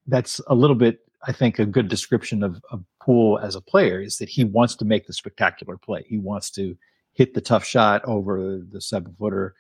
that's 0.08 0.42
a 0.48 0.56
little 0.56 0.76
bit 0.76 1.00
I 1.28 1.32
think 1.32 1.58
a 1.58 1.66
good 1.66 1.88
description 1.88 2.44
of, 2.44 2.62
of 2.72 2.84
Poole 3.02 3.40
as 3.40 3.56
a 3.56 3.62
player 3.62 4.02
is 4.02 4.18
that 4.18 4.30
he 4.30 4.44
wants 4.44 4.76
to 4.76 4.86
make 4.86 5.08
the 5.08 5.14
spectacular 5.14 5.78
play. 5.78 6.06
He 6.08 6.18
wants 6.18 6.52
to 6.52 6.78
hit 7.14 7.34
the 7.34 7.42
tough 7.42 7.66
shot 7.66 8.04
over 8.06 8.62
the 8.70 8.82
seven 8.82 9.16
footer. 9.18 9.56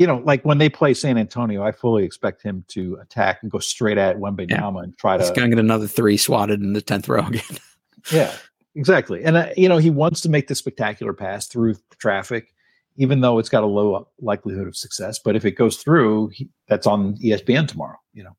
You 0.00 0.06
know, 0.06 0.16
like 0.24 0.42
when 0.46 0.56
they 0.56 0.70
play 0.70 0.94
San 0.94 1.18
Antonio, 1.18 1.62
I 1.62 1.72
fully 1.72 2.04
expect 2.04 2.42
him 2.42 2.64
to 2.68 2.96
attack 3.02 3.40
and 3.42 3.50
go 3.50 3.58
straight 3.58 3.98
at 3.98 4.16
Wembanyama 4.16 4.48
yeah. 4.48 4.82
and 4.82 4.96
try 4.96 5.18
to. 5.18 5.22
He's 5.22 5.30
going 5.30 5.50
to 5.50 5.54
get 5.54 5.62
another 5.62 5.86
three 5.86 6.16
swatted 6.16 6.62
in 6.62 6.72
the 6.72 6.80
tenth 6.80 7.06
row 7.06 7.26
again. 7.26 7.58
yeah, 8.10 8.34
exactly. 8.74 9.22
And 9.22 9.36
uh, 9.36 9.50
you 9.58 9.68
know, 9.68 9.76
he 9.76 9.90
wants 9.90 10.22
to 10.22 10.30
make 10.30 10.48
the 10.48 10.54
spectacular 10.54 11.12
pass 11.12 11.48
through 11.48 11.74
traffic, 11.98 12.54
even 12.96 13.20
though 13.20 13.38
it's 13.38 13.50
got 13.50 13.62
a 13.62 13.66
low 13.66 14.08
likelihood 14.22 14.66
of 14.66 14.74
success. 14.74 15.18
But 15.18 15.36
if 15.36 15.44
it 15.44 15.50
goes 15.50 15.76
through, 15.76 16.28
he, 16.28 16.48
that's 16.66 16.86
on 16.86 17.18
ESPN 17.18 17.68
tomorrow. 17.68 17.98
You 18.14 18.24
know. 18.24 18.36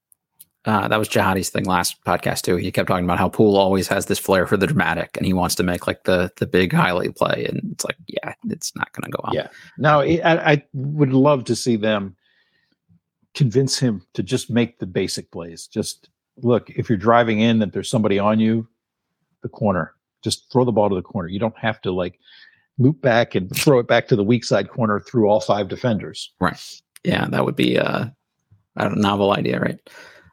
Uh, 0.66 0.88
that 0.88 1.00
was 1.00 1.10
Jihadi's 1.10 1.50
thing 1.50 1.66
last 1.66 2.04
podcast 2.04 2.42
too. 2.42 2.56
He 2.56 2.72
kept 2.72 2.88
talking 2.88 3.06
about 3.06 3.18
how 3.18 3.30
Poole 3.30 3.58
always 3.58 3.88
has 3.88 4.06
this 4.06 4.20
flair 4.20 4.46
for 4.46 4.58
the 4.58 4.68
dramatic, 4.68 5.18
and 5.18 5.26
he 5.26 5.34
wants 5.34 5.56
to 5.56 5.64
make 5.64 5.88
like 5.88 6.04
the 6.04 6.32
the 6.38 6.46
big 6.46 6.72
highlight 6.72 7.16
play. 7.16 7.46
And 7.50 7.72
it's 7.72 7.84
like, 7.84 7.98
yeah, 8.08 8.34
it's 8.48 8.76
not 8.76 8.92
going 8.94 9.12
to 9.12 9.18
go 9.18 9.22
on. 9.24 9.34
Yeah, 9.34 9.48
no, 9.80 10.02
I, 10.02 10.52
I 10.52 10.64
would 10.74 11.14
love 11.14 11.46
to 11.46 11.56
see 11.56 11.78
them 11.78 12.16
convince 13.34 13.80
him 13.80 14.06
to 14.14 14.22
just 14.22 14.52
make 14.52 14.78
the 14.78 14.86
basic 14.86 15.32
plays. 15.32 15.66
Just 15.66 16.10
look, 16.38 16.70
if 16.70 16.90
you're 16.90 16.98
driving 16.98 17.40
in, 17.40 17.60
that 17.60 17.74
there's 17.74 17.90
somebody 17.90 18.20
on 18.20 18.40
you, 18.40 18.68
the 19.42 19.50
corner, 19.50 19.96
just 20.22 20.52
throw 20.52 20.64
the 20.64 20.72
ball 20.72 20.90
to 20.90 20.96
the 20.96 21.02
corner. 21.02 21.28
You 21.28 21.40
don't 21.40 21.58
have 21.58 21.82
to 21.82 21.92
like 21.92 22.20
loop 22.78 23.02
back 23.02 23.36
and 23.36 23.54
throw 23.56 23.80
it 23.80 23.88
back 23.88 24.08
to 24.08 24.16
the 24.16 24.24
weak 24.24 24.44
side 24.44 24.70
corner 24.70 25.00
through 25.00 25.28
all 25.28 25.40
five 25.40 25.68
defenders. 25.68 26.32
Right. 26.40 26.82
Yeah, 27.04 27.28
that 27.30 27.46
would 27.46 27.56
be 27.56 27.80
uh, 27.80 28.06
a 28.76 28.90
novel 28.96 29.34
idea, 29.34 29.60
right? 29.60 29.80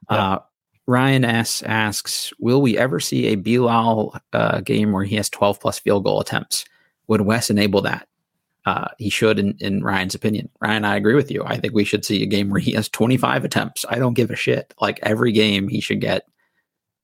Uh, 0.09 0.39
Ryan 0.87 1.25
S 1.25 1.63
asks, 1.63 2.33
"Will 2.39 2.63
we 2.63 2.79
ever 2.79 3.01
see 3.01 3.27
a 3.27 3.35
Bilal 3.37 4.19
uh, 4.33 4.61
game 4.61 4.93
where 4.93 5.05
he 5.05 5.17
has 5.17 5.29
12 5.29 5.61
plus 5.61 5.79
field 5.79 6.05
goal 6.05 6.21
attempts? 6.21 6.65
Would 7.09 7.23
Wes 7.23 7.51
enable 7.51 7.83
that? 7.83 8.09
Uh, 8.67 8.89
he 8.99 9.09
should, 9.09 9.39
in, 9.39 9.57
in 9.61 9.83
Ryan's 9.83 10.15
opinion. 10.15 10.51
Ryan, 10.61 10.85
I 10.85 10.97
agree 10.97 11.15
with 11.15 11.31
you. 11.31 11.43
I 11.45 11.57
think 11.57 11.73
we 11.73 11.85
should 11.85 12.05
see 12.05 12.23
a 12.23 12.27
game 12.27 12.51
where 12.51 12.61
he 12.61 12.73
has 12.73 12.89
25 12.89 13.45
attempts. 13.45 13.85
I 13.89 13.99
don't 13.99 14.15
give 14.15 14.31
a 14.31 14.37
shit. 14.37 14.75
Like 14.81 14.99
every 15.03 15.33
game, 15.33 15.69
he 15.69 15.81
should 15.81 16.03
get 16.03 16.27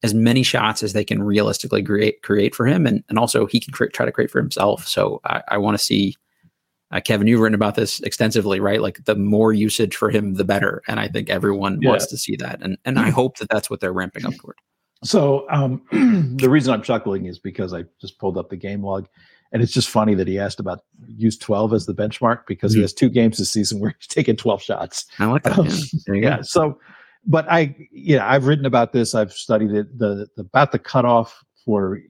as 0.03 0.13
many 0.13 0.43
shots 0.43 0.83
as 0.83 0.93
they 0.93 1.05
can 1.05 1.23
realistically 1.23 1.83
create 1.83 2.21
create 2.23 2.55
for 2.55 2.67
him, 2.67 2.87
and 2.87 3.03
and 3.09 3.19
also 3.19 3.47
he 3.47 3.61
can 3.61 3.73
cre- 3.73 3.87
try 3.87 4.05
to 4.05 4.13
create 4.13 4.31
for 4.31 4.41
himself. 4.41 4.87
So 4.87 5.23
I, 5.25 5.43
I 5.49 5.59
want 5.59 5.79
to 5.79 5.83
see 5.83 6.17
uh, 6.95 7.01
Kevin, 7.01 7.27
you've 7.27 7.41
written 7.41 7.57
about 7.57 7.75
this 7.75 7.99
extensively, 8.01 8.61
right? 8.61 8.81
Like 8.81 9.05
the 9.05 9.17
more 9.17 9.53
usage 9.53 9.97
for 9.97 10.11
him, 10.11 10.35
the 10.35 10.45
better. 10.45 10.81
And 10.87 11.01
I 11.01 11.09
think 11.09 11.29
everyone 11.29 11.83
yeah. 11.83 11.91
wants 11.91 12.07
to 12.07 12.17
see 12.17 12.37
that. 12.37 12.63
And 12.63 12.79
and 12.85 13.01
I 13.01 13.11
hope 13.11 13.39
that 13.39 13.49
that's 13.49 13.69
what 13.69 13.81
they're 13.81 13.93
ramping 13.93 14.25
up 14.25 14.35
toward. 14.37 14.57
So 15.03 15.45
um, 15.51 15.83
the 16.39 16.49
reason 16.49 16.73
I'm 16.73 16.83
chuckling 16.83 17.27
is 17.27 17.41
because 17.41 17.75
I 17.75 17.85
just 18.01 18.19
pulled 18.21 18.39
up 18.39 18.49
the 18.49 18.57
game 18.57 18.85
log, 18.85 19.09
and 19.53 19.61
it's 19.61 19.73
just 19.73 19.91
funny 19.91 20.15
that 20.15 20.29
he 20.29 20.39
asked 20.39 20.61
about 20.61 20.81
use 21.09 21.37
12 21.37 21.73
as 21.73 21.87
the 21.87 21.95
benchmark 21.95 22.47
because 22.47 22.73
mm-hmm. 22.73 22.79
he 22.79 22.83
has 22.83 22.93
two 22.93 23.09
games 23.09 23.39
this 23.39 23.51
season 23.51 23.81
where 23.81 23.95
he's 23.99 24.07
taken 24.07 24.37
12 24.37 24.63
shots. 24.63 25.07
I 25.19 25.27
like 25.27 25.43
that. 25.43 25.59
Um, 25.59 25.69
yeah. 26.07 26.15
yeah. 26.15 26.43
So, 26.43 26.79
but 27.27 27.51
I, 27.51 27.75
yeah, 27.91 28.27
I've 28.27 28.47
written 28.47 28.67
about 28.67 28.93
this. 28.93 29.17
I've 29.17 29.33
studied 29.33 29.73
it. 29.73 29.99
The, 29.99 30.29
the 30.37 30.43
about 30.43 30.71
the 30.71 30.79
cutoff 30.79 31.45
for 31.65 32.01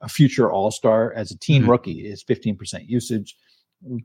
a 0.00 0.08
future 0.08 0.50
All 0.50 0.72
Star 0.72 1.12
as 1.12 1.30
a 1.30 1.38
teen 1.38 1.62
mm-hmm. 1.62 1.70
rookie 1.70 2.06
is 2.06 2.24
15% 2.24 2.88
usage. 2.88 3.36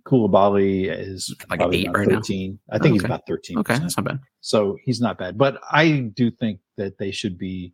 Coulibaly 0.05 0.89
is 0.89 1.33
like 1.49 1.61
eight 1.71 1.89
right 1.93 2.09
13. 2.09 2.59
Now? 2.67 2.75
I 2.75 2.79
think 2.79 2.83
oh, 2.83 2.87
okay. 2.87 2.93
he's 2.93 3.03
about 3.03 3.27
13. 3.27 3.57
Okay, 3.59 3.79
that's 3.79 3.97
not 3.97 4.05
bad. 4.05 4.19
So 4.41 4.77
he's 4.83 5.01
not 5.01 5.17
bad. 5.17 5.37
But 5.37 5.59
I 5.71 6.11
do 6.13 6.31
think 6.31 6.59
that 6.77 6.97
they 6.97 7.11
should 7.11 7.37
be. 7.37 7.73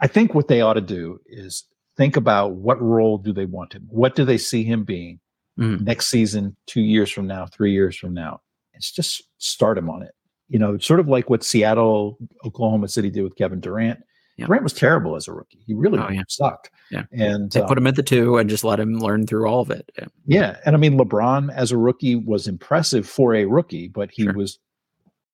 I 0.00 0.06
think 0.06 0.34
what 0.34 0.48
they 0.48 0.60
ought 0.60 0.74
to 0.74 0.80
do 0.80 1.20
is 1.26 1.64
think 1.96 2.16
about 2.16 2.52
what 2.52 2.80
role 2.82 3.18
do 3.18 3.32
they 3.32 3.46
want 3.46 3.72
him? 3.72 3.86
What 3.88 4.14
do 4.14 4.24
they 4.24 4.38
see 4.38 4.64
him 4.64 4.84
being 4.84 5.20
mm. 5.58 5.80
next 5.80 6.06
season, 6.08 6.56
two 6.66 6.80
years 6.80 7.10
from 7.10 7.26
now, 7.26 7.46
three 7.46 7.72
years 7.72 7.96
from 7.96 8.14
now? 8.14 8.40
It's 8.74 8.90
just 8.90 9.22
start 9.38 9.78
him 9.78 9.90
on 9.90 10.02
it. 10.02 10.12
You 10.48 10.58
know, 10.58 10.76
sort 10.78 11.00
of 11.00 11.08
like 11.08 11.30
what 11.30 11.44
Seattle, 11.44 12.18
Oklahoma 12.44 12.88
City 12.88 13.10
did 13.10 13.22
with 13.22 13.36
Kevin 13.36 13.60
Durant. 13.60 14.00
Yep. 14.36 14.46
Durant 14.46 14.62
was 14.62 14.72
terrible 14.72 15.14
as 15.14 15.28
a 15.28 15.32
rookie. 15.32 15.62
He 15.66 15.74
really 15.74 15.98
oh, 15.98 16.08
yeah. 16.08 16.22
sucked. 16.28 16.70
Yeah. 16.90 17.04
And 17.12 17.50
they 17.50 17.60
um, 17.60 17.68
put 17.68 17.76
him 17.76 17.86
at 17.86 17.96
the 17.96 18.02
two 18.02 18.38
and 18.38 18.48
just 18.48 18.64
let 18.64 18.80
him 18.80 18.98
learn 18.98 19.26
through 19.26 19.46
all 19.46 19.60
of 19.60 19.70
it. 19.70 19.90
Yeah. 19.98 20.06
yeah. 20.26 20.56
And 20.64 20.74
I 20.74 20.78
mean, 20.78 20.96
LeBron 20.96 21.54
as 21.54 21.70
a 21.70 21.76
rookie 21.76 22.16
was 22.16 22.48
impressive 22.48 23.06
for 23.06 23.34
a 23.34 23.44
rookie, 23.44 23.88
but 23.88 24.10
he 24.10 24.22
sure. 24.24 24.32
was 24.32 24.58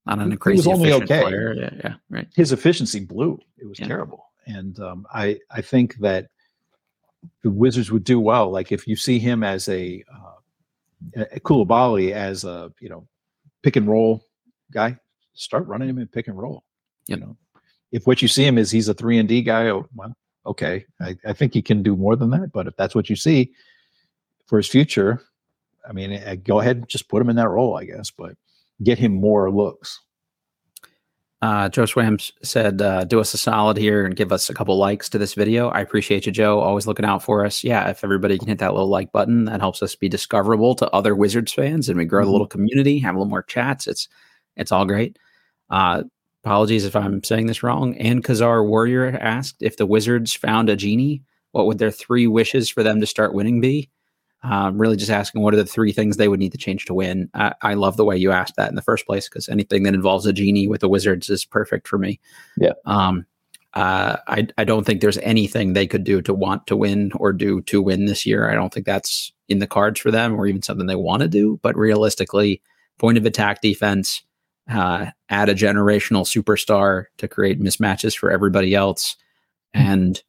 not 0.07 0.19
on 0.19 0.33
a 0.33 0.37
crazy. 0.37 0.63
He 0.63 0.69
was 0.69 0.79
only 0.79 0.93
okay. 0.93 1.23
Player. 1.23 1.55
Yeah. 1.55 1.71
Yeah. 1.85 1.95
Right. 2.11 2.27
His 2.35 2.51
efficiency 2.51 3.01
blew. 3.01 3.39
It 3.57 3.69
was 3.69 3.79
yeah. 3.79 3.87
terrible. 3.87 4.25
And 4.47 4.79
um, 4.81 5.07
I, 5.13 5.39
I 5.51 5.61
think 5.61 5.97
that 5.97 6.29
the 7.43 7.51
Wizards 7.51 7.93
would 7.93 8.05
do 8.05 8.19
well. 8.19 8.51
Like 8.51 8.73
if 8.73 8.89
you 8.89 8.97
see 8.97 9.19
him 9.19 9.45
as 9.45 9.69
a, 9.69 10.03
uh, 10.13 11.25
a 11.33 11.41
Coulibaly 11.41 12.13
as 12.13 12.45
a, 12.45 12.73
you 12.81 12.89
know, 12.89 13.07
pick 13.63 13.77
and 13.77 13.87
roll 13.87 14.25
guy, 14.73 14.99
start 15.35 15.67
running 15.69 15.89
him 15.89 15.99
in 15.99 16.09
pick 16.09 16.27
and 16.27 16.37
roll. 16.37 16.65
Yep. 17.07 17.19
You 17.19 17.25
know, 17.25 17.37
if 17.93 18.07
what 18.07 18.23
you 18.23 18.29
see 18.29 18.45
him 18.45 18.59
is 18.59 18.71
he's 18.71 18.89
a 18.89 18.95
three 18.95 19.19
and 19.19 19.29
D 19.29 19.43
guy, 19.43 19.69
oh, 19.69 19.89
well, 19.95 20.15
okay, 20.47 20.85
I, 21.01 21.17
I, 21.27 21.33
think 21.33 21.55
he 21.55 21.63
can 21.63 21.83
do 21.83 21.97
more 21.97 22.17
than 22.17 22.31
that. 22.31 22.53
But 22.53 22.67
if 22.67 22.77
that's 22.77 22.95
what 22.95 23.11
you 23.11 23.17
see 23.17 23.53
for 24.47 24.59
his 24.59 24.69
future, 24.69 25.23
I 25.89 25.93
mean, 25.93 26.13
eh, 26.13 26.37
go 26.37 26.61
ahead 26.61 26.77
and 26.77 26.89
just 26.89 27.09
put 27.09 27.23
him 27.23 27.31
in 27.31 27.37
that 27.37 27.49
role, 27.49 27.77
I 27.77 27.85
guess, 27.85 28.11
but 28.11 28.37
get 28.83 28.99
him 28.99 29.13
more 29.15 29.51
looks. 29.51 30.01
Uh, 31.41 31.69
Joe 31.69 31.87
Swams 31.87 32.33
said, 32.43 32.83
uh, 32.83 33.05
"Do 33.05 33.21
us 33.21 33.33
a 33.33 33.39
solid 33.39 33.77
here 33.77 34.05
and 34.05 34.17
give 34.17 34.33
us 34.33 34.51
a 34.51 34.55
couple 34.55 34.77
likes 34.77 35.09
to 35.11 35.19
this 35.19 35.35
video. 35.35 35.69
I 35.69 35.81
appreciate 35.81 36.27
you, 36.27 36.33
Joe. 36.33 36.59
Always 36.59 36.89
looking 36.89 37.05
out 37.05 37.23
for 37.23 37.47
us. 37.47 37.63
Yeah, 37.63 37.89
if 37.89 38.03
everybody 38.03 38.39
can 38.39 38.49
hit 38.49 38.59
that 38.59 38.73
little 38.73 38.89
like 38.89 39.13
button, 39.13 39.45
that 39.45 39.61
helps 39.61 39.81
us 39.81 39.95
be 39.95 40.09
discoverable 40.09 40.75
to 40.77 40.91
other 40.91 41.15
Wizards 41.15 41.53
fans, 41.53 41.89
and 41.89 41.97
we 41.97 42.07
grow 42.07 42.23
mm-hmm. 42.23 42.27
the 42.27 42.33
little 42.33 42.47
community, 42.49 42.99
have 42.99 43.15
a 43.15 43.19
little 43.19 43.31
more 43.31 43.45
chats. 43.45 43.87
It's 43.87 44.09
it's 44.57 44.73
all 44.73 44.85
great. 44.85 45.17
Uh, 45.71 46.03
Apologies 46.49 46.87
if 46.87 46.97
I'm 46.97 47.23
saying 47.23 47.47
this 47.47 47.63
wrong. 47.63 47.95
And 47.99 48.25
Kazar 48.25 48.67
Warrior 48.67 49.19
asked 49.21 49.57
if 49.61 49.77
the 49.77 49.85
Wizards 49.85 50.33
found 50.33 50.71
a 50.71 50.77
genie, 50.77 51.23
what 51.53 51.67
would 51.67 51.77
their 51.77 51.91
three 51.91 52.27
wishes 52.27 52.71
for 52.71 52.83
them 52.83 53.01
to 53.01 53.07
start 53.07 53.35
winning 53.35 53.61
be? 53.61 53.91
Um, 54.43 54.79
really 54.79 54.97
just 54.97 55.11
asking 55.11 55.43
what 55.43 55.53
are 55.53 55.59
the 55.59 55.67
three 55.67 55.93
things 55.93 56.17
they 56.17 56.27
would 56.27 56.41
need 56.41 56.53
to 56.53 56.59
change 56.59 56.87
to 56.87 56.95
win. 56.95 57.29
I, 57.35 57.53
I 57.61 57.75
love 57.75 57.99
the 57.99 58.05
way 58.07 58.17
you 58.17 58.33
asked 58.33 58.57
that 58.57 58.71
in 58.71 58.77
the 58.77 58.83
first 58.83 59.05
place 59.05 59.29
because 59.29 59.47
anything 59.51 59.83
that 59.83 59.93
involves 59.93 60.25
a 60.25 60.33
genie 60.33 60.69
with 60.69 60.81
the 60.81 60.89
Wizards 60.89 61.29
is 61.29 61.45
perfect 61.45 61.87
for 61.87 61.99
me. 61.99 62.19
Yeah. 62.57 62.73
Um, 62.87 63.27
uh, 63.75 64.17
I, 64.27 64.49
I 64.57 64.65
don't 64.65 64.85
think 64.85 65.03
there's 65.03 65.19
anything 65.19 65.75
they 65.75 65.87
could 65.87 66.05
do 66.05 66.23
to 66.23 66.33
want 66.33 66.67
to 66.69 66.77
win 66.77 67.13
or 67.17 67.35
do 67.35 67.61
to 67.63 67.83
win 67.83 68.07
this 68.07 68.25
year. 68.25 68.51
I 68.51 68.55
don't 68.55 68.73
think 68.73 68.87
that's 68.87 69.33
in 69.51 69.59
the 69.59 69.67
cards 69.67 70.01
for 70.01 70.11
them 70.11 70.35
or 70.35 70.47
even 70.47 70.63
something 70.63 70.87
they 70.87 70.97
want 70.97 71.21
to 71.21 71.29
do. 71.29 71.61
But 71.63 71.77
realistically, 71.77 72.63
point 72.99 73.19
of 73.19 73.27
attack 73.27 73.61
defense, 73.61 74.23
uh, 74.69 75.07
add 75.29 75.49
a 75.49 75.55
generational 75.55 76.25
superstar 76.25 77.05
to 77.19 77.29
create 77.29 77.61
mismatches 77.61 78.17
for 78.17 78.31
everybody 78.31 78.75
else. 78.75 79.17
Hmm. 79.75 79.81
And 79.81 80.23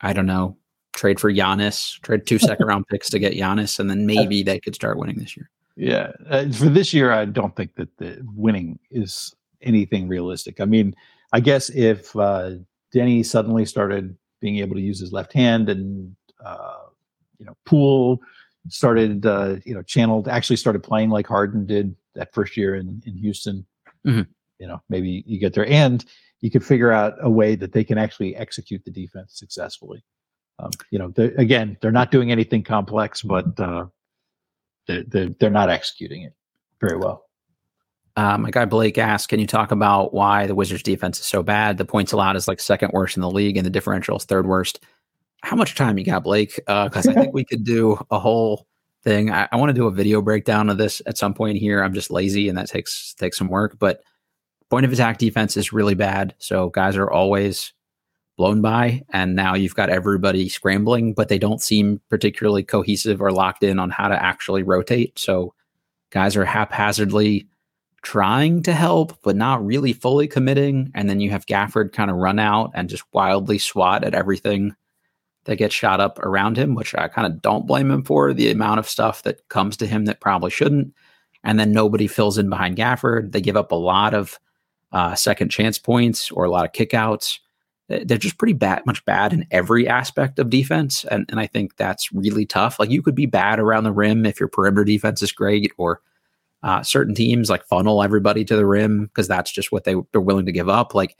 I 0.00 0.12
don't 0.12 0.26
know, 0.26 0.56
trade 0.92 1.20
for 1.20 1.32
Giannis, 1.32 2.00
trade 2.00 2.26
two 2.26 2.38
second 2.38 2.66
round 2.68 2.86
picks 2.88 3.10
to 3.10 3.18
get 3.18 3.34
Giannis, 3.34 3.78
and 3.78 3.88
then 3.88 4.06
maybe 4.06 4.42
they 4.42 4.60
could 4.60 4.74
start 4.74 4.98
winning 4.98 5.18
this 5.18 5.36
year. 5.36 5.48
Yeah, 5.76 6.12
uh, 6.28 6.50
for 6.50 6.66
this 6.66 6.92
year, 6.92 7.12
I 7.12 7.24
don't 7.24 7.56
think 7.56 7.76
that 7.76 7.96
the 7.96 8.20
winning 8.34 8.78
is 8.90 9.34
anything 9.62 10.06
realistic. 10.06 10.60
I 10.60 10.66
mean, 10.66 10.94
I 11.32 11.40
guess 11.40 11.70
if 11.70 12.14
uh, 12.16 12.52
Deni 12.94 13.24
suddenly 13.24 13.64
started 13.64 14.16
being 14.40 14.58
able 14.58 14.74
to 14.74 14.82
use 14.82 15.00
his 15.00 15.12
left 15.12 15.32
hand 15.32 15.68
and 15.68 16.14
uh, 16.44 16.80
you 17.38 17.46
know 17.46 17.56
Poole 17.64 18.20
started 18.68 19.24
uh, 19.24 19.56
you 19.64 19.74
know 19.74 19.82
channeled 19.82 20.28
actually 20.28 20.56
started 20.56 20.82
playing 20.82 21.10
like 21.10 21.26
Harden 21.26 21.64
did 21.64 21.96
that 22.14 22.32
first 22.32 22.56
year 22.56 22.76
in 22.76 23.02
in 23.06 23.16
Houston. 23.16 23.66
Mm-hmm. 24.06 24.30
You 24.58 24.68
know, 24.68 24.80
maybe 24.88 25.24
you 25.26 25.38
get 25.40 25.54
there 25.54 25.66
and 25.66 26.04
you 26.40 26.50
could 26.50 26.64
figure 26.64 26.92
out 26.92 27.14
a 27.20 27.30
way 27.30 27.54
that 27.54 27.72
they 27.72 27.84
can 27.84 27.98
actually 27.98 28.36
execute 28.36 28.84
the 28.84 28.90
defense 28.90 29.38
successfully. 29.38 30.04
Um, 30.58 30.70
you 30.90 30.98
know, 30.98 31.08
they're, 31.08 31.32
again, 31.38 31.76
they're 31.80 31.90
not 31.90 32.10
doing 32.10 32.30
anything 32.30 32.62
complex, 32.62 33.22
but 33.22 33.58
uh, 33.58 33.86
they're, 34.86 35.04
they're, 35.04 35.30
they're 35.40 35.50
not 35.50 35.70
executing 35.70 36.22
it 36.22 36.34
very 36.80 36.96
well. 36.96 37.24
Uh, 38.14 38.36
my 38.36 38.50
guy 38.50 38.66
Blake 38.66 38.98
asked, 38.98 39.30
"Can 39.30 39.40
you 39.40 39.46
talk 39.46 39.70
about 39.70 40.12
why 40.12 40.46
the 40.46 40.54
Wizards' 40.54 40.82
defense 40.82 41.18
is 41.18 41.26
so 41.26 41.42
bad? 41.42 41.78
The 41.78 41.86
points 41.86 42.12
allowed 42.12 42.36
is 42.36 42.46
like 42.46 42.60
second 42.60 42.90
worst 42.92 43.16
in 43.16 43.22
the 43.22 43.30
league, 43.30 43.56
and 43.56 43.64
the 43.64 43.70
differential 43.70 44.16
is 44.16 44.24
third 44.24 44.46
worst." 44.46 44.84
How 45.42 45.56
much 45.56 45.74
time 45.74 45.96
you 45.98 46.04
got, 46.04 46.22
Blake? 46.22 46.56
Because 46.56 47.06
uh, 47.06 47.10
I 47.10 47.14
think 47.14 47.32
we 47.32 47.44
could 47.44 47.64
do 47.64 47.98
a 48.10 48.18
whole 48.18 48.66
thing. 49.02 49.30
I, 49.30 49.48
I 49.50 49.56
want 49.56 49.70
to 49.70 49.74
do 49.74 49.86
a 49.86 49.92
video 49.92 50.22
breakdown 50.22 50.70
of 50.70 50.78
this 50.78 51.02
at 51.06 51.18
some 51.18 51.34
point 51.34 51.58
here. 51.58 51.82
I'm 51.82 51.94
just 51.94 52.10
lazy, 52.10 52.48
and 52.48 52.58
that 52.58 52.68
takes 52.68 53.14
takes 53.14 53.38
some 53.38 53.48
work. 53.48 53.78
But 53.78 54.02
point 54.70 54.86
of 54.86 54.92
attack 54.92 55.18
defense 55.18 55.56
is 55.56 55.72
really 55.72 55.94
bad, 55.94 56.34
so 56.38 56.70
guys 56.70 56.96
are 56.96 57.10
always 57.10 57.72
blown 58.36 58.62
by, 58.62 59.02
and 59.10 59.36
now 59.36 59.54
you've 59.54 59.74
got 59.74 59.90
everybody 59.90 60.48
scrambling, 60.48 61.12
but 61.12 61.28
they 61.28 61.38
don't 61.38 61.60
seem 61.60 62.00
particularly 62.08 62.62
cohesive 62.62 63.20
or 63.20 63.30
locked 63.30 63.62
in 63.62 63.78
on 63.78 63.90
how 63.90 64.08
to 64.08 64.22
actually 64.22 64.62
rotate. 64.62 65.18
So 65.18 65.54
guys 66.10 66.36
are 66.36 66.44
haphazardly 66.44 67.46
trying 68.02 68.62
to 68.64 68.72
help, 68.72 69.16
but 69.22 69.36
not 69.36 69.64
really 69.64 69.92
fully 69.92 70.26
committing. 70.26 70.90
And 70.94 71.08
then 71.08 71.20
you 71.20 71.30
have 71.30 71.46
Gafford 71.46 71.92
kind 71.92 72.10
of 72.10 72.16
run 72.16 72.38
out 72.38 72.72
and 72.74 72.88
just 72.88 73.04
wildly 73.12 73.58
swat 73.58 74.02
at 74.02 74.14
everything 74.14 74.74
that 75.44 75.56
gets 75.56 75.74
shot 75.74 76.00
up 76.00 76.18
around 76.20 76.56
him, 76.56 76.74
which 76.74 76.94
I 76.94 77.08
kind 77.08 77.26
of 77.26 77.42
don't 77.42 77.66
blame 77.66 77.90
him 77.90 78.02
for 78.02 78.32
the 78.32 78.50
amount 78.50 78.78
of 78.78 78.88
stuff 78.88 79.22
that 79.24 79.48
comes 79.48 79.76
to 79.78 79.86
him 79.86 80.04
that 80.04 80.20
probably 80.20 80.50
shouldn't. 80.50 80.94
And 81.44 81.58
then 81.58 81.72
nobody 81.72 82.06
fills 82.06 82.38
in 82.38 82.48
behind 82.48 82.76
Gafford. 82.76 83.32
They 83.32 83.40
give 83.40 83.56
up 83.56 83.72
a 83.72 83.76
lot 83.76 84.14
of 84.14 84.38
uh, 84.92 85.14
second 85.14 85.50
chance 85.50 85.78
points 85.78 86.30
or 86.30 86.44
a 86.44 86.50
lot 86.50 86.64
of 86.64 86.72
kickouts. 86.72 87.40
They're 87.88 88.18
just 88.18 88.38
pretty 88.38 88.52
bad, 88.52 88.86
much 88.86 89.04
bad 89.04 89.32
in 89.32 89.46
every 89.50 89.88
aspect 89.88 90.38
of 90.38 90.48
defense. 90.48 91.04
And, 91.04 91.26
and 91.28 91.40
I 91.40 91.46
think 91.46 91.76
that's 91.76 92.12
really 92.12 92.46
tough. 92.46 92.78
Like 92.78 92.90
you 92.90 93.02
could 93.02 93.16
be 93.16 93.26
bad 93.26 93.58
around 93.58 93.84
the 93.84 93.92
rim 93.92 94.24
if 94.24 94.38
your 94.38 94.48
perimeter 94.48 94.84
defense 94.84 95.22
is 95.22 95.32
great 95.32 95.72
or 95.76 96.00
uh, 96.62 96.82
certain 96.82 97.14
teams 97.14 97.50
like 97.50 97.64
funnel 97.66 98.02
everybody 98.02 98.44
to 98.44 98.56
the 98.56 98.64
rim 98.64 99.06
because 99.06 99.26
that's 99.26 99.50
just 99.50 99.72
what 99.72 99.84
they 99.84 99.96
they're 100.12 100.20
willing 100.20 100.46
to 100.46 100.52
give 100.52 100.68
up. 100.68 100.94
Like 100.94 101.16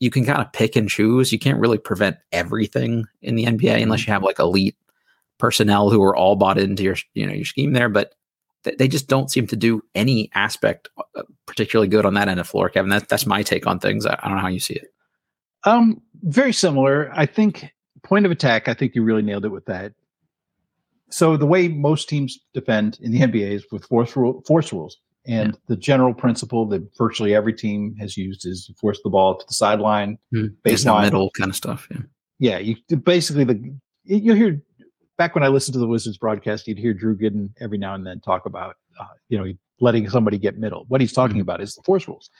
you 0.00 0.10
can 0.10 0.24
kind 0.24 0.40
of 0.40 0.52
pick 0.52 0.76
and 0.76 0.88
choose. 0.88 1.32
You 1.32 1.38
can't 1.38 1.60
really 1.60 1.78
prevent 1.78 2.16
everything 2.32 3.06
in 3.22 3.36
the 3.36 3.44
NBA 3.44 3.82
unless 3.82 4.06
you 4.06 4.12
have 4.12 4.22
like 4.22 4.38
elite 4.38 4.76
personnel 5.38 5.90
who 5.90 6.02
are 6.02 6.16
all 6.16 6.36
bought 6.36 6.58
into 6.58 6.82
your 6.82 6.96
you 7.14 7.26
know 7.26 7.32
your 7.32 7.44
scheme 7.44 7.72
there. 7.72 7.88
But 7.88 8.14
th- 8.64 8.78
they 8.78 8.88
just 8.88 9.08
don't 9.08 9.30
seem 9.30 9.46
to 9.48 9.56
do 9.56 9.82
any 9.94 10.30
aspect 10.34 10.88
uh, 11.16 11.22
particularly 11.46 11.88
good 11.88 12.06
on 12.06 12.14
that 12.14 12.28
end 12.28 12.40
of 12.40 12.48
floor, 12.48 12.68
Kevin. 12.68 12.90
That, 12.90 13.08
that's 13.08 13.26
my 13.26 13.42
take 13.42 13.66
on 13.66 13.78
things. 13.78 14.06
I, 14.06 14.18
I 14.22 14.28
don't 14.28 14.36
know 14.36 14.42
how 14.42 14.48
you 14.48 14.60
see 14.60 14.74
it. 14.74 14.92
Um, 15.64 16.02
very 16.22 16.52
similar. 16.52 17.10
I 17.12 17.26
think 17.26 17.72
point 18.02 18.26
of 18.26 18.32
attack. 18.32 18.68
I 18.68 18.74
think 18.74 18.94
you 18.94 19.02
really 19.02 19.22
nailed 19.22 19.44
it 19.44 19.50
with 19.50 19.66
that 19.66 19.92
so 21.10 21.36
the 21.36 21.46
way 21.46 21.68
most 21.68 22.08
teams 22.08 22.38
defend 22.52 22.98
in 23.00 23.12
the 23.12 23.20
NBA 23.20 23.50
is 23.50 23.66
with 23.70 23.84
force 23.84 24.14
rule, 24.16 24.42
force 24.46 24.72
rules, 24.72 24.98
and 25.28 25.52
yeah. 25.52 25.58
the 25.66 25.76
general 25.76 26.14
principle 26.14 26.66
that 26.66 26.82
virtually 26.96 27.34
every 27.34 27.52
team 27.52 27.94
has 28.00 28.16
used 28.16 28.46
is 28.46 28.70
force 28.80 28.98
the 29.04 29.10
ball 29.10 29.36
to 29.36 29.46
the 29.46 29.54
sideline, 29.54 30.18
mm. 30.34 30.52
baseline, 30.64 31.02
middle 31.02 31.30
kind 31.30 31.50
of 31.50 31.56
stuff. 31.56 31.86
Yeah, 31.90 32.00
yeah. 32.38 32.58
You 32.58 32.76
basically 32.96 33.44
the 33.44 33.74
you'll 34.04 34.36
hear 34.36 34.60
back 35.18 35.34
when 35.34 35.44
I 35.44 35.48
listened 35.48 35.74
to 35.74 35.78
the 35.78 35.86
Wizards 35.86 36.16
broadcast, 36.16 36.66
you'd 36.66 36.78
hear 36.78 36.94
Drew 36.94 37.16
Gooden 37.16 37.50
every 37.60 37.76
now 37.76 37.94
and 37.94 38.06
then 38.06 38.20
talk 38.20 38.46
about 38.46 38.76
uh, 38.98 39.04
you 39.28 39.38
know 39.38 39.52
letting 39.80 40.08
somebody 40.08 40.38
get 40.38 40.58
middle. 40.58 40.86
What 40.88 41.00
he's 41.00 41.12
talking 41.12 41.36
mm. 41.36 41.42
about 41.42 41.60
is 41.60 41.74
the 41.74 41.82
force 41.82 42.08
rules. 42.08 42.30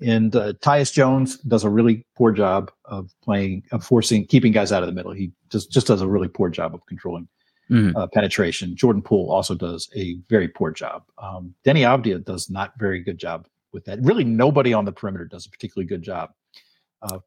And 0.00 0.34
uh, 0.34 0.54
Tyus 0.54 0.92
Jones 0.92 1.36
does 1.38 1.64
a 1.64 1.70
really 1.70 2.04
poor 2.16 2.32
job 2.32 2.72
of 2.86 3.10
playing, 3.22 3.62
of 3.72 3.84
forcing, 3.84 4.26
keeping 4.26 4.52
guys 4.52 4.72
out 4.72 4.82
of 4.82 4.88
the 4.88 4.94
middle. 4.94 5.12
He 5.12 5.30
just 5.50 5.70
just 5.70 5.86
does 5.86 6.02
a 6.02 6.08
really 6.08 6.28
poor 6.28 6.48
job 6.48 6.74
of 6.74 6.84
controlling 6.86 7.28
mm-hmm. 7.72 7.96
uh, 7.96 8.06
penetration. 8.08 8.76
Jordan 8.76 9.02
Poole 9.02 9.30
also 9.30 9.54
does 9.54 9.88
a 9.96 10.16
very 10.28 10.48
poor 10.48 10.70
job. 10.70 11.04
Um, 11.18 11.54
Deni 11.64 11.80
Avdija 11.80 12.24
does 12.24 12.50
not 12.50 12.72
very 12.78 13.02
good 13.02 13.18
job 13.18 13.48
with 13.72 13.84
that. 13.86 13.98
Really, 14.02 14.24
nobody 14.24 14.72
on 14.74 14.84
the 14.84 14.92
perimeter 14.92 15.24
does 15.24 15.46
a 15.46 15.50
particularly 15.50 15.86
good 15.86 16.02
job. 16.02 16.30
Uh, 17.00 17.18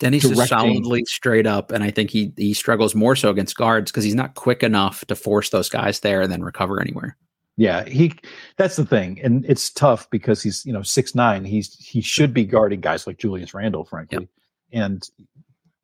is 0.00 0.48
solidly 0.48 1.04
straight 1.06 1.46
up, 1.46 1.72
and 1.72 1.82
I 1.82 1.90
think 1.90 2.10
he 2.10 2.32
he 2.36 2.52
struggles 2.52 2.94
more 2.94 3.16
so 3.16 3.30
against 3.30 3.56
guards 3.56 3.90
because 3.90 4.04
he's 4.04 4.14
not 4.14 4.34
quick 4.34 4.62
enough 4.62 5.04
to 5.06 5.14
force 5.14 5.48
those 5.48 5.70
guys 5.70 6.00
there 6.00 6.20
and 6.20 6.30
then 6.30 6.42
recover 6.42 6.80
anywhere. 6.80 7.16
Yeah, 7.56 7.84
he 7.88 8.12
that's 8.56 8.76
the 8.76 8.84
thing. 8.84 9.20
And 9.22 9.44
it's 9.46 9.70
tough 9.70 10.10
because 10.10 10.42
he's, 10.42 10.66
you 10.66 10.72
know, 10.72 10.82
six 10.82 11.14
nine. 11.14 11.44
He's 11.44 11.74
he 11.76 12.00
should 12.00 12.34
be 12.34 12.44
guarding 12.44 12.80
guys 12.80 13.06
like 13.06 13.18
Julius 13.18 13.54
Randle, 13.54 13.84
frankly. 13.84 14.18
Yep. 14.20 14.28
And 14.72 15.08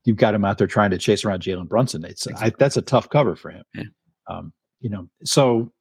you've 0.05 0.17
got 0.17 0.35
him 0.35 0.45
out 0.45 0.59
there 0.59 0.67
trying 0.67 0.91
to 0.91 0.99
chase 0.99 1.25
around 1.25 1.43
Jalen 1.43 1.69
Brunson. 1.69 2.05
It's 2.05 2.27
exactly. 2.27 2.53
I, 2.53 2.55
that's 2.59 2.77
a 2.77 2.83
tough 2.83 3.09
cover 3.09 3.37
for 3.37 3.51
him. 3.51 3.63
Yeah. 3.75 3.85
Um, 4.31 4.53
you 4.81 4.89
know, 4.89 5.09
so 5.25 5.73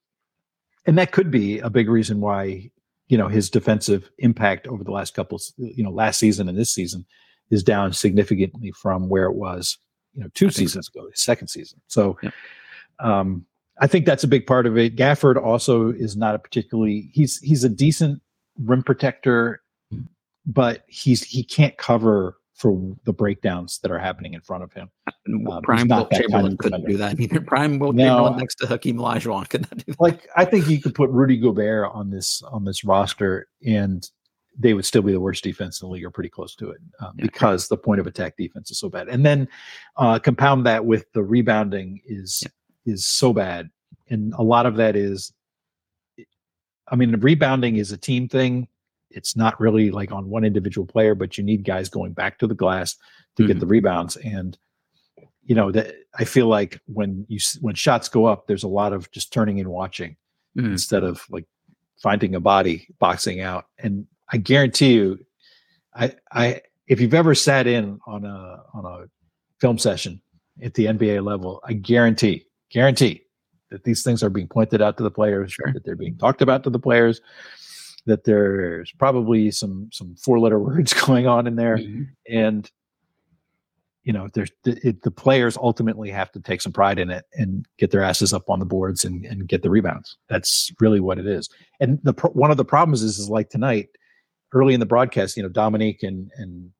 and 0.85 0.97
that 0.97 1.11
could 1.11 1.31
be 1.31 1.59
a 1.59 1.69
big 1.69 1.89
reason 1.89 2.19
why 2.19 2.69
you 3.07 3.17
know 3.17 3.27
his 3.27 3.49
defensive 3.49 4.09
impact 4.19 4.67
over 4.67 4.83
the 4.83 4.91
last 4.91 5.13
couple, 5.13 5.39
you 5.57 5.83
know, 5.83 5.91
last 5.91 6.19
season 6.19 6.49
and 6.49 6.57
this 6.57 6.73
season 6.73 7.05
is 7.49 7.63
down 7.63 7.93
significantly 7.93 8.71
from 8.71 9.09
where 9.09 9.25
it 9.25 9.35
was, 9.35 9.77
you 10.13 10.21
know, 10.21 10.29
two 10.33 10.49
seasons 10.51 10.89
so. 10.93 11.01
ago, 11.01 11.09
second 11.13 11.47
season. 11.47 11.79
So, 11.87 12.17
yeah. 12.21 12.29
um, 12.99 13.45
I 13.79 13.87
think 13.87 14.05
that's 14.05 14.23
a 14.23 14.27
big 14.27 14.45
part 14.45 14.67
of 14.67 14.77
it. 14.77 14.95
Gafford 14.95 15.41
also 15.41 15.89
is 15.89 16.15
not 16.15 16.35
a 16.35 16.39
particularly 16.39 17.09
he's 17.13 17.39
he's 17.39 17.63
a 17.63 17.69
decent 17.69 18.21
rim 18.63 18.83
protector, 18.83 19.61
mm. 19.93 20.07
but 20.45 20.83
he's 20.87 21.23
he 21.23 21.43
can't 21.43 21.77
cover 21.77 22.38
for 22.59 22.93
the 23.05 23.13
breakdowns 23.13 23.79
that 23.79 23.89
are 23.89 23.97
happening 23.97 24.33
in 24.33 24.41
front 24.41 24.63
of 24.63 24.73
him. 24.73 24.89
Um, 25.49 25.61
Prime 25.63 25.87
Wilt 25.87 26.11
Chamberlain 26.11 26.57
couldn't 26.57 26.85
do 26.85 26.97
that 26.97 27.17
either. 27.17 27.39
Prime 27.47 27.79
Wilt 27.79 27.95
no, 27.95 28.03
Chamberlain 28.03 28.37
next 28.37 28.55
to 28.55 28.67
Hakeem 28.67 28.97
Olajuwon 28.97 29.47
could 29.47 29.61
not 29.61 29.77
do 29.77 29.93
that. 29.93 29.99
Like 29.99 30.27
I 30.35 30.43
think 30.43 30.67
you 30.67 30.81
could 30.81 30.93
put 30.93 31.09
Rudy 31.09 31.37
Gobert 31.37 31.89
on 31.93 32.09
this 32.09 32.43
on 32.43 32.65
this 32.65 32.83
roster, 32.83 33.47
and 33.65 34.07
they 34.57 34.73
would 34.73 34.85
still 34.85 35.01
be 35.01 35.13
the 35.13 35.21
worst 35.21 35.43
defense 35.43 35.81
in 35.81 35.87
the 35.87 35.93
league, 35.93 36.03
or 36.03 36.11
pretty 36.11 36.29
close 36.29 36.53
to 36.55 36.69
it, 36.69 36.81
um, 36.99 37.13
yeah. 37.17 37.23
because 37.23 37.69
the 37.69 37.77
point 37.77 38.01
of 38.01 38.07
attack 38.07 38.35
defense 38.37 38.69
is 38.71 38.77
so 38.77 38.89
bad. 38.89 39.07
And 39.07 39.25
then 39.25 39.47
uh, 39.95 40.19
compound 40.19 40.65
that 40.65 40.85
with 40.85 41.05
the 41.13 41.23
rebounding 41.23 42.01
is 42.05 42.43
yeah. 42.43 42.93
is 42.93 43.05
so 43.05 43.31
bad, 43.31 43.69
and 44.09 44.33
a 44.33 44.43
lot 44.43 44.65
of 44.65 44.75
that 44.75 44.97
is, 44.97 45.31
I 46.89 46.97
mean, 46.97 47.15
rebounding 47.21 47.77
is 47.77 47.93
a 47.93 47.97
team 47.97 48.27
thing 48.27 48.67
it's 49.11 49.35
not 49.35 49.59
really 49.59 49.91
like 49.91 50.11
on 50.11 50.29
one 50.29 50.43
individual 50.43 50.85
player, 50.85 51.15
but 51.15 51.37
you 51.37 51.43
need 51.43 51.63
guys 51.63 51.89
going 51.89 52.13
back 52.13 52.37
to 52.39 52.47
the 52.47 52.55
glass 52.55 52.95
to 53.35 53.43
mm-hmm. 53.43 53.47
get 53.47 53.59
the 53.59 53.65
mm-hmm. 53.65 53.71
rebounds. 53.71 54.15
And 54.17 54.57
you 55.43 55.55
know 55.55 55.71
that 55.71 55.95
I 56.17 56.25
feel 56.25 56.47
like 56.47 56.79
when 56.85 57.25
you 57.27 57.39
when 57.61 57.75
shots 57.75 58.07
go 58.07 58.25
up, 58.25 58.47
there's 58.47 58.63
a 58.63 58.67
lot 58.67 58.93
of 58.93 59.09
just 59.11 59.33
turning 59.33 59.59
and 59.59 59.69
watching 59.69 60.15
mm-hmm. 60.55 60.71
instead 60.71 61.03
of 61.03 61.25
like 61.29 61.45
finding 62.01 62.35
a 62.35 62.39
body 62.39 62.87
boxing 62.99 63.41
out. 63.41 63.65
And 63.79 64.05
I 64.31 64.37
guarantee 64.37 64.93
you, 64.93 65.25
I 65.95 66.15
I 66.31 66.61
if 66.87 67.01
you've 67.01 67.15
ever 67.15 67.33
sat 67.33 67.65
in 67.65 67.99
on 68.05 68.25
a 68.25 68.63
on 68.73 68.85
a 68.85 69.05
film 69.59 69.79
session 69.79 70.21
at 70.61 70.75
the 70.75 70.85
NBA 70.85 71.25
level, 71.25 71.61
I 71.63 71.73
guarantee 71.73 72.45
guarantee 72.69 73.23
that 73.71 73.83
these 73.83 74.03
things 74.03 74.23
are 74.23 74.29
being 74.29 74.47
pointed 74.47 74.81
out 74.81 74.97
to 74.97 75.03
the 75.03 75.11
players, 75.11 75.51
sure. 75.51 75.71
that 75.73 75.83
they're 75.85 75.95
being 75.95 76.17
talked 76.17 76.41
about 76.41 76.63
to 76.63 76.69
the 76.69 76.79
players, 76.79 77.21
that 78.09 78.25
there's 78.25 78.91
probably 78.93 79.51
some 79.51 79.89
some 79.93 80.15
four 80.15 80.39
letter 80.39 80.59
words 80.69 80.93
going 80.93 81.27
on 81.27 81.47
in 81.47 81.55
there. 81.55 81.77
Mm-hmm. 81.77 82.03
and 82.27 82.69
you 84.03 84.13
know 84.13 84.27
there's 84.33 84.49
it, 84.65 85.03
the 85.03 85.11
players 85.11 85.57
ultimately 85.57 86.09
have 86.09 86.31
to 86.31 86.39
take 86.39 86.61
some 86.61 86.71
pride 86.71 86.97
in 86.97 87.11
it 87.11 87.25
and 87.33 87.65
get 87.77 87.91
their 87.91 88.01
asses 88.01 88.33
up 88.33 88.49
on 88.49 88.59
the 88.59 88.65
boards 88.65 89.05
and, 89.05 89.25
and 89.25 89.47
get 89.47 89.61
the 89.61 89.69
rebounds. 89.69 90.17
That's 90.29 90.71
really 90.79 90.99
what 90.99 91.19
it 91.19 91.27
is. 91.27 91.49
And 91.79 91.99
the 92.03 92.13
one 92.33 92.49
of 92.49 92.57
the 92.57 92.65
problems 92.65 93.03
is 93.03 93.19
is 93.19 93.29
like 93.29 93.49
tonight 93.49 93.89
early 94.51 94.73
in 94.73 94.79
the 94.79 94.85
broadcast 94.85 95.37
you 95.37 95.43
know 95.43 95.49
dominique 95.49 96.01
and 96.01 96.31
and 96.37 96.71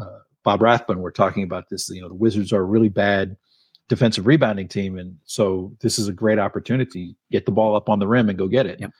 uh, 0.00 0.20
bob 0.44 0.62
rathbun 0.62 1.00
were 1.00 1.12
talking 1.12 1.42
about 1.42 1.68
this 1.68 1.90
you 1.90 2.00
know 2.00 2.08
the 2.08 2.14
wizards 2.14 2.54
are 2.54 2.62
a 2.62 2.64
really 2.64 2.88
bad 2.88 3.36
defensive 3.88 4.26
rebounding 4.26 4.68
team. 4.68 4.96
And 4.96 5.18
so 5.26 5.76
this 5.80 5.98
is 5.98 6.08
a 6.08 6.12
great 6.12 6.38
opportunity. 6.38 7.14
Get 7.30 7.44
the 7.44 7.52
ball 7.52 7.76
up 7.76 7.90
on 7.90 7.98
the 7.98 8.06
rim 8.06 8.30
and 8.30 8.38
go 8.38 8.48
get 8.48 8.64
it. 8.64 8.80
Yep 8.80 8.92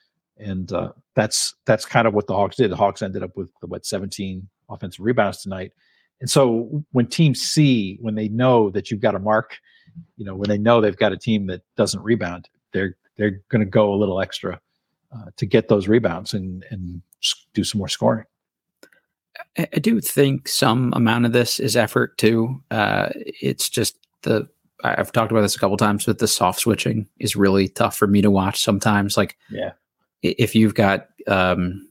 and 0.42 0.72
uh, 0.72 0.92
that's 1.14 1.54
that's 1.64 1.84
kind 1.84 2.06
of 2.06 2.14
what 2.14 2.26
the 2.26 2.34
Hawks 2.34 2.56
did. 2.56 2.70
The 2.70 2.76
Hawks 2.76 3.02
ended 3.02 3.22
up 3.22 3.36
with 3.36 3.50
what 3.60 3.86
17 3.86 4.48
offensive 4.68 5.04
rebounds 5.04 5.42
tonight. 5.42 5.72
And 6.20 6.30
so 6.30 6.84
when 6.92 7.06
teams 7.06 7.40
see 7.40 7.98
when 8.00 8.14
they 8.14 8.28
know 8.28 8.70
that 8.70 8.90
you've 8.90 9.00
got 9.00 9.14
a 9.14 9.18
mark 9.18 9.56
you 10.16 10.24
know 10.24 10.34
when 10.34 10.48
they 10.48 10.58
know 10.58 10.80
they've 10.80 10.96
got 10.96 11.12
a 11.12 11.16
team 11.16 11.46
that 11.46 11.62
doesn't 11.76 12.02
rebound, 12.02 12.48
they're 12.72 12.96
they're 13.16 13.42
going 13.48 13.60
to 13.60 13.70
go 13.70 13.92
a 13.92 13.96
little 13.96 14.20
extra 14.20 14.60
uh, 15.14 15.26
to 15.36 15.46
get 15.46 15.68
those 15.68 15.88
rebounds 15.88 16.34
and 16.34 16.64
and 16.70 17.02
do 17.54 17.64
some 17.64 17.78
more 17.78 17.88
scoring. 17.88 18.24
I 19.58 19.78
do 19.78 20.00
think 20.00 20.48
some 20.48 20.92
amount 20.94 21.26
of 21.26 21.32
this 21.32 21.58
is 21.58 21.76
effort 21.76 22.18
too. 22.18 22.62
Uh, 22.70 23.08
it's 23.14 23.68
just 23.68 23.98
the 24.22 24.48
I've 24.84 25.12
talked 25.12 25.30
about 25.30 25.42
this 25.42 25.54
a 25.54 25.58
couple 25.58 25.76
times, 25.76 26.06
but 26.06 26.18
the 26.18 26.26
soft 26.26 26.60
switching 26.60 27.08
is 27.20 27.36
really 27.36 27.68
tough 27.68 27.96
for 27.96 28.06
me 28.08 28.20
to 28.20 28.30
watch 28.30 28.62
sometimes. 28.62 29.16
Like, 29.16 29.36
yeah, 29.50 29.72
if 30.22 30.54
you've 30.54 30.74
got 30.74 31.08
um, 31.26 31.88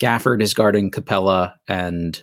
Gafford 0.00 0.42
is 0.42 0.54
guarding 0.54 0.90
Capela 0.90 1.54
and 1.68 2.22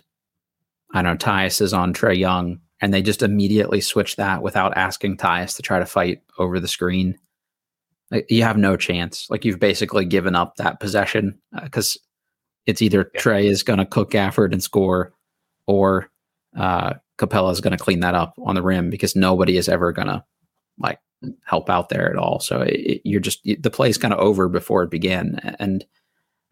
I 0.92 1.02
don't 1.02 1.22
know 1.22 1.32
Tyus 1.32 1.60
is 1.60 1.72
on 1.72 1.92
Trae 1.92 2.16
Young, 2.16 2.60
and 2.80 2.94
they 2.94 3.02
just 3.02 3.22
immediately 3.22 3.80
switch 3.80 4.16
that 4.16 4.42
without 4.42 4.76
asking 4.76 5.18
Tyus 5.18 5.56
to 5.56 5.62
try 5.62 5.78
to 5.78 5.86
fight 5.86 6.22
over 6.38 6.58
the 6.58 6.68
screen. 6.68 7.18
Like, 8.10 8.26
you 8.30 8.42
have 8.42 8.56
no 8.56 8.76
chance. 8.76 9.28
Like 9.28 9.44
you've 9.44 9.60
basically 9.60 10.06
given 10.06 10.34
up 10.34 10.56
that 10.56 10.80
possession 10.80 11.38
because 11.62 11.96
uh, 11.96 12.04
it's 12.66 12.82
either 12.82 13.10
yeah. 13.14 13.20
Trae 13.20 13.44
is 13.44 13.62
going 13.62 13.78
to 13.78 13.86
cook 13.86 14.10
Gafford 14.12 14.52
and 14.52 14.62
score, 14.62 15.12
or 15.66 16.10
uh, 16.56 16.94
Capela 17.18 17.52
is 17.52 17.60
going 17.60 17.76
to 17.76 17.82
clean 17.82 18.00
that 18.00 18.14
up 18.14 18.34
on 18.42 18.54
the 18.54 18.62
rim 18.62 18.88
because 18.88 19.14
nobody 19.14 19.56
is 19.56 19.68
ever 19.68 19.92
going 19.92 20.08
to 20.08 20.24
like 20.78 20.98
help 21.44 21.68
out 21.68 21.88
there 21.88 22.10
at 22.10 22.16
all. 22.16 22.40
So 22.40 22.62
it, 22.62 23.00
you're 23.04 23.20
just 23.20 23.42
the 23.44 23.70
play 23.70 23.88
is 23.88 23.98
kind 23.98 24.14
of 24.14 24.20
over 24.20 24.48
before 24.48 24.82
it 24.82 24.90
began, 24.90 25.56
and 25.58 25.84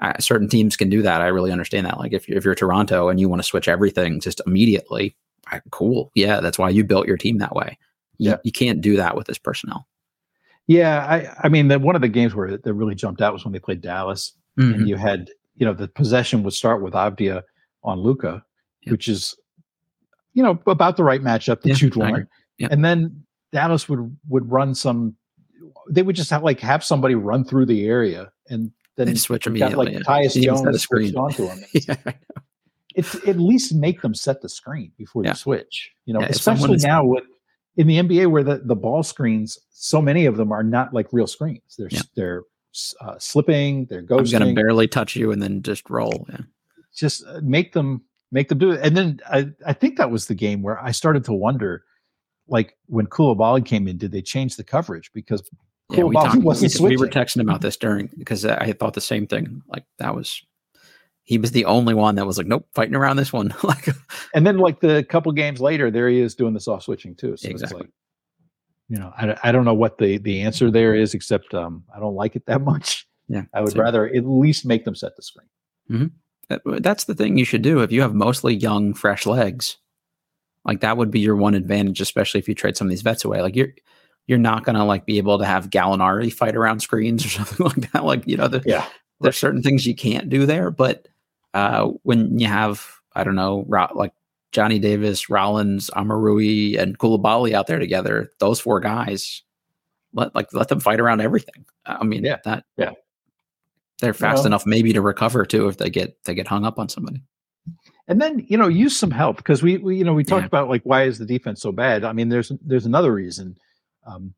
uh, 0.01 0.19
certain 0.19 0.49
teams 0.49 0.77
can 0.77 0.91
do 0.91 1.03
that. 1.03 1.21
I 1.23 1.27
really 1.29 1.53
understand 1.53 1.87
that. 1.87 1.99
Like 1.99 2.13
if 2.13 2.29
you're, 2.29 2.39
if 2.39 2.45
you're 2.45 2.55
Toronto 2.55 3.09
and 3.09 3.19
you 3.19 3.29
want 3.29 3.41
to 3.41 3.47
switch 3.47 3.69
everything 3.69 4.21
just 4.21 4.41
immediately, 4.47 5.17
cool, 5.71 6.11
yeah, 6.15 6.41
that's 6.41 6.59
why 6.59 6.71
you 6.71 6.85
built 6.85 7.07
your 7.07 7.17
team 7.17 7.39
that 7.39 7.55
way. 7.55 7.79
You, 8.19 8.31
yeah. 8.31 8.37
you 8.45 8.53
can't 8.53 8.81
do 8.81 8.97
that 8.97 9.17
with 9.17 9.27
this 9.27 9.39
personnel. 9.39 9.87
Yeah, 10.67 11.07
I 11.07 11.47
I 11.47 11.49
mean 11.49 11.69
the, 11.69 11.79
one 11.79 11.95
of 11.95 12.03
the 12.03 12.09
games 12.09 12.35
where 12.35 12.57
that 12.57 12.75
really 12.75 12.95
jumped 12.95 13.23
out 13.23 13.33
was 13.33 13.45
when 13.45 13.53
they 13.53 13.61
played 13.61 13.81
Dallas, 13.81 14.33
mm-hmm. 14.59 14.75
and 14.75 14.89
you 14.89 14.97
had 14.97 15.31
you 15.55 15.65
know 15.65 15.73
the 15.73 15.89
possession 15.89 16.43
would 16.43 16.55
start 16.55 16.83
with 16.83 16.95
Avdija 16.95 17.43
on 17.85 18.01
Luka, 18.01 18.45
which 18.89 19.07
is 19.07 19.37
you 20.35 20.43
know 20.43 20.59
about 20.67 20.97
the 20.97 21.05
right 21.05 21.23
matchup 21.23 21.63
that 21.63 21.69
yeah, 21.69 21.77
you'd 21.79 21.97
want, 21.97 22.29
and 22.59 22.85
then 22.85 23.25
Dallas 23.53 23.89
would 23.89 24.17
would 24.29 24.51
run 24.51 24.75
some. 24.75 25.17
They 25.89 26.03
would 26.03 26.17
just 26.17 26.31
have 26.31 26.43
like 26.43 26.61
have 26.61 26.85
somebody 26.85 27.15
run 27.15 27.45
through 27.45 27.67
the 27.67 27.87
area 27.87 28.31
and 28.49 28.73
then 28.97 29.09
and 29.09 29.21
switch 29.21 29.47
immediately. 29.47 29.87
Got, 29.87 30.07
like 30.09 30.33
yeah. 30.33 30.39
Tyus 30.41 30.43
Jones 30.43 30.83
switched 30.83 31.17
onto 31.17 31.47
him. 31.47 31.65
yeah, 31.73 32.13
it's 32.95 33.15
at 33.29 33.39
least 33.39 33.75
make 33.75 34.03
them 34.03 34.15
set 34.15 34.43
the 34.43 34.49
screen 34.49 34.93
before 34.99 35.25
yeah. 35.25 35.31
you 35.31 35.37
switch. 35.37 35.93
You 36.05 36.15
know, 36.15 36.21
especially 36.21 36.79
now 36.79 37.05
with 37.05 37.25
in 37.77 37.87
the 37.87 37.99
NBA 37.99 38.31
where 38.31 38.43
the, 38.43 38.63
the 38.65 38.75
ball 38.75 39.03
screens, 39.03 39.59
so 39.71 40.01
many 40.01 40.27
of 40.27 40.37
them 40.37 40.51
are 40.51 40.63
not 40.63 40.95
like 40.95 41.13
real 41.13 41.27
screens. 41.27 41.77
They're 41.79 41.91
they're 42.15 42.43
uh, 43.01 43.19
slipping, 43.19 43.87
they're 43.87 44.03
ghosting. 44.03 44.35
I'm 44.35 44.41
going 44.41 44.55
to 44.57 44.63
barely 44.63 44.89
touch 44.89 45.17
you 45.17 45.33
and 45.33 45.43
then 45.43 45.63
just 45.63 45.89
roll. 45.89 46.27
Yeah. 46.29 46.41
Just 46.95 47.25
uh, 47.27 47.41
make 47.43 47.73
them 47.73 48.03
make 48.33 48.49
them 48.49 48.59
do 48.59 48.73
it. 48.73 48.81
And 48.83 48.97
then 48.97 49.21
I, 49.31 49.49
I 49.67 49.73
think 49.73 49.97
that 49.99 50.11
was 50.11 50.27
the 50.27 50.35
game 50.35 50.63
where 50.63 50.83
I 50.83 50.91
started 50.91 51.25
to 51.25 51.33
wonder, 51.33 51.85
like 52.49 52.77
when 52.87 53.07
Coulibaly 53.07 53.65
came 53.65 53.89
in, 53.89 53.99
did 53.99 54.13
they 54.13 54.23
change 54.23 54.57
the 54.57 54.65
coverage 54.65 55.11
because 55.13 55.43
yeah, 55.91 56.05
we, 56.05 56.15
talked, 56.15 56.43
wasn't 56.43 56.81
we 56.81 56.97
were 56.97 57.09
texting 57.09 57.41
about 57.41 57.61
this 57.61 57.77
during 57.77 58.11
because 58.19 58.45
I 58.45 58.73
thought 58.73 58.95
the 58.95 59.01
same 59.01 59.27
thing. 59.27 59.63
Like 59.69 59.85
that 59.99 60.15
was 60.15 60.43
he 61.23 61.39
was 61.39 61.53
the 61.53 61.65
only 61.65 61.95
one 61.95 62.15
that 62.17 62.27
was 62.27 62.39
like, 62.39 62.47
nope, 62.47 62.67
fighting 62.75 62.95
around 62.95 63.17
this 63.17 63.33
one. 63.33 63.53
like, 63.63 63.89
and 64.35 64.47
then 64.47 64.59
like 64.59 64.81
the 64.81 65.05
couple 65.05 65.31
games 65.33 65.61
later, 65.61 65.91
there 65.91 66.09
he 66.09 66.21
is 66.21 66.35
doing 66.35 66.55
the 66.55 66.61
soft 66.61 66.85
switching 66.85 67.15
too. 67.15 67.37
So 67.37 67.49
exactly. 67.49 67.81
Like, 67.81 67.91
you 68.89 68.99
know, 68.99 69.13
I, 69.17 69.37
I 69.43 69.53
don't 69.53 69.65
know 69.65 69.75
what 69.75 69.99
the 69.99 70.19
the 70.19 70.43
answer 70.43 70.71
there 70.71 70.95
is, 70.95 71.15
except 71.15 71.55
um, 71.55 71.85
I 71.95 72.01
don't 72.01 72.15
like 72.15 72.37
it 72.37 72.47
that 72.47 72.61
much. 72.65 73.07
Yeah, 73.29 73.43
I 73.53 73.61
would 73.61 73.77
rather 73.77 74.07
at 74.07 74.25
least 74.25 74.65
make 74.65 74.85
them 74.85 74.95
set 74.95 75.17
the 75.17 75.23
screen. 75.23 75.49
Mm-hmm. 75.91 76.79
That's 76.79 77.05
the 77.05 77.15
thing 77.15 77.39
you 77.39 77.45
should 77.45 77.63
do 77.63 77.81
if 77.81 77.91
you 77.91 78.03
have 78.03 78.15
mostly 78.15 78.55
young, 78.55 78.95
fresh 78.95 79.27
legs. 79.27 79.79
Like 80.67 80.81
that 80.81 80.97
would 80.97 81.11
be 81.11 81.21
your 81.21 81.37
one 81.37 81.55
advantage, 81.55 82.01
especially 82.01 82.41
if 82.41 82.49
you 82.49 82.55
trade 82.55 82.77
some 82.77 82.89
of 82.89 82.91
these 82.91 83.03
vets 83.03 83.25
away. 83.25 83.41
Like 83.41 83.55
you're 83.55 83.73
you're 84.27 84.39
not 84.39 84.65
gonna 84.65 84.85
like 84.85 85.07
be 85.07 85.19
able 85.19 85.39
to 85.39 85.45
have 85.45 85.71
Gallinari 85.71 86.33
fight 86.33 86.57
around 86.57 86.81
screens 86.81 87.25
or 87.25 87.29
something 87.45 87.65
like 87.65 87.93
that. 87.93 88.05
Like 88.05 88.27
you 88.27 88.37
know, 88.37 88.49
the, 88.49 88.63
yeah, 88.67 88.87
there's 89.21 89.37
certain 89.37 89.63
things 89.63 89.87
you 89.87 89.95
can't 89.95 90.29
do 90.29 90.45
there, 90.45 90.71
but 90.71 91.09
uh, 91.55 91.87
when 92.03 92.39
you 92.39 92.49
have 92.49 92.85
I 93.15 93.23
don't 93.25 93.37
know 93.37 93.65
like 93.69 94.13
Johnny 94.53 94.79
Davis, 94.79 95.31
Rollins, 95.31 95.91
Omoruyi, 95.91 96.79
and 96.79 96.99
Coulibaly 96.99 97.53
out 97.53 97.67
there 97.67 97.79
together, 97.79 98.33
those 98.41 98.59
four 98.59 98.81
guys, 98.81 99.43
let 100.15 100.35
like 100.35 100.53
let 100.53 100.69
them 100.69 100.81
fight 100.81 100.99
around 100.99 101.21
everything. 101.21 101.65
I 101.85 102.03
mean, 102.05 102.25
yeah, 102.25 102.39
that 102.45 102.65
yeah, 102.77 102.91
they're 104.01 104.15
fast 104.15 104.43
know, 104.43 104.49
enough 104.49 104.67
maybe 104.67 104.93
to 104.93 105.01
recover 105.01 105.47
too 105.47 105.69
if 105.69 105.77
they 105.77 105.91
get 105.91 106.17
they 106.25 106.35
get 106.35 106.49
hung 106.49 106.65
up 106.65 106.79
on 106.79 106.89
somebody. 106.89 107.23
And 108.09 108.21
then 108.21 108.45
you 108.49 108.57
know 108.57 108.69
use 108.69 108.97
some 108.97 109.11
help 109.11 109.37
because 109.37 109.63
we, 109.63 109.79
we 109.79 109.97
you 109.97 110.05
know 110.05 110.15
we 110.15 110.25
talked 110.25 110.43
yeah. 110.43 110.47
about 110.47 110.69
like 110.69 110.83
why 110.85 111.05
is 111.05 111.19
the 111.19 111.27
defense 111.27 111.61
so 111.61 111.73
bad? 111.73 112.05
I 112.05 112.13
mean, 112.13 112.29
there's 112.29 112.53
there's 112.65 112.87
another 112.87 113.13
reason. 113.13 113.57
Um, 114.07 114.35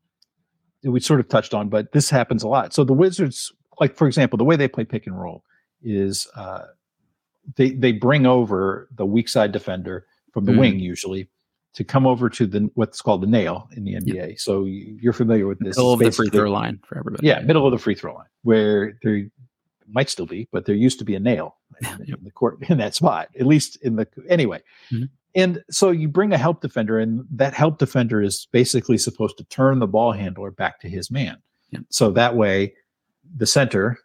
that 0.81 0.91
we 0.91 0.99
sort 0.99 1.19
of 1.19 1.27
touched 1.27 1.53
on, 1.53 1.69
but 1.69 1.91
this 1.91 2.09
happens 2.09 2.43
a 2.43 2.47
lot. 2.47 2.73
So 2.73 2.83
the 2.83 2.93
Wizards, 2.93 3.51
like 3.79 3.95
for 3.95 4.07
example, 4.07 4.37
the 4.37 4.43
way 4.43 4.55
they 4.55 4.67
play 4.67 4.85
pick 4.85 5.07
and 5.07 5.19
roll 5.19 5.43
is 5.83 6.27
uh, 6.35 6.63
they 7.55 7.71
they 7.71 7.91
bring 7.91 8.25
over 8.25 8.87
the 8.95 9.05
weak 9.05 9.29
side 9.29 9.51
defender 9.51 10.05
from 10.33 10.45
the 10.45 10.51
mm. 10.51 10.59
wing 10.59 10.79
usually 10.79 11.29
to 11.73 11.83
come 11.83 12.07
over 12.07 12.29
to 12.29 12.47
the 12.47 12.69
what's 12.75 13.01
called 13.01 13.21
the 13.21 13.27
nail 13.27 13.69
in 13.75 13.83
the 13.83 13.93
NBA. 13.93 14.29
Yeah. 14.29 14.33
So 14.37 14.65
you're 14.65 15.13
familiar 15.13 15.47
with 15.47 15.59
this. 15.59 15.77
Middle 15.77 15.93
of 15.93 15.99
the 15.99 16.11
free 16.11 16.29
throw 16.29 16.49
line 16.49 16.79
for 16.85 16.97
everybody. 16.97 17.25
Yeah, 17.25 17.41
middle 17.41 17.65
of 17.65 17.71
the 17.71 17.77
free 17.77 17.95
throw 17.95 18.15
line 18.15 18.27
where 18.43 18.97
there 19.03 19.25
might 19.91 20.09
still 20.09 20.25
be, 20.25 20.47
but 20.51 20.65
there 20.65 20.75
used 20.75 20.99
to 20.99 21.05
be 21.05 21.15
a 21.15 21.19
nail 21.19 21.57
in, 21.81 22.13
in 22.13 22.23
the 22.23 22.31
court 22.31 22.57
in 22.69 22.77
that 22.77 22.95
spot, 22.95 23.29
at 23.39 23.45
least 23.45 23.77
in 23.81 23.95
the 23.95 24.07
anyway. 24.27 24.61
Mm-hmm. 24.91 25.05
And 25.35 25.63
so 25.69 25.91
you 25.91 26.07
bring 26.07 26.33
a 26.33 26.37
help 26.37 26.61
defender, 26.61 26.99
and 26.99 27.25
that 27.31 27.53
help 27.53 27.77
defender 27.77 28.21
is 28.21 28.47
basically 28.51 28.97
supposed 28.97 29.37
to 29.37 29.43
turn 29.45 29.79
the 29.79 29.87
ball 29.87 30.11
handler 30.11 30.51
back 30.51 30.79
to 30.81 30.89
his 30.89 31.11
man. 31.11 31.37
Yeah. 31.69 31.79
So 31.89 32.11
that 32.11 32.35
way, 32.35 32.73
the 33.35 33.45
center 33.45 33.99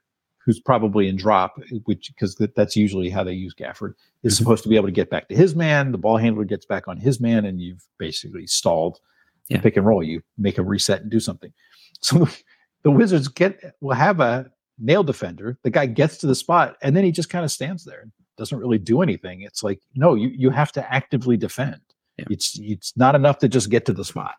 who's 0.44 0.60
probably 0.60 1.08
in 1.08 1.16
drop, 1.16 1.58
which 1.84 2.12
because 2.14 2.36
that's 2.54 2.76
usually 2.76 3.08
how 3.08 3.24
they 3.24 3.32
use 3.32 3.54
Gafford, 3.54 3.94
is 4.22 4.34
mm-hmm. 4.34 4.44
supposed 4.44 4.62
to 4.64 4.68
be 4.68 4.76
able 4.76 4.88
to 4.88 4.92
get 4.92 5.08
back 5.08 5.28
to 5.28 5.36
his 5.36 5.56
man. 5.56 5.92
The 5.92 5.98
ball 5.98 6.18
handler 6.18 6.44
gets 6.44 6.66
back 6.66 6.86
on 6.86 6.98
his 6.98 7.20
man, 7.20 7.46
and 7.46 7.60
you've 7.60 7.86
basically 7.98 8.46
stalled 8.46 9.00
yeah. 9.48 9.56
the 9.56 9.62
pick 9.62 9.76
and 9.76 9.86
roll. 9.86 10.02
You 10.02 10.22
make 10.36 10.58
a 10.58 10.62
reset 10.62 11.02
and 11.02 11.10
do 11.10 11.20
something. 11.20 11.52
So 12.00 12.28
the 12.82 12.90
Wizards 12.90 13.28
get 13.28 13.74
will 13.80 13.94
have 13.94 14.20
a 14.20 14.50
nail 14.78 15.02
defender. 15.02 15.58
The 15.62 15.70
guy 15.70 15.86
gets 15.86 16.18
to 16.18 16.26
the 16.26 16.34
spot, 16.34 16.76
and 16.82 16.96
then 16.96 17.04
he 17.04 17.12
just 17.12 17.30
kind 17.30 17.44
of 17.44 17.50
stands 17.50 17.84
there 17.84 18.00
and 18.00 18.12
doesn't 18.36 18.58
really 18.58 18.78
do 18.78 19.02
anything. 19.02 19.42
It's 19.42 19.62
like 19.62 19.80
no, 19.94 20.14
you 20.14 20.28
you 20.28 20.50
have 20.50 20.72
to 20.72 20.92
actively 20.92 21.36
defend. 21.36 21.80
Yeah. 22.18 22.26
It's 22.30 22.58
it's 22.60 22.96
not 22.96 23.14
enough 23.14 23.38
to 23.38 23.48
just 23.48 23.70
get 23.70 23.86
to 23.86 23.92
the 23.92 24.04
spot. 24.04 24.34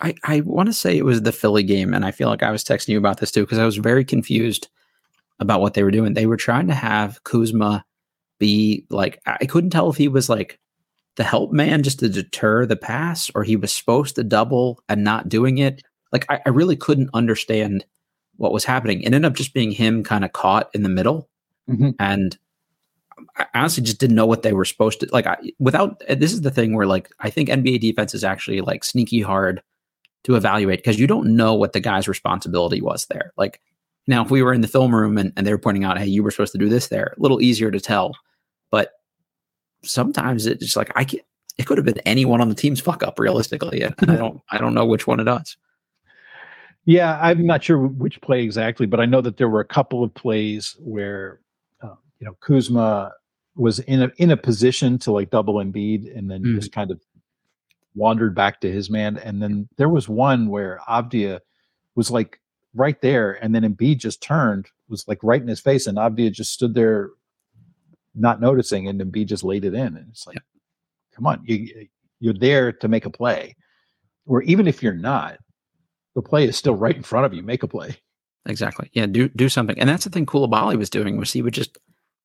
I, 0.00 0.14
I 0.24 0.40
want 0.40 0.68
to 0.68 0.72
say 0.72 0.96
it 0.96 1.04
was 1.04 1.22
the 1.22 1.32
Philly 1.32 1.62
game, 1.62 1.94
and 1.94 2.04
I 2.04 2.10
feel 2.10 2.28
like 2.28 2.42
I 2.42 2.50
was 2.50 2.64
texting 2.64 2.88
you 2.88 2.98
about 2.98 3.18
this 3.18 3.30
too 3.30 3.42
because 3.42 3.58
I 3.58 3.66
was 3.66 3.76
very 3.76 4.04
confused 4.04 4.68
about 5.38 5.60
what 5.60 5.74
they 5.74 5.82
were 5.82 5.90
doing. 5.90 6.14
They 6.14 6.26
were 6.26 6.36
trying 6.36 6.68
to 6.68 6.74
have 6.74 7.22
Kuzma 7.24 7.84
be 8.38 8.86
like 8.90 9.20
I 9.26 9.46
couldn't 9.46 9.70
tell 9.70 9.90
if 9.90 9.96
he 9.96 10.08
was 10.08 10.28
like 10.28 10.58
the 11.16 11.24
help 11.24 11.52
man 11.52 11.82
just 11.82 11.98
to 12.00 12.08
deter 12.08 12.64
the 12.64 12.76
pass 12.76 13.30
or 13.34 13.44
he 13.44 13.56
was 13.56 13.72
supposed 13.72 14.16
to 14.16 14.24
double 14.24 14.82
and 14.88 15.04
not 15.04 15.28
doing 15.28 15.58
it. 15.58 15.82
Like 16.10 16.26
I, 16.30 16.40
I 16.46 16.48
really 16.48 16.76
couldn't 16.76 17.10
understand 17.12 17.84
what 18.36 18.52
was 18.52 18.64
happening. 18.64 19.02
It 19.02 19.06
ended 19.06 19.24
up 19.24 19.34
just 19.34 19.54
being 19.54 19.70
him 19.70 20.04
kind 20.04 20.24
of 20.24 20.32
caught 20.32 20.70
in 20.74 20.82
the 20.82 20.88
middle. 20.88 21.28
Mm-hmm. 21.68 21.90
And 21.98 22.36
I 23.36 23.46
honestly 23.54 23.82
just 23.82 23.98
didn't 23.98 24.16
know 24.16 24.26
what 24.26 24.42
they 24.42 24.52
were 24.52 24.64
supposed 24.64 25.00
to 25.00 25.08
like 25.12 25.26
I, 25.26 25.36
without 25.58 26.02
this 26.08 26.32
is 26.32 26.40
the 26.42 26.50
thing 26.50 26.74
where 26.74 26.86
like 26.86 27.08
I 27.20 27.30
think 27.30 27.48
NBA 27.48 27.80
defense 27.80 28.14
is 28.14 28.24
actually 28.24 28.60
like 28.60 28.84
sneaky 28.84 29.20
hard 29.20 29.62
to 30.24 30.34
evaluate 30.36 30.78
because 30.78 30.98
you 30.98 31.06
don't 31.06 31.36
know 31.36 31.54
what 31.54 31.72
the 31.72 31.80
guy's 31.80 32.08
responsibility 32.08 32.80
was 32.80 33.06
there. 33.06 33.32
Like 33.36 33.60
now, 34.06 34.24
if 34.24 34.30
we 34.30 34.42
were 34.42 34.52
in 34.52 34.60
the 34.60 34.68
film 34.68 34.94
room 34.94 35.16
and, 35.16 35.32
and 35.36 35.46
they 35.46 35.52
were 35.52 35.58
pointing 35.58 35.84
out, 35.84 35.98
hey, 35.98 36.06
you 36.06 36.22
were 36.22 36.30
supposed 36.30 36.52
to 36.52 36.58
do 36.58 36.68
this 36.68 36.88
there, 36.88 37.14
a 37.16 37.20
little 37.20 37.40
easier 37.40 37.70
to 37.70 37.80
tell. 37.80 38.12
But 38.70 38.92
sometimes 39.84 40.46
it's 40.46 40.64
just 40.64 40.76
like 40.76 40.90
I 40.94 41.04
can't. 41.04 41.22
it 41.58 41.66
could 41.66 41.78
have 41.78 41.84
been 41.84 42.00
anyone 42.00 42.40
on 42.40 42.48
the 42.48 42.54
team's 42.54 42.80
fuck 42.80 43.02
up 43.02 43.18
realistically. 43.18 43.82
And 43.82 43.94
I 44.10 44.16
don't 44.16 44.40
I 44.50 44.58
don't 44.58 44.74
know 44.74 44.86
which 44.86 45.06
one 45.06 45.20
it 45.20 45.24
does. 45.24 45.56
Yeah, 46.84 47.18
I'm 47.22 47.46
not 47.46 47.62
sure 47.62 47.78
which 47.78 48.20
play 48.20 48.42
exactly, 48.42 48.86
but 48.86 49.00
I 49.00 49.06
know 49.06 49.20
that 49.20 49.36
there 49.36 49.48
were 49.48 49.60
a 49.60 49.64
couple 49.64 50.02
of 50.02 50.12
plays 50.14 50.76
where 50.80 51.40
uh, 51.80 51.94
you 52.18 52.26
know 52.26 52.36
Kuzma 52.40 53.12
was 53.54 53.78
in 53.80 54.02
a 54.02 54.10
in 54.16 54.30
a 54.30 54.36
position 54.36 54.98
to 54.98 55.12
like 55.12 55.30
double 55.30 55.54
Embiid 55.54 56.16
and 56.16 56.30
then 56.30 56.42
mm. 56.42 56.54
just 56.54 56.72
kind 56.72 56.90
of 56.90 57.00
wandered 57.94 58.34
back 58.34 58.60
to 58.60 58.72
his 58.72 58.90
man. 58.90 59.18
And 59.18 59.42
then 59.42 59.68
there 59.76 59.88
was 59.88 60.08
one 60.08 60.48
where 60.48 60.80
Avdija 60.88 61.40
was 61.94 62.10
like 62.10 62.40
right 62.74 63.00
there. 63.02 63.32
And 63.42 63.54
then 63.54 63.62
Embiid 63.62 63.98
just 63.98 64.22
turned, 64.22 64.68
was 64.88 65.06
like 65.06 65.18
right 65.22 65.42
in 65.42 65.48
his 65.48 65.60
face, 65.60 65.86
and 65.86 65.98
Avdija 65.98 66.32
just 66.32 66.52
stood 66.52 66.74
there 66.74 67.10
not 68.14 68.40
noticing, 68.40 68.88
and 68.88 69.00
Embiid 69.00 69.26
just 69.26 69.44
laid 69.44 69.64
it 69.64 69.74
in. 69.74 69.96
And 69.96 70.08
it's 70.10 70.26
like, 70.26 70.36
yeah. 70.36 70.42
come 71.14 71.26
on, 71.26 71.42
you 71.44 71.86
you're 72.20 72.34
there 72.34 72.72
to 72.72 72.88
make 72.88 73.04
a 73.04 73.10
play. 73.10 73.56
or 74.26 74.42
even 74.42 74.68
if 74.68 74.82
you're 74.82 74.94
not, 74.94 75.38
the 76.14 76.22
play 76.22 76.44
is 76.46 76.56
still 76.56 76.74
right 76.74 76.96
in 76.96 77.02
front 77.02 77.26
of 77.26 77.34
you. 77.34 77.42
Make 77.42 77.62
a 77.62 77.68
play. 77.68 77.96
Exactly. 78.46 78.90
Yeah. 78.92 79.06
Do 79.06 79.28
do 79.28 79.48
something. 79.48 79.78
And 79.78 79.88
that's 79.88 80.04
the 80.04 80.10
thing 80.10 80.26
Coulibaly 80.26 80.76
was 80.76 80.90
doing 80.90 81.16
was 81.16 81.32
he 81.32 81.42
would 81.42 81.54
just 81.54 81.78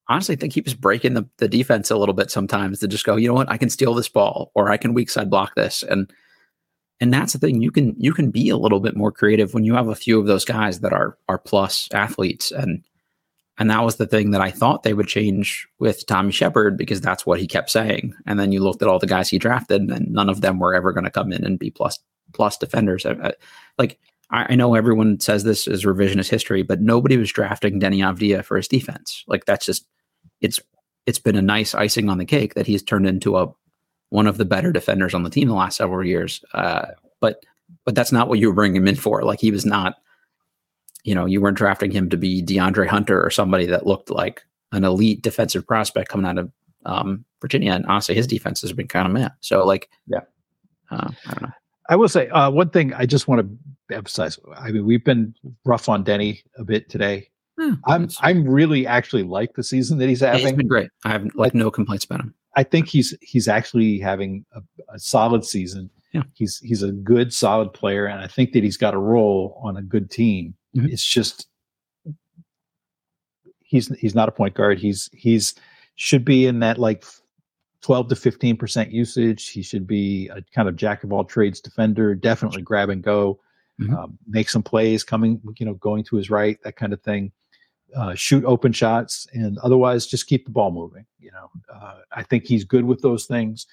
honestly 0.09 0.35
think 0.35 0.53
he 0.53 0.61
was 0.61 0.73
breaking 0.73 1.13
the, 1.13 1.27
the 1.37 1.47
defense 1.47 1.91
a 1.91 1.97
little 1.97 2.15
bit 2.15 2.31
sometimes 2.31 2.79
to 2.79 2.87
just 2.87 3.05
go, 3.05 3.17
you 3.17 3.27
know 3.27 3.33
what, 3.33 3.51
I 3.51 3.57
can 3.57 3.69
steal 3.69 3.93
this 3.93 4.09
ball 4.09 4.51
or 4.55 4.69
I 4.69 4.77
can 4.77 4.93
weak 4.93 5.09
side 5.09 5.29
block 5.29 5.55
this. 5.55 5.83
And 5.83 6.11
and 6.99 7.13
that's 7.13 7.33
the 7.33 7.39
thing 7.39 7.61
you 7.61 7.71
can 7.71 7.95
you 7.97 8.13
can 8.13 8.31
be 8.31 8.49
a 8.49 8.57
little 8.57 8.79
bit 8.79 8.95
more 8.95 9.11
creative 9.11 9.53
when 9.53 9.63
you 9.63 9.75
have 9.75 9.87
a 9.87 9.95
few 9.95 10.19
of 10.19 10.25
those 10.25 10.45
guys 10.45 10.79
that 10.79 10.93
are 10.93 11.17
are 11.29 11.37
plus 11.37 11.87
athletes 11.93 12.51
and 12.51 12.83
and 13.59 13.71
that 13.71 13.83
was 13.83 13.95
the 13.95 14.05
thing 14.05 14.31
that 14.31 14.41
I 14.41 14.51
thought 14.51 14.83
they 14.83 14.93
would 14.93 15.07
change 15.07 15.67
with 15.79 16.05
Tommy 16.05 16.31
Sheppard 16.31 16.77
because 16.77 17.01
that's 17.01 17.25
what 17.25 17.39
he 17.39 17.47
kept 17.47 17.71
saying. 17.71 18.13
And 18.27 18.39
then 18.39 18.51
you 18.51 18.59
looked 18.59 18.83
at 18.83 18.87
all 18.87 18.99
the 18.99 19.07
guys 19.07 19.29
he 19.29 19.39
drafted, 19.39 19.81
and 19.89 20.11
none 20.11 20.29
of 20.29 20.41
them 20.41 20.59
were 20.59 20.75
ever 20.75 20.93
going 20.93 21.05
to 21.05 21.09
come 21.09 21.31
in 21.31 21.43
and 21.43 21.57
be 21.57 21.71
plus 21.71 21.97
plus 22.37 22.57
defenders. 22.57 23.05
I, 23.05 23.11
I, 23.11 23.33
like 23.77 23.99
I, 24.29 24.55
know 24.55 24.75
everyone 24.75 25.19
says 25.19 25.43
this 25.43 25.67
is 25.67 25.83
revisionist 25.83 26.29
history, 26.29 26.63
but 26.63 26.81
nobody 26.81 27.17
was 27.17 27.31
drafting 27.31 27.79
Deni 27.79 27.97
Avdija 27.97 28.45
for 28.45 28.55
his 28.55 28.67
defense. 28.67 29.25
Like 29.27 29.45
that's 29.45 29.65
just 29.65 29.85
it's 30.39 30.59
it's 31.05 31.19
been 31.19 31.35
a 31.35 31.41
nice 31.41 31.75
icing 31.75 32.09
on 32.09 32.17
the 32.17 32.25
cake 32.25 32.53
that 32.53 32.67
he's 32.67 32.83
turned 32.83 33.07
into 33.07 33.37
a 33.37 33.51
one 34.09 34.27
of 34.27 34.37
the 34.37 34.45
better 34.45 34.71
defenders 34.71 35.13
on 35.13 35.23
the 35.23 35.29
team 35.29 35.49
the 35.49 35.53
last 35.53 35.77
several 35.77 36.05
years. 36.05 36.43
Uh, 36.53 36.87
but 37.19 37.43
but 37.83 37.95
that's 37.95 38.13
not 38.13 38.29
what 38.29 38.39
you 38.39 38.47
were 38.47 38.55
bringing 38.55 38.81
him 38.81 38.87
in 38.87 38.95
for. 38.95 39.23
Like 39.23 39.41
he 39.41 39.51
was 39.51 39.65
not 39.65 39.95
you 41.07 41.15
know, 41.15 41.25
you 41.25 41.39
weren't 41.39 41.57
drafting 41.57 41.89
him 41.89 42.09
to 42.09 42.17
be 42.17 42.43
DeAndre 42.43 42.85
Hunter 42.85 43.23
or 43.23 43.29
somebody 43.29 43.65
that 43.67 43.87
looked 43.87 44.09
like 44.09 44.43
an 44.73 44.83
elite 44.83 45.21
defensive 45.21 45.65
prospect 45.65 46.09
coming 46.09 46.25
out 46.25 46.37
of 46.37 46.51
um, 46.85 47.23
Virginia. 47.41 47.71
And 47.71 47.85
honestly, 47.85 48.13
his 48.13 48.27
defense 48.27 48.59
has 48.59 48.73
been 48.73 48.89
kind 48.89 49.07
of 49.07 49.13
meh. 49.13 49.29
So, 49.39 49.65
like, 49.65 49.89
yeah, 50.05 50.21
uh, 50.91 51.09
I 51.25 51.31
don't 51.31 51.41
know. 51.43 51.53
I 51.89 51.95
will 51.95 52.09
say 52.09 52.27
uh, 52.29 52.49
one 52.49 52.69
thing 52.69 52.93
I 52.93 53.05
just 53.05 53.27
want 53.27 53.41
to 53.41 53.95
emphasize. 53.95 54.39
I 54.55 54.71
mean, 54.71 54.85
we've 54.85 55.03
been 55.03 55.33
rough 55.65 55.89
on 55.89 56.03
Deni 56.03 56.43
a 56.57 56.63
bit 56.63 56.89
today. 56.89 57.29
Hmm, 57.59 57.73
I'm 57.85 58.09
I'm 58.21 58.47
really 58.47 58.85
actually 58.85 59.23
like 59.23 59.55
the 59.55 59.63
season 59.63 59.97
that 59.97 60.07
he's 60.07 60.19
having. 60.19 60.41
He's 60.41 60.53
been 60.53 60.67
great. 60.67 60.89
I 61.05 61.09
have 61.09 61.27
like 61.35 61.55
no 61.55 61.71
complaints 61.71 62.05
about 62.05 62.19
him. 62.19 62.33
I 62.55 62.63
think 62.63 62.87
he's 62.87 63.15
he's 63.21 63.47
actually 63.47 63.99
having 63.99 64.45
a, 64.53 64.61
a 64.93 64.99
solid 64.99 65.43
season. 65.43 65.89
Yeah. 66.13 66.23
He's 66.33 66.59
he's 66.59 66.83
a 66.83 66.91
good 66.91 67.33
solid 67.33 67.73
player, 67.73 68.05
and 68.05 68.19
I 68.21 68.27
think 68.27 68.53
that 68.53 68.63
he's 68.63 68.77
got 68.77 68.93
a 68.93 68.99
role 68.99 69.59
on 69.63 69.77
a 69.77 69.81
good 69.81 70.11
team. 70.11 70.53
Mm-hmm. 70.75 70.87
It's 70.87 71.03
just 71.03 71.47
he's 73.59 73.87
he's 73.99 74.15
not 74.15 74.29
a 74.29 74.31
point 74.31 74.53
guard. 74.53 74.79
He's 74.79 75.09
he's 75.13 75.55
should 75.95 76.23
be 76.23 76.45
in 76.45 76.59
that 76.59 76.77
like 76.77 77.05
12 77.81 78.09
to 78.09 78.15
15 78.15 78.57
percent 78.57 78.91
usage. 78.91 79.49
He 79.49 79.61
should 79.61 79.87
be 79.87 80.29
a 80.29 80.41
kind 80.53 80.67
of 80.67 80.75
jack 80.75 81.03
of 81.03 81.13
all 81.13 81.23
trades 81.23 81.61
defender. 81.61 82.15
Definitely 82.15 82.61
grab 82.61 82.89
and 82.89 83.03
go, 83.03 83.39
mm-hmm. 83.79 83.95
um, 83.95 84.17
make 84.27 84.49
some 84.49 84.63
plays 84.63 85.03
coming, 85.03 85.41
you 85.57 85.65
know, 85.65 85.75
going 85.75 86.03
to 86.05 86.15
his 86.15 86.29
right, 86.29 86.57
that 86.63 86.75
kind 86.75 86.93
of 86.93 87.01
thing. 87.01 87.31
Uh, 87.95 88.13
shoot 88.15 88.43
open 88.43 88.73
shots, 88.73 89.27
and 89.31 89.57
otherwise 89.59 90.05
just 90.05 90.27
keep 90.27 90.43
the 90.43 90.51
ball 90.51 90.71
moving. 90.71 91.05
You 91.19 91.31
know, 91.31 91.49
uh, 91.73 91.99
I 92.11 92.23
think 92.23 92.45
he's 92.45 92.65
good 92.65 92.83
with 92.83 93.01
those 93.01 93.25
things, 93.25 93.65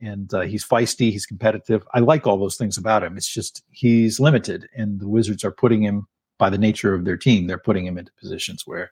and 0.00 0.32
uh, 0.34 0.40
he's 0.40 0.64
feisty. 0.64 1.12
He's 1.12 1.24
competitive. 1.24 1.86
I 1.94 2.00
like 2.00 2.26
all 2.26 2.36
those 2.36 2.56
things 2.56 2.76
about 2.76 3.04
him. 3.04 3.16
It's 3.16 3.32
just 3.32 3.62
he's 3.70 4.18
limited, 4.18 4.68
and 4.76 4.98
the 4.98 5.08
Wizards 5.08 5.44
are 5.44 5.52
putting 5.52 5.82
him 5.82 6.08
by 6.40 6.50
the 6.50 6.58
nature 6.58 6.92
of 6.92 7.04
their 7.04 7.18
team, 7.18 7.46
they're 7.46 7.58
putting 7.58 7.86
him 7.86 7.98
into 7.98 8.10
positions 8.18 8.66
where 8.66 8.90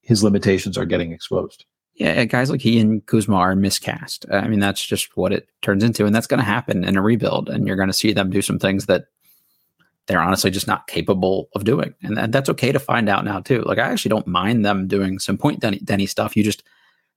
his 0.00 0.24
limitations 0.24 0.76
are 0.76 0.86
getting 0.86 1.12
exposed. 1.12 1.66
Yeah, 1.94 2.24
guys 2.24 2.50
like 2.50 2.62
he 2.62 2.78
and 2.80 3.04
Kuzma 3.04 3.36
are 3.36 3.54
miscast. 3.54 4.24
I 4.32 4.48
mean, 4.48 4.60
that's 4.60 4.84
just 4.84 5.16
what 5.16 5.32
it 5.32 5.48
turns 5.60 5.84
into, 5.84 6.06
and 6.06 6.14
that's 6.14 6.26
going 6.26 6.38
to 6.38 6.44
happen 6.44 6.84
in 6.84 6.96
a 6.96 7.02
rebuild. 7.02 7.48
And 7.48 7.66
you're 7.66 7.76
going 7.76 7.88
to 7.88 7.92
see 7.92 8.12
them 8.12 8.30
do 8.30 8.40
some 8.40 8.58
things 8.58 8.86
that 8.86 9.04
they're 10.06 10.20
honestly 10.20 10.50
just 10.50 10.66
not 10.66 10.86
capable 10.86 11.48
of 11.54 11.64
doing, 11.64 11.94
and, 12.02 12.18
and 12.18 12.32
that's 12.32 12.48
okay 12.48 12.72
to 12.72 12.78
find 12.78 13.08
out 13.08 13.24
now 13.24 13.40
too. 13.40 13.62
Like 13.62 13.78
I 13.78 13.90
actually 13.90 14.08
don't 14.10 14.26
mind 14.26 14.64
them 14.64 14.88
doing 14.88 15.18
some 15.18 15.36
point 15.36 15.60
Denny, 15.60 15.78
Deni 15.80 16.08
stuff. 16.08 16.34
You 16.34 16.42
just 16.42 16.62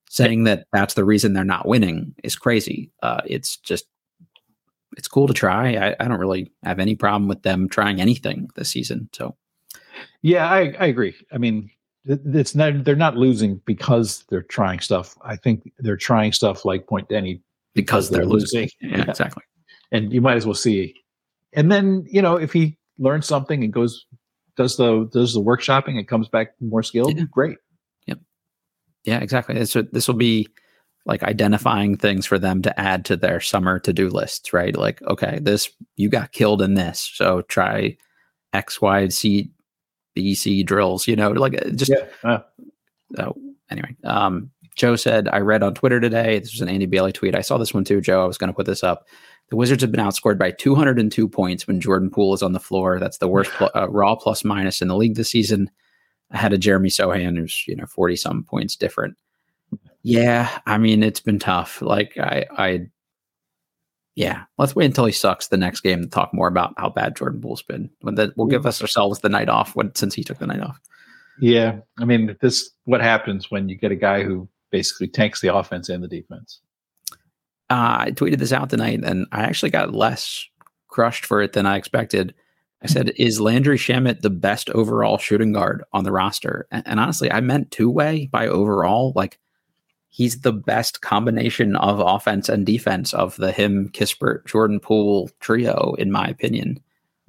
saying 0.09 0.43
that 0.43 0.67
that's 0.71 0.93
the 0.93 1.05
reason 1.05 1.33
they're 1.33 1.43
not 1.43 1.67
winning 1.67 2.13
is 2.23 2.35
crazy. 2.35 2.91
Uh, 3.01 3.21
it's 3.25 3.57
just 3.57 3.85
it's 4.97 5.07
cool 5.07 5.27
to 5.27 5.33
try. 5.33 5.75
I, 5.75 5.95
I 5.99 6.07
don't 6.07 6.19
really 6.19 6.51
have 6.63 6.79
any 6.79 6.95
problem 6.95 7.27
with 7.27 7.43
them 7.43 7.69
trying 7.69 7.99
anything 7.99 8.49
this 8.55 8.69
season. 8.69 9.09
So 9.13 9.35
yeah, 10.21 10.49
I, 10.49 10.75
I 10.79 10.85
agree. 10.87 11.15
I 11.31 11.37
mean, 11.37 11.69
it's 12.07 12.55
not 12.55 12.83
they're 12.83 12.95
not 12.95 13.17
losing 13.17 13.61
because 13.65 14.23
they're 14.29 14.43
trying 14.43 14.79
stuff. 14.79 15.15
I 15.23 15.35
think 15.35 15.71
they're 15.79 15.97
trying 15.97 16.31
stuff 16.31 16.65
like 16.65 16.87
Point 16.87 17.09
Deni 17.09 17.41
because, 17.73 18.09
because 18.09 18.09
they're, 18.09 18.19
they're, 18.19 18.27
losing. 18.27 18.69
losing. 18.81 18.99
Yeah, 18.99 19.09
exactly. 19.09 19.43
And 19.91 20.13
you 20.13 20.21
might 20.21 20.37
as 20.37 20.45
well 20.45 20.55
see. 20.55 20.95
And 21.53 21.71
then 21.71 22.05
you 22.07 22.21
know 22.21 22.35
if 22.35 22.53
he 22.53 22.77
learns 22.99 23.25
something 23.25 23.63
and 23.63 23.73
goes 23.73 24.05
does 24.55 24.77
the 24.77 25.09
does 25.11 25.33
the 25.33 25.41
workshopping 25.41 25.97
and 25.97 26.07
comes 26.07 26.29
back 26.29 26.53
more 26.61 26.83
skilled, 26.83 27.17
yeah. 27.17 27.25
great. 27.31 27.57
Yep. 28.07 28.19
Yeah, 29.03 29.19
exactly. 29.19 29.65
So 29.65 29.81
this 29.81 30.07
will 30.07 30.15
be 30.15 30.47
like 31.05 31.23
identifying 31.23 31.97
things 31.97 32.25
for 32.25 32.39
them 32.39 32.61
to 32.63 32.79
add 32.79 33.05
to 33.05 33.15
their 33.15 33.39
summer 33.39 33.79
to 33.79 33.93
do 33.93 34.09
lists, 34.09 34.53
right? 34.53 34.75
Like, 34.75 35.01
okay, 35.03 35.39
this 35.41 35.69
you 35.95 36.09
got 36.09 36.31
killed 36.31 36.61
in 36.61 36.73
this, 36.73 37.11
so 37.13 37.41
try 37.43 37.97
X, 38.53 38.81
Y, 38.81 39.07
Z 40.17 40.35
BC 40.61 40.65
drills, 40.65 41.07
you 41.07 41.15
know, 41.15 41.31
like 41.31 41.55
uh, 41.55 41.69
just. 41.69 41.91
Yeah. 41.91 42.05
Uh. 42.23 42.39
So 43.15 43.37
anyway, 43.69 43.95
um, 44.03 44.51
Joe 44.75 44.95
said, 44.95 45.29
I 45.29 45.39
read 45.39 45.63
on 45.63 45.73
Twitter 45.73 45.99
today, 45.99 46.39
this 46.39 46.53
was 46.53 46.61
an 46.61 46.69
Andy 46.69 46.85
Bailey 46.85 47.13
tweet. 47.13 47.35
I 47.35 47.41
saw 47.41 47.57
this 47.57 47.73
one 47.73 47.85
too, 47.85 48.01
Joe. 48.01 48.23
I 48.23 48.27
was 48.27 48.37
going 48.37 48.49
to 48.49 48.53
put 48.53 48.65
this 48.65 48.83
up. 48.83 49.07
The 49.49 49.55
Wizards 49.55 49.81
have 49.83 49.91
been 49.91 50.03
outscored 50.03 50.37
by 50.37 50.51
202 50.51 51.29
points 51.29 51.67
when 51.67 51.79
Jordan 51.79 52.09
Poole 52.09 52.33
is 52.33 52.43
on 52.43 52.53
the 52.53 52.59
floor. 52.59 52.99
That's 52.99 53.19
the 53.19 53.27
worst 53.27 53.51
pl- 53.51 53.69
uh, 53.75 53.87
raw 53.89 54.15
plus 54.15 54.43
minus 54.43 54.81
in 54.81 54.87
the 54.87 54.97
league 54.97 55.15
this 55.15 55.29
season. 55.29 55.69
I 56.31 56.37
had 56.37 56.51
a 56.51 56.57
Jeremy 56.57 56.89
Sochan 56.89 57.37
who's, 57.37 57.63
you 57.67 57.75
know, 57.75 57.85
40 57.85 58.15
some 58.15 58.43
points 58.43 58.75
different. 58.75 59.15
Yeah, 60.01 60.49
I 60.65 60.77
mean, 60.77 61.03
it's 61.03 61.19
been 61.19 61.39
tough. 61.39 61.81
Like 61.81 62.17
I, 62.17 62.45
I 62.57 62.87
yeah, 64.15 64.43
let's 64.57 64.75
wait 64.75 64.85
until 64.85 65.05
he 65.05 65.11
sucks 65.11 65.47
the 65.47 65.57
next 65.57 65.81
game 65.81 66.01
to 66.01 66.07
talk 66.07 66.33
more 66.33 66.47
about 66.47 66.73
how 66.77 66.89
bad 66.89 67.17
Jordan 67.17 67.41
Poole's 67.41 67.61
been. 67.61 67.89
When 68.01 68.15
the, 68.15 68.33
we'll 68.37 68.47
give 68.47 68.65
us 68.65 68.81
ourselves 68.81 69.19
the 69.19 69.29
night 69.29 69.49
off 69.49 69.75
when 69.75 69.93
since 69.93 70.13
he 70.13 70.23
took 70.23 70.39
the 70.39 70.47
night 70.47 70.61
off. 70.61 70.79
Yeah, 71.39 71.79
I 71.99 72.05
mean, 72.05 72.35
this 72.39 72.69
what 72.85 73.01
happens 73.01 73.51
when 73.51 73.67
you 73.67 73.75
get 73.75 73.91
a 73.91 73.95
guy 73.95 74.23
who 74.23 74.47
basically 74.71 75.09
tanks 75.09 75.41
the 75.41 75.53
offense 75.53 75.89
and 75.89 76.01
the 76.01 76.07
defense. 76.07 76.61
Uh, 77.69 78.07
I 78.07 78.11
tweeted 78.11 78.37
this 78.37 78.53
out 78.53 78.69
tonight, 78.69 79.01
and 79.03 79.27
I 79.33 79.43
actually 79.43 79.71
got 79.71 79.93
less 79.93 80.45
crushed 80.87 81.25
for 81.25 81.41
it 81.41 81.51
than 81.51 81.65
I 81.65 81.75
expected. 81.75 82.33
I 82.81 82.87
said, 82.87 83.11
"Is 83.17 83.41
Landry 83.41 83.77
Shamet 83.77 84.21
the 84.21 84.29
best 84.29 84.69
overall 84.69 85.17
shooting 85.17 85.51
guard 85.51 85.83
on 85.91 86.05
the 86.05 86.13
roster?" 86.13 86.67
And, 86.71 86.83
and 86.85 86.99
honestly, 87.01 87.29
I 87.29 87.41
meant 87.41 87.71
two 87.71 87.89
way 87.89 88.29
by 88.31 88.47
overall. 88.47 89.11
Like 89.13 89.39
he's 90.15 90.39
the 90.39 90.53
best 90.53 91.01
combination 91.01 91.75
of 91.75 91.99
offense 91.99 92.47
and 92.47 92.65
defense 92.65 93.13
of 93.13 93.35
the 93.35 93.51
him 93.51 93.89
Kispert 93.89 94.45
Jordan 94.45 94.79
Poole 94.79 95.29
trio, 95.41 95.93
in 95.99 96.09
my 96.09 96.25
opinion. 96.25 96.79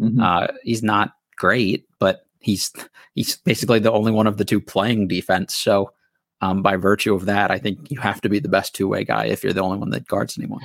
Mm-hmm. 0.01 0.23
Uh, 0.23 0.47
he's 0.63 0.85
not 0.85 1.15
great, 1.37 1.85
but 1.99 2.27
he's 2.39 2.73
he's 3.17 3.39
basically 3.39 3.81
the 3.81 3.91
only 3.91 4.13
one 4.13 4.29
of 4.29 4.37
the 4.37 4.45
two 4.45 4.61
playing 4.61 5.09
defense. 5.09 5.53
So, 5.53 5.93
um, 6.41 6.63
by 6.63 6.77
virtue 6.77 7.13
of 7.13 7.27
that, 7.27 7.51
I 7.51 7.59
think 7.59 7.91
you 7.91 7.99
have 7.99 8.21
to 8.21 8.29
be 8.29 8.39
the 8.39 8.49
best 8.49 8.73
two 8.73 8.87
way 8.87 9.03
guy 9.03 9.27
if 9.27 9.43
you're 9.43 9.53
the 9.53 9.63
only 9.63 9.79
one 9.79 9.91
that 9.91 10.07
guards 10.07 10.39
anyone. 10.39 10.65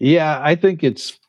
Yeah, 0.00 0.40
I 0.42 0.56
think 0.56 0.82
it's 0.82 1.20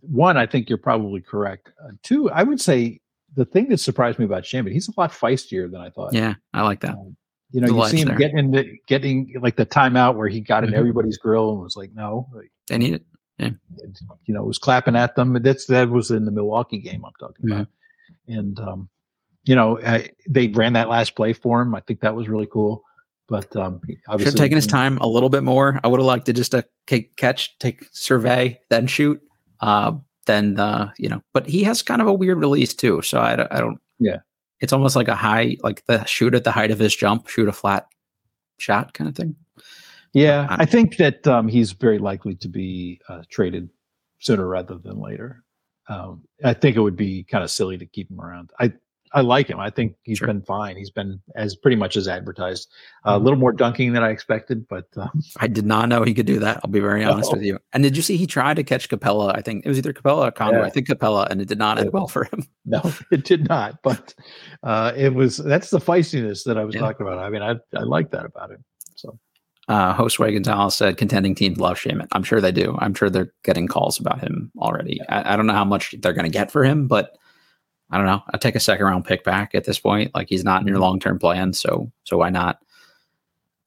one. 0.00 0.36
I 0.36 0.44
think 0.44 0.68
you're 0.68 0.76
probably 0.76 1.22
correct. 1.22 1.72
Uh, 1.82 1.92
two, 2.02 2.30
I 2.30 2.42
would 2.42 2.60
say 2.60 3.00
the 3.34 3.46
thing 3.46 3.70
that 3.70 3.78
surprised 3.78 4.18
me 4.18 4.26
about 4.26 4.42
Shamet, 4.42 4.72
he's 4.72 4.88
a 4.88 4.92
lot 4.98 5.12
feistier 5.12 5.70
than 5.70 5.80
I 5.80 5.88
thought. 5.88 6.12
Yeah, 6.12 6.34
I 6.52 6.60
like 6.60 6.80
that. 6.80 6.90
Um, 6.90 7.16
you 7.56 7.62
know, 7.62 7.84
you 7.84 7.88
see 7.88 8.00
him 8.00 8.08
there. 8.08 8.18
getting 8.18 8.38
into 8.38 8.64
getting 8.86 9.32
like 9.40 9.56
the 9.56 9.64
timeout 9.64 10.14
where 10.14 10.28
he 10.28 10.42
got 10.42 10.62
in 10.62 10.70
mm-hmm. 10.70 10.78
everybody's 10.78 11.16
grill 11.16 11.52
and 11.52 11.62
was 11.62 11.74
like, 11.74 11.90
"No, 11.94 12.28
they 12.66 12.76
need 12.76 12.92
it." 12.92 13.02
Yeah. 13.38 13.50
You 14.26 14.34
know, 14.34 14.42
was 14.42 14.58
clapping 14.58 14.94
at 14.94 15.16
them. 15.16 15.42
That's 15.42 15.64
that 15.68 15.88
was 15.88 16.10
in 16.10 16.26
the 16.26 16.30
Milwaukee 16.30 16.76
game 16.76 17.02
I'm 17.02 17.12
talking 17.18 17.46
mm-hmm. 17.46 17.52
about, 17.52 17.68
and 18.28 18.60
um, 18.60 18.88
you 19.44 19.54
know, 19.54 19.80
I, 19.80 20.10
they 20.28 20.48
ran 20.48 20.74
that 20.74 20.90
last 20.90 21.16
play 21.16 21.32
for 21.32 21.62
him. 21.62 21.74
I 21.74 21.80
think 21.80 22.00
that 22.00 22.14
was 22.14 22.28
really 22.28 22.46
cool. 22.46 22.82
But 23.26 23.56
um, 23.56 23.80
should 23.88 24.20
have 24.20 24.34
taken 24.34 24.56
his 24.56 24.66
time 24.66 24.98
a 24.98 25.06
little 25.06 25.30
bit 25.30 25.42
more. 25.42 25.80
I 25.82 25.88
would 25.88 25.98
have 25.98 26.06
liked 26.06 26.26
to 26.26 26.34
just 26.34 26.52
a 26.52 26.58
uh, 26.92 26.98
catch, 27.16 27.58
take 27.58 27.88
survey, 27.90 28.60
then 28.68 28.86
shoot. 28.86 29.18
Uh, 29.60 29.92
then 30.26 30.60
uh, 30.60 30.92
you 30.98 31.08
know, 31.08 31.22
but 31.32 31.46
he 31.46 31.64
has 31.64 31.80
kind 31.80 32.02
of 32.02 32.06
a 32.06 32.12
weird 32.12 32.36
release 32.36 32.74
too. 32.74 33.00
So 33.00 33.18
I, 33.18 33.32
I 33.32 33.60
don't. 33.60 33.80
Yeah 33.98 34.18
it's 34.60 34.72
almost 34.72 34.96
like 34.96 35.08
a 35.08 35.14
high, 35.14 35.56
like 35.62 35.84
the 35.86 36.04
shoot 36.04 36.34
at 36.34 36.44
the 36.44 36.52
height 36.52 36.70
of 36.70 36.78
his 36.78 36.94
jump, 36.94 37.28
shoot 37.28 37.48
a 37.48 37.52
flat 37.52 37.86
shot 38.58 38.94
kind 38.94 39.08
of 39.08 39.16
thing. 39.16 39.36
Yeah, 40.12 40.46
I 40.50 40.64
think 40.64 40.96
that 40.96 41.26
um, 41.26 41.46
he's 41.46 41.72
very 41.72 41.98
likely 41.98 42.34
to 42.36 42.48
be 42.48 43.00
uh, 43.08 43.22
traded 43.28 43.68
sooner 44.18 44.46
rather 44.46 44.78
than 44.78 44.98
later. 44.98 45.42
Um, 45.88 46.22
I 46.42 46.54
think 46.54 46.76
it 46.76 46.80
would 46.80 46.96
be 46.96 47.24
kind 47.24 47.44
of 47.44 47.50
silly 47.50 47.76
to 47.78 47.86
keep 47.86 48.10
him 48.10 48.20
around. 48.20 48.50
I 48.58 48.72
I 49.16 49.22
like 49.22 49.48
him. 49.48 49.58
I 49.58 49.70
think 49.70 49.96
he's 50.02 50.18
sure. 50.18 50.26
been 50.26 50.42
fine. 50.42 50.76
He's 50.76 50.90
been 50.90 51.18
as 51.36 51.56
pretty 51.56 51.76
much 51.76 51.96
as 51.96 52.06
advertised. 52.06 52.70
Uh, 53.02 53.14
mm-hmm. 53.14 53.22
A 53.22 53.24
little 53.24 53.38
more 53.38 53.50
dunking 53.50 53.94
than 53.94 54.02
I 54.02 54.10
expected, 54.10 54.68
but 54.68 54.88
um, 54.98 55.22
I 55.38 55.46
did 55.46 55.64
not 55.64 55.88
know 55.88 56.02
he 56.02 56.12
could 56.12 56.26
do 56.26 56.38
that. 56.40 56.60
I'll 56.62 56.70
be 56.70 56.80
very 56.80 57.02
honest 57.06 57.32
no. 57.32 57.38
with 57.38 57.46
you. 57.46 57.58
And 57.72 57.82
did 57.82 57.96
you 57.96 58.02
see 58.02 58.18
he 58.18 58.26
tried 58.26 58.56
to 58.56 58.62
catch 58.62 58.90
Capela? 58.90 59.34
I 59.34 59.40
think 59.40 59.64
it 59.64 59.70
was 59.70 59.78
either 59.78 59.94
Capela 59.94 60.28
or 60.28 60.30
Conway. 60.32 60.58
Yeah. 60.58 60.66
I 60.66 60.70
think 60.70 60.86
Capela, 60.86 61.30
and 61.30 61.40
it 61.40 61.48
did 61.48 61.56
not 61.56 61.78
end 61.78 61.94
well 61.94 62.08
for 62.08 62.24
him. 62.24 62.44
No, 62.68 62.82
it 63.12 63.22
did 63.22 63.48
not. 63.48 63.80
But 63.84 64.12
uh, 64.64 64.92
it 64.96 65.14
was 65.14 65.36
that's 65.36 65.70
the 65.70 65.78
feistiness 65.78 66.42
that 66.44 66.58
I 66.58 66.64
was 66.64 66.74
yeah. 66.74 66.80
talking 66.80 67.06
about. 67.06 67.18
I 67.20 67.30
mean, 67.30 67.42
I 67.42 67.52
I 67.76 67.84
like 67.84 68.10
that 68.10 68.26
about 68.26 68.50
him. 68.50 68.64
So. 68.96 69.16
Uh, 69.68 69.94
Josue 69.96 70.32
Gonzalez 70.32 70.74
said 70.74 70.96
contending 70.96 71.36
teams 71.36 71.58
love 71.58 71.78
Shamet. 71.78 72.08
I'm 72.10 72.24
sure 72.24 72.40
they 72.40 72.50
do. 72.50 72.76
I'm 72.80 72.92
sure 72.92 73.08
they're 73.08 73.32
getting 73.44 73.68
calls 73.68 74.00
about 74.00 74.20
him 74.20 74.50
already. 74.58 74.96
Yeah. 74.96 75.22
I, 75.22 75.32
I, 75.32 75.36
don't 75.36 75.46
know 75.46 75.52
how 75.52 75.64
much 75.64 75.94
they're 76.00 76.12
going 76.12 76.24
to 76.24 76.30
get 76.30 76.50
for 76.50 76.64
him, 76.64 76.88
but 76.88 77.16
I 77.90 77.98
don't 77.98 78.06
know. 78.06 78.22
I'll 78.32 78.40
take 78.40 78.56
a 78.56 78.60
second 78.60 78.84
round 78.84 79.04
pick 79.04 79.24
back 79.24 79.54
at 79.54 79.64
this 79.64 79.78
point. 79.78 80.14
Like 80.14 80.28
he's 80.28 80.44
not 80.44 80.60
in 80.60 80.66
your 80.66 80.76
mm-hmm. 80.76 80.82
long 80.82 81.00
term 81.00 81.18
plan, 81.18 81.52
so 81.52 81.90
so 82.04 82.18
why 82.18 82.30
not? 82.30 82.58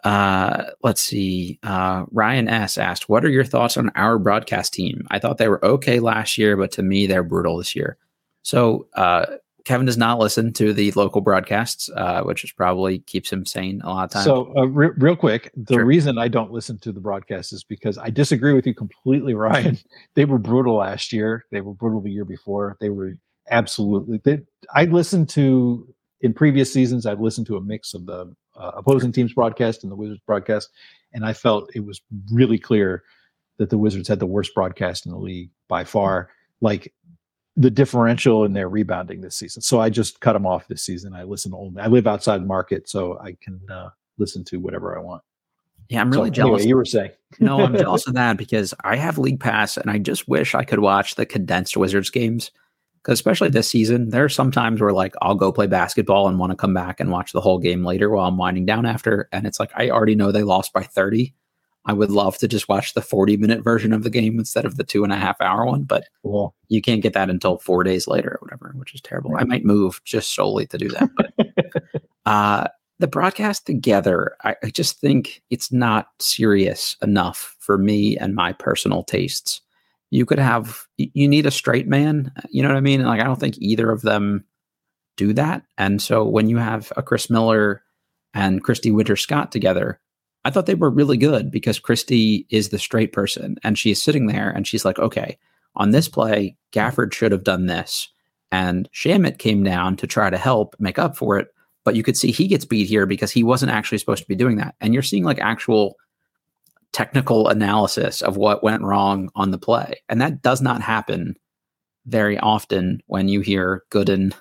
Uh, 0.03 0.65
let's 0.82 1.01
see. 1.01 1.59
Uh, 1.63 2.05
Ryan 2.11 2.47
S 2.47 2.78
asked, 2.78 3.09
"What 3.09 3.24
are 3.26 3.30
your 3.30 3.43
thoughts 3.43 3.78
on 3.78 3.91
our 3.95 4.17
broadcast 4.17 4.74
team? 4.74 5.05
I 5.09 5.20
thought 5.20 5.38
they 5.38 5.49
were 5.49 5.63
okay 5.63 5.99
last 5.99 6.38
year, 6.38 6.57
but 6.57 6.72
to 6.74 6.84
me, 6.84 7.07
they're 7.07 7.24
brutal 7.24 7.57
this 7.57 7.76
year." 7.76 7.97
So 8.41 8.88
uh, 8.95 9.26
Kevin 9.65 9.86
does 9.86 9.97
not 9.97 10.20
listen 10.20 10.51
to 10.53 10.74
the 10.74 10.91
local 10.93 11.22
broadcasts, 11.22 11.89
uh, 11.95 12.24
which 12.24 12.43
is 12.43 12.51
probably 12.51 12.99
keeps 12.99 13.32
him 13.32 13.45
sane 13.45 13.82
a 13.84 13.89
lot 13.89 14.05
of 14.05 14.09
times. 14.09 14.26
So, 14.26 14.51
uh, 14.57 14.65
re- 14.65 14.91
real 14.97 15.15
quick, 15.15 15.51
the 15.55 15.76
sure. 15.76 15.86
reason 15.86 16.17
I 16.17 16.28
don't 16.28 16.51
listen 16.51 16.80
to 16.80 16.91
the 16.91 16.99
broadcasts 16.99 17.53
is 17.53 17.63
because 17.63 17.97
I 17.97 18.09
disagree 18.09 18.53
with 18.53 18.65
you 18.65 18.74
completely, 18.74 19.34
Ryan. 19.36 19.78
they 20.15 20.26
were 20.26 20.39
brutal 20.39 20.78
last 20.78 21.13
year. 21.13 21.45
They 21.51 21.61
were 21.61 21.74
brutal 21.74 22.01
the 22.01 22.09
year 22.09 22.26
before. 22.26 22.78
They 22.80 22.89
were 22.89 23.13
absolutely. 23.51 24.19
They, 24.23 24.39
I 24.73 24.85
listened 24.85 25.29
to 25.29 25.93
in 26.21 26.33
previous 26.33 26.71
seasons. 26.71 27.05
I've 27.05 27.21
listened 27.21 27.47
to 27.47 27.57
a 27.57 27.61
mix 27.61 27.93
of 27.93 28.05
the 28.05 28.33
uh, 28.55 28.71
opposing 28.75 29.11
teams 29.11 29.33
broadcast 29.33 29.83
and 29.83 29.91
the 29.91 29.95
Wizards 29.95 30.21
broadcast, 30.25 30.69
and 31.13 31.25
I 31.25 31.33
felt 31.33 31.69
it 31.75 31.85
was 31.85 32.01
really 32.31 32.57
clear 32.57 33.03
that 33.57 33.69
the 33.69 33.77
Wizards 33.77 34.07
had 34.07 34.19
the 34.19 34.25
worst 34.25 34.53
broadcast 34.55 35.05
in 35.05 35.11
the 35.11 35.17
league 35.17 35.51
by 35.67 35.83
far. 35.83 36.29
Like 36.61 36.93
the 37.55 37.69
differential 37.69 38.45
in 38.45 38.53
their 38.53 38.69
rebounding 38.69 39.19
this 39.19 39.35
season. 39.35 39.61
So 39.61 39.81
I 39.81 39.89
just 39.89 40.21
cut 40.21 40.33
them 40.33 40.45
off 40.45 40.67
this 40.69 40.81
season. 40.81 41.13
I 41.13 41.23
listen 41.23 41.53
only. 41.53 41.81
I 41.81 41.87
live 41.87 42.07
outside 42.07 42.41
the 42.41 42.45
market, 42.45 42.87
so 42.87 43.19
I 43.19 43.35
can 43.41 43.59
uh, 43.69 43.89
listen 44.17 44.45
to 44.45 44.57
whatever 44.57 44.97
I 44.97 45.01
want. 45.01 45.23
Yeah, 45.89 46.01
I'm 46.01 46.11
really 46.11 46.29
so, 46.29 46.33
jealous. 46.33 46.61
Anyway, 46.61 46.69
you 46.69 46.75
were 46.77 46.85
saying. 46.85 47.11
no, 47.39 47.61
I'm 47.61 47.75
jealous 47.77 48.07
of 48.07 48.13
that 48.13 48.37
because 48.37 48.73
I 48.83 48.95
have 48.95 49.17
League 49.17 49.39
Pass 49.39 49.75
and 49.75 49.89
I 49.89 49.97
just 49.97 50.27
wish 50.27 50.55
I 50.55 50.63
could 50.63 50.79
watch 50.79 51.15
the 51.15 51.25
condensed 51.25 51.75
Wizards 51.75 52.09
games. 52.09 52.51
Because 53.01 53.17
especially 53.17 53.49
this 53.49 53.69
season, 53.69 54.09
there 54.09 54.25
are 54.25 54.29
some 54.29 54.51
times 54.51 54.81
where 54.81 54.93
like 54.93 55.15
I'll 55.21 55.35
go 55.35 55.51
play 55.51 55.67
basketball 55.67 56.27
and 56.27 56.37
want 56.37 56.51
to 56.51 56.57
come 56.57 56.73
back 56.73 56.99
and 56.99 57.11
watch 57.11 57.31
the 57.31 57.41
whole 57.41 57.59
game 57.59 57.85
later 57.85 58.09
while 58.09 58.27
I'm 58.27 58.37
winding 58.37 58.65
down 58.65 58.85
after, 58.85 59.29
and 59.31 59.47
it's 59.47 59.59
like 59.59 59.71
I 59.75 59.89
already 59.89 60.15
know 60.15 60.31
they 60.31 60.43
lost 60.43 60.73
by 60.73 60.83
30, 60.83 61.33
I 61.85 61.93
would 61.93 62.11
love 62.11 62.37
to 62.37 62.47
just 62.47 62.69
watch 62.69 62.93
the 62.93 63.01
40 63.01 63.37
minute 63.37 63.63
version 63.63 63.93
of 63.93 64.03
the 64.03 64.09
game 64.09 64.37
instead 64.37 64.65
of 64.65 64.77
the 64.77 64.83
two 64.83 65.03
and 65.03 65.13
a 65.13 65.17
half 65.17 65.39
hour 65.41 65.65
one, 65.65 65.83
but 65.83 66.05
cool. 66.23 66.53
you 66.67 66.81
can't 66.81 67.01
get 67.01 67.13
that 67.13 67.29
until 67.29 67.57
four 67.57 67.83
days 67.83 68.07
later 68.07 68.31
or 68.31 68.39
whatever, 68.41 68.73
which 68.75 68.93
is 68.93 69.01
terrible. 69.01 69.31
Right. 69.31 69.41
I 69.41 69.45
might 69.45 69.65
move 69.65 70.01
just 70.03 70.35
solely 70.35 70.67
to 70.67 70.77
do 70.77 70.89
that. 70.89 71.09
But 71.15 72.03
uh, 72.25 72.67
the 72.99 73.07
broadcast 73.07 73.65
together, 73.65 74.35
I, 74.43 74.55
I 74.61 74.69
just 74.69 74.99
think 74.99 75.41
it's 75.49 75.71
not 75.71 76.09
serious 76.19 76.97
enough 77.01 77.55
for 77.59 77.77
me 77.77 78.17
and 78.17 78.35
my 78.35 78.53
personal 78.53 79.03
tastes. 79.03 79.61
You 80.12 80.26
could 80.26 80.39
have, 80.39 80.88
you 80.97 81.28
need 81.28 81.45
a 81.45 81.51
straight 81.51 81.88
man. 81.88 82.32
You 82.49 82.64
know 82.64 82.70
what 82.70 82.78
I 82.78 82.82
mean? 82.82 83.03
Like, 83.03 83.22
I 83.22 83.26
don't 83.26 83.39
think 83.39 83.57
either 83.60 83.91
of 83.91 84.01
them 84.01 84.43
do 85.18 85.34
that. 85.34 85.64
And 85.78 86.01
so 86.01 86.24
when 86.24 86.49
you 86.49 86.57
have 86.57 86.91
a 86.97 87.03
Chris 87.03 87.30
Miller 87.30 87.84
and 88.34 88.64
Christy 88.64 88.89
Winters 88.89 89.22
Scott 89.22 89.51
together, 89.51 89.99
I 90.45 90.49
thought 90.49 90.66
they 90.66 90.76
were 90.76 90.89
really 90.89 91.18
good 91.18 91.51
because 91.51 91.80
Christy 91.80 92.47
is 92.49 92.70
the 92.70 92.80
straight 92.80 93.12
person 93.12 93.57
and 93.64 93.78
she's 93.78 94.01
sitting 94.01 94.28
there 94.28 94.49
and 94.49 94.66
she's 94.66 94.86
like, 94.86 94.97
okay, 94.97 95.38
on 95.76 95.91
this 95.91 96.07
play, 96.07 96.55
Gafford 96.72 97.14
should 97.14 97.32
have 97.32 97.43
done 97.43 97.66
this. 97.66 98.07
And 98.51 98.89
Shamet 98.93 99.38
came 99.38 99.64
down 99.64 99.95
to 99.97 100.07
try 100.07 100.30
to 100.30 100.38
help 100.38 100.76
make 100.80 100.97
up 100.97 101.16
for 101.16 101.38
it. 101.38 101.49
But 101.86 101.95
you 101.95 102.03
could 102.03 102.18
see 102.18 102.32
he 102.32 102.47
gets 102.47 102.66
beat 102.66 102.88
here 102.88 103.05
because 103.05 103.32
he 103.32 103.43
wasn't 103.43 103.72
actually 103.72 103.97
supposed 103.97 104.24
to 104.24 104.28
be 104.28 104.36
doing 104.36 104.57
that. 104.57 104.76
And 104.82 104.93
you're 104.93 105.03
seeing 105.03 105.24
like 105.24 105.39
actual 105.39 105.97
technical 106.91 107.47
analysis 107.47 108.21
of 108.21 108.37
what 108.37 108.63
went 108.63 108.83
wrong 108.83 109.29
on 109.35 109.51
the 109.51 109.57
play. 109.57 110.01
And 110.09 110.21
that 110.21 110.41
does 110.41 110.61
not 110.61 110.81
happen 110.81 111.35
very 112.05 112.37
often 112.39 113.01
when 113.07 113.27
you 113.27 113.41
hear 113.41 113.83
Gooden 113.91 114.33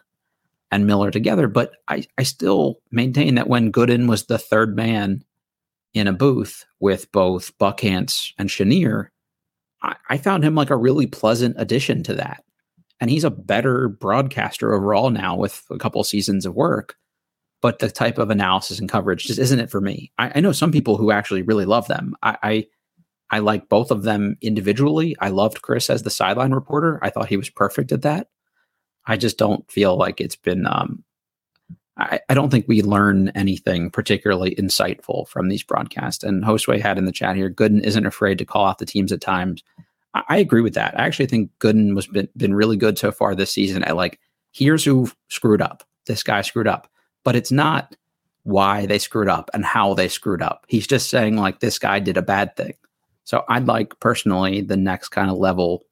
and 0.71 0.87
Miller 0.87 1.11
together. 1.11 1.49
But 1.49 1.73
I, 1.89 2.05
I 2.17 2.23
still 2.23 2.81
maintain 2.91 3.35
that 3.35 3.49
when 3.49 3.73
Gooden 3.73 4.09
was 4.09 4.27
the 4.27 4.39
third 4.39 4.77
man 4.77 5.25
in 5.95 6.07
a 6.07 6.13
booth 6.13 6.65
with 6.81 7.11
both 7.13 7.57
Buckhantz 7.59 8.33
and 8.39 8.49
Chenier, 8.49 9.11
I, 9.83 9.97
I 10.09 10.19
found 10.19 10.45
him 10.45 10.55
like 10.55 10.71
a 10.71 10.77
really 10.77 11.07
pleasant 11.07 11.57
addition 11.59 12.03
to 12.05 12.15
that. 12.15 12.45
And 13.01 13.11
he's 13.11 13.25
a 13.25 13.31
better 13.31 13.89
broadcaster 13.89 14.75
overall 14.75 15.11
now 15.11 15.37
with 15.37 15.65
a 15.71 15.79
couple 15.79 16.03
seasons 16.03 16.45
of 16.47 16.55
work. 16.55 16.97
But 17.61 17.81
the 17.81 17.91
type 17.91 18.19
of 18.19 18.31
analysis 18.31 18.79
and 18.79 18.89
coverage 18.89 19.25
just 19.25 19.39
isn't 19.39 19.59
it 19.59 19.71
for 19.71 19.81
me. 19.81 20.13
I, 20.19 20.33
I 20.37 20.41
know 20.41 20.53
some 20.53 20.71
people 20.71 20.97
who 20.97 21.11
actually 21.11 21.43
really 21.43 21.65
love 21.65 21.89
them. 21.89 22.15
I, 22.23 22.39
I 22.43 22.67
I 23.31 23.39
like 23.41 23.69
both 23.69 23.91
of 23.91 24.05
them 24.05 24.37
individually. 24.41 25.17
I 25.21 25.29
loved 25.29 25.61
Chris 25.61 25.91
as 25.91 26.03
the 26.03 26.11
sideline 26.11 26.53
reporter. 26.53 26.99
I 27.03 27.11
thought 27.11 27.29
he 27.29 27.37
was 27.37 27.51
perfect 27.51 27.93
at 27.93 28.03
that. 28.03 28.29
I 29.07 29.17
just 29.17 29.39
don't 29.39 29.71
feel 29.71 29.97
like 29.97 30.21
it's 30.21 30.37
been 30.37 30.67
um, 30.67 31.05
I, 31.99 32.21
I, 32.29 32.35
don't 32.35 32.51
think 32.51 32.67
we 32.69 32.81
learn 32.83 33.31
anything 33.31 33.91
particularly 33.91 34.55
insightful 34.55 35.27
from 35.27 35.49
these 35.49 35.65
broadcasts. 35.65 36.23
And 36.23 36.45
Josue 36.45 36.81
had 36.81 36.97
in 36.97 37.07
the 37.07 37.13
chat 37.13 37.35
here, 37.35 37.51
Gooden 37.51 37.83
isn't 37.83 38.07
afraid 38.07 38.39
to 38.39 38.45
call 38.45 38.67
out 38.67 38.79
the 38.79 38.87
teams 38.87 39.11
at 39.11 39.21
times. 39.21 39.65
I, 40.15 40.23
I 40.29 40.37
agree 40.39 40.61
with 40.61 40.75
that. 40.75 40.99
I 40.99 41.05
actually 41.05 41.27
think 41.27 41.51
Gooden 41.59 41.97
was 41.97 42.07
been, 42.07 42.29
been 42.37 42.55
really 42.55 42.77
good 42.77 42.99
so 42.99 43.11
far 43.11 43.35
this 43.35 43.51
season 43.51 43.83
at 43.83 43.97
like, 43.97 44.21
here's 44.53 44.85
who 44.85 45.11
screwed 45.29 45.61
up. 45.61 45.83
This 46.07 46.23
guy 46.23 46.43
screwed 46.43 46.69
up. 46.69 46.89
But 47.25 47.37
it's 47.37 47.53
not 47.53 47.97
why 48.45 48.87
they 48.87 48.99
screwed 48.99 49.29
up 49.29 49.51
and 49.53 49.65
how 49.65 49.95
they 49.95 50.09
screwed 50.09 50.43
up. 50.43 50.65
He's 50.69 50.87
just 50.87 51.11
saying 51.11 51.37
like 51.37 51.61
this 51.61 51.79
guy 51.79 52.01
did 52.01 52.17
a 52.17 52.23
bad 52.23 52.57
thing. 52.57 52.75
So 53.25 53.45
I'd 53.49 53.67
like 53.67 53.99
personally 54.01 54.63
the 54.63 54.77
next 54.77 55.09
kind 55.09 55.31
of 55.31 55.37
level 55.37 55.85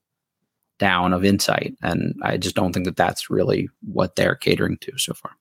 down 0.78 1.12
of 1.12 1.24
insight. 1.24 1.76
And 1.82 2.14
I 2.22 2.36
just 2.36 2.56
don't 2.56 2.72
think 2.72 2.86
that 2.86 2.96
that's 2.96 3.30
really 3.30 3.68
what 3.82 4.16
they're 4.16 4.34
catering 4.34 4.78
to 4.78 4.92
so 4.96 5.14
far. 5.14 5.32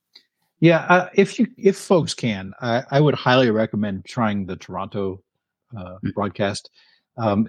Yeah, 0.60 0.86
uh, 0.88 1.08
if 1.14 1.38
you 1.38 1.48
if 1.58 1.76
folks 1.76 2.14
can, 2.14 2.54
I, 2.60 2.82
I, 2.90 3.00
would 3.00 3.14
highly 3.14 3.50
recommend 3.50 4.06
trying 4.06 4.46
the 4.46 4.56
Toronto 4.56 5.22
uh, 5.76 5.98
mm. 6.02 6.14
broadcast. 6.14 6.70
Um, 7.18 7.48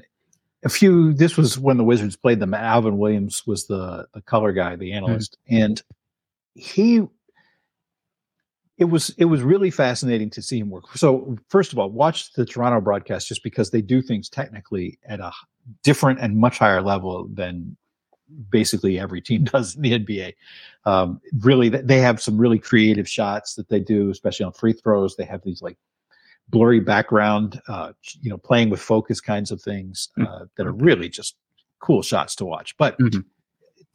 a 0.65 0.69
few. 0.69 1.13
This 1.13 1.37
was 1.37 1.57
when 1.57 1.77
the 1.77 1.85
Wizards 1.85 2.17
played 2.17 2.41
them. 2.41 2.53
Alvin 2.53 2.97
Williams 2.97 3.43
was 3.47 3.67
the 3.67 4.07
the 4.13 4.21
color 4.21 4.51
guy, 4.51 4.75
the 4.75 4.91
hmm. 4.91 4.97
analyst, 4.97 5.37
mm. 5.49 5.63
and 5.63 5.81
he. 6.53 7.07
It 8.77 8.85
was 8.85 9.09
it 9.17 9.25
was 9.25 9.41
really 9.41 9.71
fascinating 9.71 10.29
to 10.31 10.41
see 10.41 10.59
him 10.59 10.69
work. 10.69 10.95
So 10.95 11.37
first 11.49 11.73
of 11.73 11.79
all, 11.79 11.89
watch 11.89 12.33
the 12.33 12.45
Toronto 12.45 12.79
broadcast 12.79 13.27
just 13.27 13.43
because 13.43 13.71
they 13.71 13.81
do 13.81 14.01
things 14.01 14.29
technically 14.29 14.99
at 15.05 15.19
a 15.19 15.31
different 15.83 16.19
and 16.19 16.37
much 16.37 16.59
higher 16.59 16.81
level 16.81 17.27
than 17.33 17.75
basically 18.49 18.99
every 18.99 19.21
team 19.21 19.43
does 19.53 19.75
in 19.75 19.81
the 19.81 19.99
NBA. 19.99 20.33
Um, 20.85 21.21
really, 21.39 21.69
they 21.69 21.99
have 21.99 22.21
some 22.21 22.37
really 22.37 22.59
creative 22.59 23.09
shots 23.09 23.55
that 23.55 23.69
they 23.69 23.79
do, 23.79 24.09
especially 24.09 24.45
on 24.45 24.53
free 24.53 24.73
throws. 24.73 25.15
They 25.15 25.25
have 25.25 25.41
these 25.43 25.61
like 25.61 25.77
blurry 26.49 26.79
background, 26.79 27.61
uh, 27.67 27.93
you 28.21 28.29
know, 28.29 28.37
playing 28.37 28.69
with 28.69 28.79
focus 28.79 29.19
kinds 29.19 29.51
of 29.51 29.61
things 29.61 30.09
uh, 30.19 30.23
mm-hmm. 30.23 30.43
that 30.55 30.67
are 30.67 30.73
really 30.73 31.09
just 31.09 31.35
cool 31.79 32.01
shots 32.01 32.35
to 32.35 32.45
watch. 32.45 32.75
But 32.77 32.97
mm-hmm. 32.99 33.21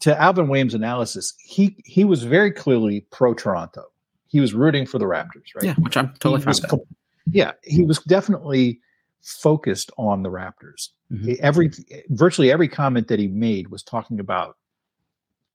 to 0.01 0.21
Alvin 0.21 0.49
Williams' 0.49 0.75
analysis, 0.75 1.35
he 1.39 1.77
he 1.85 2.05
was 2.05 2.25
very 2.25 2.51
clearly 2.51 3.07
pro 3.11 3.35
Toronto. 3.35 3.85
He 4.33 4.41
was 4.41 4.55
rooting 4.55 4.87
for 4.87 4.99
the 4.99 5.05
Raptors, 5.05 5.55
right? 5.55 5.65
Yeah, 5.65 5.75
which 5.75 5.97
I'm 5.97 6.15
totally 6.19 6.41
fine 6.41 6.55
with. 6.71 6.81
Yeah, 7.31 7.53
he 7.63 7.85
was 7.85 7.99
definitely 8.01 8.81
focused 9.21 9.91
on 9.99 10.23
the 10.23 10.31
Raptors. 10.31 10.89
Mm-hmm. 11.13 11.35
Every 11.41 11.71
virtually 12.09 12.51
every 12.51 12.67
comment 12.67 13.09
that 13.09 13.19
he 13.19 13.29
made 13.29 13.69
was 13.69 13.83
talking 13.83 14.19
about 14.19 14.57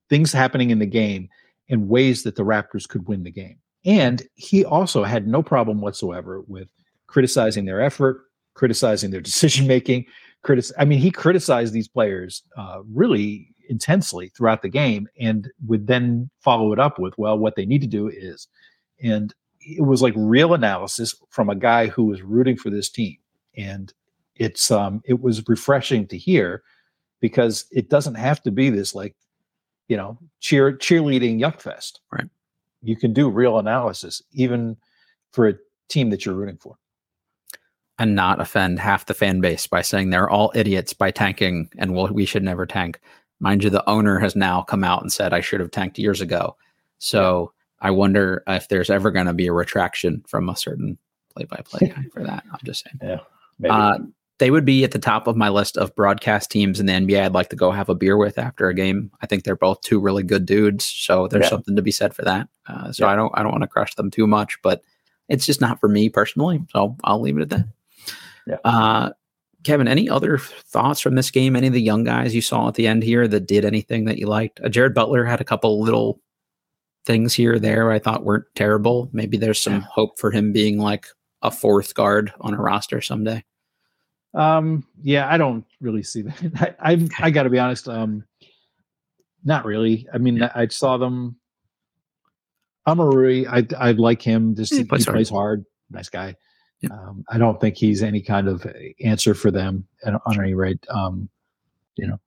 things 0.09 0.32
happening 0.32 0.69
in 0.69 0.78
the 0.78 0.86
game 0.86 1.28
in 1.69 1.88
ways 1.88 2.21
that 2.23 2.36
the 2.36 2.43
Raptors 2.43 2.88
could 2.88 3.07
win 3.07 3.23
the 3.23 3.32
game. 3.32 3.57
And 3.84 4.21
he 4.36 4.63
also 4.63 5.03
had 5.03 5.28
no 5.28 5.41
problem 5.41 5.82
whatsoever 5.82 6.41
with 6.47 6.69
criticizing 7.07 7.65
their 7.65 7.82
effort, 7.82 8.25
criticizing 8.53 9.09
their 9.09 9.21
decision 9.21 9.65
making. 9.65 10.05
Critic- 10.44 10.76
I 10.78 10.86
mean, 10.86 11.00
he 11.00 11.12
criticized 11.12 11.74
these 11.74 11.88
players 11.88 12.44
uh, 12.58 12.82
really 12.94 13.54
intensely 13.70 14.30
throughout 14.30 14.62
the 14.62 14.70
game, 14.70 15.08
and 15.20 15.50
would 15.66 15.88
then 15.88 16.30
follow 16.40 16.72
it 16.74 16.80
up 16.80 17.00
with, 17.00 17.18
"Well, 17.18 17.38
what 17.38 17.56
they 17.56 17.66
need 17.66 17.82
to 17.82 17.88
do 17.88 18.08
is," 18.08 18.48
and 19.02 19.34
it 19.60 19.82
was 19.82 20.02
like 20.02 20.14
real 20.16 20.54
analysis 20.54 21.16
from 21.30 21.50
a 21.50 21.56
guy 21.56 21.88
who 21.88 22.06
was 22.06 22.22
rooting 22.22 22.56
for 22.56 22.70
this 22.70 22.90
team 22.90 23.18
and 23.58 23.94
it's 24.36 24.72
um 24.72 25.02
it 25.06 25.22
was 25.22 25.48
refreshing 25.48 26.08
to 26.08 26.18
hear 26.18 26.64
because 27.20 27.66
it 27.72 27.90
doesn't 27.90 28.16
have 28.16 28.42
to 28.44 28.52
be 28.52 28.70
this 28.70 28.96
like 28.96 29.16
you 29.88 29.98
know 29.98 30.18
cheer 30.40 30.72
cheerleading 30.72 31.40
yuck 31.40 31.60
fest. 31.60 32.00
Right. 32.12 32.30
You 32.84 32.96
can 32.96 33.12
do 33.12 33.30
real 33.30 33.58
analysis 33.58 34.22
even 34.32 34.78
for 35.32 35.48
a 35.48 35.56
team 35.90 36.12
that 36.12 36.26
you're 36.26 36.36
rooting 36.36 36.58
for 36.58 36.78
and 38.00 38.16
not 38.16 38.39
offend 38.39 38.80
half 38.80 39.06
the 39.06 39.14
fan 39.14 39.41
base 39.41 39.68
by 39.68 39.82
saying 39.82 40.10
they're 40.10 40.30
all 40.30 40.52
idiots 40.54 40.93
by 40.93 41.12
tanking 41.12 41.70
and 41.78 41.93
well, 41.93 42.08
we 42.08 42.26
should 42.26 42.43
never 42.43 42.66
tank. 42.66 43.00
Mind 43.39 43.64
you, 43.64 43.70
the 43.70 43.88
owner 43.89 44.20
has 44.20 44.36
now 44.36 44.62
come 44.62 44.84
out 44.84 45.02
and 45.02 45.12
said 45.12 45.34
I 45.34 45.41
should 45.41 45.60
have 45.60 45.72
tanked 45.72 46.00
years 46.00 46.22
ago. 46.22 46.56
So 47.00 47.54
I 47.80 47.91
wonder 47.91 48.43
if 48.48 48.68
there's 48.68 48.89
ever 48.89 49.12
going 49.12 49.28
to 49.28 49.34
be 49.34 49.48
a 49.48 49.54
retraction 49.54 50.24
from 50.28 50.50
a 50.50 50.56
certain 50.56 50.98
play-by-play 51.36 51.89
guy 51.89 52.06
for 52.12 52.24
that. 52.24 52.43
I'm 52.52 52.60
just 52.64 52.84
saying. 52.84 53.20
Yeah, 53.62 53.72
uh, 53.72 54.00
they 54.39 54.52
would 54.52 54.66
be 54.66 54.84
at 54.84 54.91
the 54.91 55.00
top 55.00 55.28
of 55.28 55.36
my 55.36 55.50
list 55.50 55.78
of 55.78 55.95
broadcast 55.95 56.52
teams 56.52 56.80
in 56.80 56.86
the 56.86 56.93
NBA. 56.93 57.22
I'd 57.22 57.34
like 57.34 57.50
to 57.50 57.56
go 57.56 57.72
have 57.72 57.89
a 57.89 57.95
beer 57.95 58.18
with 58.18 58.38
after 58.38 58.68
a 58.68 58.74
game. 58.74 59.12
I 59.22 59.26
think 59.28 59.43
they're 59.43 59.56
both 59.56 59.82
two 59.82 60.00
really 60.00 60.24
good 60.24 60.45
dudes, 60.45 60.86
so 60.86 61.28
there's 61.28 61.43
yeah. 61.43 61.50
something 61.50 61.76
to 61.76 61.82
be 61.82 61.91
said 61.91 62.14
for 62.14 62.24
that. 62.24 62.48
Uh, 62.68 62.91
so 62.91 63.06
yeah. 63.06 63.12
I 63.12 63.16
don't 63.16 63.32
I 63.36 63.43
don't 63.43 63.52
want 63.52 63.64
to 63.64 63.68
crush 63.68 63.95
them 63.95 64.12
too 64.12 64.28
much, 64.28 64.60
but 64.62 64.84
it's 65.28 65.45
just 65.45 65.62
not 65.62 65.80
for 65.80 65.89
me 65.89 66.10
personally. 66.10 66.64
So 66.72 66.95
I'll 67.04 67.20
leave 67.20 67.38
it 67.38 67.41
at 67.41 67.50
that. 67.50 67.68
Yeah. 68.48 68.58
Uh, 68.64 69.12
Kevin, 69.64 69.88
any 69.88 70.10
other 70.10 70.38
thoughts 70.38 71.02
from 71.02 71.16
this 71.16 71.30
game? 71.30 71.56
Any 71.56 71.68
of 71.68 71.74
the 71.74 71.82
young 71.82 72.04
guys 72.04 72.34
you 72.34 72.41
saw 72.41 72.68
at 72.68 72.76
the 72.76 72.88
end 72.88 73.04
here 73.04 73.28
that 73.28 73.48
did 73.48 73.66
anything 73.66 74.06
that 74.06 74.18
you 74.18 74.28
liked? 74.28 74.62
Uh, 74.64 74.70
Jared 74.70 74.93
Butler 74.93 75.26
had 75.26 75.41
a 75.41 75.45
couple 75.45 75.82
little 75.82 76.22
things 77.06 77.34
here 77.34 77.56
or 77.56 77.60
there 77.60 77.91
I 77.91 78.00
thought 78.00 78.24
weren't 78.24 78.45
terrible. 78.56 79.10
Maybe 79.14 79.38
there's 79.38 79.62
some 79.62 79.76
yeah. 79.76 79.88
hope 79.89 80.20
for 80.20 80.30
him 80.30 80.52
being 80.52 80.78
like 80.78 81.08
a 81.41 81.50
fourth 81.50 81.95
guard 81.95 82.32
on 82.41 82.54
a 82.54 82.62
roster 82.62 83.02
someday. 83.02 83.43
Um, 84.34 84.86
yeah, 85.02 85.28
I 85.32 85.38
don't 85.38 85.66
really 85.82 86.04
see 86.04 86.22
that. 86.24 86.76
I 86.82 86.93
I, 86.93 87.10
I 87.20 87.32
got 87.32 87.43
to 87.43 87.50
be 87.50 87.60
honest. 87.60 87.88
Um, 87.88 88.26
not 89.43 89.66
really. 89.66 90.08
I 90.14 90.18
mean, 90.18 90.38
yeah. 90.38 90.52
I 90.54 90.68
saw 90.68 90.98
them. 90.98 91.38
Omoruyi, 92.88 93.48
I 93.48 93.68
I 93.78 93.91
like 93.91 94.22
him. 94.22 94.56
Just 94.56 94.74
he, 94.74 94.84
plays, 94.84 95.06
he 95.06 95.12
plays 95.12 95.30
hard. 95.30 95.66
Nice 95.89 96.10
guy. 96.10 96.36
Yeah. 96.82 96.89
Um, 96.91 97.25
I 97.30 97.38
don't 97.38 97.59
think 97.59 97.75
he's 97.75 98.03
any 98.03 98.21
kind 98.21 98.47
of 98.47 98.65
answer 99.03 99.34
for 99.34 99.49
them 99.49 99.88
on 100.05 100.39
any 100.39 100.53
rate. 100.53 100.86
Um, 100.89 101.28
you 101.95 102.07
know, 102.07 102.19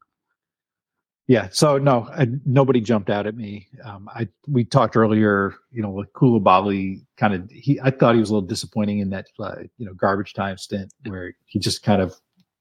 yeah. 1.28 1.48
So 1.52 1.78
no, 1.78 2.08
I, 2.12 2.26
nobody 2.44 2.80
jumped 2.80 3.10
out 3.10 3.28
at 3.28 3.36
me. 3.36 3.68
Um, 3.84 4.08
I 4.12 4.26
we 4.48 4.64
talked 4.64 4.96
earlier. 4.96 5.54
You 5.70 5.82
know, 5.82 5.90
with 5.90 6.12
Coulibaly, 6.12 7.02
kind 7.16 7.34
of. 7.34 7.48
He 7.50 7.80
I 7.80 7.90
thought 7.90 8.14
he 8.14 8.20
was 8.20 8.30
a 8.30 8.34
little 8.34 8.48
disappointing 8.48 8.98
in 8.98 9.10
that 9.10 9.28
uh, 9.38 9.54
you 9.78 9.86
know 9.86 9.94
garbage 9.94 10.34
time 10.34 10.58
stint 10.58 10.92
where 11.06 11.32
he 11.46 11.60
just 11.60 11.84
kind 11.84 12.02
of 12.02 12.16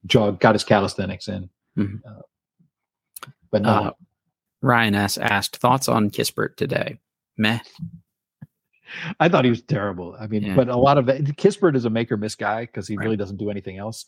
jogged, 0.06 0.40
got 0.40 0.54
his 0.54 0.64
calisthenics 0.64 1.28
in. 1.28 1.50
Mm-hmm. 1.76 2.08
Uh, 2.08 2.22
but 3.50 3.64
no. 3.64 3.70
Uh, 3.70 3.92
Ryan 4.62 4.94
S 4.94 5.18
asked 5.18 5.58
thoughts 5.58 5.88
on 5.88 6.12
Kispert 6.12 6.56
today. 6.56 7.00
Meh. 7.38 7.60
I 9.20 9.30
thought 9.30 9.44
he 9.44 9.50
was 9.50 9.62
terrible. 9.62 10.16
I 10.20 10.28
mean, 10.28 10.44
yeah. 10.44 10.56
but 10.56 10.70
a 10.70 10.78
lot 10.78 10.98
of 10.98 11.10
it, 11.10 11.26
Kispert 11.38 11.76
is 11.76 11.86
a 11.86 11.90
make 11.90 12.12
or 12.12 12.18
miss 12.18 12.36
guy 12.36 12.62
because 12.62 12.88
he 12.88 12.98
right. 12.98 13.04
really 13.04 13.18
doesn't 13.18 13.38
do 13.38 13.50
anything 13.50 13.78
else. 13.78 14.06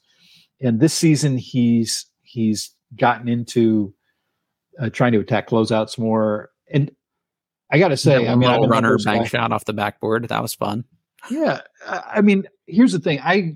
And 0.61 0.79
this 0.79 0.93
season, 0.93 1.37
he's 1.37 2.05
he's 2.23 2.71
gotten 2.95 3.27
into 3.27 3.93
uh, 4.79 4.89
trying 4.89 5.11
to 5.13 5.19
attack 5.19 5.49
closeouts 5.49 5.97
more. 5.97 6.51
And 6.71 6.91
I 7.71 7.79
got 7.79 7.89
to 7.89 7.97
say, 7.97 8.27
I 8.27 8.35
mean, 8.35 8.49
I 8.49 8.57
runner 8.57 8.97
bank 9.03 9.27
shot 9.27 9.51
off 9.51 9.65
the 9.65 9.73
backboard. 9.73 10.27
That 10.27 10.41
was 10.41 10.53
fun. 10.53 10.83
Yeah, 11.29 11.61
I 11.87 12.21
mean, 12.21 12.47
here's 12.67 12.91
the 12.91 12.99
thing. 12.99 13.19
I 13.23 13.55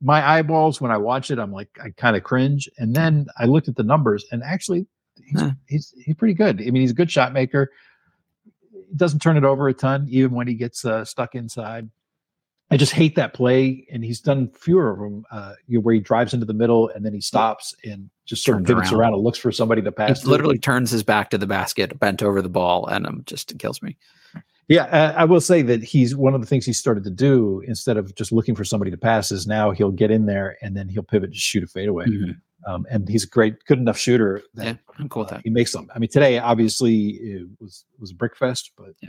my 0.00 0.26
eyeballs 0.26 0.80
when 0.80 0.90
I 0.90 0.96
watch 0.96 1.30
it, 1.30 1.38
I'm 1.38 1.52
like, 1.52 1.68
I 1.82 1.90
kind 1.90 2.16
of 2.16 2.24
cringe. 2.24 2.68
And 2.78 2.94
then 2.94 3.26
I 3.38 3.44
looked 3.44 3.68
at 3.68 3.76
the 3.76 3.82
numbers, 3.82 4.24
and 4.32 4.42
actually, 4.42 4.86
he's, 5.24 5.40
huh. 5.40 5.50
he's 5.66 5.94
he's 6.04 6.16
pretty 6.16 6.34
good. 6.34 6.60
I 6.60 6.64
mean, 6.64 6.82
he's 6.82 6.90
a 6.90 6.94
good 6.94 7.10
shot 7.10 7.32
maker 7.32 7.70
doesn't 8.96 9.20
turn 9.20 9.36
it 9.36 9.44
over 9.44 9.68
a 9.68 9.74
ton, 9.74 10.06
even 10.10 10.32
when 10.32 10.46
he 10.46 10.54
gets 10.54 10.84
uh, 10.84 11.04
stuck 11.04 11.34
inside. 11.34 11.88
I 12.70 12.76
just 12.76 12.92
hate 12.92 13.16
that 13.16 13.32
play, 13.32 13.86
and 13.90 14.04
he's 14.04 14.20
done 14.20 14.50
fewer 14.50 14.90
of 14.90 14.98
them. 14.98 15.24
Uh, 15.30 15.54
you 15.66 15.78
know, 15.78 15.82
where 15.82 15.94
he 15.94 16.00
drives 16.00 16.34
into 16.34 16.44
the 16.44 16.52
middle 16.52 16.90
and 16.90 17.04
then 17.04 17.14
he 17.14 17.20
stops 17.20 17.74
and 17.82 18.10
just 18.26 18.44
sort 18.44 18.58
Turns 18.58 18.68
of 18.70 18.76
pivots 18.76 18.92
around. 18.92 19.00
around. 19.00 19.14
and 19.14 19.22
looks 19.22 19.38
for 19.38 19.50
somebody 19.50 19.80
to 19.80 19.90
pass. 19.90 20.22
He 20.22 20.28
literally 20.28 20.58
turns 20.58 20.90
his 20.90 21.02
back 21.02 21.30
to 21.30 21.38
the 21.38 21.46
basket, 21.46 21.98
bent 21.98 22.22
over 22.22 22.42
the 22.42 22.50
ball, 22.50 22.86
and 22.86 23.06
um, 23.06 23.22
just 23.24 23.50
it 23.50 23.58
kills 23.58 23.80
me. 23.80 23.96
Yeah, 24.68 24.82
uh, 24.84 25.14
I 25.16 25.24
will 25.24 25.40
say 25.40 25.62
that 25.62 25.82
he's 25.82 26.14
one 26.14 26.34
of 26.34 26.42
the 26.42 26.46
things 26.46 26.66
he 26.66 26.74
started 26.74 27.04
to 27.04 27.10
do 27.10 27.62
instead 27.66 27.96
of 27.96 28.14
just 28.14 28.32
looking 28.32 28.54
for 28.54 28.64
somebody 28.64 28.90
to 28.90 28.98
pass 28.98 29.32
is 29.32 29.46
now 29.46 29.70
he'll 29.70 29.90
get 29.90 30.10
in 30.10 30.26
there 30.26 30.58
and 30.60 30.76
then 30.76 30.90
he'll 30.90 31.02
pivot 31.02 31.32
to 31.32 31.38
shoot 31.38 31.64
a 31.64 31.66
fadeaway. 31.66 32.04
Mm-hmm. 32.04 32.32
Um, 32.68 32.86
and 32.90 33.08
he's 33.08 33.24
a 33.24 33.28
great, 33.28 33.64
good 33.64 33.78
enough 33.78 33.96
shooter. 33.96 34.42
That, 34.52 34.66
yeah, 34.66 34.74
I'm 34.98 35.08
cool 35.08 35.22
with 35.22 35.32
uh, 35.32 35.36
that. 35.36 35.44
He 35.44 35.50
makes 35.50 35.72
them. 35.72 35.90
I 35.94 35.98
mean, 35.98 36.10
today 36.10 36.38
obviously 36.38 37.12
it 37.12 37.48
was 37.58 37.86
was 37.98 38.10
a 38.10 38.14
brick 38.14 38.36
fest, 38.36 38.72
but 38.76 38.90
yeah, 39.00 39.08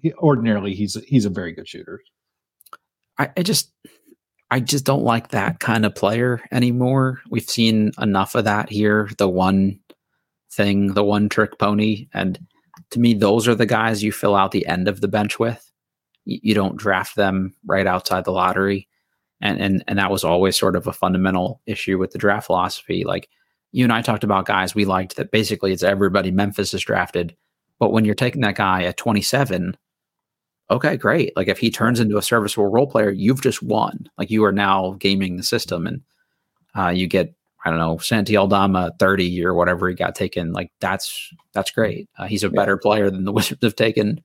he, 0.00 0.12
ordinarily 0.14 0.72
he's 0.72 0.94
a, 0.94 1.00
he's 1.00 1.24
a 1.24 1.30
very 1.30 1.52
good 1.52 1.68
shooter. 1.68 2.00
I, 3.18 3.30
I 3.36 3.42
just 3.42 3.72
I 4.52 4.60
just 4.60 4.84
don't 4.84 5.02
like 5.02 5.30
that 5.30 5.58
kind 5.58 5.84
of 5.84 5.96
player 5.96 6.40
anymore. 6.52 7.22
We've 7.28 7.42
seen 7.42 7.90
enough 8.00 8.36
of 8.36 8.44
that 8.44 8.70
here. 8.70 9.10
The 9.18 9.28
one 9.28 9.80
thing, 10.52 10.94
the 10.94 11.04
one 11.04 11.28
trick 11.28 11.58
pony, 11.58 12.06
and 12.14 12.38
to 12.90 13.00
me, 13.00 13.14
those 13.14 13.48
are 13.48 13.56
the 13.56 13.66
guys 13.66 14.04
you 14.04 14.12
fill 14.12 14.36
out 14.36 14.52
the 14.52 14.66
end 14.66 14.86
of 14.86 15.00
the 15.00 15.08
bench 15.08 15.40
with. 15.40 15.72
You, 16.24 16.38
you 16.40 16.54
don't 16.54 16.76
draft 16.76 17.16
them 17.16 17.56
right 17.66 17.86
outside 17.86 18.24
the 18.24 18.30
lottery 18.30 18.86
and 19.40 19.60
and 19.60 19.84
and 19.86 19.98
that 19.98 20.10
was 20.10 20.24
always 20.24 20.56
sort 20.56 20.76
of 20.76 20.86
a 20.86 20.92
fundamental 20.92 21.60
issue 21.66 21.98
with 21.98 22.12
the 22.12 22.18
draft 22.18 22.46
philosophy. 22.46 23.04
Like 23.04 23.28
you 23.72 23.84
and 23.84 23.92
I 23.92 24.02
talked 24.02 24.24
about 24.24 24.46
guys 24.46 24.74
we 24.74 24.84
liked 24.84 25.16
that 25.16 25.30
basically 25.30 25.72
it's 25.72 25.82
everybody 25.82 26.30
Memphis 26.30 26.74
is 26.74 26.82
drafted, 26.82 27.36
but 27.78 27.92
when 27.92 28.04
you're 28.04 28.14
taking 28.14 28.40
that 28.42 28.54
guy 28.56 28.84
at 28.84 28.96
27, 28.96 29.76
okay, 30.70 30.96
great. 30.96 31.36
Like 31.36 31.48
if 31.48 31.58
he 31.58 31.70
turns 31.70 32.00
into 32.00 32.18
a 32.18 32.22
serviceable 32.22 32.68
role 32.68 32.86
player, 32.86 33.10
you've 33.10 33.42
just 33.42 33.62
won. 33.62 34.08
Like 34.18 34.30
you 34.30 34.44
are 34.44 34.52
now 34.52 34.96
gaming 34.98 35.36
the 35.36 35.42
system, 35.42 35.86
and 35.86 36.02
uh, 36.74 36.88
you 36.88 37.06
get 37.06 37.34
I 37.64 37.70
don't 37.70 37.78
know 37.78 37.98
Santi 37.98 38.36
Aldama 38.36 38.92
30 38.98 39.44
or 39.44 39.54
whatever 39.54 39.88
he 39.88 39.94
got 39.94 40.14
taken. 40.14 40.52
Like 40.52 40.70
that's 40.80 41.32
that's 41.52 41.70
great. 41.70 42.08
Uh, 42.18 42.26
he's 42.26 42.44
a 42.44 42.50
better 42.50 42.76
player 42.76 43.10
than 43.10 43.24
the 43.24 43.32
Wizards 43.34 43.62
have 43.62 43.76
taken, 43.76 44.22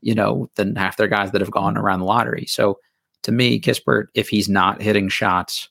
you 0.00 0.14
know, 0.14 0.50
than 0.56 0.76
half 0.76 0.96
their 0.96 1.08
guys 1.08 1.30
that 1.32 1.40
have 1.40 1.50
gone 1.50 1.78
around 1.78 2.00
the 2.00 2.06
lottery. 2.06 2.46
So 2.46 2.78
to 3.22 3.32
me, 3.32 3.60
Kispert, 3.60 4.06
if 4.14 4.28
he's 4.28 4.48
not 4.48 4.80
hitting 4.80 5.08
shots, 5.08 5.68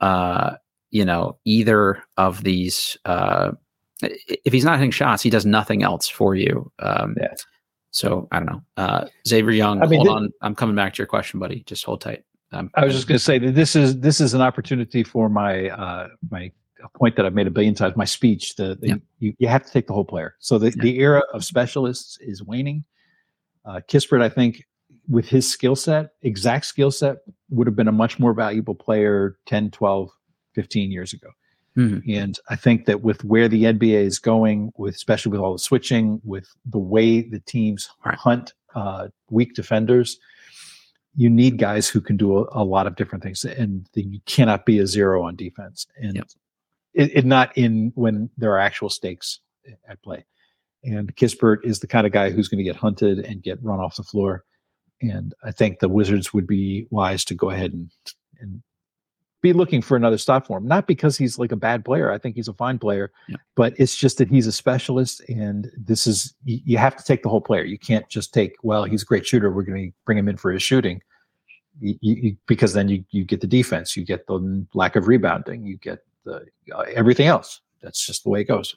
uh, 0.00 0.56
you 0.90 1.04
know, 1.04 1.38
either 1.44 2.02
of 2.16 2.42
these, 2.44 2.96
uh, 3.04 3.52
if 4.02 4.52
he's 4.52 4.64
not 4.64 4.78
hitting 4.78 4.90
shots, 4.90 5.22
he 5.22 5.30
does 5.30 5.46
nothing 5.46 5.82
else 5.82 6.08
for 6.08 6.34
you. 6.34 6.70
Um, 6.78 7.14
yeah. 7.20 7.34
So 7.90 8.28
I 8.32 8.38
don't 8.38 8.46
know. 8.46 8.62
Uh, 8.76 9.06
Xavier 9.26 9.50
Young, 9.50 9.82
I 9.82 9.86
mean, 9.86 10.06
hold 10.06 10.16
on. 10.16 10.32
I'm 10.42 10.54
coming 10.54 10.76
back 10.76 10.94
to 10.94 10.98
your 10.98 11.06
question, 11.06 11.40
buddy. 11.40 11.62
Just 11.66 11.84
hold 11.84 12.00
tight. 12.00 12.24
Um, 12.52 12.70
I 12.74 12.84
was 12.84 12.94
just 12.94 13.06
going 13.06 13.18
to 13.18 13.24
say 13.24 13.38
that 13.38 13.54
this 13.54 13.76
is 13.76 14.00
this 14.00 14.20
is 14.20 14.34
an 14.34 14.40
opportunity 14.40 15.02
for 15.04 15.28
my 15.28 15.68
uh, 15.70 16.08
my 16.30 16.50
point 16.94 17.16
that 17.16 17.26
I've 17.26 17.34
made 17.34 17.46
a 17.46 17.50
billion 17.50 17.74
times. 17.74 17.96
My 17.96 18.04
speech. 18.04 18.56
The, 18.56 18.76
the 18.80 18.88
yeah. 18.88 18.94
you, 19.18 19.34
you 19.38 19.48
have 19.48 19.64
to 19.64 19.72
take 19.72 19.86
the 19.86 19.92
whole 19.92 20.04
player. 20.04 20.36
So 20.38 20.58
the, 20.58 20.66
yeah. 20.66 20.82
the 20.82 20.98
era 21.00 21.22
of 21.32 21.44
specialists 21.44 22.18
is 22.20 22.42
waning. 22.42 22.84
Uh, 23.64 23.80
Kispert, 23.88 24.22
I 24.22 24.28
think, 24.28 24.64
with 25.08 25.28
his 25.28 25.48
skill 25.48 25.76
set, 25.76 26.12
exact 26.22 26.66
skill 26.66 26.90
set, 26.90 27.18
would 27.50 27.66
have 27.66 27.76
been 27.76 27.88
a 27.88 27.92
much 27.92 28.18
more 28.18 28.32
valuable 28.32 28.74
player 28.74 29.36
10, 29.46 29.70
12, 29.70 30.10
15 30.54 30.90
years 30.90 31.12
ago. 31.12 31.28
Mm-hmm. 31.76 32.10
And 32.10 32.38
I 32.48 32.56
think 32.56 32.86
that 32.86 33.02
with 33.02 33.24
where 33.24 33.48
the 33.48 33.64
NBA 33.64 34.04
is 34.04 34.18
going, 34.18 34.72
with 34.76 34.94
especially 34.94 35.30
with 35.30 35.40
all 35.40 35.52
the 35.52 35.58
switching, 35.58 36.20
with 36.24 36.48
the 36.66 36.78
way 36.78 37.22
the 37.22 37.40
teams 37.40 37.88
hunt 38.02 38.54
uh, 38.74 39.08
weak 39.30 39.54
defenders, 39.54 40.18
you 41.16 41.30
need 41.30 41.58
guys 41.58 41.88
who 41.88 42.00
can 42.00 42.16
do 42.16 42.38
a, 42.38 42.48
a 42.52 42.64
lot 42.64 42.86
of 42.86 42.96
different 42.96 43.22
things, 43.22 43.44
and 43.44 43.88
the, 43.94 44.02
you 44.02 44.20
cannot 44.26 44.64
be 44.64 44.78
a 44.78 44.86
zero 44.86 45.22
on 45.22 45.36
defense, 45.36 45.86
and 45.96 46.16
yep. 46.16 46.28
it, 46.94 47.10
it, 47.14 47.24
not 47.24 47.56
in 47.56 47.92
when 47.94 48.30
there 48.38 48.52
are 48.52 48.58
actual 48.58 48.88
stakes 48.88 49.40
at 49.88 50.00
play. 50.02 50.24
And 50.84 51.14
Kispert 51.16 51.58
is 51.64 51.80
the 51.80 51.86
kind 51.86 52.06
of 52.06 52.12
guy 52.12 52.30
who's 52.30 52.48
going 52.48 52.58
to 52.58 52.64
get 52.64 52.76
hunted 52.76 53.18
and 53.20 53.42
get 53.42 53.62
run 53.62 53.80
off 53.80 53.96
the 53.96 54.02
floor. 54.02 54.44
And 55.02 55.34
I 55.42 55.50
think 55.50 55.78
the 55.78 55.88
Wizards 55.88 56.34
would 56.34 56.46
be 56.46 56.86
wise 56.90 57.24
to 57.26 57.34
go 57.34 57.50
ahead 57.50 57.72
and 57.72 57.90
and 58.40 58.62
be 59.42 59.52
looking 59.52 59.80
for 59.80 59.96
another 59.96 60.18
stop 60.18 60.46
for 60.46 60.58
him. 60.58 60.66
Not 60.66 60.86
because 60.86 61.16
he's 61.16 61.38
like 61.38 61.52
a 61.52 61.56
bad 61.56 61.84
player. 61.84 62.10
I 62.10 62.18
think 62.18 62.36
he's 62.36 62.48
a 62.48 62.52
fine 62.52 62.78
player, 62.78 63.10
yeah. 63.28 63.36
but 63.54 63.74
it's 63.78 63.96
just 63.96 64.18
that 64.18 64.28
he's 64.28 64.46
a 64.46 64.52
specialist, 64.52 65.22
and 65.28 65.70
this 65.76 66.06
is 66.06 66.34
you, 66.44 66.60
you, 66.64 66.78
have 66.78 66.96
to 66.96 67.04
take 67.04 67.22
the 67.22 67.28
whole 67.28 67.40
player. 67.40 67.64
You 67.64 67.78
can't 67.78 68.08
just 68.08 68.34
take 68.34 68.56
well, 68.62 68.84
he's 68.84 69.02
a 69.02 69.06
great 69.06 69.26
shooter. 69.26 69.50
We're 69.50 69.62
going 69.62 69.90
to 69.90 69.96
bring 70.04 70.18
him 70.18 70.28
in 70.28 70.36
for 70.36 70.52
his 70.52 70.62
shooting, 70.62 71.00
you, 71.80 71.96
you, 72.00 72.36
because 72.46 72.74
then 72.74 72.88
you 72.88 73.04
you 73.10 73.24
get 73.24 73.40
the 73.40 73.46
defense, 73.46 73.96
you 73.96 74.04
get 74.04 74.26
the 74.26 74.66
lack 74.74 74.96
of 74.96 75.08
rebounding, 75.08 75.64
you 75.64 75.78
get 75.78 76.00
the 76.24 76.44
uh, 76.74 76.84
everything 76.94 77.26
else. 77.26 77.60
That's 77.82 78.04
just 78.04 78.24
the 78.24 78.30
way 78.30 78.42
it 78.42 78.48
goes. 78.48 78.76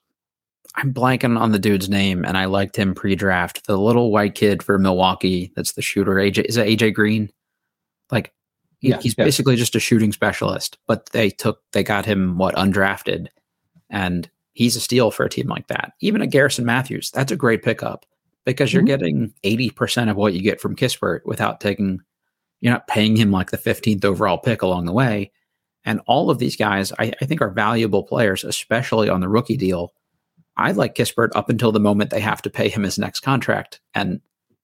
I'm 0.76 0.93
blanking 0.93 1.39
on 1.39 1.51
the 1.51 1.59
dude's 1.59 1.89
name, 1.89 2.26
and 2.26 2.38
I 2.38 2.45
liked 2.45 2.76
him 2.76 2.95
pre-draft. 2.95 3.67
The 3.67 3.78
little 3.78 4.11
white 4.11 4.36
kid 4.36 4.63
for 4.63 4.80
Milwaukee, 4.80 5.51
that's 5.55 5.74
the 5.74 5.82
shooter. 5.82 6.15
AJ 6.15 6.45
is 6.45 6.57
it 6.57 6.67
AJ 6.67 6.95
Green? 6.95 7.32
Like, 8.11 8.34
he, 8.80 8.89
yeah, 8.89 8.99
he's 8.99 9.15
yeah. 9.17 9.24
basically 9.24 9.55
just 9.55 9.76
a 9.76 9.80
shooting 9.80 10.11
specialist. 10.11 10.78
But 10.88 11.09
they 11.11 11.30
took 11.30 11.61
they 11.74 11.84
got 11.84 12.05
him 12.05 12.38
what 12.38 12.55
undrafted, 12.55 13.28
and 13.89 14.30
he's 14.53 14.76
a 14.76 14.80
steal 14.80 15.11
for 15.11 15.26
a 15.26 15.30
team 15.30 15.47
like 15.47 15.67
that. 15.67 15.93
Even 15.99 16.21
a 16.21 16.28
Garrison 16.28 16.65
Matthews, 16.65 17.11
that's 17.11 17.32
a 17.32 17.36
great 17.36 17.63
pickup. 17.63 18.05
because 18.45 18.74
you're 18.74 18.82
mm-hmm. 18.82 18.88
getting 18.88 19.34
80% 19.43 20.09
of 20.09 20.17
what 20.17 20.34
you 20.34 20.41
get 20.41 20.59
from 20.59 20.76
Kispert 20.76 21.21
without 21.26 21.59
taking, 21.61 22.01
you're 22.61 22.74
not 22.74 22.88
paying 22.88 23.15
him 23.15 23.32
like 23.32 23.51
the 23.51 23.57
15th 23.57 24.03
overall 24.03 24.38
pick 24.38 24.61
along 24.61 24.86
the 24.86 24.91
way. 24.93 25.32
And 25.86 26.01
all 26.07 26.30
of 26.30 26.39
these 26.39 26.55
guys, 26.55 26.91
I, 26.99 27.11
I 27.21 27.26
think, 27.26 27.41
are 27.41 27.49
valuable 27.49 28.03
players, 28.03 28.43
especially 28.43 29.09
on 29.09 29.21
the 29.21 29.30
rookie 29.30 29.57
deal. 29.57 29.93
I 30.58 30.72
like 30.72 30.95
Kispert 30.95 31.30
up 31.36 31.49
until 31.49 31.72
the 31.72 31.80
moment 31.80 32.12
they 32.12 32.20
have 32.20 32.41
to 32.43 32.49
pay 32.49 32.70
him 32.70 32.84
his 32.84 32.99
next 32.99 33.22
contract. 33.22 33.82
And 33.95 34.22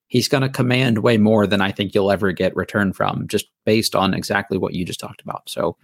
he's 0.08 0.28
going 0.28 0.42
to 0.42 0.50
command 0.50 1.00
way 1.00 1.18
more 1.18 1.48
than 1.48 1.62
I 1.62 1.72
think 1.72 1.94
you'll 1.94 2.12
ever 2.12 2.32
get 2.32 2.56
return 2.56 2.94
from, 2.94 3.28
just 3.28 3.48
based 3.66 3.96
on 3.96 4.14
exactly 4.14 4.58
what 4.58 4.74
you 4.74 4.86
just 4.86 5.00
talked 5.00 5.22
about. 5.22 5.50
So 5.50 5.78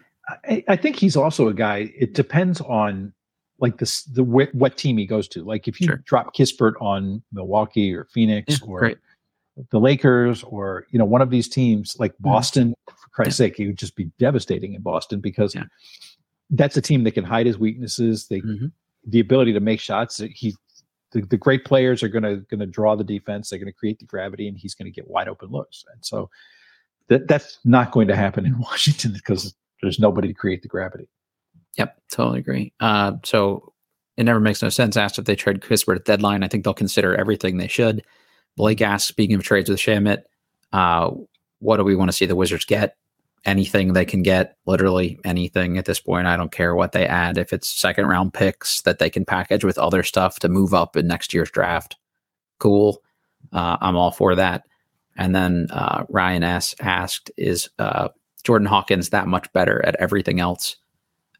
I, 0.48 0.64
I 0.68 0.76
think 0.76 0.96
he's 0.98 1.16
also 1.16 1.48
a 1.48 1.54
guy, 1.54 1.92
it 1.98 2.14
depends 2.14 2.62
on 2.62 3.14
like 3.60 3.78
this 3.78 4.04
the 4.04 4.24
what 4.24 4.78
team 4.78 4.98
he 4.98 5.06
goes 5.06 5.28
to. 5.30 5.44
Like 5.44 5.68
if 5.68 5.80
you 5.80 5.88
sure. 5.88 6.04
drop 6.06 6.36
Kispert 6.36 6.74
on 6.82 7.24
Milwaukee 7.32 7.94
or 7.94 8.06
Phoenix 8.06 8.60
yeah, 8.60 8.68
or 8.68 8.80
great. 8.80 8.98
the 9.72 9.80
Lakers 9.80 10.44
or 10.44 10.86
you 10.92 11.00
know 11.00 11.06
one 11.06 11.22
of 11.22 11.30
these 11.30 11.48
teams 11.48 11.96
like 11.98 12.12
mm-hmm. 12.14 12.26
Boston, 12.26 12.70
mm-hmm. 12.70 12.96
for 12.96 13.10
Christ's 13.12 13.40
yeah. 13.40 13.46
sake, 13.46 13.56
he 13.56 13.68
would 13.68 13.78
just 13.78 13.96
be 13.96 14.12
devastating 14.20 14.74
in 14.74 14.82
Boston 14.82 15.22
because 15.22 15.56
yeah. 15.56 15.64
that's 16.50 16.76
a 16.76 16.82
team 16.82 17.04
that 17.06 17.12
can 17.12 17.24
hide 17.24 17.46
his 17.46 17.58
weaknesses. 17.58 18.28
They 18.28 18.42
mm-hmm. 18.42 18.68
The 19.06 19.20
ability 19.20 19.54
to 19.54 19.60
make 19.60 19.80
shots. 19.80 20.18
He 20.18 20.56
the, 21.12 21.22
the 21.22 21.38
great 21.38 21.66
players 21.66 22.04
are 22.04 22.10
gonna 22.10 22.38
gonna 22.38 22.66
draw 22.66 22.96
the 22.96 23.04
defense. 23.04 23.50
They're 23.50 23.60
gonna 23.60 23.72
create 23.72 24.00
the 24.00 24.06
gravity, 24.06 24.48
and 24.48 24.58
he's 24.58 24.76
gonna 24.76 24.90
get 24.90 25.08
wide 25.08 25.28
open 25.28 25.50
looks. 25.50 25.86
And 25.92 26.04
so 26.04 26.30
that 27.08 27.28
that's 27.28 27.60
not 27.64 27.92
going 27.92 28.08
to 28.08 28.16
happen 28.16 28.46
in 28.46 28.60
Washington 28.60 29.14
because 29.14 29.54
there's 29.82 30.00
nobody 30.00 30.28
to 30.30 30.34
create 30.34 30.62
the 30.62 30.68
gravity. 30.68 31.08
Yep, 31.78 32.02
totally 32.10 32.40
agree. 32.40 32.74
Uh, 32.80 33.14
so 33.24 33.74
it 34.18 34.24
never 34.24 34.40
makes 34.40 34.62
no 34.62 34.70
sense. 34.70 34.98
Asked 34.98 35.20
if 35.20 35.26
they 35.26 35.36
trade 35.36 35.62
Kispert 35.62 35.98
at 35.98 36.06
deadline, 36.06 36.44
I 36.44 36.48
think 36.48 36.64
they'll 36.64 36.74
consider 36.74 37.16
everything 37.16 37.58
they 37.58 37.68
should. 37.68 38.04
Blake 38.56 38.82
asked, 38.82 39.08
speaking 39.08 39.36
of 39.36 39.44
trades 39.44 39.70
with 39.70 39.80
Shamet, 39.80 40.24
uh, 40.72 41.12
what 41.60 41.78
do 41.78 41.84
we 41.84 41.96
want 41.96 42.10
to 42.10 42.16
see 42.16 42.26
the 42.26 42.36
Wizards 42.36 42.66
get? 42.66 42.96
Anything 43.46 43.94
they 43.94 44.06
can 44.06 44.24
get, 44.24 44.58
literally 44.66 45.20
anything 45.24 45.78
at 45.78 45.86
this 45.86 46.00
point. 46.00 46.28
I 46.28 46.36
don't 46.36 46.52
care 46.52 46.76
what 46.76 46.92
they 46.92 47.06
add. 47.06 47.38
If 47.38 47.54
it's 47.54 47.68
second 47.70 48.08
round 48.08 48.34
picks 48.34 48.82
that 48.82 49.00
they 49.00 49.10
can 49.10 49.24
package 49.24 49.64
with 49.64 49.78
other 49.78 50.02
stuff 50.04 50.40
to 50.40 50.50
move 50.50 50.74
up 50.74 50.98
in 50.98 51.08
next 51.08 51.34
year's 51.34 51.52
draft, 51.52 51.96
cool. 52.60 53.02
Uh, 53.54 53.78
I'm 53.82 53.96
all 53.96 54.12
for 54.12 54.34
that. 54.36 54.64
And 55.16 55.36
then 55.36 55.68
uh, 55.70 56.06
Ryan 56.10 56.44
S 56.44 56.76
asked, 56.82 57.32
is 57.38 57.70
uh, 57.80 58.10
Jordan 58.44 58.68
Hawkins 58.68 59.10
that 59.10 59.28
much 59.28 59.52
better 59.54 59.86
at 59.86 59.96
everything 59.96 60.40
else? 60.40 60.76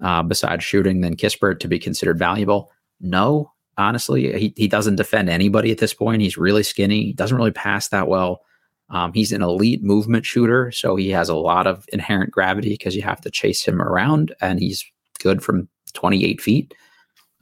uh, 0.02 0.24
besides 0.24 0.64
shooting 0.64 1.02
than 1.02 1.16
Kispert 1.16 1.60
to 1.60 1.68
be 1.68 1.80
considered 1.80 2.20
valuable? 2.20 2.72
No, 3.00 3.52
honestly, 3.78 4.38
he, 4.38 4.54
he 4.56 4.68
doesn't 4.68 4.96
defend 4.96 5.30
anybody 5.30 5.72
at 5.72 5.78
this 5.78 5.94
point. 5.94 6.22
He's 6.22 6.38
really 6.38 6.64
skinny. 6.64 7.04
He 7.06 7.14
doesn't 7.14 7.38
really 7.38 7.52
pass 7.52 7.90
that 7.90 8.08
well. 8.08 8.42
Um, 8.90 9.14
he's 9.14 9.32
an 9.32 9.42
elite 9.42 9.84
movement 9.84 10.26
shooter, 10.26 10.72
so 10.72 10.96
he 10.96 11.10
has 11.10 11.30
a 11.30 11.36
lot 11.36 11.66
of 11.68 11.86
inherent 11.92 12.32
gravity 12.32 12.70
because 12.70 12.96
you 12.96 13.02
have 13.02 13.22
to 13.22 13.32
chase 13.32 13.66
him 13.66 13.82
around, 13.82 14.34
and 14.42 14.60
he's 14.60 14.86
good 15.20 15.44
from 15.44 15.68
28 15.94 16.40
feet. 16.42 16.74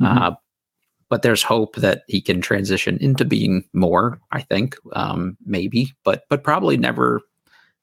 Mm-hmm. 0.01 0.17
Uh, 0.17 0.31
but 1.09 1.21
there's 1.21 1.43
hope 1.43 1.75
that 1.75 2.03
he 2.07 2.21
can 2.21 2.41
transition 2.41 2.97
into 2.99 3.25
being 3.25 3.63
more. 3.73 4.19
I 4.31 4.41
think 4.41 4.75
um, 4.93 5.37
maybe, 5.45 5.93
but 6.03 6.23
but 6.29 6.43
probably 6.43 6.77
never 6.77 7.21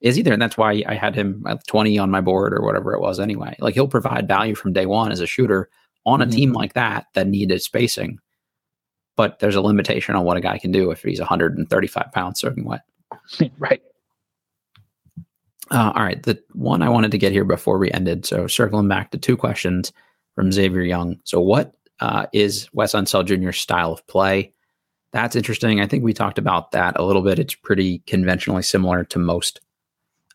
is 0.00 0.18
either. 0.18 0.32
And 0.32 0.42
that's 0.42 0.56
why 0.56 0.82
I 0.86 0.94
had 0.94 1.14
him 1.14 1.44
at 1.46 1.66
20 1.66 1.98
on 1.98 2.10
my 2.10 2.20
board 2.20 2.54
or 2.54 2.62
whatever 2.62 2.94
it 2.94 3.00
was 3.00 3.20
anyway. 3.20 3.56
Like 3.60 3.74
he'll 3.74 3.88
provide 3.88 4.26
value 4.26 4.54
from 4.54 4.72
day 4.72 4.86
one 4.86 5.12
as 5.12 5.20
a 5.20 5.26
shooter 5.26 5.68
on 6.06 6.20
a 6.20 6.24
mm-hmm. 6.24 6.34
team 6.34 6.52
like 6.52 6.72
that 6.74 7.06
that 7.14 7.28
needed 7.28 7.62
spacing. 7.62 8.18
But 9.16 9.38
there's 9.38 9.56
a 9.56 9.60
limitation 9.60 10.14
on 10.14 10.24
what 10.24 10.38
a 10.38 10.40
guy 10.40 10.58
can 10.58 10.72
do 10.72 10.90
if 10.90 11.02
he's 11.02 11.20
135 11.20 12.12
pounds 12.12 12.40
soaking 12.40 12.64
wet. 12.64 12.80
right. 13.58 13.82
Uh, 15.70 15.92
all 15.94 16.02
right. 16.02 16.22
The 16.22 16.42
one 16.52 16.82
I 16.82 16.88
wanted 16.88 17.12
to 17.12 17.18
get 17.18 17.32
here 17.32 17.44
before 17.44 17.78
we 17.78 17.90
ended. 17.92 18.26
So 18.26 18.46
circling 18.46 18.88
back 18.88 19.10
to 19.10 19.18
two 19.18 19.36
questions 19.36 19.92
from 20.34 20.52
Xavier 20.52 20.82
Young. 20.82 21.18
So 21.24 21.40
what 21.40 21.74
uh, 22.00 22.26
is 22.32 22.68
Wes 22.72 22.92
Unseld 22.92 23.26
Jr.'s 23.26 23.58
style 23.58 23.92
of 23.92 24.06
play? 24.06 24.52
That's 25.12 25.36
interesting. 25.36 25.80
I 25.80 25.86
think 25.86 26.04
we 26.04 26.12
talked 26.12 26.38
about 26.38 26.72
that 26.72 26.98
a 26.98 27.04
little 27.04 27.22
bit. 27.22 27.38
It's 27.38 27.54
pretty 27.54 28.00
conventionally 28.06 28.62
similar 28.62 29.04
to 29.04 29.18
most 29.18 29.60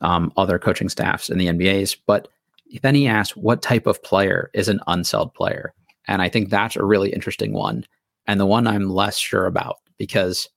um, 0.01 0.31
other 0.37 0.59
coaching 0.59 0.89
staffs 0.89 1.29
in 1.29 1.37
the 1.37 1.47
NBAs. 1.47 1.97
But 2.05 2.27
then 2.81 2.95
he 2.95 3.07
asked, 3.07 3.37
what 3.37 3.61
type 3.61 3.87
of 3.87 4.03
player 4.03 4.49
is 4.53 4.67
an 4.67 4.79
Unseld 4.87 5.33
player? 5.33 5.73
And 6.07 6.21
I 6.21 6.29
think 6.29 6.49
that's 6.49 6.75
a 6.75 6.83
really 6.83 7.11
interesting 7.11 7.53
one. 7.53 7.85
And 8.27 8.39
the 8.39 8.45
one 8.45 8.67
I'm 8.67 8.89
less 8.89 9.17
sure 9.17 9.45
about 9.45 9.77
because 9.97 10.49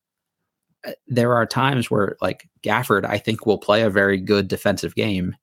Uh, 0.86 0.92
there 1.06 1.34
are 1.34 1.46
times 1.46 1.90
where, 1.90 2.16
like 2.20 2.48
Gafford, 2.62 3.04
I 3.04 3.18
think 3.18 3.46
will 3.46 3.58
play 3.58 3.82
a 3.82 3.90
very 3.90 4.18
good 4.18 4.48
defensive 4.48 4.94
game. 4.94 5.36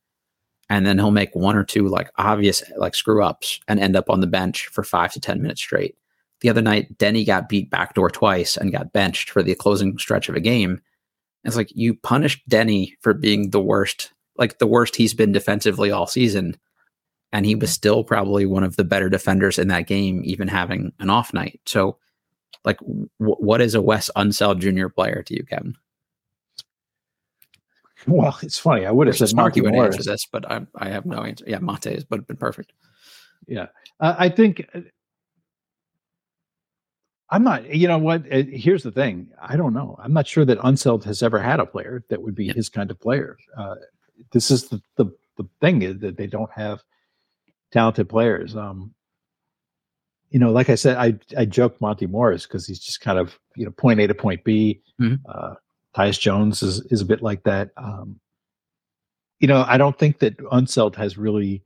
And 0.69 0.85
then 0.85 0.97
he'll 0.97 1.11
make 1.11 1.35
one 1.35 1.55
or 1.55 1.63
two 1.63 1.87
like 1.87 2.09
obvious 2.17 2.63
like 2.77 2.95
screw 2.95 3.23
ups 3.23 3.59
and 3.67 3.79
end 3.79 3.95
up 3.95 4.09
on 4.09 4.21
the 4.21 4.27
bench 4.27 4.67
for 4.67 4.83
five 4.83 5.13
to 5.13 5.19
10 5.19 5.41
minutes 5.41 5.61
straight. 5.61 5.95
The 6.41 6.49
other 6.49 6.61
night, 6.61 6.97
Deni 6.97 7.25
got 7.25 7.49
beat 7.49 7.69
backdoor 7.69 8.09
twice 8.09 8.57
and 8.57 8.71
got 8.71 8.93
benched 8.93 9.29
for 9.29 9.41
the 9.41 9.55
closing 9.55 9.97
stretch 9.97 10.27
of 10.27 10.35
a 10.35 10.39
game. 10.39 10.81
It's 11.43 11.55
like 11.55 11.71
you 11.75 11.95
punished 11.95 12.47
Deni 12.49 12.93
for 13.01 13.13
being 13.13 13.51
the 13.51 13.61
worst, 13.61 14.11
like 14.37 14.57
the 14.57 14.67
worst 14.67 14.95
he's 14.95 15.13
been 15.13 15.31
defensively 15.31 15.91
all 15.91 16.07
season. 16.07 16.57
And 17.31 17.45
he 17.45 17.55
was 17.55 17.71
still 17.71 18.03
probably 18.03 18.45
one 18.45 18.63
of 18.63 18.75
the 18.75 18.83
better 18.83 19.09
defenders 19.09 19.59
in 19.59 19.67
that 19.67 19.87
game, 19.87 20.21
even 20.25 20.47
having 20.47 20.93
an 20.99 21.09
off 21.09 21.33
night. 21.33 21.59
So, 21.65 21.97
like, 22.65 22.79
w- 22.79 23.07
what 23.17 23.61
is 23.61 23.75
a 23.75 23.81
Wes 23.81 24.09
Unseld 24.15 24.59
Jr. 24.59 24.89
player 24.89 25.23
to 25.23 25.33
you, 25.35 25.43
Kevin? 25.43 25.75
Well, 28.07 28.37
it's 28.43 28.59
funny. 28.59 28.85
I 28.85 28.91
would 28.91 29.07
have 29.07 29.17
said 29.17 29.33
Monte 29.35 29.61
would 29.61 29.73
answer 29.73 30.03
this, 30.03 30.25
but 30.25 30.49
I, 30.49 30.65
I 30.75 30.89
have 30.89 31.05
no 31.05 31.23
answer. 31.23 31.45
Yeah, 31.47 31.59
Mate 31.59 31.85
has 31.85 32.03
but 32.03 32.27
been 32.27 32.37
perfect. 32.37 32.73
Yeah, 33.47 33.67
uh, 33.99 34.15
I 34.17 34.29
think 34.29 34.67
uh, 34.73 34.81
I'm 37.29 37.43
not, 37.43 37.73
you 37.73 37.87
know 37.87 37.97
what? 37.97 38.31
Uh, 38.31 38.43
here's 38.47 38.83
the 38.83 38.91
thing. 38.91 39.29
I 39.41 39.57
don't 39.57 39.73
know. 39.73 39.95
I'm 39.99 40.13
not 40.13 40.27
sure 40.27 40.45
that 40.45 40.59
Unseld 40.59 41.03
has 41.05 41.23
ever 41.23 41.39
had 41.39 41.59
a 41.59 41.65
player 41.65 42.03
that 42.09 42.21
would 42.21 42.35
be 42.35 42.49
his 42.49 42.69
kind 42.69 42.91
of 42.91 42.99
player. 42.99 43.37
Uh, 43.57 43.75
this 44.31 44.51
is 44.51 44.69
the, 44.69 44.81
the, 44.95 45.05
the 45.37 45.47
thing 45.59 45.81
is 45.81 45.99
that 45.99 46.17
they 46.17 46.27
don't 46.27 46.51
have 46.51 46.83
talented 47.71 48.07
players. 48.07 48.55
Um, 48.55 48.93
you 50.29 50.39
know, 50.39 50.51
like 50.51 50.69
I 50.69 50.75
said, 50.75 50.97
I 50.97 51.15
I 51.37 51.45
joked 51.45 51.81
Monte 51.81 52.07
Morris 52.07 52.45
because 52.45 52.67
he's 52.67 52.79
just 52.79 53.01
kind 53.01 53.19
of 53.19 53.39
you 53.55 53.65
know 53.65 53.71
point 53.71 53.99
A 53.99 54.07
to 54.07 54.15
point 54.15 54.43
B. 54.43 54.81
Mm-hmm. 55.01 55.15
Uh, 55.27 55.55
Tyus 55.95 56.19
Jones 56.19 56.61
is 56.61 56.81
is 56.91 57.01
a 57.01 57.05
bit 57.05 57.21
like 57.21 57.43
that. 57.43 57.69
Um, 57.77 58.19
you 59.39 59.47
know, 59.47 59.65
I 59.67 59.77
don't 59.77 59.97
think 59.97 60.19
that 60.19 60.37
Unseld 60.37 60.95
has 60.95 61.17
really. 61.17 61.63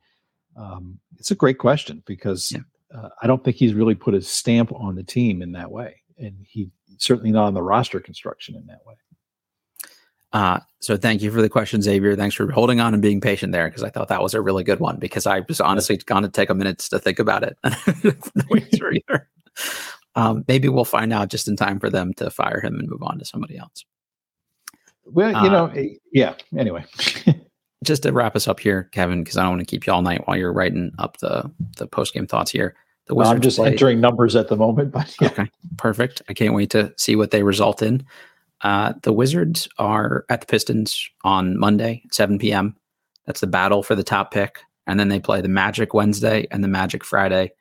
Um, 0.57 0.99
it's 1.17 1.31
a 1.31 1.35
great 1.35 1.57
question 1.57 2.03
because 2.05 2.51
yeah 2.51 2.59
uh, 2.93 3.09
I 3.21 3.27
don't 3.27 3.43
think 3.43 3.57
he's 3.57 3.73
really 3.73 3.95
put 3.95 4.13
a 4.13 4.21
stamp 4.21 4.71
on 4.73 4.95
the 4.95 5.03
team 5.03 5.41
in 5.41 5.51
that 5.53 5.71
way, 5.71 6.01
and 6.17 6.45
he 6.47 6.69
certainly 6.97 7.31
not 7.31 7.45
on 7.45 7.53
the 7.53 7.61
roster 7.61 7.99
construction 7.99 8.55
in 8.55 8.65
that 8.67 8.79
way. 8.85 8.95
Uh, 10.31 10.59
so 10.79 10.95
thank 10.95 11.21
you 11.21 11.31
for 11.31 11.41
the 11.41 11.49
question, 11.49 11.81
Xavier. 11.81 12.15
Thanks 12.15 12.35
for 12.35 12.49
holding 12.51 12.79
on 12.79 12.93
and 12.93 13.01
being 13.01 13.19
patient 13.19 13.51
there 13.51 13.67
because 13.67 13.83
I 13.83 13.89
thought 13.89 14.07
that 14.09 14.21
was 14.21 14.33
a 14.33 14.41
really 14.41 14.63
good 14.63 14.79
one 14.79 14.97
because 14.97 15.25
I 15.25 15.41
was 15.41 15.59
honestly 15.59 15.97
going 15.97 16.23
to 16.23 16.29
take 16.29 16.49
a 16.49 16.53
minute 16.53 16.79
to 16.79 16.99
think 16.99 17.19
about 17.19 17.43
it. 17.43 17.57
no 18.03 19.19
um, 20.15 20.45
maybe 20.47 20.69
we'll 20.69 20.85
find 20.85 21.11
out 21.11 21.29
just 21.29 21.47
in 21.47 21.55
time 21.55 21.79
for 21.79 21.89
them 21.89 22.13
to 22.15 22.29
fire 22.29 22.61
him 22.61 22.79
and 22.79 22.87
move 22.87 23.03
on 23.03 23.19
to 23.19 23.25
somebody 23.25 23.57
else. 23.57 23.85
Well, 25.05 25.31
you 25.31 25.37
uh, 25.37 25.49
know, 25.49 25.65
eh, 25.75 25.95
yeah. 26.13 26.35
Anyway, 26.55 26.85
just 27.83 28.03
to 28.03 28.11
wrap 28.11 28.35
us 28.35 28.47
up 28.47 28.59
here, 28.59 28.89
Kevin, 28.91 29.23
because 29.23 29.37
I 29.37 29.41
don't 29.41 29.57
want 29.57 29.61
to 29.61 29.65
keep 29.65 29.87
you 29.87 29.93
all 29.93 30.01
night 30.01 30.27
while 30.27 30.37
you're 30.37 30.53
writing 30.53 30.91
up 30.99 31.17
the 31.17 31.51
the 31.77 31.87
post 31.87 32.13
game 32.13 32.27
thoughts 32.27 32.51
here. 32.51 32.75
The 33.07 33.15
well, 33.15 33.27
I'm 33.27 33.41
just 33.41 33.57
play. 33.57 33.71
entering 33.71 33.99
numbers 33.99 34.35
at 34.35 34.49
the 34.49 34.55
moment, 34.55 34.91
but 34.91 35.15
yeah. 35.19 35.29
okay, 35.29 35.49
perfect. 35.77 36.21
I 36.29 36.33
can't 36.33 36.53
wait 36.53 36.69
to 36.71 36.93
see 36.95 37.15
what 37.15 37.31
they 37.31 37.41
result 37.41 37.81
in. 37.81 38.05
Uh, 38.61 38.93
the 39.03 39.13
Wizards 39.13 39.67
are 39.77 40.25
at 40.29 40.41
the 40.41 40.47
Pistons 40.47 41.09
on 41.23 41.57
Monday, 41.57 42.03
7 42.11 42.37
p.m. 42.39 42.75
That's 43.25 43.39
the 43.39 43.47
battle 43.47 43.83
for 43.83 43.95
the 43.95 44.03
top 44.03 44.31
pick, 44.31 44.59
and 44.87 44.99
then 44.99 45.09
they 45.09 45.19
play 45.19 45.41
the 45.41 45.47
Magic 45.47 45.93
Wednesday 45.93 46.47
and 46.51 46.63
the 46.63 46.67
Magic 46.67 47.03
Friday. 47.03 47.51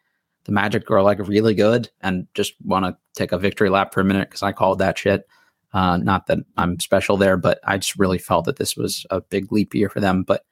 The 0.45 0.53
Magic 0.53 0.91
are 0.91 1.03
like 1.03 1.19
really 1.27 1.55
good, 1.55 1.91
and 2.01 2.27
just 2.35 2.55
want 2.65 2.85
to 2.87 2.97
take 3.15 3.33
a 3.33 3.39
victory 3.39 3.69
lap 3.69 3.93
for 3.93 4.01
a 4.01 4.05
minute 4.05 4.29
because 4.29 4.43
I 4.43 4.53
called 4.53 4.79
that 4.79 4.99
shit. 4.99 5.27
Uh, 5.73 5.99
not 5.99 6.27
that 6.27 6.39
I'm 6.57 6.81
special 6.81 7.17
there, 7.17 7.37
but 7.37 7.61
I 7.65 7.77
just 7.77 7.99
really 7.99 8.19
felt 8.19 8.47
that 8.47 8.57
this 8.57 8.77
was 8.77 9.05
a 9.11 9.21
big 9.21 9.53
leap 9.53 9.75
year 9.75 9.91
for 9.91 10.01
them. 10.01 10.23
But 10.23 10.45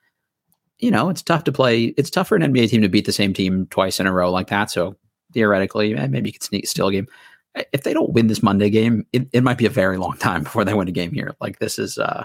you 0.78 0.90
know, 0.90 1.08
it's 1.08 1.22
tough 1.22 1.44
to 1.44 1.52
play. 1.52 1.84
It's 1.96 2.10
tough 2.10 2.28
for 2.28 2.36
an 2.36 2.42
NBA 2.42 2.68
team 2.68 2.82
to 2.82 2.88
beat 2.88 3.06
the 3.06 3.12
same 3.12 3.32
team 3.32 3.66
twice 3.68 3.98
in 3.98 4.06
a 4.06 4.12
row 4.12 4.30
like 4.30 4.48
that. 4.48 4.70
So 4.70 4.96
theoretically, 5.32 5.94
maybe 5.94 6.28
you 6.28 6.32
could 6.34 6.42
sneak 6.42 6.68
steal 6.68 6.88
a 6.88 6.92
game. 6.92 7.08
If 7.72 7.82
they 7.82 7.94
don't 7.94 8.12
win 8.12 8.26
this 8.26 8.42
Monday 8.42 8.70
game, 8.70 9.06
it, 9.12 9.28
it 9.32 9.42
might 9.42 9.58
be 9.58 9.66
a 9.66 9.70
very 9.70 9.96
long 9.96 10.16
time 10.18 10.42
before 10.42 10.64
they 10.64 10.74
win 10.74 10.88
a 10.88 10.92
game 10.92 11.12
here. 11.12 11.34
Like 11.40 11.58
this 11.58 11.78
is 11.78 11.98
uh 11.98 12.24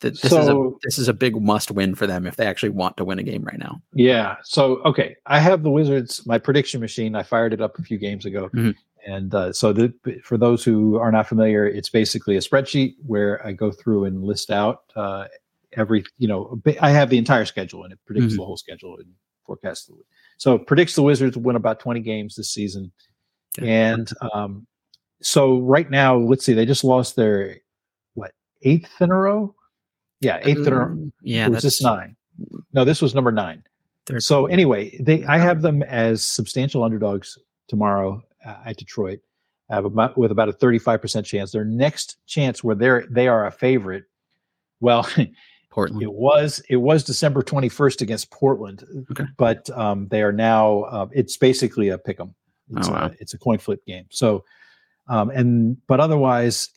this 0.00 0.20
so, 0.20 0.40
is 0.40 0.48
a 0.48 0.70
this 0.82 0.98
is 0.98 1.08
a 1.08 1.12
big 1.14 1.40
must 1.40 1.70
win 1.70 1.94
for 1.94 2.06
them 2.06 2.26
if 2.26 2.36
they 2.36 2.46
actually 2.46 2.70
want 2.70 2.96
to 2.96 3.04
win 3.04 3.18
a 3.18 3.22
game 3.22 3.44
right 3.44 3.58
now. 3.58 3.80
Yeah. 3.94 4.36
So 4.42 4.78
okay, 4.84 5.16
I 5.26 5.38
have 5.38 5.62
the 5.62 5.70
Wizards. 5.70 6.26
My 6.26 6.38
prediction 6.38 6.80
machine. 6.80 7.14
I 7.14 7.22
fired 7.22 7.52
it 7.52 7.60
up 7.60 7.78
a 7.78 7.82
few 7.82 7.98
games 7.98 8.26
ago, 8.26 8.48
mm-hmm. 8.48 8.70
And 9.04 9.34
uh, 9.34 9.52
so, 9.52 9.72
the, 9.72 9.92
for 10.22 10.38
those 10.38 10.62
who 10.62 10.96
are 10.96 11.10
not 11.10 11.26
familiar, 11.26 11.66
it's 11.66 11.88
basically 11.88 12.36
a 12.36 12.40
spreadsheet 12.40 12.94
where 13.04 13.44
I 13.44 13.52
go 13.52 13.72
through 13.72 14.04
and 14.04 14.22
list 14.22 14.50
out 14.50 14.82
uh, 14.94 15.24
every, 15.72 16.04
you 16.18 16.28
know, 16.28 16.60
I 16.80 16.90
have 16.90 17.10
the 17.10 17.18
entire 17.18 17.44
schedule 17.44 17.84
and 17.84 17.92
it 17.92 17.98
predicts 18.06 18.28
mm-hmm. 18.28 18.36
the 18.36 18.44
whole 18.44 18.56
schedule 18.56 18.96
and 18.98 19.08
forecasts 19.44 19.86
the. 19.86 19.94
So 20.38 20.54
it 20.54 20.66
predicts 20.66 20.94
the 20.94 21.02
Wizards 21.02 21.36
win 21.36 21.56
about 21.56 21.80
20 21.80 22.00
games 22.00 22.36
this 22.36 22.52
season. 22.52 22.92
And 23.60 24.10
um, 24.32 24.66
so 25.20 25.58
right 25.58 25.90
now, 25.90 26.16
let's 26.16 26.44
see, 26.44 26.52
they 26.52 26.66
just 26.66 26.84
lost 26.84 27.16
their 27.16 27.56
what 28.14 28.32
eighth 28.62 29.00
in 29.00 29.10
a 29.10 29.14
row. 29.14 29.54
Yeah, 30.20 30.40
eighth 30.42 30.66
in 30.66 30.72
a 30.72 30.76
row. 30.76 30.84
Um, 30.84 31.12
yeah, 31.22 31.48
was 31.48 31.62
this 31.62 31.82
nine? 31.82 32.16
No, 32.72 32.84
this 32.84 33.02
was 33.02 33.14
number 33.14 33.32
nine. 33.32 33.62
So 34.18 34.46
anyway, 34.46 34.96
they 35.00 35.24
I 35.24 35.38
have 35.38 35.62
them 35.62 35.82
as 35.82 36.24
substantial 36.24 36.82
underdogs 36.82 37.38
tomorrow 37.68 38.22
uh, 38.44 38.56
at 38.66 38.76
Detroit. 38.76 39.20
About, 39.70 40.18
with 40.18 40.30
about 40.30 40.50
a 40.50 40.52
35% 40.52 41.24
chance. 41.24 41.50
Their 41.50 41.64
next 41.64 42.18
chance 42.26 42.62
where 42.62 42.74
they're 42.74 43.06
they 43.08 43.26
are 43.26 43.46
a 43.46 43.50
favorite. 43.50 44.04
Well, 44.80 45.08
Portland. 45.72 46.02
It 46.02 46.12
was 46.12 46.62
it 46.68 46.76
was 46.76 47.02
December 47.02 47.42
21st 47.42 48.02
against 48.02 48.30
Portland, 48.30 48.84
okay. 49.10 49.24
but 49.38 49.68
um, 49.70 50.08
they 50.08 50.22
are 50.22 50.32
now. 50.32 50.82
Uh, 50.82 51.06
it's 51.12 51.38
basically 51.38 51.88
a 51.88 51.96
pick 51.96 52.20
'em. 52.20 52.34
It's, 52.76 52.88
oh, 52.88 52.92
wow. 52.92 53.06
a, 53.06 53.10
it's 53.20 53.34
a 53.34 53.38
coin 53.38 53.58
flip 53.58 53.84
game. 53.86 54.06
So, 54.10 54.44
um, 55.08 55.30
and 55.30 55.76
but 55.86 56.00
otherwise, 56.00 56.70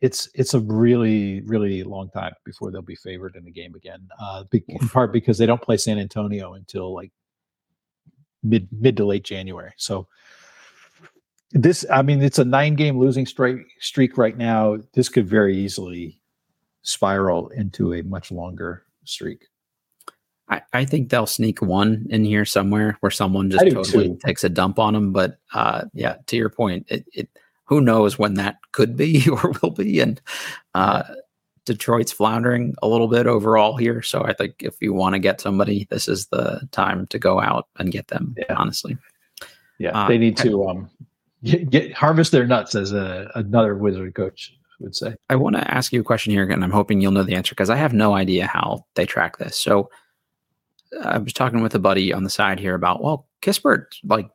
it's 0.00 0.28
it's 0.34 0.54
a 0.54 0.60
really 0.60 1.40
really 1.42 1.82
long 1.82 2.10
time 2.10 2.34
before 2.44 2.70
they'll 2.70 2.82
be 2.82 2.96
favored 2.96 3.36
in 3.36 3.44
the 3.44 3.50
game 3.50 3.74
again. 3.74 4.08
Uh, 4.20 4.44
in 4.52 4.88
part 4.88 5.12
because 5.12 5.38
they 5.38 5.46
don't 5.46 5.62
play 5.62 5.76
San 5.76 5.98
Antonio 5.98 6.54
until 6.54 6.94
like 6.94 7.10
mid 8.42 8.68
mid 8.70 8.96
to 8.98 9.04
late 9.04 9.24
January. 9.24 9.72
So 9.76 10.06
this, 11.52 11.86
I 11.90 12.02
mean, 12.02 12.20
it's 12.22 12.38
a 12.38 12.44
nine 12.44 12.74
game 12.74 12.98
losing 12.98 13.26
streak 13.26 13.66
streak 13.80 14.18
right 14.18 14.36
now. 14.36 14.78
This 14.92 15.08
could 15.08 15.28
very 15.28 15.56
easily 15.56 16.20
spiral 16.82 17.48
into 17.48 17.94
a 17.94 18.02
much 18.02 18.30
longer 18.30 18.84
streak. 19.04 19.46
I, 20.48 20.62
I 20.72 20.84
think 20.84 21.08
they'll 21.08 21.26
sneak 21.26 21.62
one 21.62 22.06
in 22.10 22.24
here 22.24 22.44
somewhere 22.44 22.96
where 23.00 23.10
someone 23.10 23.50
just 23.50 23.64
totally 23.64 24.08
too. 24.08 24.18
takes 24.24 24.44
a 24.44 24.48
dump 24.48 24.78
on 24.78 24.94
them. 24.94 25.12
But 25.12 25.38
uh, 25.54 25.84
yeah, 25.94 26.16
to 26.26 26.36
your 26.36 26.50
point, 26.50 26.86
it, 26.88 27.06
it 27.12 27.28
who 27.64 27.80
knows 27.80 28.18
when 28.18 28.34
that 28.34 28.56
could 28.72 28.96
be 28.96 29.28
or 29.30 29.54
will 29.62 29.70
be. 29.70 30.00
And 30.00 30.20
uh, 30.74 31.02
Detroit's 31.64 32.12
floundering 32.12 32.74
a 32.82 32.88
little 32.88 33.08
bit 33.08 33.26
overall 33.26 33.76
here. 33.76 34.02
So 34.02 34.22
I 34.22 34.34
think 34.34 34.56
if 34.60 34.76
you 34.80 34.92
want 34.92 35.14
to 35.14 35.18
get 35.18 35.40
somebody, 35.40 35.86
this 35.90 36.08
is 36.08 36.26
the 36.26 36.68
time 36.72 37.06
to 37.08 37.18
go 37.18 37.40
out 37.40 37.68
and 37.78 37.90
get 37.90 38.08
them, 38.08 38.34
yeah. 38.36 38.54
honestly. 38.54 38.98
Yeah, 39.78 39.98
uh, 39.98 40.08
they 40.08 40.18
need 40.18 40.36
to 40.38 40.68
um, 40.68 40.90
get, 41.42 41.68
get, 41.68 41.92
harvest 41.92 42.30
their 42.30 42.46
nuts 42.46 42.76
as 42.76 42.92
a, 42.92 43.30
another 43.34 43.74
wizard 43.74 44.14
coach 44.14 44.54
would 44.78 44.94
say. 44.94 45.16
I 45.28 45.36
want 45.36 45.56
to 45.56 45.74
ask 45.74 45.92
you 45.92 46.00
a 46.00 46.04
question 46.04 46.32
here, 46.32 46.48
and 46.48 46.62
I'm 46.62 46.70
hoping 46.70 47.00
you'll 47.00 47.12
know 47.12 47.24
the 47.24 47.34
answer 47.34 47.54
because 47.54 47.70
I 47.70 47.76
have 47.76 47.92
no 47.92 48.14
idea 48.14 48.46
how 48.46 48.86
they 48.94 49.06
track 49.06 49.38
this. 49.38 49.58
So 49.58 49.90
I 51.02 51.18
was 51.18 51.32
talking 51.32 51.62
with 51.62 51.74
a 51.74 51.78
buddy 51.78 52.12
on 52.12 52.24
the 52.24 52.30
side 52.30 52.58
here 52.60 52.74
about, 52.74 53.02
well, 53.02 53.28
Kispert, 53.42 53.86
like 54.04 54.28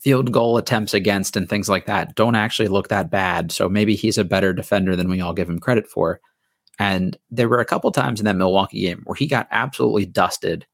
field 0.00 0.32
goal 0.32 0.56
attempts 0.56 0.94
against 0.94 1.36
and 1.36 1.48
things 1.48 1.68
like 1.68 1.86
that 1.86 2.14
don't 2.16 2.34
actually 2.34 2.68
look 2.68 2.88
that 2.88 3.10
bad. 3.10 3.52
So 3.52 3.68
maybe 3.68 3.94
he's 3.94 4.18
a 4.18 4.24
better 4.24 4.52
defender 4.52 4.96
than 4.96 5.08
we 5.08 5.20
all 5.20 5.32
give 5.32 5.48
him 5.48 5.60
credit 5.60 5.86
for. 5.86 6.20
And 6.78 7.16
there 7.30 7.48
were 7.48 7.60
a 7.60 7.64
couple 7.64 7.90
times 7.92 8.20
in 8.20 8.24
that 8.24 8.36
Milwaukee 8.36 8.80
game 8.80 9.02
where 9.04 9.14
he 9.14 9.26
got 9.26 9.46
absolutely 9.50 10.06
dusted 10.06 10.66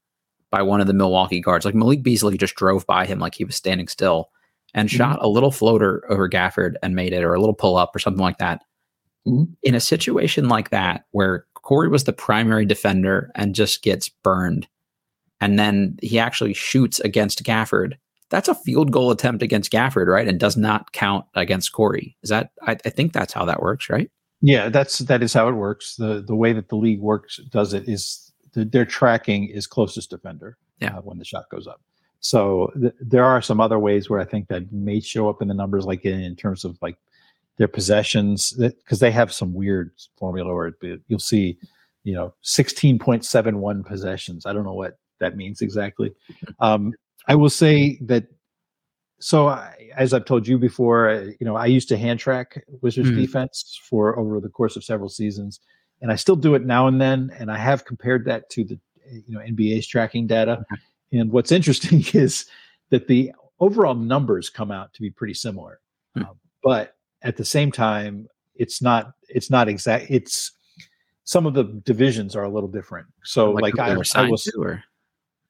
by 0.49 0.61
one 0.63 0.81
of 0.81 0.87
the 0.87 0.93
Milwaukee 0.93 1.41
guards. 1.41 1.65
Like 1.65 1.75
Malik 1.75 2.01
Beasley 2.01 2.37
just 2.37 2.55
drove 2.55 2.87
by 2.87 3.05
him 3.05 3.19
like 3.19 3.35
he 3.35 3.45
was 3.45 3.55
standing 3.55 3.87
still 3.87 4.29
and 4.73 4.89
mm-hmm. 4.89 4.97
shot 4.97 5.19
a 5.21 5.29
little 5.29 5.51
floater 5.51 6.03
over 6.09 6.27
Gafford 6.29 6.75
and 6.81 6.95
made 6.95 7.13
it, 7.13 7.23
or 7.23 7.33
a 7.33 7.39
little 7.39 7.53
pull 7.53 7.77
up 7.77 7.95
or 7.95 7.99
something 7.99 8.23
like 8.23 8.39
that. 8.39 8.63
Mm-hmm. 9.27 9.53
In 9.63 9.75
a 9.75 9.79
situation 9.79 10.47
like 10.47 10.69
that, 10.69 11.05
where 11.11 11.45
Corey 11.53 11.89
was 11.89 12.05
the 12.05 12.13
primary 12.13 12.65
defender 12.65 13.31
and 13.35 13.53
just 13.53 13.83
gets 13.83 14.09
burned, 14.09 14.67
and 15.41 15.57
then 15.57 15.97
he 16.01 16.19
actually 16.19 16.53
shoots 16.53 16.99
against 16.99 17.43
Gafford, 17.43 17.93
that's 18.29 18.47
a 18.47 18.55
field 18.55 18.91
goal 18.91 19.11
attempt 19.11 19.41
against 19.41 19.71
Gafford, 19.71 20.07
right? 20.07 20.27
And 20.27 20.39
does 20.39 20.57
not 20.57 20.91
count 20.91 21.25
against 21.35 21.71
Corey. 21.71 22.15
Is 22.21 22.29
that? 22.29 22.51
I, 22.61 22.77
I 22.85 22.89
think 22.89 23.13
that's 23.13 23.33
how 23.33 23.45
that 23.45 23.61
works, 23.61 23.89
right? 23.89 24.09
Yeah, 24.41 24.69
that's 24.69 24.99
that 24.99 25.23
is 25.23 25.33
how 25.33 25.47
it 25.49 25.53
works. 25.53 25.95
the 25.95 26.23
The 26.25 26.35
way 26.35 26.53
that 26.53 26.69
the 26.69 26.75
league 26.75 27.01
works 27.01 27.39
does 27.49 27.73
it 27.73 27.87
is 27.89 28.31
the, 28.53 28.65
their 28.65 28.85
tracking 28.85 29.45
is 29.45 29.67
closest 29.67 30.11
defender. 30.11 30.57
Yeah. 30.79 30.97
Uh, 30.97 31.01
when 31.01 31.17
the 31.17 31.25
shot 31.25 31.49
goes 31.51 31.67
up. 31.67 31.81
So 32.21 32.71
th- 32.79 32.93
there 33.01 33.25
are 33.25 33.41
some 33.41 33.59
other 33.59 33.77
ways 33.79 34.09
where 34.09 34.21
I 34.21 34.25
think 34.25 34.47
that 34.47 34.71
may 34.71 35.01
show 35.01 35.29
up 35.29 35.41
in 35.41 35.49
the 35.49 35.53
numbers, 35.53 35.85
like 35.85 36.05
in, 36.05 36.21
in 36.21 36.37
terms 36.37 36.63
of 36.63 36.77
like 36.81 36.97
their 37.59 37.67
possessions 37.67 38.53
because 38.53 38.99
they 38.99 39.11
have 39.11 39.31
some 39.31 39.53
weird 39.53 39.91
formula 40.17 40.53
where 40.53 40.73
it, 40.81 41.01
you'll 41.07 41.19
see 41.19 41.59
you 42.03 42.15
know 42.15 42.33
16.71 42.43 43.85
possessions 43.85 44.45
i 44.45 44.53
don't 44.53 44.63
know 44.63 44.73
what 44.73 44.97
that 45.19 45.35
means 45.35 45.61
exactly. 45.61 46.13
Um, 46.59 46.93
i 47.27 47.35
will 47.35 47.49
say 47.49 47.97
that 48.01 48.25
so 49.19 49.47
I, 49.47 49.89
as 49.95 50.13
i've 50.13 50.25
told 50.25 50.47
you 50.47 50.57
before 50.57 51.09
I, 51.09 51.19
you 51.39 51.45
know 51.45 51.55
i 51.55 51.65
used 51.65 51.89
to 51.89 51.97
hand 51.97 52.19
track 52.19 52.63
wizards 52.81 53.09
mm. 53.09 53.15
defense 53.17 53.79
for 53.83 54.17
over 54.17 54.39
the 54.39 54.49
course 54.49 54.75
of 54.75 54.83
several 54.83 55.09
seasons 55.09 55.59
and 56.01 56.11
i 56.11 56.15
still 56.15 56.35
do 56.35 56.55
it 56.55 56.65
now 56.65 56.87
and 56.87 56.99
then 56.99 57.31
and 57.37 57.51
i 57.51 57.57
have 57.57 57.85
compared 57.85 58.25
that 58.25 58.49
to 58.51 58.63
the 58.63 58.79
you 59.05 59.33
know 59.33 59.39
nba's 59.41 59.87
tracking 59.87 60.27
data. 60.27 60.63
And 61.11 61.31
what's 61.31 61.51
interesting 61.59 62.03
is 62.13 62.45
that 62.89 63.07
the 63.07 63.33
overall 63.59 63.95
numbers 63.95 64.49
come 64.49 64.71
out 64.71 64.93
to 64.93 65.01
be 65.01 65.09
pretty 65.09 65.33
similar 65.33 65.79
mm. 66.17 66.23
uh, 66.23 66.33
but 66.63 66.95
at 67.21 67.35
the 67.37 67.45
same 67.45 67.71
time 67.71 68.27
it's 68.55 68.81
not 68.81 69.11
it's 69.27 69.49
not 69.49 69.67
exact 69.67 70.09
it's 70.09 70.53
some 71.29 71.45
of 71.45 71.53
the 71.53 71.65
divisions 71.85 72.35
are 72.35 72.43
a 72.43 72.49
little 72.49 72.67
different. 72.67 73.05
So 73.23 73.51
like, 73.51 73.75
like 73.77 73.79
I, 73.79 73.93
I 73.93 74.27
was 74.27 74.43
to, 74.45 74.81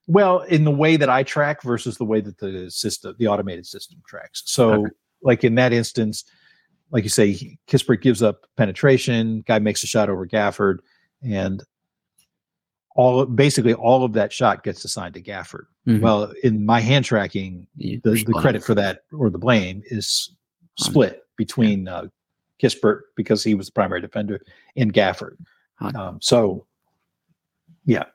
well 0.10 0.42
in 0.42 0.64
the 0.64 0.72
way 0.72 0.98
that 0.98 1.10
i 1.10 1.24
track 1.24 1.62
versus 1.64 1.98
the 1.98 2.06
way 2.06 2.22
that 2.22 2.38
the 2.38 2.70
system 2.70 3.16
the 3.20 3.28
automated 3.28 3.66
system 3.66 4.02
tracks 4.08 4.44
so 4.46 4.72
okay. 4.72 4.92
like 5.22 5.44
in 5.44 5.56
that 5.56 5.74
instance 5.74 6.26
like 6.92 7.04
you 7.04 7.10
say 7.10 7.58
kispert 7.68 8.02
gives 8.02 8.22
up 8.22 8.46
penetration 8.58 9.44
guy 9.48 9.60
makes 9.60 9.84
a 9.84 9.88
shot 9.88 10.10
over 10.10 10.28
gafford 10.28 10.80
and 11.24 11.64
all 12.96 13.26
basically 13.26 13.74
all 13.74 14.04
of 14.04 14.14
that 14.14 14.34
shot 14.34 14.64
gets 14.64 14.84
assigned 14.84 15.14
to 15.14 15.22
gafford 15.22 15.66
mm-hmm. 15.88 16.02
well 16.02 16.34
in 16.44 16.66
my 16.66 16.80
hand 16.80 17.06
tracking 17.06 17.68
the, 17.78 18.00
the 18.04 18.34
credit 18.34 18.64
for 18.64 18.76
that 18.76 19.04
or 19.14 19.30
the 19.30 19.38
blame 19.38 19.82
is 19.86 20.36
split 20.78 21.24
between 21.38 21.88
uh, 21.88 22.06
Kispert 22.62 23.02
because 23.16 23.44
he 23.44 23.56
was 23.56 23.68
the 23.68 23.72
primary 23.72 24.02
defender 24.02 24.42
and 24.76 24.94
Gafford. 24.94 25.38
Um, 25.80 26.20
so, 26.22 26.66
yeah. 27.86 28.06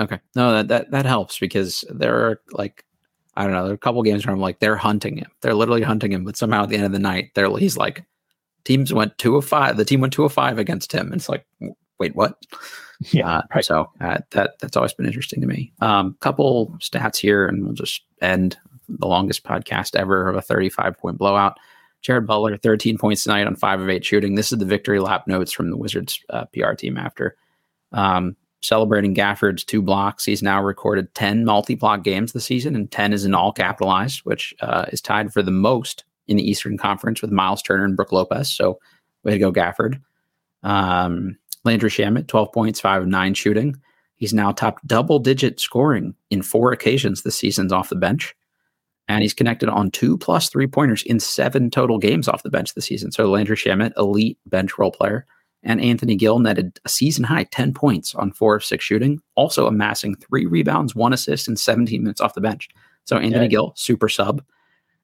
Okay. 0.00 0.18
No, 0.34 0.54
that, 0.54 0.68
that 0.68 0.90
that 0.90 1.06
helps 1.06 1.38
because 1.38 1.84
there 1.90 2.16
are 2.26 2.40
like 2.52 2.84
I 3.36 3.44
don't 3.44 3.52
know, 3.52 3.62
there 3.64 3.72
are 3.72 3.74
a 3.74 3.78
couple 3.78 4.02
games 4.02 4.26
where 4.26 4.34
I'm 4.34 4.40
like 4.40 4.58
they're 4.58 4.76
hunting 4.76 5.16
him. 5.16 5.30
They're 5.40 5.54
literally 5.54 5.82
hunting 5.82 6.12
him, 6.12 6.24
but 6.24 6.36
somehow 6.36 6.64
at 6.64 6.68
the 6.68 6.76
end 6.76 6.86
of 6.86 6.92
the 6.92 6.98
night, 6.98 7.30
they're 7.34 7.54
he's 7.56 7.76
like 7.76 8.04
teams 8.64 8.92
went 8.92 9.16
two 9.18 9.36
of 9.36 9.44
five. 9.44 9.76
The 9.76 9.84
team 9.84 10.00
went 10.00 10.12
two 10.12 10.24
of 10.24 10.32
five 10.32 10.58
against 10.58 10.92
him. 10.92 11.06
And 11.06 11.16
it's 11.16 11.28
like, 11.28 11.46
wait, 11.98 12.14
what? 12.14 12.36
Yeah. 13.10 13.38
Uh, 13.38 13.42
right. 13.52 13.64
So 13.64 13.90
uh, 14.00 14.18
that 14.30 14.60
that's 14.60 14.76
always 14.76 14.92
been 14.92 15.06
interesting 15.06 15.40
to 15.40 15.46
me. 15.48 15.72
Um, 15.80 16.16
couple 16.20 16.72
stats 16.78 17.16
here, 17.16 17.48
and 17.48 17.64
we'll 17.64 17.74
just 17.74 18.02
end 18.20 18.56
the 18.88 19.08
longest 19.08 19.42
podcast 19.42 19.96
ever 19.96 20.28
of 20.28 20.36
a 20.36 20.40
35 20.40 20.98
point 20.98 21.18
blowout. 21.18 21.58
Jared 22.02 22.28
Butler, 22.28 22.56
13 22.56 22.96
points 22.96 23.24
tonight 23.24 23.48
on 23.48 23.56
five 23.56 23.80
of 23.80 23.88
eight 23.88 24.04
shooting. 24.04 24.36
This 24.36 24.52
is 24.52 24.60
the 24.60 24.64
victory 24.64 25.00
lap 25.00 25.26
notes 25.26 25.50
from 25.50 25.70
the 25.70 25.76
Wizards 25.76 26.20
uh, 26.30 26.44
PR 26.54 26.74
team 26.74 26.96
after 26.96 27.36
um, 27.90 28.36
celebrating 28.62 29.14
Gafford's 29.14 29.64
two 29.64 29.82
blocks. 29.82 30.24
He's 30.24 30.42
now 30.42 30.62
recorded 30.62 31.14
10 31.14 31.44
multi 31.44 31.74
block 31.74 32.02
games 32.02 32.32
this 32.32 32.44
season, 32.44 32.74
and 32.74 32.90
10 32.90 33.12
is 33.12 33.24
in 33.24 33.34
all 33.34 33.52
capitalized, 33.52 34.20
which 34.20 34.54
uh, 34.60 34.86
is 34.92 35.00
tied 35.00 35.32
for 35.32 35.42
the 35.42 35.50
most 35.50 36.04
in 36.28 36.36
the 36.36 36.48
Eastern 36.48 36.78
Conference 36.78 37.20
with 37.20 37.30
Miles 37.30 37.62
Turner 37.62 37.84
and 37.84 37.96
Brook 37.96 38.12
Lopez. 38.12 38.52
So, 38.52 38.78
way 39.24 39.32
to 39.32 39.38
go, 39.38 39.52
Gafford. 39.52 40.00
Um, 40.62 41.36
Landry 41.64 41.90
Shamet, 41.90 42.28
12 42.28 42.52
points, 42.52 42.80
five 42.80 43.02
of 43.02 43.08
nine 43.08 43.34
shooting. 43.34 43.76
He's 44.16 44.32
now 44.32 44.52
top 44.52 44.80
double 44.86 45.18
digit 45.18 45.60
scoring 45.60 46.14
in 46.30 46.42
four 46.42 46.72
occasions 46.72 47.22
this 47.22 47.36
season's 47.36 47.72
off 47.72 47.88
the 47.88 47.96
bench 47.96 48.34
and 49.08 49.22
he's 49.22 49.34
connected 49.34 49.68
on 49.68 49.90
two 49.90 50.16
plus 50.16 50.48
three 50.48 50.66
pointers 50.66 51.02
in 51.02 51.20
seven 51.20 51.70
total 51.70 51.98
games 51.98 52.28
off 52.28 52.42
the 52.42 52.50
bench 52.50 52.74
this 52.74 52.86
season. 52.86 53.12
So 53.12 53.30
Landry 53.30 53.56
Shamet, 53.56 53.92
elite 53.96 54.38
bench 54.46 54.78
role 54.78 54.92
player, 54.92 55.26
and 55.62 55.80
Anthony 55.80 56.16
Gill 56.16 56.38
netted 56.38 56.80
a 56.84 56.88
season 56.88 57.24
high 57.24 57.44
10 57.44 57.72
points 57.72 58.14
on 58.14 58.32
four 58.32 58.56
of 58.56 58.64
six 58.64 58.84
shooting, 58.84 59.20
also 59.34 59.66
amassing 59.66 60.16
three 60.16 60.46
rebounds, 60.46 60.94
one 60.94 61.12
assist, 61.12 61.48
and 61.48 61.58
17 61.58 62.02
minutes 62.02 62.20
off 62.20 62.34
the 62.34 62.40
bench. 62.40 62.68
So 63.04 63.16
Anthony 63.16 63.44
yeah. 63.44 63.50
Gill, 63.50 63.72
super 63.76 64.08
sub. 64.08 64.42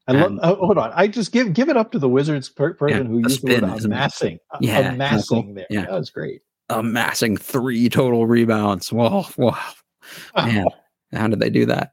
I 0.08 0.12
love. 0.12 0.38
Oh, 0.42 0.54
hold 0.54 0.78
on. 0.78 0.90
I 0.94 1.06
just 1.06 1.32
give 1.32 1.52
give 1.52 1.68
it 1.68 1.76
up 1.76 1.92
to 1.92 1.98
the 1.98 2.08
Wizards 2.08 2.48
per- 2.48 2.72
person 2.72 3.04
yeah, 3.04 3.08
who 3.10 3.18
used 3.18 3.42
the 3.42 3.60
word 3.60 3.84
amassing. 3.84 4.38
Yeah, 4.60 4.92
amassing 4.92 5.44
cool. 5.44 5.54
there. 5.54 5.66
Yeah, 5.68 5.82
that 5.82 5.92
was 5.92 6.08
great. 6.08 6.40
Amassing 6.70 7.36
three 7.36 7.90
total 7.90 8.26
rebounds. 8.26 8.90
Whoa, 8.90 9.24
whoa, 9.36 9.54
man! 10.36 10.64
How 11.12 11.28
did 11.28 11.40
they 11.40 11.50
do 11.50 11.66
that? 11.66 11.92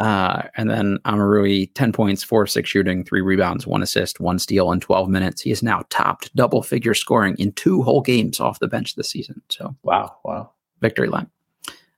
Uh, 0.00 0.44
and 0.56 0.70
then 0.70 0.98
Omoruyi, 1.04 1.70
10 1.74 1.92
points, 1.92 2.24
4 2.24 2.46
6 2.46 2.68
shooting, 2.68 3.04
3 3.04 3.20
rebounds, 3.20 3.66
1 3.66 3.82
assist, 3.82 4.18
1 4.18 4.38
steal 4.38 4.72
in 4.72 4.80
12 4.80 5.10
minutes. 5.10 5.42
He 5.42 5.50
has 5.50 5.62
now 5.62 5.84
topped 5.90 6.34
double 6.34 6.62
figure 6.62 6.94
scoring 6.94 7.36
in 7.38 7.52
two 7.52 7.82
whole 7.82 8.00
games 8.00 8.40
off 8.40 8.60
the 8.60 8.66
bench 8.66 8.94
this 8.94 9.10
season. 9.10 9.42
So, 9.50 9.76
wow, 9.82 10.16
wow. 10.24 10.52
Victory 10.80 11.08
lap. 11.08 11.28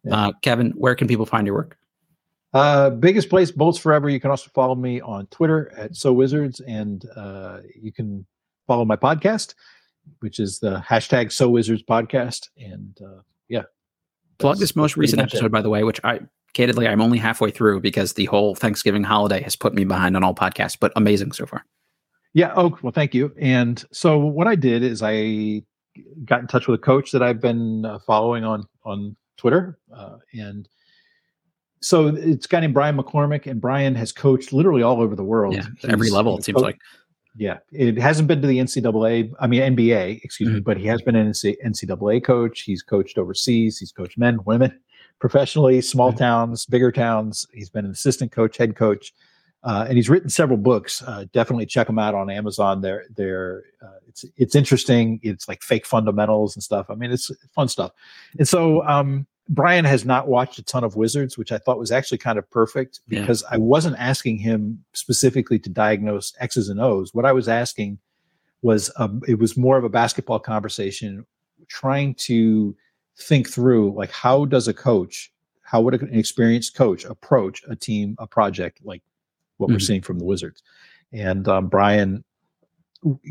Yeah. 0.02 0.16
Uh, 0.16 0.32
Kevin, 0.42 0.72
where 0.72 0.96
can 0.96 1.06
people 1.06 1.26
find 1.26 1.46
your 1.46 1.54
work? 1.54 1.78
Uh, 2.52 2.90
biggest 2.90 3.30
place, 3.30 3.52
Bullets 3.52 3.78
Forever. 3.78 4.10
You 4.10 4.18
can 4.18 4.30
also 4.30 4.50
follow 4.52 4.74
me 4.74 5.00
on 5.00 5.26
Twitter 5.26 5.72
at 5.76 5.94
So 5.94 6.12
Wizards, 6.12 6.58
and 6.60 7.08
uh, 7.16 7.58
you 7.80 7.92
can 7.92 8.26
follow 8.66 8.84
my 8.84 8.96
podcast, 8.96 9.54
which 10.18 10.40
is 10.40 10.58
the 10.58 10.80
hashtag 10.80 11.30
So 11.30 11.48
Wizards 11.48 11.84
podcast. 11.84 12.48
And 12.58 12.98
uh, 13.00 13.20
yeah, 13.48 13.62
plug 14.38 14.58
this 14.58 14.74
most 14.74 14.96
recent 14.96 15.22
episode, 15.22 15.46
it. 15.46 15.52
by 15.52 15.62
the 15.62 15.70
way, 15.70 15.84
which 15.84 16.00
I 16.02 16.20
candidly, 16.54 16.86
I'm 16.86 17.00
only 17.00 17.18
halfway 17.18 17.50
through 17.50 17.80
because 17.80 18.14
the 18.14 18.26
whole 18.26 18.54
Thanksgiving 18.54 19.04
holiday 19.04 19.42
has 19.42 19.56
put 19.56 19.74
me 19.74 19.84
behind 19.84 20.16
on 20.16 20.24
all 20.24 20.34
podcasts, 20.34 20.76
but 20.78 20.92
amazing 20.96 21.32
so 21.32 21.46
far. 21.46 21.64
Yeah. 22.34 22.52
Oh, 22.56 22.78
well, 22.82 22.92
thank 22.92 23.14
you. 23.14 23.32
And 23.38 23.84
so 23.92 24.18
what 24.18 24.46
I 24.46 24.54
did 24.54 24.82
is 24.82 25.02
I 25.02 25.62
got 26.24 26.40
in 26.40 26.46
touch 26.46 26.66
with 26.66 26.80
a 26.80 26.82
coach 26.82 27.12
that 27.12 27.22
I've 27.22 27.40
been 27.40 27.84
uh, 27.84 27.98
following 28.06 28.44
on 28.44 28.66
on 28.84 29.16
Twitter, 29.36 29.78
uh, 29.94 30.16
and 30.32 30.68
so 31.80 32.08
it's 32.08 32.46
a 32.46 32.48
guy 32.48 32.60
named 32.60 32.74
Brian 32.74 32.96
McCormick, 32.96 33.46
and 33.46 33.60
Brian 33.60 33.94
has 33.96 34.12
coached 34.12 34.52
literally 34.52 34.82
all 34.82 35.00
over 35.00 35.14
the 35.14 35.24
world. 35.24 35.54
Yeah, 35.54 35.66
every 35.88 36.10
level 36.10 36.38
it 36.38 36.44
seems 36.44 36.60
like. 36.60 36.78
Yeah, 37.36 37.58
it 37.70 37.98
hasn't 37.98 38.28
been 38.28 38.40
to 38.42 38.48
the 38.48 38.58
NCAA. 38.58 39.32
I 39.40 39.46
mean 39.46 39.60
NBA, 39.60 40.22
excuse 40.22 40.48
mm-hmm. 40.48 40.56
me, 40.56 40.60
but 40.62 40.78
he 40.78 40.86
has 40.86 41.02
been 41.02 41.16
an 41.16 41.30
NCAA 41.30 42.24
coach. 42.24 42.60
He's 42.60 42.82
coached 42.82 43.18
overseas. 43.18 43.78
He's 43.78 43.92
coached 43.92 44.16
men, 44.16 44.38
women 44.44 44.78
professionally, 45.22 45.80
small 45.80 46.12
towns, 46.12 46.66
bigger 46.66 46.90
towns. 46.90 47.46
He's 47.54 47.70
been 47.70 47.84
an 47.84 47.92
assistant 47.92 48.32
coach, 48.32 48.56
head 48.56 48.74
coach, 48.74 49.14
uh, 49.62 49.86
and 49.86 49.96
he's 49.96 50.10
written 50.10 50.28
several 50.28 50.58
books. 50.58 51.00
Uh, 51.00 51.26
definitely 51.32 51.64
check 51.64 51.86
them 51.86 52.00
out 52.00 52.16
on 52.16 52.28
Amazon. 52.28 52.80
They're 52.80 53.04
they're 53.16 53.62
uh, 53.80 54.00
it's 54.08 54.24
it's 54.36 54.56
interesting. 54.56 55.20
It's 55.22 55.46
like 55.46 55.62
fake 55.62 55.86
fundamentals 55.86 56.56
and 56.56 56.62
stuff. 56.62 56.86
I 56.90 56.96
mean, 56.96 57.12
it's 57.12 57.30
fun 57.54 57.68
stuff. 57.68 57.92
And 58.36 58.48
so 58.48 58.82
um, 58.82 59.28
Brian 59.48 59.84
has 59.84 60.04
not 60.04 60.26
watched 60.26 60.58
a 60.58 60.64
ton 60.64 60.82
of 60.82 60.96
Wizards, 60.96 61.38
which 61.38 61.52
I 61.52 61.58
thought 61.58 61.78
was 61.78 61.92
actually 61.92 62.18
kind 62.18 62.36
of 62.36 62.50
perfect 62.50 62.98
because 63.06 63.42
yeah. 63.42 63.54
I 63.54 63.58
wasn't 63.58 63.94
asking 64.00 64.38
him 64.38 64.84
specifically 64.92 65.60
to 65.60 65.70
diagnose 65.70 66.34
X's 66.40 66.68
and 66.68 66.80
O's. 66.80 67.14
What 67.14 67.26
I 67.26 67.32
was 67.32 67.48
asking 67.48 67.98
was 68.62 68.90
um, 68.96 69.22
it 69.28 69.38
was 69.38 69.56
more 69.56 69.78
of 69.78 69.84
a 69.84 69.88
basketball 69.88 70.40
conversation, 70.40 71.24
trying 71.68 72.16
to 72.16 72.74
think 73.18 73.48
through 73.48 73.92
like 73.94 74.10
how 74.10 74.44
does 74.44 74.68
a 74.68 74.74
coach 74.74 75.32
how 75.62 75.80
would 75.80 75.94
an 75.94 76.18
experienced 76.18 76.74
coach 76.74 77.04
approach 77.04 77.62
a 77.68 77.76
team 77.76 78.14
a 78.18 78.26
project 78.26 78.80
like 78.84 79.02
what 79.56 79.66
mm-hmm. 79.66 79.74
we're 79.74 79.80
seeing 79.80 80.02
from 80.02 80.18
the 80.18 80.24
wizards? 80.24 80.62
And 81.12 81.46
um, 81.48 81.68
brian 81.68 82.24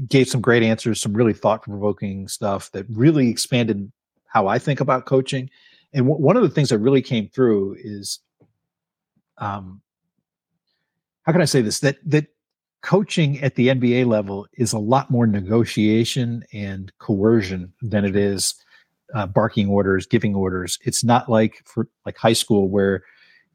gave 0.08 0.28
some 0.28 0.41
great 0.41 0.64
answers 0.64 0.99
some 0.99 1.14
really 1.14 1.34
thought-provoking 1.34 2.28
stuff 2.28 2.72
that 2.72 2.86
really 2.90 3.30
expanded 3.30 3.91
how 4.26 4.48
i 4.48 4.60
think 4.60 4.80
about 4.80 5.06
coaching. 5.06 5.49
And 5.94 6.06
w- 6.06 6.24
one 6.24 6.38
of 6.38 6.44
the 6.44 6.49
things 6.49 6.70
that 6.70 6.80
really 6.80 7.02
came 7.02 7.28
through 7.30 7.78
is 7.80 8.20
um, 9.38 9.82
how 11.24 11.32
can 11.32 11.41
i 11.41 11.45
say 11.45 11.62
this? 11.62 11.80
That 11.80 11.98
that 12.06 12.28
coaching 12.82 13.40
at 13.41 13.56
the 13.56 13.68
nba 13.68 14.08
level 14.08 14.48
is 14.53 14.74
a 14.74 14.80
lot 14.80 15.12
more 15.12 15.28
negotiation 15.28 16.44
and 16.52 16.91
coercion 16.98 17.72
than 17.82 18.03
it 18.06 18.16
is 18.16 18.56
uh, 19.14 19.28
barking 19.28 19.70
orders, 19.70 20.06
giving 20.06 20.36
orders. 20.36 20.78
It's 20.84 21.04
not 21.04 21.30
like 21.30 21.62
for 21.66 21.88
like 22.06 22.18
high 22.18 22.34
school 22.34 22.70
where 22.70 23.04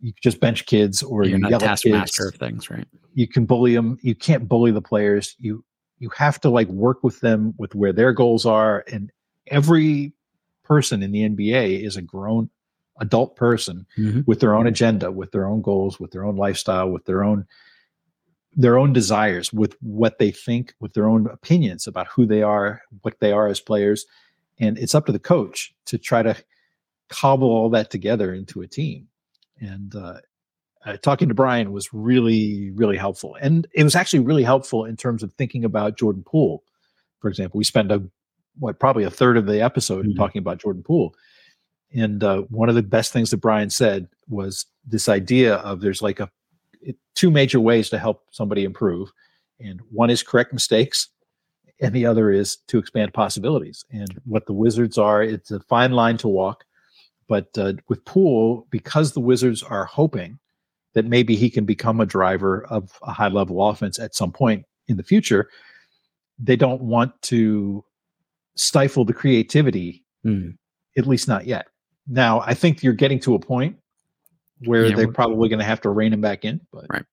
you 0.01 0.13
just 0.23 0.41
bench 0.41 0.67
kids 0.67 1.03
or 1.03 1.25
you're 1.25 1.39
you 1.39 1.49
not 1.49 1.61
taskmaster 1.61 2.29
of 2.29 2.35
things, 2.35 2.71
right? 2.71 2.87
You 3.15 3.27
can 3.27 3.47
bully 3.47 3.75
them. 3.75 3.99
You 4.03 4.15
can't 4.15 4.49
bully 4.49 4.71
the 4.71 4.83
players. 4.83 5.37
You 5.39 5.65
you 5.99 6.11
have 6.11 6.41
to 6.43 6.51
like 6.51 6.69
work 6.69 7.03
with 7.03 7.21
them 7.21 7.55
with 7.57 7.75
where 7.75 7.93
their 7.93 8.13
goals 8.13 8.45
are. 8.45 8.85
And 8.93 9.11
every 9.47 10.13
person 10.63 11.03
in 11.03 11.13
the 11.13 11.29
NBA 11.29 11.83
is 11.85 11.97
a 11.97 12.03
grown 12.03 12.51
adult 13.01 13.37
person 13.37 13.87
mm-hmm. 13.97 14.21
with 14.27 14.41
their 14.41 14.55
own 14.55 14.67
agenda, 14.67 15.11
with 15.11 15.33
their 15.33 15.47
own 15.47 15.63
goals, 15.63 15.99
with 15.99 16.11
their 16.11 16.25
own 16.25 16.37
lifestyle, 16.37 16.91
with 16.91 17.05
their 17.05 17.25
own 17.25 17.47
their 18.59 18.79
own 18.79 18.93
desires, 18.93 19.53
with 19.53 19.77
what 19.83 20.19
they 20.19 20.31
think, 20.31 20.75
with 20.81 20.95
their 20.95 21.07
own 21.07 21.29
opinions 21.29 21.87
about 21.87 22.07
who 22.09 22.25
they 22.25 22.43
are, 22.43 22.81
what 23.03 23.21
they 23.21 23.31
are 23.31 23.49
as 23.49 23.61
players 23.61 24.07
and 24.59 24.79
it's 24.79 24.95
up 24.95 25.07
to 25.07 25.13
the 25.13 25.19
coach 25.19 25.75
to 25.87 25.99
try 25.99 26.23
to 26.23 26.37
cobble 27.09 27.49
all 27.49 27.71
that 27.71 27.91
together 27.91 28.35
into 28.35 28.63
a 28.63 28.67
team. 28.67 29.09
And 29.61 29.95
uh, 29.95 30.19
uh, 30.85 30.97
talking 30.99 31.29
to 31.29 31.35
brian 31.35 31.73
was 31.73 31.93
really 31.93 32.71
really 32.73 32.97
helpful. 32.97 33.37
And 33.41 33.67
it 33.75 33.85
was 33.85 33.95
actually 33.95 34.21
really 34.21 34.45
helpful 34.45 34.85
in 34.85 34.97
terms 34.97 35.23
of 35.23 35.33
thinking 35.35 35.65
about 35.65 35.99
jordan 35.99 36.23
poole. 36.25 36.63
For 37.21 37.29
example 37.29 37.59
we 37.59 37.65
spent 37.65 37.93
a 37.93 38.03
what 38.59 38.79
probably 38.79 39.05
a 39.05 39.11
third 39.11 39.37
of 39.37 39.47
the 39.47 39.61
episode 39.63 40.07
mm-hmm. 40.07 40.19
talking 40.19 40.39
about 40.39 40.59
jordan 40.59 40.83
poole. 40.83 41.15
And 41.95 42.23
uh, 42.23 42.43
one 42.43 42.69
of 42.69 42.75
the 42.75 42.83
best 42.83 43.13
things 43.13 43.31
that 43.31 43.39
brian 43.39 43.71
said 43.71 44.09
was 44.29 44.67
this 44.87 45.09
idea 45.09 45.57
of 45.57 45.81
there's 45.81 46.03
like 46.03 46.21
a 46.21 46.31
two 47.15 47.31
major 47.31 47.59
ways 47.59 47.91
to 47.91 47.99
help 47.99 48.23
somebody 48.31 48.63
improve. 48.63 49.11
And 49.59 49.81
one 49.91 50.11
is 50.11 50.23
correct 50.23 50.53
mistakes 50.53 51.09
and 51.81 51.95
the 51.95 52.07
other 52.07 52.31
is 52.31 52.57
to 52.69 52.79
expand 52.79 53.13
possibilities. 53.13 53.85
And 53.91 54.21
what 54.25 54.47
the 54.47 54.53
Wizards 54.53 54.99
are, 54.99 55.23
it's 55.23 55.51
a 55.51 55.61
fine 55.61 55.93
line 55.93 56.17
to 56.19 56.29
walk. 56.29 56.65
But 57.29 57.49
uh, 57.59 57.75
with 57.89 58.05
Poole, 58.05 58.67
because 58.71 59.13
the 59.13 59.21
Wizards 59.21 59.63
are 59.63 59.85
hoping 59.85 60.39
that 60.95 61.05
maybe 61.05 61.37
he 61.37 61.51
can 61.51 61.65
become 61.65 62.01
a 62.01 62.07
driver 62.07 62.65
of 62.67 62.99
a 63.03 63.13
high 63.13 63.29
level 63.29 63.69
offense 63.69 63.99
at 63.99 64.15
some 64.15 64.33
point 64.33 64.65
in 64.89 64.97
the 64.97 65.03
future, 65.03 65.51
they 66.39 66.57
don't 66.57 66.83
want 66.83 67.21
to 67.23 67.85
stifle 68.55 69.05
the 69.05 69.13
creativity, 69.13 70.05
mm. 70.25 70.57
at 70.97 71.07
least 71.07 71.29
not 71.29 71.47
yet. 71.47 71.67
Now, 72.07 72.41
I 72.41 72.55
think 72.55 72.83
you're 72.83 72.95
getting 72.95 73.19
to 73.21 73.35
a 73.35 73.39
point 73.39 73.77
where 74.65 74.87
yeah, 74.87 74.95
they're 74.95 75.13
probably 75.13 75.49
going 75.49 75.59
to 75.59 75.65
have 75.65 75.81
to 75.83 75.91
rein 75.91 76.13
him 76.13 76.21
back 76.21 76.45
in. 76.45 76.61
But 76.73 76.87
right 76.89 77.05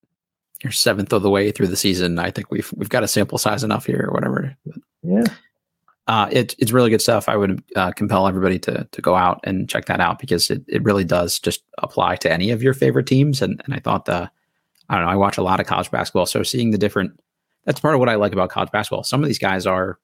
you're 0.64 0.72
seventh 0.72 1.12
of 1.12 1.22
the 1.22 1.30
way 1.30 1.52
through 1.52 1.68
the 1.68 1.76
season. 1.76 2.18
I 2.20 2.32
think 2.32 2.50
we've 2.50 2.72
we've 2.76 2.90
got 2.90 3.04
a 3.04 3.08
sample 3.08 3.38
size 3.38 3.64
enough 3.64 3.86
here 3.86 4.08
or 4.10 4.14
whatever. 4.14 4.56
Yeah. 5.04 5.24
Uh, 6.06 6.28
it, 6.32 6.54
it's 6.60 6.74
really 6.74 6.90
good 6.90 7.02
stuff. 7.02 7.30
I 7.30 7.38
would 7.38 7.64
uh, 7.76 7.92
compel 7.92 8.28
everybody 8.28 8.60
to 8.60 8.88
to 8.92 9.02
go 9.02 9.16
out 9.16 9.40
and 9.44 9.70
check 9.70 9.86
that 9.86 10.00
out 10.00 10.20
because 10.20 10.50
it, 10.50 10.64
it 10.68 10.84
really 10.84 11.04
does 11.04 11.40
just 11.40 11.64
apply 11.78 12.18
to 12.18 12.32
any 12.32 12.52
of 12.52 12.64
your 12.64 12.74
favorite 12.74 13.08
teams. 13.08 13.42
And 13.42 13.62
and 13.66 13.74
I 13.74 13.80
thought 13.80 14.06
the 14.06 14.30
I 14.90 14.96
don't 14.96 15.06
know 15.06 15.12
I 15.12 15.16
watch 15.16 15.38
a 15.38 15.44
lot 15.44 15.60
of 15.60 15.68
college 15.68 15.92
basketball, 15.92 16.26
so 16.26 16.44
seeing 16.44 16.72
the 16.72 16.78
different 16.78 17.20
that's 17.66 17.80
part 17.80 17.94
of 17.94 18.00
what 18.00 18.10
I 18.10 18.16
like 18.16 18.34
about 18.34 18.50
college 18.50 18.72
basketball. 18.72 19.04
Some 19.04 19.24
of 19.24 19.28
these 19.28 19.40
guys 19.40 19.66
are 19.66 20.00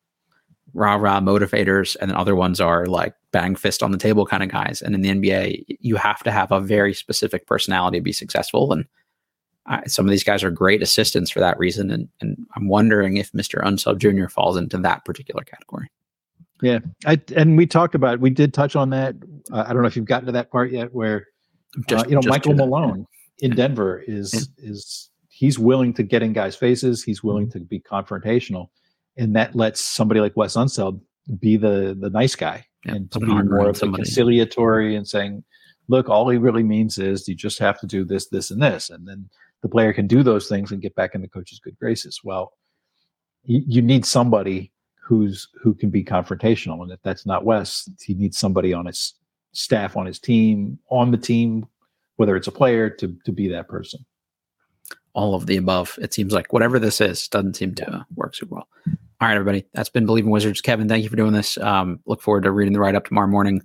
rah 0.74 0.96
rah 0.96 1.20
motivators, 1.20 1.98
and 2.00 2.10
then 2.10 2.18
other 2.18 2.36
ones 2.36 2.62
are 2.62 2.86
like 2.86 3.14
bang 3.32 3.56
fist 3.56 3.84
on 3.84 3.92
the 3.92 3.98
table 3.98 4.26
kind 4.26 4.44
of 4.44 4.50
guys. 4.50 4.82
And 4.82 4.96
in 4.96 5.02
the 5.02 5.10
NBA, 5.10 5.78
you 5.80 5.96
have 5.98 6.24
to 6.24 6.32
have 6.32 6.52
a 6.52 6.60
very 6.60 6.94
specific 6.94 7.46
personality 7.46 8.00
to 8.00 8.04
be 8.04 8.14
successful. 8.14 8.72
And 8.72 8.86
I, 9.70 9.86
some 9.86 10.06
of 10.06 10.12
these 10.12 10.24
guys 10.24 10.44
are 10.44 10.50
great 10.50 10.82
assistants 10.82 11.30
for 11.30 11.40
that 11.40 11.58
reason, 11.60 11.92
and 11.92 12.10
and 12.20 12.46
I'm 12.56 12.68
wondering 12.68 13.18
if 13.18 13.32
Mr. 13.32 13.64
Unseld 13.64 14.00
Jr. 14.00 14.28
falls 14.28 14.58
into 14.58 14.78
that 14.80 15.06
particular 15.06 15.44
category. 15.44 15.88
Yeah, 16.62 16.80
I 17.06 17.22
and 17.36 17.56
we 17.56 17.68
talked 17.68 17.96
about 17.96 18.20
we 18.20 18.32
did 18.32 18.54
touch 18.54 18.76
on 18.76 18.90
that. 18.90 19.16
Uh, 19.52 19.64
I 19.68 19.74
don't 19.74 19.84
know 19.84 19.88
if 19.88 19.96
you've 19.96 20.06
gotten 20.06 20.26
to 20.26 20.32
that 20.34 20.52
part 20.52 20.72
yet, 20.72 20.94
where 20.94 21.28
just, 21.88 22.06
uh, 22.06 22.10
you 22.10 22.16
know 22.16 22.22
Michael 22.26 22.56
Malone 22.56 23.06
in 23.40 23.56
Denver 23.56 24.04
is 24.08 24.34
yeah. 24.34 24.72
is 24.72 25.12
he's 25.30 25.60
willing 25.60 25.94
to 25.94 26.04
get 26.04 26.24
in 26.24 26.34
guys' 26.34 26.56
faces. 26.56 27.04
He's 27.04 27.24
willing 27.24 27.48
mm-hmm. 27.48 27.60
to 27.60 27.66
be 27.66 27.80
confrontational, 27.80 28.70
and 29.18 29.36
that 29.36 29.56
lets 29.56 29.80
somebody 29.80 30.20
like 30.20 30.36
Wes 30.36 30.56
Unseld 30.56 31.00
be 31.40 31.58
the 31.58 31.96
the 32.00 32.10
nice 32.10 32.36
guy 32.36 32.66
yeah, 32.86 32.96
and 32.96 33.12
to 33.12 33.20
be 33.20 33.28
more 33.28 33.70
of 33.70 33.82
a 33.84 33.92
conciliatory 33.92 34.96
and 34.96 35.08
saying, 35.08 35.44
"Look, 35.88 36.10
all 36.10 36.28
he 36.28 36.38
really 36.40 36.64
means 36.64 36.98
is 36.98 37.28
you 37.28 37.36
just 37.36 37.60
have 37.60 37.80
to 37.82 37.88
do 37.88 38.04
this, 38.04 38.28
this, 38.30 38.50
and 38.50 38.62
this," 38.62 38.90
and 38.90 39.08
then 39.08 39.30
the 39.62 39.70
player 39.70 39.94
can 39.94 40.08
do 40.08 40.24
those 40.24 40.48
things 40.48 40.72
and 40.72 40.82
get 40.82 40.96
back 40.96 41.16
in 41.16 41.22
the 41.22 41.28
coach's 41.28 41.60
good 41.60 41.78
graces. 41.78 42.22
Well, 42.24 42.54
you, 43.44 43.62
you 43.68 43.82
need 43.82 44.06
somebody 44.06 44.72
who's 45.02 45.48
who 45.62 45.74
can 45.74 45.90
be 45.90 46.04
confrontational, 46.04 46.82
and 46.84 46.92
if 46.92 47.00
that's 47.04 47.26
not 47.26 47.46
Wes, 47.46 47.90
he 48.02 48.14
needs 48.14 48.38
somebody 48.38 48.74
on 48.74 48.86
his 48.86 49.16
staff, 49.52 49.98
on 49.98 50.06
his 50.06 50.20
team, 50.20 50.78
on 50.90 51.12
the 51.12 51.18
team, 51.18 51.66
whether 52.18 52.36
it's 52.36 52.48
a 52.48 52.52
player, 52.52 52.90
to 52.90 53.16
to 53.26 53.32
be 53.32 53.48
that 53.50 53.68
person. 53.68 54.06
All 55.14 55.34
of 55.34 55.48
the 55.48 55.58
above. 55.58 55.98
It 56.02 56.14
seems 56.14 56.34
like 56.34 56.54
whatever 56.54 56.78
this 56.80 57.02
is 57.02 57.28
doesn't 57.28 57.56
seem 57.56 57.74
to 57.76 58.06
work 58.16 58.36
super 58.36 58.56
well. 58.56 58.68
All 58.86 59.28
right, 59.28 59.34
everybody. 59.34 59.66
That's 59.74 59.90
been 59.90 60.08
Bleav 60.08 60.20
in 60.20 60.30
Wizards. 60.30 60.62
Kevin, 60.62 60.88
thank 60.88 61.04
you 61.04 61.10
for 61.10 61.18
doing 61.18 61.34
this. 61.34 61.58
Um, 61.58 62.00
look 62.06 62.22
forward 62.22 62.44
to 62.44 62.52
reading 62.52 62.74
the 62.74 62.80
write 62.80 62.96
up 62.96 63.06
tomorrow 63.06 63.28
morning. 63.28 63.62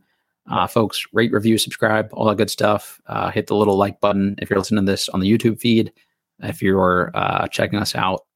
Uh, 0.50 0.66
folks, 0.66 1.06
rate, 1.12 1.32
review, 1.32 1.56
subscribe, 1.56 2.08
all 2.12 2.26
that 2.26 2.36
good 2.36 2.50
stuff. 2.50 3.00
Uh, 3.06 3.30
hit 3.30 3.46
the 3.46 3.56
little 3.56 3.76
like 3.76 4.00
button 4.00 4.34
if 4.38 4.50
you're 4.50 4.58
listening 4.58 4.84
to 4.84 4.92
this 4.92 5.08
on 5.08 5.20
the 5.20 5.30
YouTube 5.30 5.58
feed. 5.58 5.92
If 6.40 6.60
you're 6.60 7.10
uh, 7.14 7.48
checking 7.48 7.78
us 7.78 7.94
out, 7.94 8.26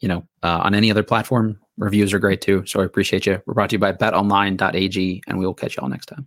you 0.00 0.08
know, 0.08 0.26
uh, 0.42 0.62
on 0.64 0.74
any 0.74 0.90
other 0.90 1.02
platform, 1.02 1.60
reviews 1.76 2.12
are 2.12 2.18
great 2.18 2.40
too. 2.40 2.64
So 2.66 2.80
I 2.80 2.84
appreciate 2.84 3.26
you. 3.26 3.40
We're 3.46 3.54
brought 3.54 3.70
to 3.70 3.74
you 3.74 3.78
by 3.78 3.92
betonline.ag, 3.92 5.22
and 5.28 5.38
we 5.38 5.46
will 5.46 5.54
catch 5.54 5.76
you 5.76 5.82
all 5.82 5.88
next 5.88 6.06
time. 6.06 6.26